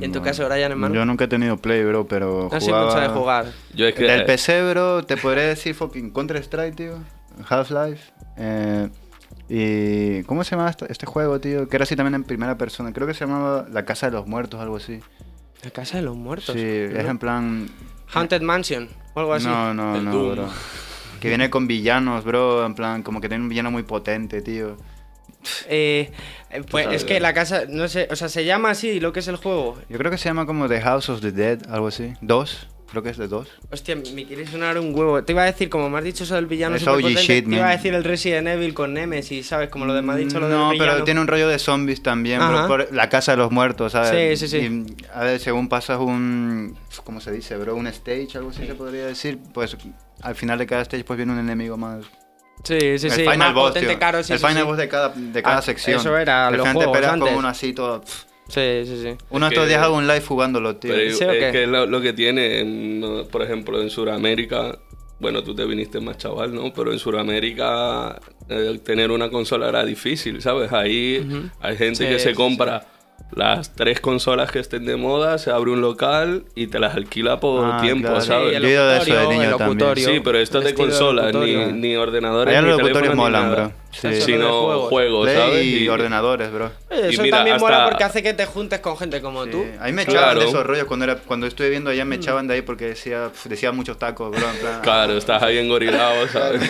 Y 0.00 0.04
en 0.04 0.12
tu 0.12 0.22
caso, 0.22 0.46
Brian, 0.48 0.70
hermano. 0.70 0.94
Yo 0.94 1.04
nunca 1.04 1.24
he 1.24 1.28
tenido 1.28 1.56
Play, 1.56 1.82
bro, 1.82 2.06
pero 2.06 2.48
no 2.52 2.60
sé 2.60 2.66
jugaba... 2.66 2.86
mucho 2.86 3.00
de 3.00 3.08
jugar. 3.08 3.46
Yo 3.74 3.88
es 3.88 3.94
que... 3.96 4.04
Del 4.04 4.24
PC, 4.24 4.70
bro, 4.70 5.02
te 5.02 5.16
podría 5.16 5.48
decir 5.48 5.74
fucking 5.74 6.12
Counter-Strike, 6.12 6.76
tío. 6.76 6.98
Half-Life. 7.48 8.12
Eh, 8.38 8.88
y... 9.48 10.22
¿Cómo 10.24 10.44
se 10.44 10.56
llama 10.56 10.70
este, 10.70 10.90
este 10.90 11.06
juego, 11.06 11.40
tío? 11.40 11.68
Que 11.68 11.76
era 11.76 11.84
así 11.84 11.96
también 11.96 12.14
en 12.14 12.24
primera 12.24 12.56
persona. 12.56 12.92
Creo 12.92 13.06
que 13.06 13.14
se 13.14 13.20
llamaba 13.26 13.66
La 13.70 13.84
Casa 13.84 14.06
de 14.06 14.12
los 14.12 14.26
Muertos, 14.26 14.60
algo 14.60 14.76
así. 14.76 15.00
La 15.62 15.70
casa 15.70 15.96
de 15.96 16.02
los 16.02 16.14
muertos. 16.14 16.54
Sí, 16.54 16.60
es 16.62 17.06
en 17.06 17.18
plan... 17.18 17.68
Haunted 18.12 18.42
Mansion, 18.42 18.88
o 19.14 19.20
algo 19.20 19.32
así. 19.32 19.46
No, 19.46 19.72
no, 19.72 19.96
El 19.96 20.04
no, 20.04 20.12
Doom. 20.12 20.32
bro. 20.34 20.48
Que 21.20 21.28
viene 21.28 21.48
con 21.48 21.66
villanos, 21.66 22.22
bro. 22.22 22.66
En 22.66 22.74
plan, 22.74 23.02
como 23.02 23.20
que 23.20 23.28
tiene 23.28 23.42
un 23.42 23.48
villano 23.48 23.70
muy 23.70 23.82
potente, 23.82 24.42
tío. 24.42 24.76
Eh, 25.68 26.10
eh, 26.50 26.62
pues 26.70 26.86
es 26.88 27.04
que 27.04 27.20
la 27.20 27.32
casa, 27.32 27.62
no 27.68 27.88
sé, 27.88 28.08
o 28.10 28.16
sea, 28.16 28.28
se 28.28 28.44
llama 28.44 28.70
así 28.70 29.00
lo 29.00 29.12
que 29.12 29.20
es 29.20 29.28
el 29.28 29.36
juego. 29.36 29.78
Yo 29.88 29.98
creo 29.98 30.10
que 30.10 30.18
se 30.18 30.28
llama 30.28 30.46
como 30.46 30.68
The 30.68 30.80
House 30.82 31.08
of 31.08 31.20
the 31.20 31.32
Dead, 31.32 31.60
algo 31.70 31.88
así. 31.88 32.12
Dos, 32.20 32.68
creo 32.94 33.02
que 33.02 33.10
es 33.10 33.16
de 33.18 33.28
dos. 33.28 33.48
Hostia, 33.70 33.96
me 33.96 34.24
quiere 34.24 34.46
sonar 34.46 34.78
un 34.78 34.94
huevo. 34.94 35.22
Te 35.24 35.32
iba 35.32 35.42
a 35.42 35.46
decir, 35.46 35.68
como 35.68 35.90
me 35.90 35.98
has 35.98 36.04
dicho 36.04 36.24
eso 36.24 36.34
del 36.36 36.46
villano 36.46 36.76
Es 36.76 36.86
OG 36.86 37.00
shit, 37.16 37.48
te 37.48 37.56
iba 37.56 37.68
a 37.68 37.72
decir 37.72 37.92
el 37.94 38.04
Resident 38.04 38.48
Evil 38.48 38.72
con 38.72 38.94
Nemesis, 38.94 39.46
¿sabes? 39.48 39.68
Como 39.68 39.84
lo 39.84 39.92
de 39.94 40.02
me 40.02 40.12
ha 40.12 40.16
dicho 40.16 40.38
lo 40.40 40.48
No, 40.48 40.72
pero 40.78 41.02
tiene 41.04 41.20
un 41.20 41.26
rollo 41.26 41.48
de 41.48 41.58
zombies 41.58 42.02
también, 42.02 42.38
bro, 42.40 42.66
por 42.68 42.92
la 42.94 43.08
casa 43.08 43.32
de 43.32 43.38
los 43.38 43.50
muertos, 43.50 43.92
¿sabes? 43.92 44.38
Sí, 44.38 44.46
sí, 44.48 44.58
sí. 44.60 44.66
Y, 44.66 45.06
a 45.12 45.24
ver, 45.24 45.40
según 45.40 45.68
pasas 45.68 45.98
un, 45.98 46.76
¿cómo 47.04 47.20
se 47.20 47.32
dice, 47.32 47.56
bro? 47.56 47.74
Un 47.74 47.86
stage, 47.88 48.28
algo 48.36 48.50
así 48.50 48.66
se 48.66 48.74
podría 48.74 49.06
decir, 49.06 49.38
pues 49.52 49.76
al 50.22 50.34
final 50.36 50.58
de 50.58 50.66
cada 50.66 50.82
stage 50.82 51.04
pues 51.04 51.16
viene 51.16 51.32
un 51.32 51.38
enemigo 51.40 51.76
más. 51.76 52.04
Sí, 52.62 52.78
sí, 52.98 53.08
el 53.08 53.12
sí. 53.12 53.20
final 53.22 53.38
más 53.38 53.54
boss, 53.54 53.68
potente, 53.70 53.90
tío. 53.90 53.98
caro, 53.98 54.22
sí, 54.22 54.32
El 54.32 54.38
sí, 54.38 54.46
final 54.46 54.62
sí. 54.62 54.66
boss 54.68 54.76
de 54.78 54.88
cada, 54.88 55.08
de 55.10 55.42
cada 55.42 55.58
Ah, 55.58 55.62
sección. 55.62 56.00
eso 56.00 56.16
era 56.16 56.46
Al 56.46 56.56
los 56.56 56.68
juegos 56.70 56.96
antes. 57.04 57.28
con 57.28 57.38
uno 57.38 57.48
así 57.48 57.72
todo... 57.74 58.00
pff. 58.00 58.24
Sí, 58.48 58.82
sí, 58.84 59.00
sí. 59.02 59.16
Uno 59.30 59.46
de 59.48 59.54
estos 59.54 59.68
días 59.68 59.82
hago 59.82 59.96
un 59.96 60.06
live 60.06 60.20
jugándolo, 60.20 60.76
tío. 60.76 60.92
Pero 60.94 61.32
es 61.32 61.52
que 61.52 61.66
lo, 61.66 61.86
lo 61.86 62.00
que 62.00 62.12
tiene, 62.12 62.60
en, 62.60 63.26
por 63.30 63.42
ejemplo, 63.42 63.80
en 63.80 63.90
Sudamérica, 63.90 64.78
bueno, 65.18 65.42
tú 65.42 65.54
te 65.54 65.64
viniste 65.64 66.00
más 66.00 66.18
chaval, 66.18 66.54
¿no? 66.54 66.72
Pero 66.74 66.92
en 66.92 66.98
Sudamérica 66.98 68.20
eh, 68.48 68.78
tener 68.84 69.10
una 69.10 69.30
consola 69.30 69.68
era 69.68 69.84
difícil, 69.84 70.42
¿sabes? 70.42 70.72
Ahí 70.72 71.26
hay 71.60 71.76
gente 71.76 72.04
Sí, 72.04 72.06
que 72.06 72.18
se 72.18 72.30
sí, 72.30 72.34
compra 72.34 72.86
las 73.34 73.74
tres 73.74 74.00
consolas 74.00 74.50
que 74.52 74.58
estén 74.58 74.84
de 74.84 74.96
moda, 74.96 75.38
se 75.38 75.50
abre 75.50 75.70
un 75.70 75.80
local 75.80 76.44
y 76.54 76.66
te 76.66 76.78
las 76.78 76.94
alquila 76.94 77.40
por 77.40 77.64
Ah, 77.64 77.78
tiempo, 77.80 78.08
claro. 78.08 78.20
¿sabes? 78.20 78.56
Sí, 78.56 78.62
Yo 78.62 78.86
de 78.88 78.98
eso 78.98 79.14
de 79.14 79.28
niño 79.28 79.50
el 79.50 79.56
también. 79.56 79.96
Sí, 79.96 80.20
pero 80.22 80.38
esto 80.38 80.58
es 80.58 80.64
de 80.66 80.74
consolas, 80.74 81.34
ni, 81.34 81.54
ni 81.72 81.96
ordenadores, 81.96 82.52
Allá 82.52 82.62
ni 82.62 82.68
los 82.68 82.78
locutorios 82.78 83.02
teléfonos, 83.14 83.16
ni 83.16 83.32
molan, 83.32 83.50
nada. 83.50 83.64
bro. 83.68 83.83
Sí. 84.00 84.08
Eso 84.08 84.26
Sino 84.26 84.88
juegos. 84.88 85.24
Play 85.24 85.36
¿sabes? 85.36 85.64
y 85.64 85.84
Y- 85.84 85.88
ordenadores, 85.88 86.52
bro. 86.52 86.70
Y 86.90 87.12
Eso 87.14 87.22
mira, 87.22 87.36
también 87.38 87.58
mola 87.58 87.76
hasta- 87.76 87.88
porque 87.90 88.04
hace 88.04 88.22
que 88.22 88.34
te 88.34 88.44
juntes 88.46 88.80
con 88.80 88.96
gente 88.98 89.20
como 89.20 89.46
tú. 89.46 89.62
Sí, 89.64 89.70
Ahí 89.80 89.92
me 89.92 90.02
echaban 90.02 90.22
Claro. 90.24 90.40
de 90.40 90.46
esos 90.46 90.66
rollos 90.66 90.84
cuando, 90.86 91.04
era, 91.04 91.16
cuando 91.16 91.46
estuve 91.46 91.70
viendo 91.70 91.90
allá 91.90 92.04
me 92.04 92.16
echaban 92.16 92.46
de 92.48 92.54
ahí 92.54 92.62
porque 92.62 92.86
decía, 92.86 93.28
pf, 93.30 93.48
decía 93.48 93.72
muchos 93.72 93.98
tacos, 93.98 94.30
bro. 94.30 94.48
En 94.50 94.56
plan, 94.56 94.80
Claro, 94.82 95.16
estás 95.16 95.42
ahí 95.42 95.58
engorilado, 95.58 96.26
¿sabes? 96.32 96.68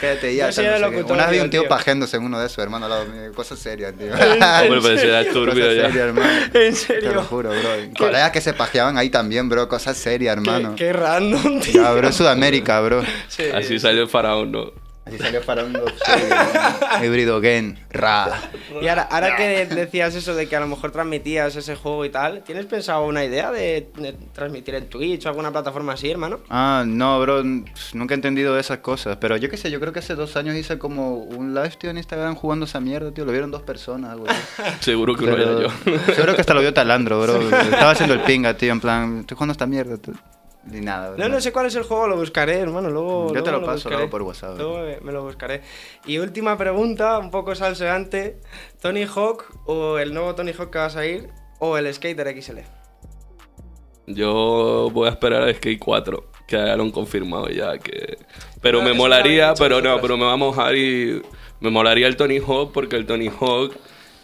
Cállate 0.00 0.34
ya. 0.34 0.50
Yo 0.50 0.62
no 0.62 0.90
sé 0.90 0.94
qué. 1.06 1.12
Una 1.12 1.26
vez 1.26 1.32
vi 1.32 1.38
un 1.44 1.50
tío 1.50 1.60
tío. 1.62 1.68
pajeándose 1.68 2.16
en 2.16 2.24
uno 2.24 2.38
de 2.40 2.46
esos, 2.46 2.58
hermano, 2.58 2.86
al 2.86 2.90
lado 2.90 3.06
mío. 3.06 3.32
Cosas 3.34 3.58
serias, 3.58 3.94
tío. 3.96 4.12
Hombre, 4.12 4.80
Cosas 4.80 5.26
turbio 5.32 5.72
ya. 5.72 5.82
serias, 5.86 5.96
hermano. 5.96 6.30
En 6.46 6.50
Te 6.52 6.70
lo 6.70 6.76
serio. 6.76 7.22
juro, 7.22 7.50
bro. 7.50 7.60
Colegas 7.98 8.30
que 8.32 8.40
se 8.40 8.52
pajeaban 8.52 8.98
ahí 8.98 9.10
también, 9.10 9.48
bro. 9.48 9.68
Cosas 9.68 9.96
serias, 9.96 10.34
Qué, 10.36 10.40
hermano. 10.40 10.74
qué 10.76 10.92
random, 10.92 11.60
tío. 11.60 11.82
Ya, 11.82 11.92
bro, 11.92 12.08
es 12.08 12.14
Sudamérica, 12.16 12.80
bro. 12.80 13.02
Sí. 13.28 13.44
Así 13.54 13.78
salió 13.78 14.02
el 14.02 14.08
faraón, 14.08 14.52
¿no? 14.52 14.72
Así 15.06 15.18
salió 15.18 15.40
para 15.42 15.62
un 15.64 15.72
híbrido 17.04 17.40
gen, 17.40 17.78
ra. 17.90 18.40
Y 18.82 18.88
ahora, 18.88 19.02
ahora 19.02 19.36
que 19.36 19.66
decías 19.66 20.14
eso 20.16 20.34
de 20.34 20.48
que 20.48 20.56
a 20.56 20.60
lo 20.60 20.66
mejor 20.66 20.90
transmitías 20.90 21.54
ese 21.54 21.76
juego 21.76 22.04
y 22.04 22.10
tal, 22.10 22.42
¿tienes 22.42 22.66
pensado 22.66 23.04
una 23.06 23.24
idea 23.24 23.52
de, 23.52 23.88
de 23.98 24.14
transmitir 24.32 24.74
en 24.74 24.88
Twitch 24.88 25.24
o 25.26 25.28
alguna 25.28 25.52
plataforma 25.52 25.92
así, 25.92 26.10
hermano? 26.10 26.40
Ah, 26.50 26.82
no, 26.84 27.20
bro, 27.20 27.44
nunca 27.44 28.14
he 28.14 28.16
entendido 28.16 28.58
esas 28.58 28.78
cosas. 28.78 29.16
Pero 29.18 29.36
yo 29.36 29.48
qué 29.48 29.56
sé, 29.56 29.70
yo 29.70 29.78
creo 29.78 29.92
que 29.92 30.00
hace 30.00 30.16
dos 30.16 30.36
años 30.36 30.56
hice 30.56 30.76
como 30.78 31.14
un 31.18 31.54
live, 31.54 31.70
tío, 31.78 31.90
en 31.90 31.98
Instagram 31.98 32.34
jugando 32.34 32.64
esa 32.66 32.80
mierda, 32.80 33.12
tío. 33.12 33.24
Lo 33.24 33.30
vieron 33.30 33.52
dos 33.52 33.62
personas, 33.62 34.10
algo 34.10 34.26
así. 34.28 34.40
Seguro 34.80 35.14
que 35.14 35.24
no 35.26 35.36
Pero 35.36 35.60
era 35.60 35.68
yo. 35.68 36.14
seguro 36.14 36.34
que 36.34 36.40
hasta 36.40 36.52
lo 36.54 36.60
vio 36.62 36.74
Talandro, 36.74 37.20
bro. 37.22 37.40
Estaba 37.60 37.92
haciendo 37.92 38.14
el 38.14 38.22
pinga, 38.22 38.56
tío, 38.56 38.72
en 38.72 38.80
plan, 38.80 39.18
estoy 39.20 39.36
jugando 39.36 39.52
esta 39.52 39.66
mierda. 39.66 39.96
tú. 39.98 40.12
Ni 40.66 40.80
nada. 40.80 41.14
No, 41.16 41.28
no 41.28 41.40
sé 41.40 41.52
cuál 41.52 41.66
es 41.66 41.76
el 41.76 41.84
juego, 41.84 42.08
lo 42.08 42.16
buscaré, 42.16 42.58
hermano. 42.58 42.90
Luego, 42.90 43.32
Yo 43.32 43.42
te 43.42 43.52
lo 43.52 43.64
paso 43.64 43.88
luego 43.88 44.10
por 44.10 44.22
WhatsApp, 44.22 44.58
Luego 44.58 44.78
me, 44.78 45.00
me 45.00 45.12
lo 45.12 45.22
buscaré. 45.22 45.62
Y 46.06 46.18
última 46.18 46.58
pregunta, 46.58 47.18
un 47.18 47.30
poco 47.30 47.54
salseante: 47.54 48.40
¿Tony 48.80 49.04
Hawk 49.04 49.44
o 49.66 49.98
el 49.98 50.12
nuevo 50.12 50.34
Tony 50.34 50.52
Hawk 50.52 50.70
que 50.70 50.78
va 50.78 50.86
a 50.86 50.90
salir 50.90 51.28
o 51.60 51.76
el 51.78 51.92
Skater 51.94 52.42
XL? 52.42 52.58
Yo 54.08 54.90
voy 54.92 55.08
a 55.08 55.10
esperar 55.10 55.42
a 55.42 55.52
Skate 55.52 55.78
4, 55.78 56.30
que 56.46 56.56
ya 56.56 56.76
lo 56.76 56.84
han 56.84 56.90
confirmado 56.90 57.48
ya. 57.48 57.78
que 57.78 58.18
Pero 58.60 58.78
No, 58.78 58.84
me 58.84 58.92
molaría, 58.92 59.54
pero 59.58 59.80
no, 59.80 60.00
pero 60.00 60.16
me 60.16 60.24
va 60.24 60.32
a 60.32 60.36
mojar 60.36 60.76
y 60.76 61.22
me 61.60 61.70
molaría 61.70 62.06
el 62.06 62.16
Tony 62.16 62.38
Hawk 62.38 62.72
porque 62.72 62.96
el 62.96 63.06
Tony 63.06 63.28
Hawk 63.28 63.74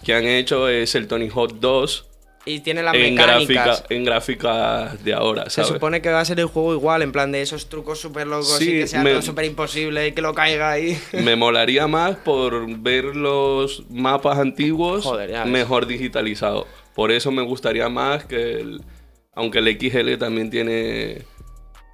que 0.04 0.14
han 0.14 0.24
hecho 0.24 0.68
es 0.68 0.94
el 0.94 1.06
Tony 1.06 1.28
Hawk 1.28 1.54
2 1.60 2.08
Y 2.44 2.58
tiene 2.60 2.82
las 2.82 2.94
en 2.94 3.14
mecánicas. 3.14 3.64
gráfica, 3.66 3.94
en 3.94 4.04
gráficas 4.04 5.04
de 5.04 5.14
ahora, 5.14 5.48
Se 5.48 5.62
supone 5.62 6.02
que 6.02 6.10
va 6.10 6.20
a 6.20 6.24
ser 6.24 6.40
el 6.40 6.46
juego 6.46 6.74
igual, 6.74 7.02
en 7.02 7.12
plan 7.12 7.30
de 7.30 7.40
esos 7.40 7.68
trucos 7.68 8.00
súper 8.00 8.26
locos 8.26 8.56
Sí, 8.58 8.68
y 8.70 8.80
que 8.80 8.86
sea 8.88 9.02
me- 9.02 9.22
súper 9.22 9.44
imposible 9.44 10.08
y 10.08 10.12
que 10.12 10.22
lo 10.22 10.34
caiga 10.34 10.72
ahí. 10.72 10.98
Me 11.12 11.36
molaría 11.36 11.86
más 11.86 12.16
por 12.16 12.66
ver 12.80 13.04
los 13.16 13.84
mapas 13.90 14.38
antiguos 14.38 15.04
Joder, 15.04 15.46
mejor 15.46 15.86
digitalizados. 15.86 16.66
Por 16.96 17.12
eso 17.12 17.30
me 17.30 17.42
gustaría 17.42 17.88
más 17.88 18.24
que 18.24 18.60
el... 18.60 18.82
Aunque 19.34 19.60
el 19.60 19.78
XL 19.80 20.16
también 20.18 20.50
tiene 20.50 21.22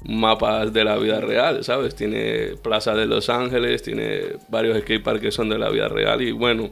mapas 0.05 0.73
de 0.73 0.85
la 0.85 0.97
vida 0.97 1.21
real, 1.21 1.63
¿sabes? 1.63 1.95
Tiene 1.95 2.55
Plaza 2.63 2.95
de 2.95 3.07
Los 3.07 3.29
Ángeles, 3.29 3.83
tiene 3.83 4.23
varios 4.49 4.79
skateparks 4.81 5.21
que 5.21 5.31
son 5.31 5.49
de 5.49 5.59
la 5.59 5.69
vida 5.71 5.89
real 5.89 6.23
y 6.23 6.33
bueno, 6.33 6.71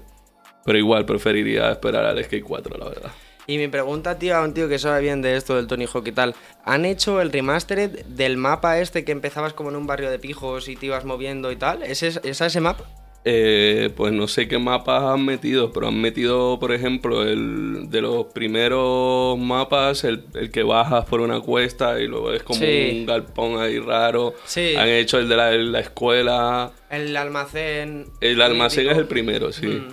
pero 0.64 0.78
igual 0.78 1.04
preferiría 1.04 1.70
esperar 1.72 2.04
al 2.04 2.22
Skate 2.24 2.42
4, 2.44 2.78
la 2.78 2.88
verdad. 2.88 3.12
Y 3.46 3.58
mi 3.58 3.68
pregunta, 3.68 4.18
tío, 4.18 4.36
a 4.36 4.42
un 4.42 4.54
tío 4.54 4.68
que 4.68 4.78
sabe 4.78 5.00
bien 5.02 5.22
de 5.22 5.36
esto 5.36 5.54
del 5.56 5.66
Tony 5.68 5.86
Hawk 5.86 6.06
y 6.08 6.12
tal. 6.12 6.34
¿Han 6.64 6.84
hecho 6.84 7.20
el 7.20 7.30
remastered 7.32 8.04
del 8.06 8.36
mapa 8.36 8.80
este 8.80 9.04
que 9.04 9.12
empezabas 9.12 9.52
como 9.52 9.70
en 9.70 9.76
un 9.76 9.86
barrio 9.86 10.10
de 10.10 10.18
pijos 10.18 10.68
y 10.68 10.74
te 10.76 10.86
ibas 10.86 11.04
moviendo 11.04 11.52
y 11.52 11.56
tal? 11.56 11.82
¿Es, 11.84 12.02
es, 12.02 12.20
¿es 12.24 12.40
ese 12.40 12.60
mapa? 12.60 12.84
Eh, 13.28 13.90
pues 13.96 14.12
no 14.12 14.28
sé 14.28 14.46
qué 14.46 14.56
mapas 14.58 15.02
han 15.02 15.24
metido, 15.24 15.72
pero 15.72 15.88
han 15.88 16.00
metido, 16.00 16.60
por 16.60 16.70
ejemplo, 16.72 17.24
el 17.24 17.90
de 17.90 18.00
los 18.00 18.26
primeros 18.26 19.36
mapas, 19.38 20.04
el, 20.04 20.24
el 20.34 20.52
que 20.52 20.62
bajas 20.62 21.04
por 21.06 21.20
una 21.20 21.40
cuesta 21.40 22.00
y 22.00 22.06
luego 22.06 22.32
es 22.32 22.42
como 22.44 22.60
Sí. 22.60 22.98
un 23.00 23.06
galpón 23.06 23.60
ahí 23.60 23.78
raro. 23.80 24.34
Sí. 24.44 24.74
Han 24.76 24.88
hecho 24.88 25.18
el 25.18 25.28
de 25.28 25.36
la, 25.36 25.50
la 25.52 25.80
escuela. 25.80 26.70
El 26.88 27.16
almacén. 27.16 28.06
El 28.20 28.40
almacén 28.42 28.84
mítico. 28.84 28.92
es 28.92 28.98
el 28.98 29.08
primero, 29.08 29.52
sí. 29.52 29.66
Mm. 29.66 29.88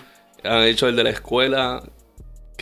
Han 0.47 0.63
hecho 0.63 0.87
el 0.87 0.95
de 0.95 1.03
la 1.03 1.09
escuela, 1.09 1.81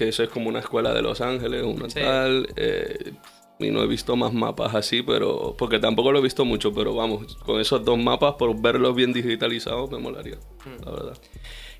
que 0.03 0.09
eso 0.09 0.23
es 0.23 0.29
como 0.29 0.49
una 0.49 0.59
escuela 0.59 0.93
de 0.93 1.01
Los 1.03 1.21
Ángeles, 1.21 1.63
una 1.63 1.87
Sí. 1.89 1.99
tal. 1.99 2.47
eh, 2.55 3.13
y 3.59 3.69
no 3.69 3.83
he 3.83 3.87
visto 3.87 4.15
más 4.15 4.33
mapas 4.33 4.73
así, 4.73 5.03
pero. 5.03 5.53
Porque 5.55 5.77
tampoco 5.77 6.11
lo 6.11 6.17
he 6.17 6.21
visto 6.23 6.43
mucho, 6.45 6.73
pero 6.73 6.95
vamos, 6.95 7.35
con 7.45 7.59
esos 7.61 7.85
dos 7.85 7.99
mapas, 7.99 8.33
por 8.39 8.59
verlos 8.59 8.95
bien 8.95 9.13
digitalizados, 9.13 9.91
me 9.91 9.99
molaría, 9.99 10.37
Mm. 10.65 10.83
la 10.85 10.91
verdad. 10.91 11.17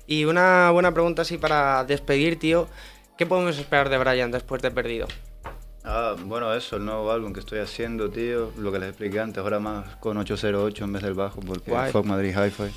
Y 0.06 0.24
una 0.26 0.70
buena 0.70 0.92
pregunta 0.92 1.22
así 1.22 1.38
para 1.38 1.84
despedir, 1.84 2.38
tío. 2.38 2.68
¿Qué 3.18 3.26
podemos 3.26 3.58
esperar 3.58 3.88
de 3.88 3.98
Brian 3.98 4.30
después 4.30 4.62
de 4.62 4.70
Perdido? 4.70 5.08
Ah, 5.84 6.14
bueno, 6.24 6.54
eso, 6.54 6.76
el 6.76 6.84
nuevo 6.84 7.10
álbum 7.10 7.32
que 7.32 7.40
estoy 7.40 7.58
haciendo, 7.58 8.08
tío. 8.10 8.52
Lo 8.58 8.70
que 8.70 8.78
les 8.78 8.90
expliqué 8.90 9.18
antes, 9.18 9.42
ahora 9.42 9.58
más 9.58 9.96
con 9.96 10.16
808 10.16 10.84
en 10.84 10.92
vez 10.92 11.02
del 11.02 11.14
bajo, 11.14 11.40
porque 11.40 11.70
Guay. 11.72 11.90
fuck 11.90 12.04
Madrid 12.04 12.30
Hi-Fi. 12.36 12.70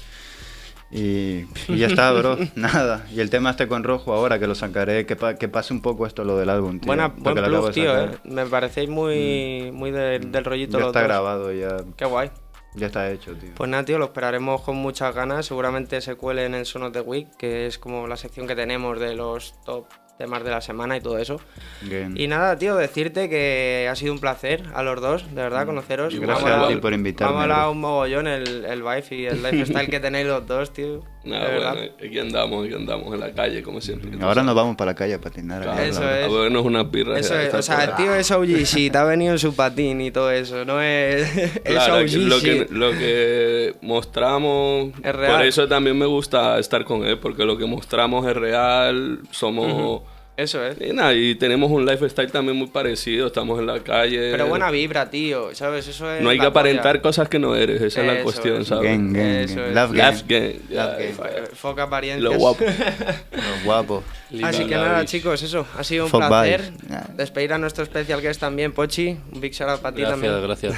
Y, 0.95 1.45
y 1.67 1.77
ya 1.77 1.87
está, 1.87 2.11
bro, 2.13 2.37
nada. 2.55 3.05
Y 3.13 3.19
el 3.19 3.29
tema 3.29 3.49
este 3.51 3.67
con 3.67 3.83
rojo 3.83 4.13
ahora, 4.13 4.39
que 4.39 4.47
lo 4.47 4.55
sacaré, 4.55 5.05
que, 5.05 5.15
pa- 5.15 5.35
que 5.35 5.49
pase 5.49 5.73
un 5.73 5.81
poco 5.81 6.07
esto 6.07 6.23
lo 6.23 6.37
del 6.37 6.49
álbum, 6.49 6.79
tío. 6.79 6.87
Buena, 6.87 7.09
buen 7.09 7.35
plus, 7.35 7.71
tío, 7.71 7.99
eh. 8.05 8.09
Me 8.23 8.45
parecéis 8.45 8.89
muy, 8.89 9.71
muy 9.73 9.91
de- 9.91 10.19
del 10.19 10.45
rollito 10.45 10.79
Ya 10.79 10.85
está 10.87 10.99
dos. 11.01 11.07
grabado, 11.07 11.51
ya, 11.51 11.77
Qué 11.97 12.05
guay. 12.05 12.31
ya 12.75 12.87
está 12.87 13.11
hecho, 13.11 13.33
tío. 13.35 13.51
Pues 13.55 13.69
nada, 13.69 13.83
tío, 13.83 13.97
lo 13.99 14.05
esperaremos 14.05 14.61
con 14.61 14.77
muchas 14.77 15.13
ganas. 15.13 15.45
Seguramente 15.45 15.99
se 16.01 16.15
cuele 16.15 16.45
en 16.45 16.55
el 16.55 16.65
Son 16.65 16.83
of 16.83 16.93
the 16.93 17.01
Week, 17.01 17.27
que 17.37 17.67
es 17.67 17.77
como 17.77 18.07
la 18.07 18.15
sección 18.17 18.47
que 18.47 18.55
tenemos 18.55 18.99
de 18.99 19.15
los 19.15 19.53
top 19.65 19.85
temas 20.17 20.43
de 20.43 20.51
la 20.51 20.61
semana 20.61 20.97
y 20.97 21.01
todo 21.01 21.17
eso. 21.17 21.39
Bien. 21.81 22.13
Y 22.17 22.27
nada, 22.27 22.57
tío, 22.57 22.75
decirte 22.75 23.29
que 23.29 23.87
ha 23.89 23.95
sido 23.95 24.13
un 24.13 24.19
placer 24.19 24.63
a 24.73 24.83
los 24.83 25.01
dos, 25.01 25.27
de 25.35 25.41
verdad, 25.41 25.65
conoceros. 25.65 26.13
Y 26.13 26.19
gracias 26.19 26.49
a 26.51 26.67
ti 26.67 26.75
por 26.77 26.93
invitarme, 26.93 27.35
molado 27.35 27.63
bro. 27.63 27.71
un 27.71 27.79
mogollón 27.81 28.27
el, 28.27 28.65
el 28.65 28.81
vibe 28.81 29.05
y 29.11 29.25
el 29.25 29.43
lifestyle 29.43 29.89
que 29.89 29.99
tenéis 29.99 30.27
los 30.27 30.45
dos, 30.47 30.71
tío. 30.73 31.03
Nada, 31.25 31.73
bueno, 31.73 31.91
aquí 32.05 32.19
andamos, 32.19 32.65
aquí 32.65 32.75
andamos 32.75 33.11
en 33.15 33.19
la 33.19 33.31
calle, 33.31 33.63
como 33.63 33.81
siempre. 33.81 34.11
Ahora 34.21 34.43
nos 34.43 34.53
vamos 34.53 34.75
para 34.75 34.91
la 34.91 34.95
calle 34.95 35.15
a 35.15 35.19
patinar. 35.21 35.63
Claro, 35.63 35.81
Eso 35.81 36.07
es. 36.07 36.25
A 36.25 36.27
bebernos 36.29 36.63
unas 36.63 36.91
birras. 36.91 37.19
Eso 37.19 37.35
es, 37.39 37.51
o 37.51 37.61
sea, 37.63 37.83
el 37.83 37.95
tío 37.95 38.13
es 38.13 38.29
OG 38.29 38.45
shit, 38.45 38.95
ha 38.95 39.03
venido 39.05 39.31
en 39.33 39.39
su 39.39 39.55
patín 39.55 40.01
y 40.01 40.11
todo 40.11 40.29
eso, 40.29 40.65
no 40.65 40.79
es, 40.81 41.35
es 41.35 41.51
Claro, 41.63 41.95
OG 41.95 42.05
que 42.05 42.17
lo, 42.17 42.39
que, 42.39 42.67
lo 42.69 42.91
que 42.91 43.75
mostramos, 43.81 44.91
Es 45.03 45.15
real. 45.15 45.31
por 45.37 45.45
eso 45.45 45.67
también 45.67 45.97
me 45.97 46.05
gusta 46.05 46.59
estar 46.59 46.85
con 46.85 47.03
él, 47.03 47.17
porque 47.17 47.43
lo 47.43 47.57
que 47.57 47.65
mostramos 47.65 48.25
es 48.27 48.35
real, 48.37 49.19
somos... 49.31 50.03
Eso 50.37 50.65
es. 50.65 50.75
Y 50.81 50.91
nada, 50.91 51.13
y 51.13 51.35
tenemos 51.35 51.71
un 51.71 51.85
lifestyle 51.85 52.29
también 52.29 52.57
muy 52.57 52.67
parecido, 52.67 53.27
estamos 53.27 53.57
en 53.57 53.67
la 53.67 53.79
calle. 53.79 54.31
Pero 54.31 54.47
buena 54.47 54.69
vibra, 54.69 55.09
tío, 55.09 55.55
¿sabes? 55.55 55.87
Eso 55.87 56.11
es 56.11 56.21
No 56.21 56.29
hay 56.29 56.37
que 56.39 56.45
aparentar 56.45 56.93
polla. 56.95 57.01
cosas 57.01 57.29
que 57.29 57.39
no 57.39 57.55
eres, 57.55 57.81
esa 57.81 58.01
es 58.01 58.07
la 58.07 58.21
cuestión, 58.21 58.61
es. 58.61 58.67
¿sabes? 58.67 58.83
Gang, 58.91 59.13
gang, 59.13 59.25
Eso 59.25 59.55
gang. 59.55 59.67
es. 59.69 59.75
Love 59.75 59.91
game, 60.27 60.55
Love 60.69 60.97
game. 60.97 61.47
Foca 61.53 61.83
apariencias. 61.83 62.21
Lo 62.33 62.37
guapo. 62.37 62.65
Los 63.31 63.63
guapos. 63.63 64.03
Así 64.43 64.65
que 64.65 64.75
nada, 64.75 65.05
chicos, 65.05 65.41
eso. 65.41 65.65
Ha 65.77 65.83
sido 65.85 66.05
un 66.05 66.11
Fuck 66.11 66.27
placer. 66.27 66.73
Despedir 67.15 67.53
a 67.53 67.57
nuestro 67.57 67.83
especial 67.85 68.19
que 68.19 68.29
es 68.29 68.37
también 68.37 68.73
Pochi. 68.73 69.17
Un 69.31 69.39
big 69.39 69.53
shout 69.53 69.69
out 69.69 69.79
para 69.81 69.95
ti 69.95 70.01
Gracias, 70.01 70.19
también. 70.21 70.43
gracias. 70.45 70.73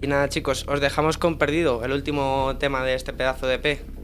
Y 0.00 0.06
nada, 0.06 0.28
chicos, 0.28 0.64
os 0.68 0.80
dejamos 0.80 1.18
con 1.18 1.38
Perdido, 1.38 1.84
el 1.84 1.90
último 1.90 2.54
tema 2.60 2.84
de 2.84 2.94
este 2.94 3.12
pedazo 3.12 3.46
de 3.48 3.58
P. 3.58 3.80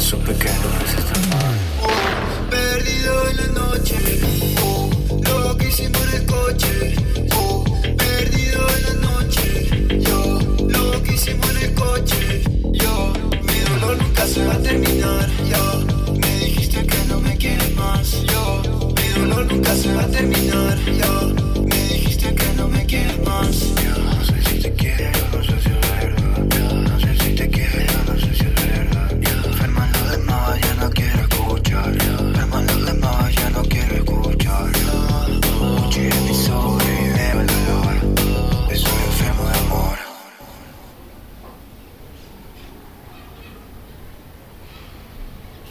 Supe 0.00 0.34
que 0.34 0.48
estar 0.48 1.20
mal. 1.28 1.58
Perdido 2.50 3.28
en 3.28 3.36
la 3.36 3.46
noche. 3.60 3.96
Oh, 4.62 4.90
lo 5.22 5.56
que 5.56 5.68
hicimos 5.68 6.02
en 6.02 6.14
el 6.14 6.26
coche. 6.26 6.96
Oh, 7.36 7.64
perdido 7.96 8.66
en 8.76 8.82
la 8.82 8.94
noche. 9.08 10.00
Yo, 10.00 10.40
lo 10.68 11.02
que 11.02 11.12
hicimos 11.12 11.50
en 11.50 11.56
el 11.58 11.74
coche. 11.74 12.42
Yo, 12.72 13.12
mi 13.42 13.60
dolor 13.70 13.98
nunca 14.02 14.26
se 14.26 14.44
va 14.46 14.54
a 14.54 14.58
terminar. 14.58 15.28
Yo, 15.48 16.16
me 16.18 16.34
dijiste 16.40 16.86
que 16.86 17.04
no 17.06 17.20
me 17.20 17.36
quieres 17.36 17.76
más. 17.76 18.22
Yo, 18.22 18.62
mi 18.96 19.20
dolor 19.20 19.46
nunca 19.52 19.74
se 19.76 19.92
va 19.92 20.02
a 20.02 20.08
terminar. 20.08 20.78
Yo, 20.86 21.34
me 21.66 21.76
dijiste 21.76 22.34
que 22.34 22.52
no 22.56 22.66
me 22.68 22.84
quieres 22.86 23.18
más. 23.24 23.60
Yo 23.84 24.02
no 24.02 24.24
sé 24.24 24.42
si 24.42 24.60
te 24.60 24.72
quiero, 24.72 25.10
no 25.32 25.44
sé 25.44 25.60
si 25.62 26.19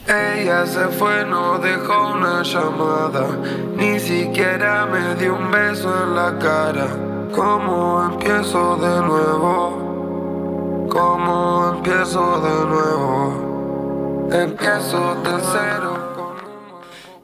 Ella 0.10 0.66
se 0.66 0.88
fue, 0.88 1.24
no 1.24 1.60
dejó 1.60 2.14
una 2.14 2.42
llamada, 2.42 3.28
ni 3.76 4.00
siquiera 4.00 4.88
me 4.88 5.14
dio 5.14 5.36
un 5.36 5.52
beso 5.52 5.94
en 6.04 6.16
la 6.16 6.36
cara. 6.40 6.88
¿Cómo 7.32 8.04
empiezo 8.12 8.76
de 8.78 9.02
nuevo? 9.06 10.88
¿Cómo 10.90 11.74
empiezo 11.76 12.42
de 12.42 12.66
nuevo? 12.66 14.30
Empiezo 14.32 15.14
de 15.24 15.40
cero 15.52 15.99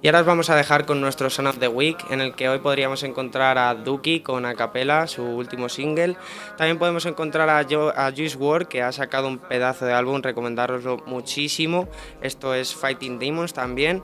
Y 0.06 0.08
ahora 0.08 0.20
os 0.20 0.28
vamos 0.28 0.52
a 0.52 0.56
dejar 0.56 0.86
con 0.86 1.02
nuestro 1.02 1.32
Son 1.32 1.48
of 1.48 1.58
the 1.58 1.68
Week, 1.68 1.98
en 2.12 2.22
el 2.22 2.36
que 2.36 2.48
hoy 2.48 2.60
podríamos 2.60 3.02
encontrar 3.02 3.58
a 3.58 3.74
Duki 3.74 4.20
con 4.20 4.46
Acapella, 4.46 5.08
su 5.08 5.24
último 5.24 5.68
single. 5.68 6.16
También 6.58 6.78
podemos 6.78 7.08
encontrar 7.08 7.50
a, 7.50 7.66
jo 7.68 7.90
a 7.90 8.12
Juice 8.12 8.38
WRLD, 8.38 8.68
que 8.68 8.84
ha 8.84 8.92
sacado 8.92 9.28
un 9.28 9.40
pedazo 9.40 9.84
de 9.84 9.94
álbum, 9.94 10.22
recomendaroslo 10.22 10.98
muchísimo. 11.08 11.90
Esto 12.22 12.54
es 12.54 12.76
Fighting 12.76 13.18
Demons 13.18 13.54
también. 13.54 14.04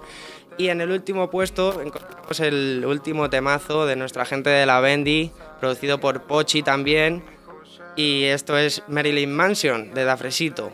Y 0.57 0.69
en 0.69 0.81
el 0.81 0.89
último 0.89 1.29
puesto 1.29 1.79
encontramos 1.79 2.39
el 2.39 2.83
último 2.83 3.29
temazo 3.29 3.85
de 3.85 3.95
nuestra 3.95 4.25
gente 4.25 4.49
de 4.49 4.65
la 4.65 4.79
Bendy, 4.79 5.29
producido 5.59 5.99
por 5.99 6.23
Pochi 6.23 6.63
también. 6.63 7.23
Y 7.95 8.23
esto 8.23 8.57
es 8.57 8.81
Marilyn 8.87 9.31
Mansion 9.31 9.93
de 9.93 10.03
Dafresito, 10.03 10.71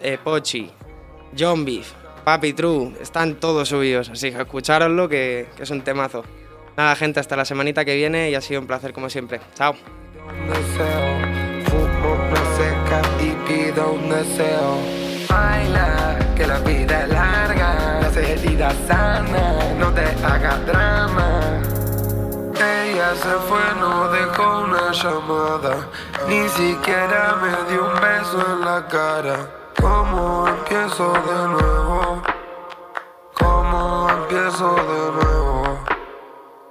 eh, 0.00 0.16
Pochi, 0.22 0.70
John 1.36 1.64
Beef, 1.64 1.92
Papi 2.24 2.54
True, 2.54 2.94
están 3.00 3.34
todos 3.34 3.68
subidos, 3.68 4.08
así 4.08 4.32
que 4.32 4.40
escuchároslo 4.40 5.08
que, 5.08 5.48
que 5.56 5.62
es 5.62 5.70
un 5.70 5.82
temazo. 5.82 6.24
Nada, 6.76 6.96
gente, 6.96 7.20
hasta 7.20 7.36
la 7.36 7.44
semanita 7.44 7.84
que 7.84 7.94
viene 7.94 8.30
y 8.30 8.34
ha 8.34 8.40
sido 8.40 8.60
un 8.60 8.66
placer 8.66 8.92
como 8.92 9.10
siempre. 9.10 9.40
Chao. 9.54 9.74
Baila, 15.28 16.18
que 16.36 16.46
la 16.46 16.58
vida 16.60 17.04
es 17.04 17.08
larga, 17.10 18.00
las 18.00 18.16
heridas 18.16 18.74
sanas, 18.86 19.74
no 19.78 19.92
te 19.92 20.02
hagas 20.24 20.66
drama. 20.66 21.60
Ella 22.54 23.14
se 23.14 23.34
fue, 23.48 23.60
no 23.80 24.08
dejó 24.08 24.60
una 24.60 24.92
llamada, 24.92 25.88
ni 26.28 26.48
siquiera 26.48 27.36
me 27.42 27.70
dio 27.70 27.84
un 27.84 27.94
beso 28.00 28.54
en 28.54 28.60
la 28.64 28.86
cara. 28.88 29.50
¿Cómo 29.80 30.48
empiezo 30.48 31.12
de 31.12 31.48
nuevo? 31.48 32.13
¿Cómo 33.34 34.08
empiezo 34.10 34.74
de 34.74 35.12
nuevo? 35.12 35.78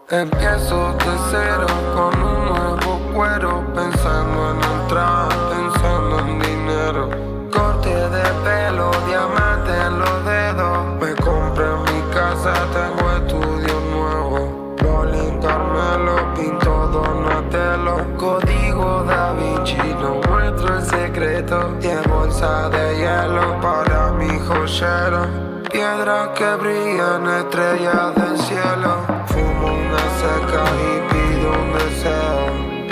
Empiezo 0.10 0.94
de 0.94 1.18
cero 1.30 1.68
con 1.94 2.22
un 2.22 2.46
nuevo 2.46 3.00
cuero, 3.14 3.64
pensando 3.76 4.52
en 4.52 4.64
entrar, 4.80 5.30
pensando 5.50 6.20
en 6.20 6.40
dinero. 6.40 7.10
Corte 7.52 7.90
de 7.90 8.24
pelo, 8.46 8.92
diamante 9.08 9.72
en 9.72 10.00
los 10.00 10.26
dedos. 10.26 10.86
Me 11.02 11.14
compré 11.16 11.66
mi 11.68 12.14
casa, 12.14 12.54
tengo 12.72 13.12
estudio 13.12 13.80
nuevo. 13.92 14.76
Rolling 14.78 15.42
Carmelo, 15.42 16.34
pinto 16.34 16.88
Donatello. 16.88 18.18
Código 18.18 19.04
Da 19.04 19.34
Vinci, 19.34 19.78
no 20.00 20.22
muestro 20.30 20.78
el 20.78 20.86
secreto. 20.86 21.76
Y 21.82 22.08
bolsa 22.08 22.70
de 22.70 22.98
hielo 22.98 23.60
para 23.60 24.12
mi 24.14 24.40
joyero. 24.40 25.53
Piedras 25.74 26.30
que 26.38 26.56
brillan, 26.62 27.28
estrellas 27.42 28.16
del 28.16 28.38
cielo. 28.38 28.92
Fumo 29.26 29.68
una 29.84 30.04
seca 30.22 30.62
y 30.86 30.94
pido 31.12 31.50
un 31.62 31.70
deseo. 31.82 32.42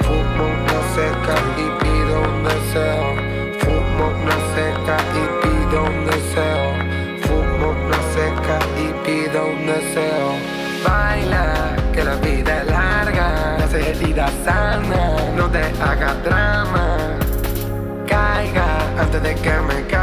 Fumo 0.05 0.43
una 0.59 0.79
seca 0.97 1.35
y 1.63 1.67
pido 1.81 2.15
un 2.31 2.43
deseo. 2.49 3.07
Fumo 3.61 4.03
una 4.21 4.37
seca 4.55 4.97
y 5.21 5.25
pido 5.41 5.83
un 5.83 5.99
deseo. 6.11 6.63
Fumo 7.25 7.67
una 7.85 7.99
seca 8.15 8.57
y 8.83 8.87
pido 9.05 9.39
un 9.45 9.65
deseo. 9.67 10.29
Baila, 10.83 11.75
que 11.93 12.03
la 12.03 12.15
vida 12.15 12.61
es 12.61 12.67
larga. 12.67 13.57
La 13.59 13.79
herida 13.79 14.27
sana, 14.43 15.15
no 15.37 15.47
te 15.49 15.61
hagas 15.81 16.23
drama 16.23 16.91
caiga, 18.11 18.69
antes 18.99 19.23
de 19.23 19.35
que 19.35 19.55
me 19.69 19.79
caiga, 19.87 20.00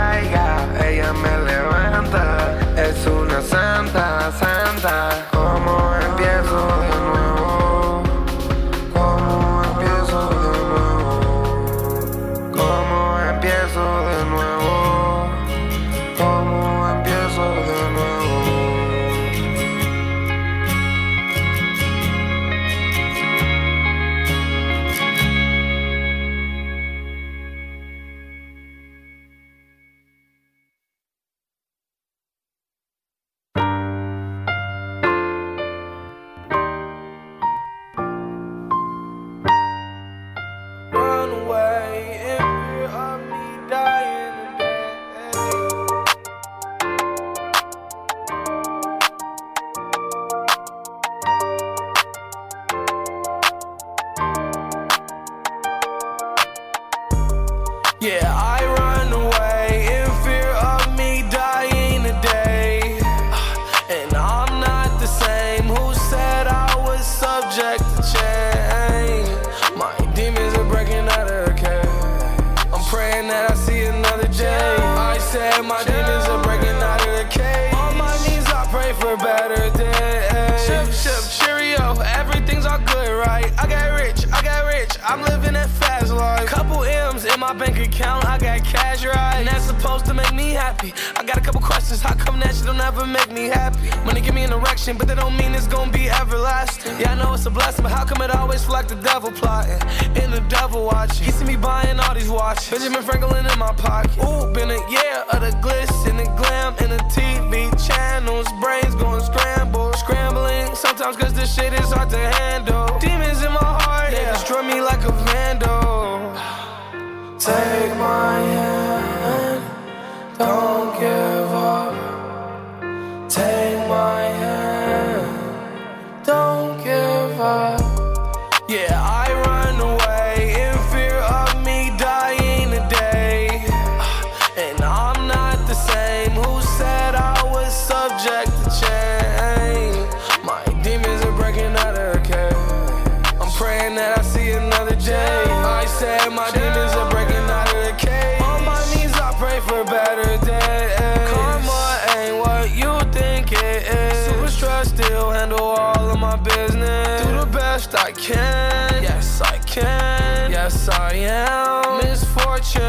Do 157.22 157.28
the 157.40 157.48
best 157.52 157.94
I 157.94 158.12
can. 158.12 159.02
Yes, 159.02 159.40
I 159.40 159.58
can. 159.58 160.50
Yes, 160.50 160.88
I 160.88 161.12
am. 161.14 161.98
Misfortune. 161.98 162.82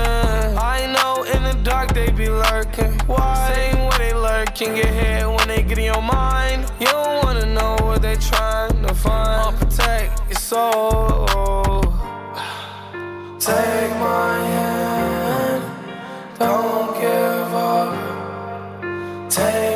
I 0.75 0.79
know 0.95 1.23
in 1.23 1.41
the 1.43 1.55
dark 1.63 1.93
they 1.93 2.11
be 2.11 2.29
lurking. 2.29 2.93
Why? 3.07 3.53
Same 3.53 3.81
way 3.89 3.97
they 3.97 4.13
lurking, 4.13 4.75
get 4.75 4.87
hit 4.87 5.27
when 5.27 5.47
they 5.47 5.61
get 5.63 5.77
in 5.77 5.85
your 5.85 6.01
mind. 6.01 6.71
You 6.79 6.87
don't 6.87 7.23
wanna 7.23 7.45
know 7.57 7.75
what 7.81 8.01
they 8.01 8.15
trying 8.15 8.81
to 8.87 8.93
find. 8.93 9.41
I'll 9.41 9.53
protect 9.53 10.11
your 10.29 10.39
soul. 10.39 11.81
Take 13.39 13.91
my 14.09 14.33
hand, 14.53 15.63
don't 16.37 16.91
give 17.01 17.53
up. 17.71 17.91
Take 19.29 19.68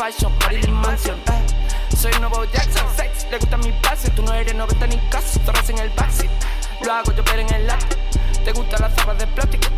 fashion, 0.00 0.32
Marilyn 0.40 0.72
Mansion. 0.72 1.18
eh. 1.26 1.94
Soy 1.94 2.10
nuevo 2.20 2.42
Jackson. 2.46 2.86
Sex, 2.96 3.26
le 3.30 3.36
gusta 3.36 3.58
mi 3.58 3.70
pase. 3.82 4.10
Tú 4.12 4.22
no 4.22 4.32
eres 4.32 4.54
noventa 4.54 4.86
ni 4.86 4.96
caso. 5.10 5.38
Zorras 5.44 5.68
en 5.68 5.78
el 5.78 5.90
backseat. 5.90 6.30
Lo 6.86 6.92
hago 6.94 7.12
yo, 7.12 7.22
pero 7.22 7.40
en 7.40 7.52
el 7.52 7.66
lápiz. 7.66 7.98
Te 8.42 8.52
gustan 8.52 8.80
las 8.80 8.94
zorras 8.94 9.18
de 9.18 9.26
plástico. 9.26 9.68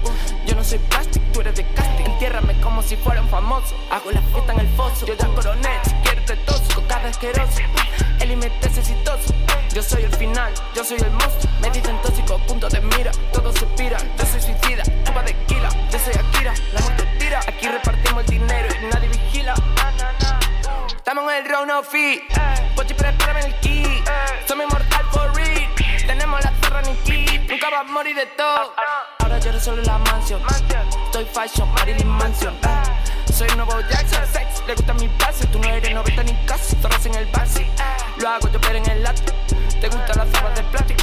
Yo 0.47 0.55
no 0.55 0.63
soy 0.63 0.79
plástico, 0.79 1.25
tú 1.33 1.41
eres 1.41 1.57
de 1.57 1.67
casting. 1.75 2.05
Entiérrame 2.05 2.55
como 2.61 2.83
si 2.83 2.95
fuera 2.95 3.21
un 3.21 3.29
famoso. 3.29 3.75
Hago 3.91 4.13
la 4.13 4.23
fiesta 4.23 4.53
en 4.53 4.61
el 4.61 4.69
foso. 4.77 5.07
Yo 5.07 5.15
ya 5.15 5.27
coroné, 5.27 5.81
si 5.83 5.95
quieres 6.05 6.25
te 6.25 6.37
toso. 6.37 6.63
Cocada 6.77 7.09
asqueroso. 7.09 7.59
El 8.21 8.31
IMT 8.31 8.65
exitoso. 8.65 9.35
Yo 9.75 9.83
soy 9.83 10.05
el 10.05 10.15
final, 10.15 10.53
yo 10.77 10.85
soy 10.85 10.99
el 10.99 11.11
monstruo. 11.11 11.53
Me 11.61 11.71
dicen 11.71 12.01
tóxico, 12.01 12.39
punto 12.47 12.69
de 12.69 12.81
mira. 12.81 13.11
Todos 13.33 13.57
se 13.59 13.67
piran. 13.77 14.01
Yo 14.17 14.25
soy 14.27 14.41
suicida, 14.41 14.85
chupa 15.05 15.23
de 15.25 15.35
kila. 15.47 15.69
Yo 15.91 15.99
soy 15.99 16.15
Akira, 16.15 16.55
la 16.73 16.81
muerte 16.83 17.05
tira. 17.19 17.41
Aquí 17.41 17.67
repartimos 17.67 18.23
el 18.23 18.31
dinero 18.31 18.69
y 18.81 18.95
nadie 18.95 19.09
vigila. 19.09 19.55
Estamos 21.05 21.33
en 21.33 21.45
el 21.45 21.51
round 21.51 21.67
no 21.67 21.83
fee. 21.83 22.23
Pochi, 22.77 22.95
prepárame 22.95 23.41
el 23.41 23.55
key. 23.59 24.05
Soy 24.47 24.63
inmortal 24.63 25.05
for 25.11 25.35
real. 25.35 25.69
Tenemos 26.07 26.45
la 26.45 26.53
zorra 26.63 26.81
ni 26.83 26.95
Yankee, 26.95 27.41
nunca 27.51 27.71
vas 27.71 27.81
a 27.81 27.93
morir 27.93 28.15
de 28.15 28.27
todo. 28.27 28.73
Ahora 29.19 29.41
lloro 29.41 29.59
solo 29.59 29.83
la 29.83 29.99
mansión. 29.99 30.41
Estoy 31.07 31.25
fashion, 31.25 31.69
Marilyn 31.75 32.07
Mansion. 32.07 32.57
Soy 33.43 33.57
nuevo 33.57 33.73
Jackson, 33.91 34.25
sex, 34.33 34.63
le 34.69 34.75
gusta 34.77 34.95
mi 34.95 35.09
pase. 35.09 35.49
Tú 35.49 35.59
no 35.59 35.69
eres 35.69 35.93
noventa 35.93 36.23
ni 36.23 36.33
casi, 36.47 36.77
zorras 36.77 37.05
en 37.07 37.17
el 37.17 37.27
backseat. 37.27 37.67
Lo 38.21 38.29
hago 38.29 38.49
yo, 38.53 38.61
pero 38.61 38.77
en 38.77 38.89
el 38.89 39.03
latte. 39.03 39.33
Te 39.81 39.89
gustan 39.89 40.17
las 40.17 40.29
zapas 40.31 40.55
de 40.55 40.63
plástico. 40.63 41.03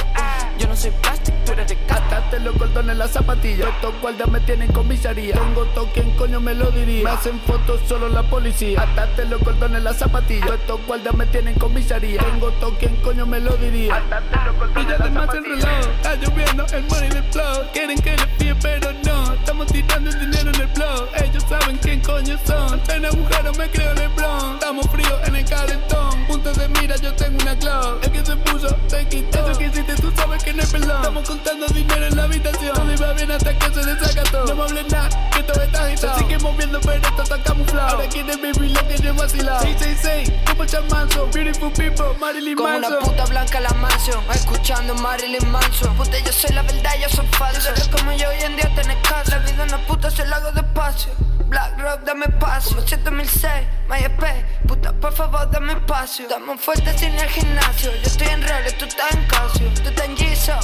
Yo 0.58 0.66
no 0.66 0.74
soy 0.74 0.90
plástico, 1.02 1.36
tú 1.44 1.52
eres 1.52 1.68
de 1.68 1.76
casa. 1.84 2.02
Atate 2.06 2.40
los 2.40 2.56
cordones 2.56 2.92
en 2.92 2.98
la 2.98 3.08
zapatilla. 3.08 3.68
Estos 3.68 4.00
guardias 4.00 4.28
me 4.30 4.40
tienen 4.40 4.72
comisaría. 4.72 5.34
Tengo 5.34 5.64
toque, 5.66 6.00
¿quién 6.00 6.16
coño 6.16 6.40
me 6.40 6.54
lo 6.54 6.70
diría? 6.70 7.04
Me 7.04 7.10
hacen 7.10 7.38
fotos 7.40 7.82
solo 7.86 8.08
la 8.08 8.22
policía. 8.22 8.80
Atate 8.80 9.26
los 9.26 9.42
cordones 9.42 9.76
en 9.76 9.84
la 9.84 9.92
zapatilla. 9.92 10.54
Estos 10.54 10.86
guardias 10.86 11.14
me 11.14 11.26
tienen 11.26 11.54
comisaría. 11.56 12.22
Tengo 12.22 12.50
toque, 12.52 12.86
¿quién 12.86 12.96
coño 13.02 13.26
me 13.26 13.40
lo 13.40 13.54
diría? 13.58 13.96
Atate 13.96 14.36
los 14.46 14.56
cordones 14.56 15.00
en 15.00 15.14
la 15.14 15.26
zapatilla. 15.26 15.80
Está 15.80 16.14
lloviendo 16.14 16.66
el 16.72 16.84
money 16.84 17.10
del 17.10 17.24
flow. 17.24 17.66
Quieren 17.74 18.00
que 18.00 18.12
les 18.12 18.26
pide, 18.38 18.54
pero 18.54 18.92
no. 19.04 19.34
Estamos 19.34 19.66
tirando 19.66 20.08
el 20.08 20.20
dinero 20.20 20.50
en 20.54 20.60
el 20.62 20.68
flow. 20.68 21.08
Ellos 21.22 21.44
saben 21.46 21.76
quién 21.78 22.00
coño 22.00 22.29
son. 22.46 22.80
En 22.88 23.06
agujero 23.06 23.52
me 23.54 23.70
creo 23.70 23.94
Lebron. 23.94 24.54
Estamos 24.54 24.86
fríos 24.90 25.14
en 25.26 25.36
el 25.36 25.44
calentón. 25.44 26.26
Punto 26.26 26.52
de 26.52 26.68
mira, 26.68 26.96
yo 26.96 27.12
tengo 27.14 27.38
una 27.42 27.56
clave. 27.56 27.98
El 28.02 28.12
que 28.12 28.24
se 28.24 28.36
puso, 28.36 28.76
se 28.86 29.06
quitó. 29.08 29.48
Eso 29.48 29.58
que 29.58 29.66
hiciste, 29.66 29.94
tú 29.96 30.12
sabes 30.16 30.42
que 30.44 30.52
no 30.52 30.62
es 30.62 30.70
perdón. 30.70 30.96
Estamos 30.96 31.28
contando 31.28 31.66
dinero 31.68 32.06
en 32.06 32.16
la 32.16 32.24
habitación. 32.24 32.74
Todo 32.74 32.92
iba 32.92 33.12
bien 33.12 33.30
hasta 33.30 33.58
que 33.58 33.74
se 33.74 33.84
desacató. 33.84 34.44
No 34.46 34.54
me 34.54 34.62
hables 34.62 34.92
nada, 34.92 35.30
que 35.30 35.42
todo 35.42 35.62
está 35.62 35.84
agitado. 35.84 36.18
Se 36.18 36.24
sigue 36.24 36.38
moviendo, 36.38 36.80
pero 36.80 36.94
esto 36.94 37.22
está 37.22 37.42
camuflado. 37.42 37.96
Ahora 37.96 38.08
quieren 38.08 38.40
vivir 38.40 38.70
lo 38.70 38.88
que 38.88 38.98
yo 38.98 39.10
he 39.10 39.12
vacilado. 39.12 39.60
666, 39.62 40.32
como 40.46 40.64
chamanzo. 40.66 41.30
Beautiful 41.32 41.70
people, 41.72 42.16
Marilyn 42.18 42.56
Como 42.56 42.76
una 42.76 42.98
puta 42.98 43.24
blanca 43.26 43.60
la 43.60 43.70
mansión 43.74 44.22
Escuchando 44.34 44.94
Marilyn 44.96 45.50
Manson 45.50 45.94
Puta 45.96 46.18
yo 46.18 46.32
soy 46.32 46.54
la 46.54 46.62
verdad, 46.62 46.90
yo 47.00 47.08
soy 47.08 47.26
falso 47.28 47.70
Eres 47.70 47.88
como 47.88 48.12
yo 48.12 48.28
hoy 48.28 48.42
en 48.42 48.56
día 48.56 48.70
tenés 48.74 48.96
casa 49.08 49.38
La 49.38 49.38
vida 49.38 49.64
una 49.64 49.78
puta 49.86 50.10
se 50.10 50.26
la 50.26 50.36
hago 50.36 50.50
despacio 50.52 51.12
Black 51.48 51.78
Rock 51.80 52.04
dame 52.10 52.26
espacio. 52.26 52.76
Como 52.76 52.88
7006, 52.88 53.52
MySpace 53.88 54.44
Puta 54.66 54.92
por 54.92 55.12
favor 55.12 55.48
dame 55.50 55.74
espacio. 55.74 56.24
Estamos 56.24 56.60
fuertes 56.60 56.98
sin 56.98 57.12
el 57.14 57.28
gimnasio. 57.28 57.90
Yo 57.92 58.02
estoy 58.02 58.28
en 58.28 58.42
Rolex, 58.42 58.78
tú 58.78 58.84
estás 58.84 59.14
en 59.14 59.24
Casio. 59.26 59.68
Tú 59.74 59.88
estás 59.88 60.06
en 60.06 60.16
Gizo 60.16 60.58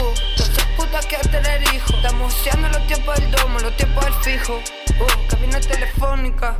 Uh, 0.00 0.12
esa 0.36 0.66
puta 0.76 1.00
que 1.00 1.16
tener 1.28 1.62
hijo 1.74 1.94
Estamos 1.94 2.34
usando 2.34 2.68
los 2.68 2.86
tiempos 2.86 3.14
del 3.16 3.30
domo, 3.30 3.58
los 3.60 3.76
tiempos 3.76 4.04
del 4.04 4.14
fijo. 4.14 4.60
Uh, 5.00 5.28
cabina 5.28 5.60
telefónica. 5.60 6.56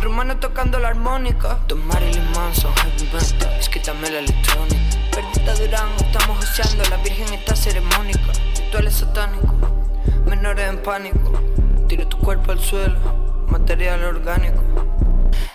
Rumano 0.00 0.36
tocando 0.38 0.78
la 0.80 0.88
armónica. 0.88 1.58
Don 1.68 1.86
Marilyn 1.86 2.30
Manson, 2.32 2.74
heavy 2.76 3.04
metal. 3.12 3.52
Es 3.58 3.68
quítame 3.68 4.10
la 4.10 4.18
electrónica. 4.18 4.98
Perdita 5.12 5.54
Durango, 5.54 5.96
estamos 5.98 6.38
joseando 6.38 6.82
La 6.90 6.96
virgen 6.98 7.32
está 7.34 7.54
ceremónica. 7.54 8.32
Rituales 8.56 8.94
satánicos 8.94 9.54
Menores 10.26 10.68
en 10.68 10.82
pánico. 10.82 11.32
Tiro 11.86 12.08
tu 12.08 12.18
cuerpo 12.18 12.50
al 12.50 12.58
suelo 12.58 13.23
Material 13.48 14.04
orgánico 14.04 14.62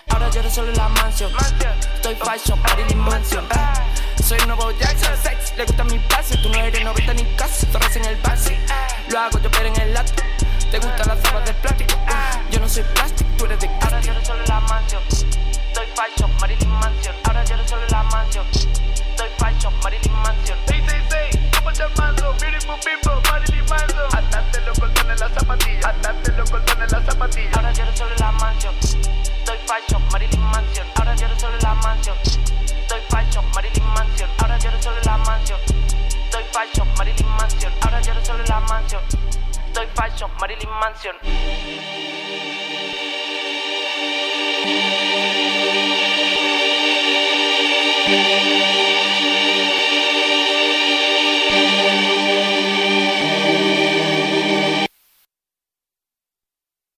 Ahora 0.09 0.29
lloro 0.29 0.49
solo 0.49 0.69
en 0.69 0.77
la 0.77 0.89
mansión. 0.89 1.31
Estoy 1.95 2.15
fashion, 2.15 2.61
Marilyn 2.61 2.99
Mansion. 2.99 3.47
Soy 4.23 4.37
un 4.41 4.47
nuevo 4.47 4.71
Jackson, 4.71 5.15
sex, 5.23 5.53
le 5.57 5.65
gusta 5.65 5.83
mi 5.85 5.99
pase. 5.99 6.37
Tú 6.37 6.49
no 6.49 6.55
eres 6.55 6.83
noventa 6.83 7.13
ni 7.13 7.23
casi, 7.35 7.65
zorras 7.67 7.95
en 7.95 8.05
el 8.05 8.15
backseat. 8.17 8.59
Lo 9.09 9.19
hago 9.19 9.39
yo, 9.39 9.49
pero 9.51 9.67
en 9.67 9.81
el 9.81 9.93
latte. 9.93 10.23
Te 10.71 10.77
gustan 10.77 11.07
las 11.07 11.19
zapas 11.21 11.45
de 11.45 11.53
plástico. 11.53 11.95
Yo 12.51 12.59
no 12.59 12.69
soy 12.69 12.83
plástico, 12.83 13.29
tú 13.37 13.45
eres 13.45 13.59
de 13.59 13.67
casa. 13.79 13.85
Ahora 13.87 14.01
lloro 14.01 14.25
solo 14.25 14.39
en 14.41 14.49
la 14.49 14.59
mansión. 14.61 15.03
Estoy 15.09 15.87
fashion, 15.95 16.31
Marilyn 16.39 16.69
Mansion. 16.69 17.15
Ahora 17.23 17.43
lloro 17.45 17.67
solo 17.67 17.83
en 17.83 17.91
la 17.91 18.03
mansión. 18.03 18.45
Estoy 18.53 19.29
fashion, 19.37 19.73
Marilyn 19.83 20.13
Mansion. 20.13 20.57
666, 20.67 21.39
como 21.57 21.71
chamanzo. 21.71 22.33
Beautiful 22.39 22.75
people, 22.83 23.31
Marilyn 23.31 23.48
las 25.19 25.33
zapatillas. 25.33 25.95
Los 26.37 26.51
en 26.51 26.79
las 26.79 27.05
zapatillas. 27.05 27.57
Ahora 27.57 27.71
lloro 27.73 27.95
sobre 27.95 28.17
la 28.17 28.31
mansión. 28.31 28.75
Doy 29.45 29.57
fashion, 29.67 30.01
Marilyn 30.11 30.41
Mansion. 30.41 30.87
Ahora 30.95 31.15
lloro 31.15 31.39
sobre 31.39 31.61
la 31.61 31.73
mansión. 31.75 32.17
Doy 32.87 33.01
fashion, 33.09 33.45
Marilyn 33.53 33.85
Mansion. 33.93 34.29
Ahora 34.39 34.57
lloro 34.57 34.81
sobre 34.81 35.03
la 35.03 35.17
mansión. 35.17 35.59
Doy 36.31 36.43
fashion, 36.51 36.87
Marilyn 36.97 37.27
Mansion. 37.27 37.71
La 38.47 38.59
mansión. 38.61 39.01
Fashion, 39.95 40.31
Marilyn 40.39 40.69
Mansion. 40.79 41.15
Thank. 48.09 48.58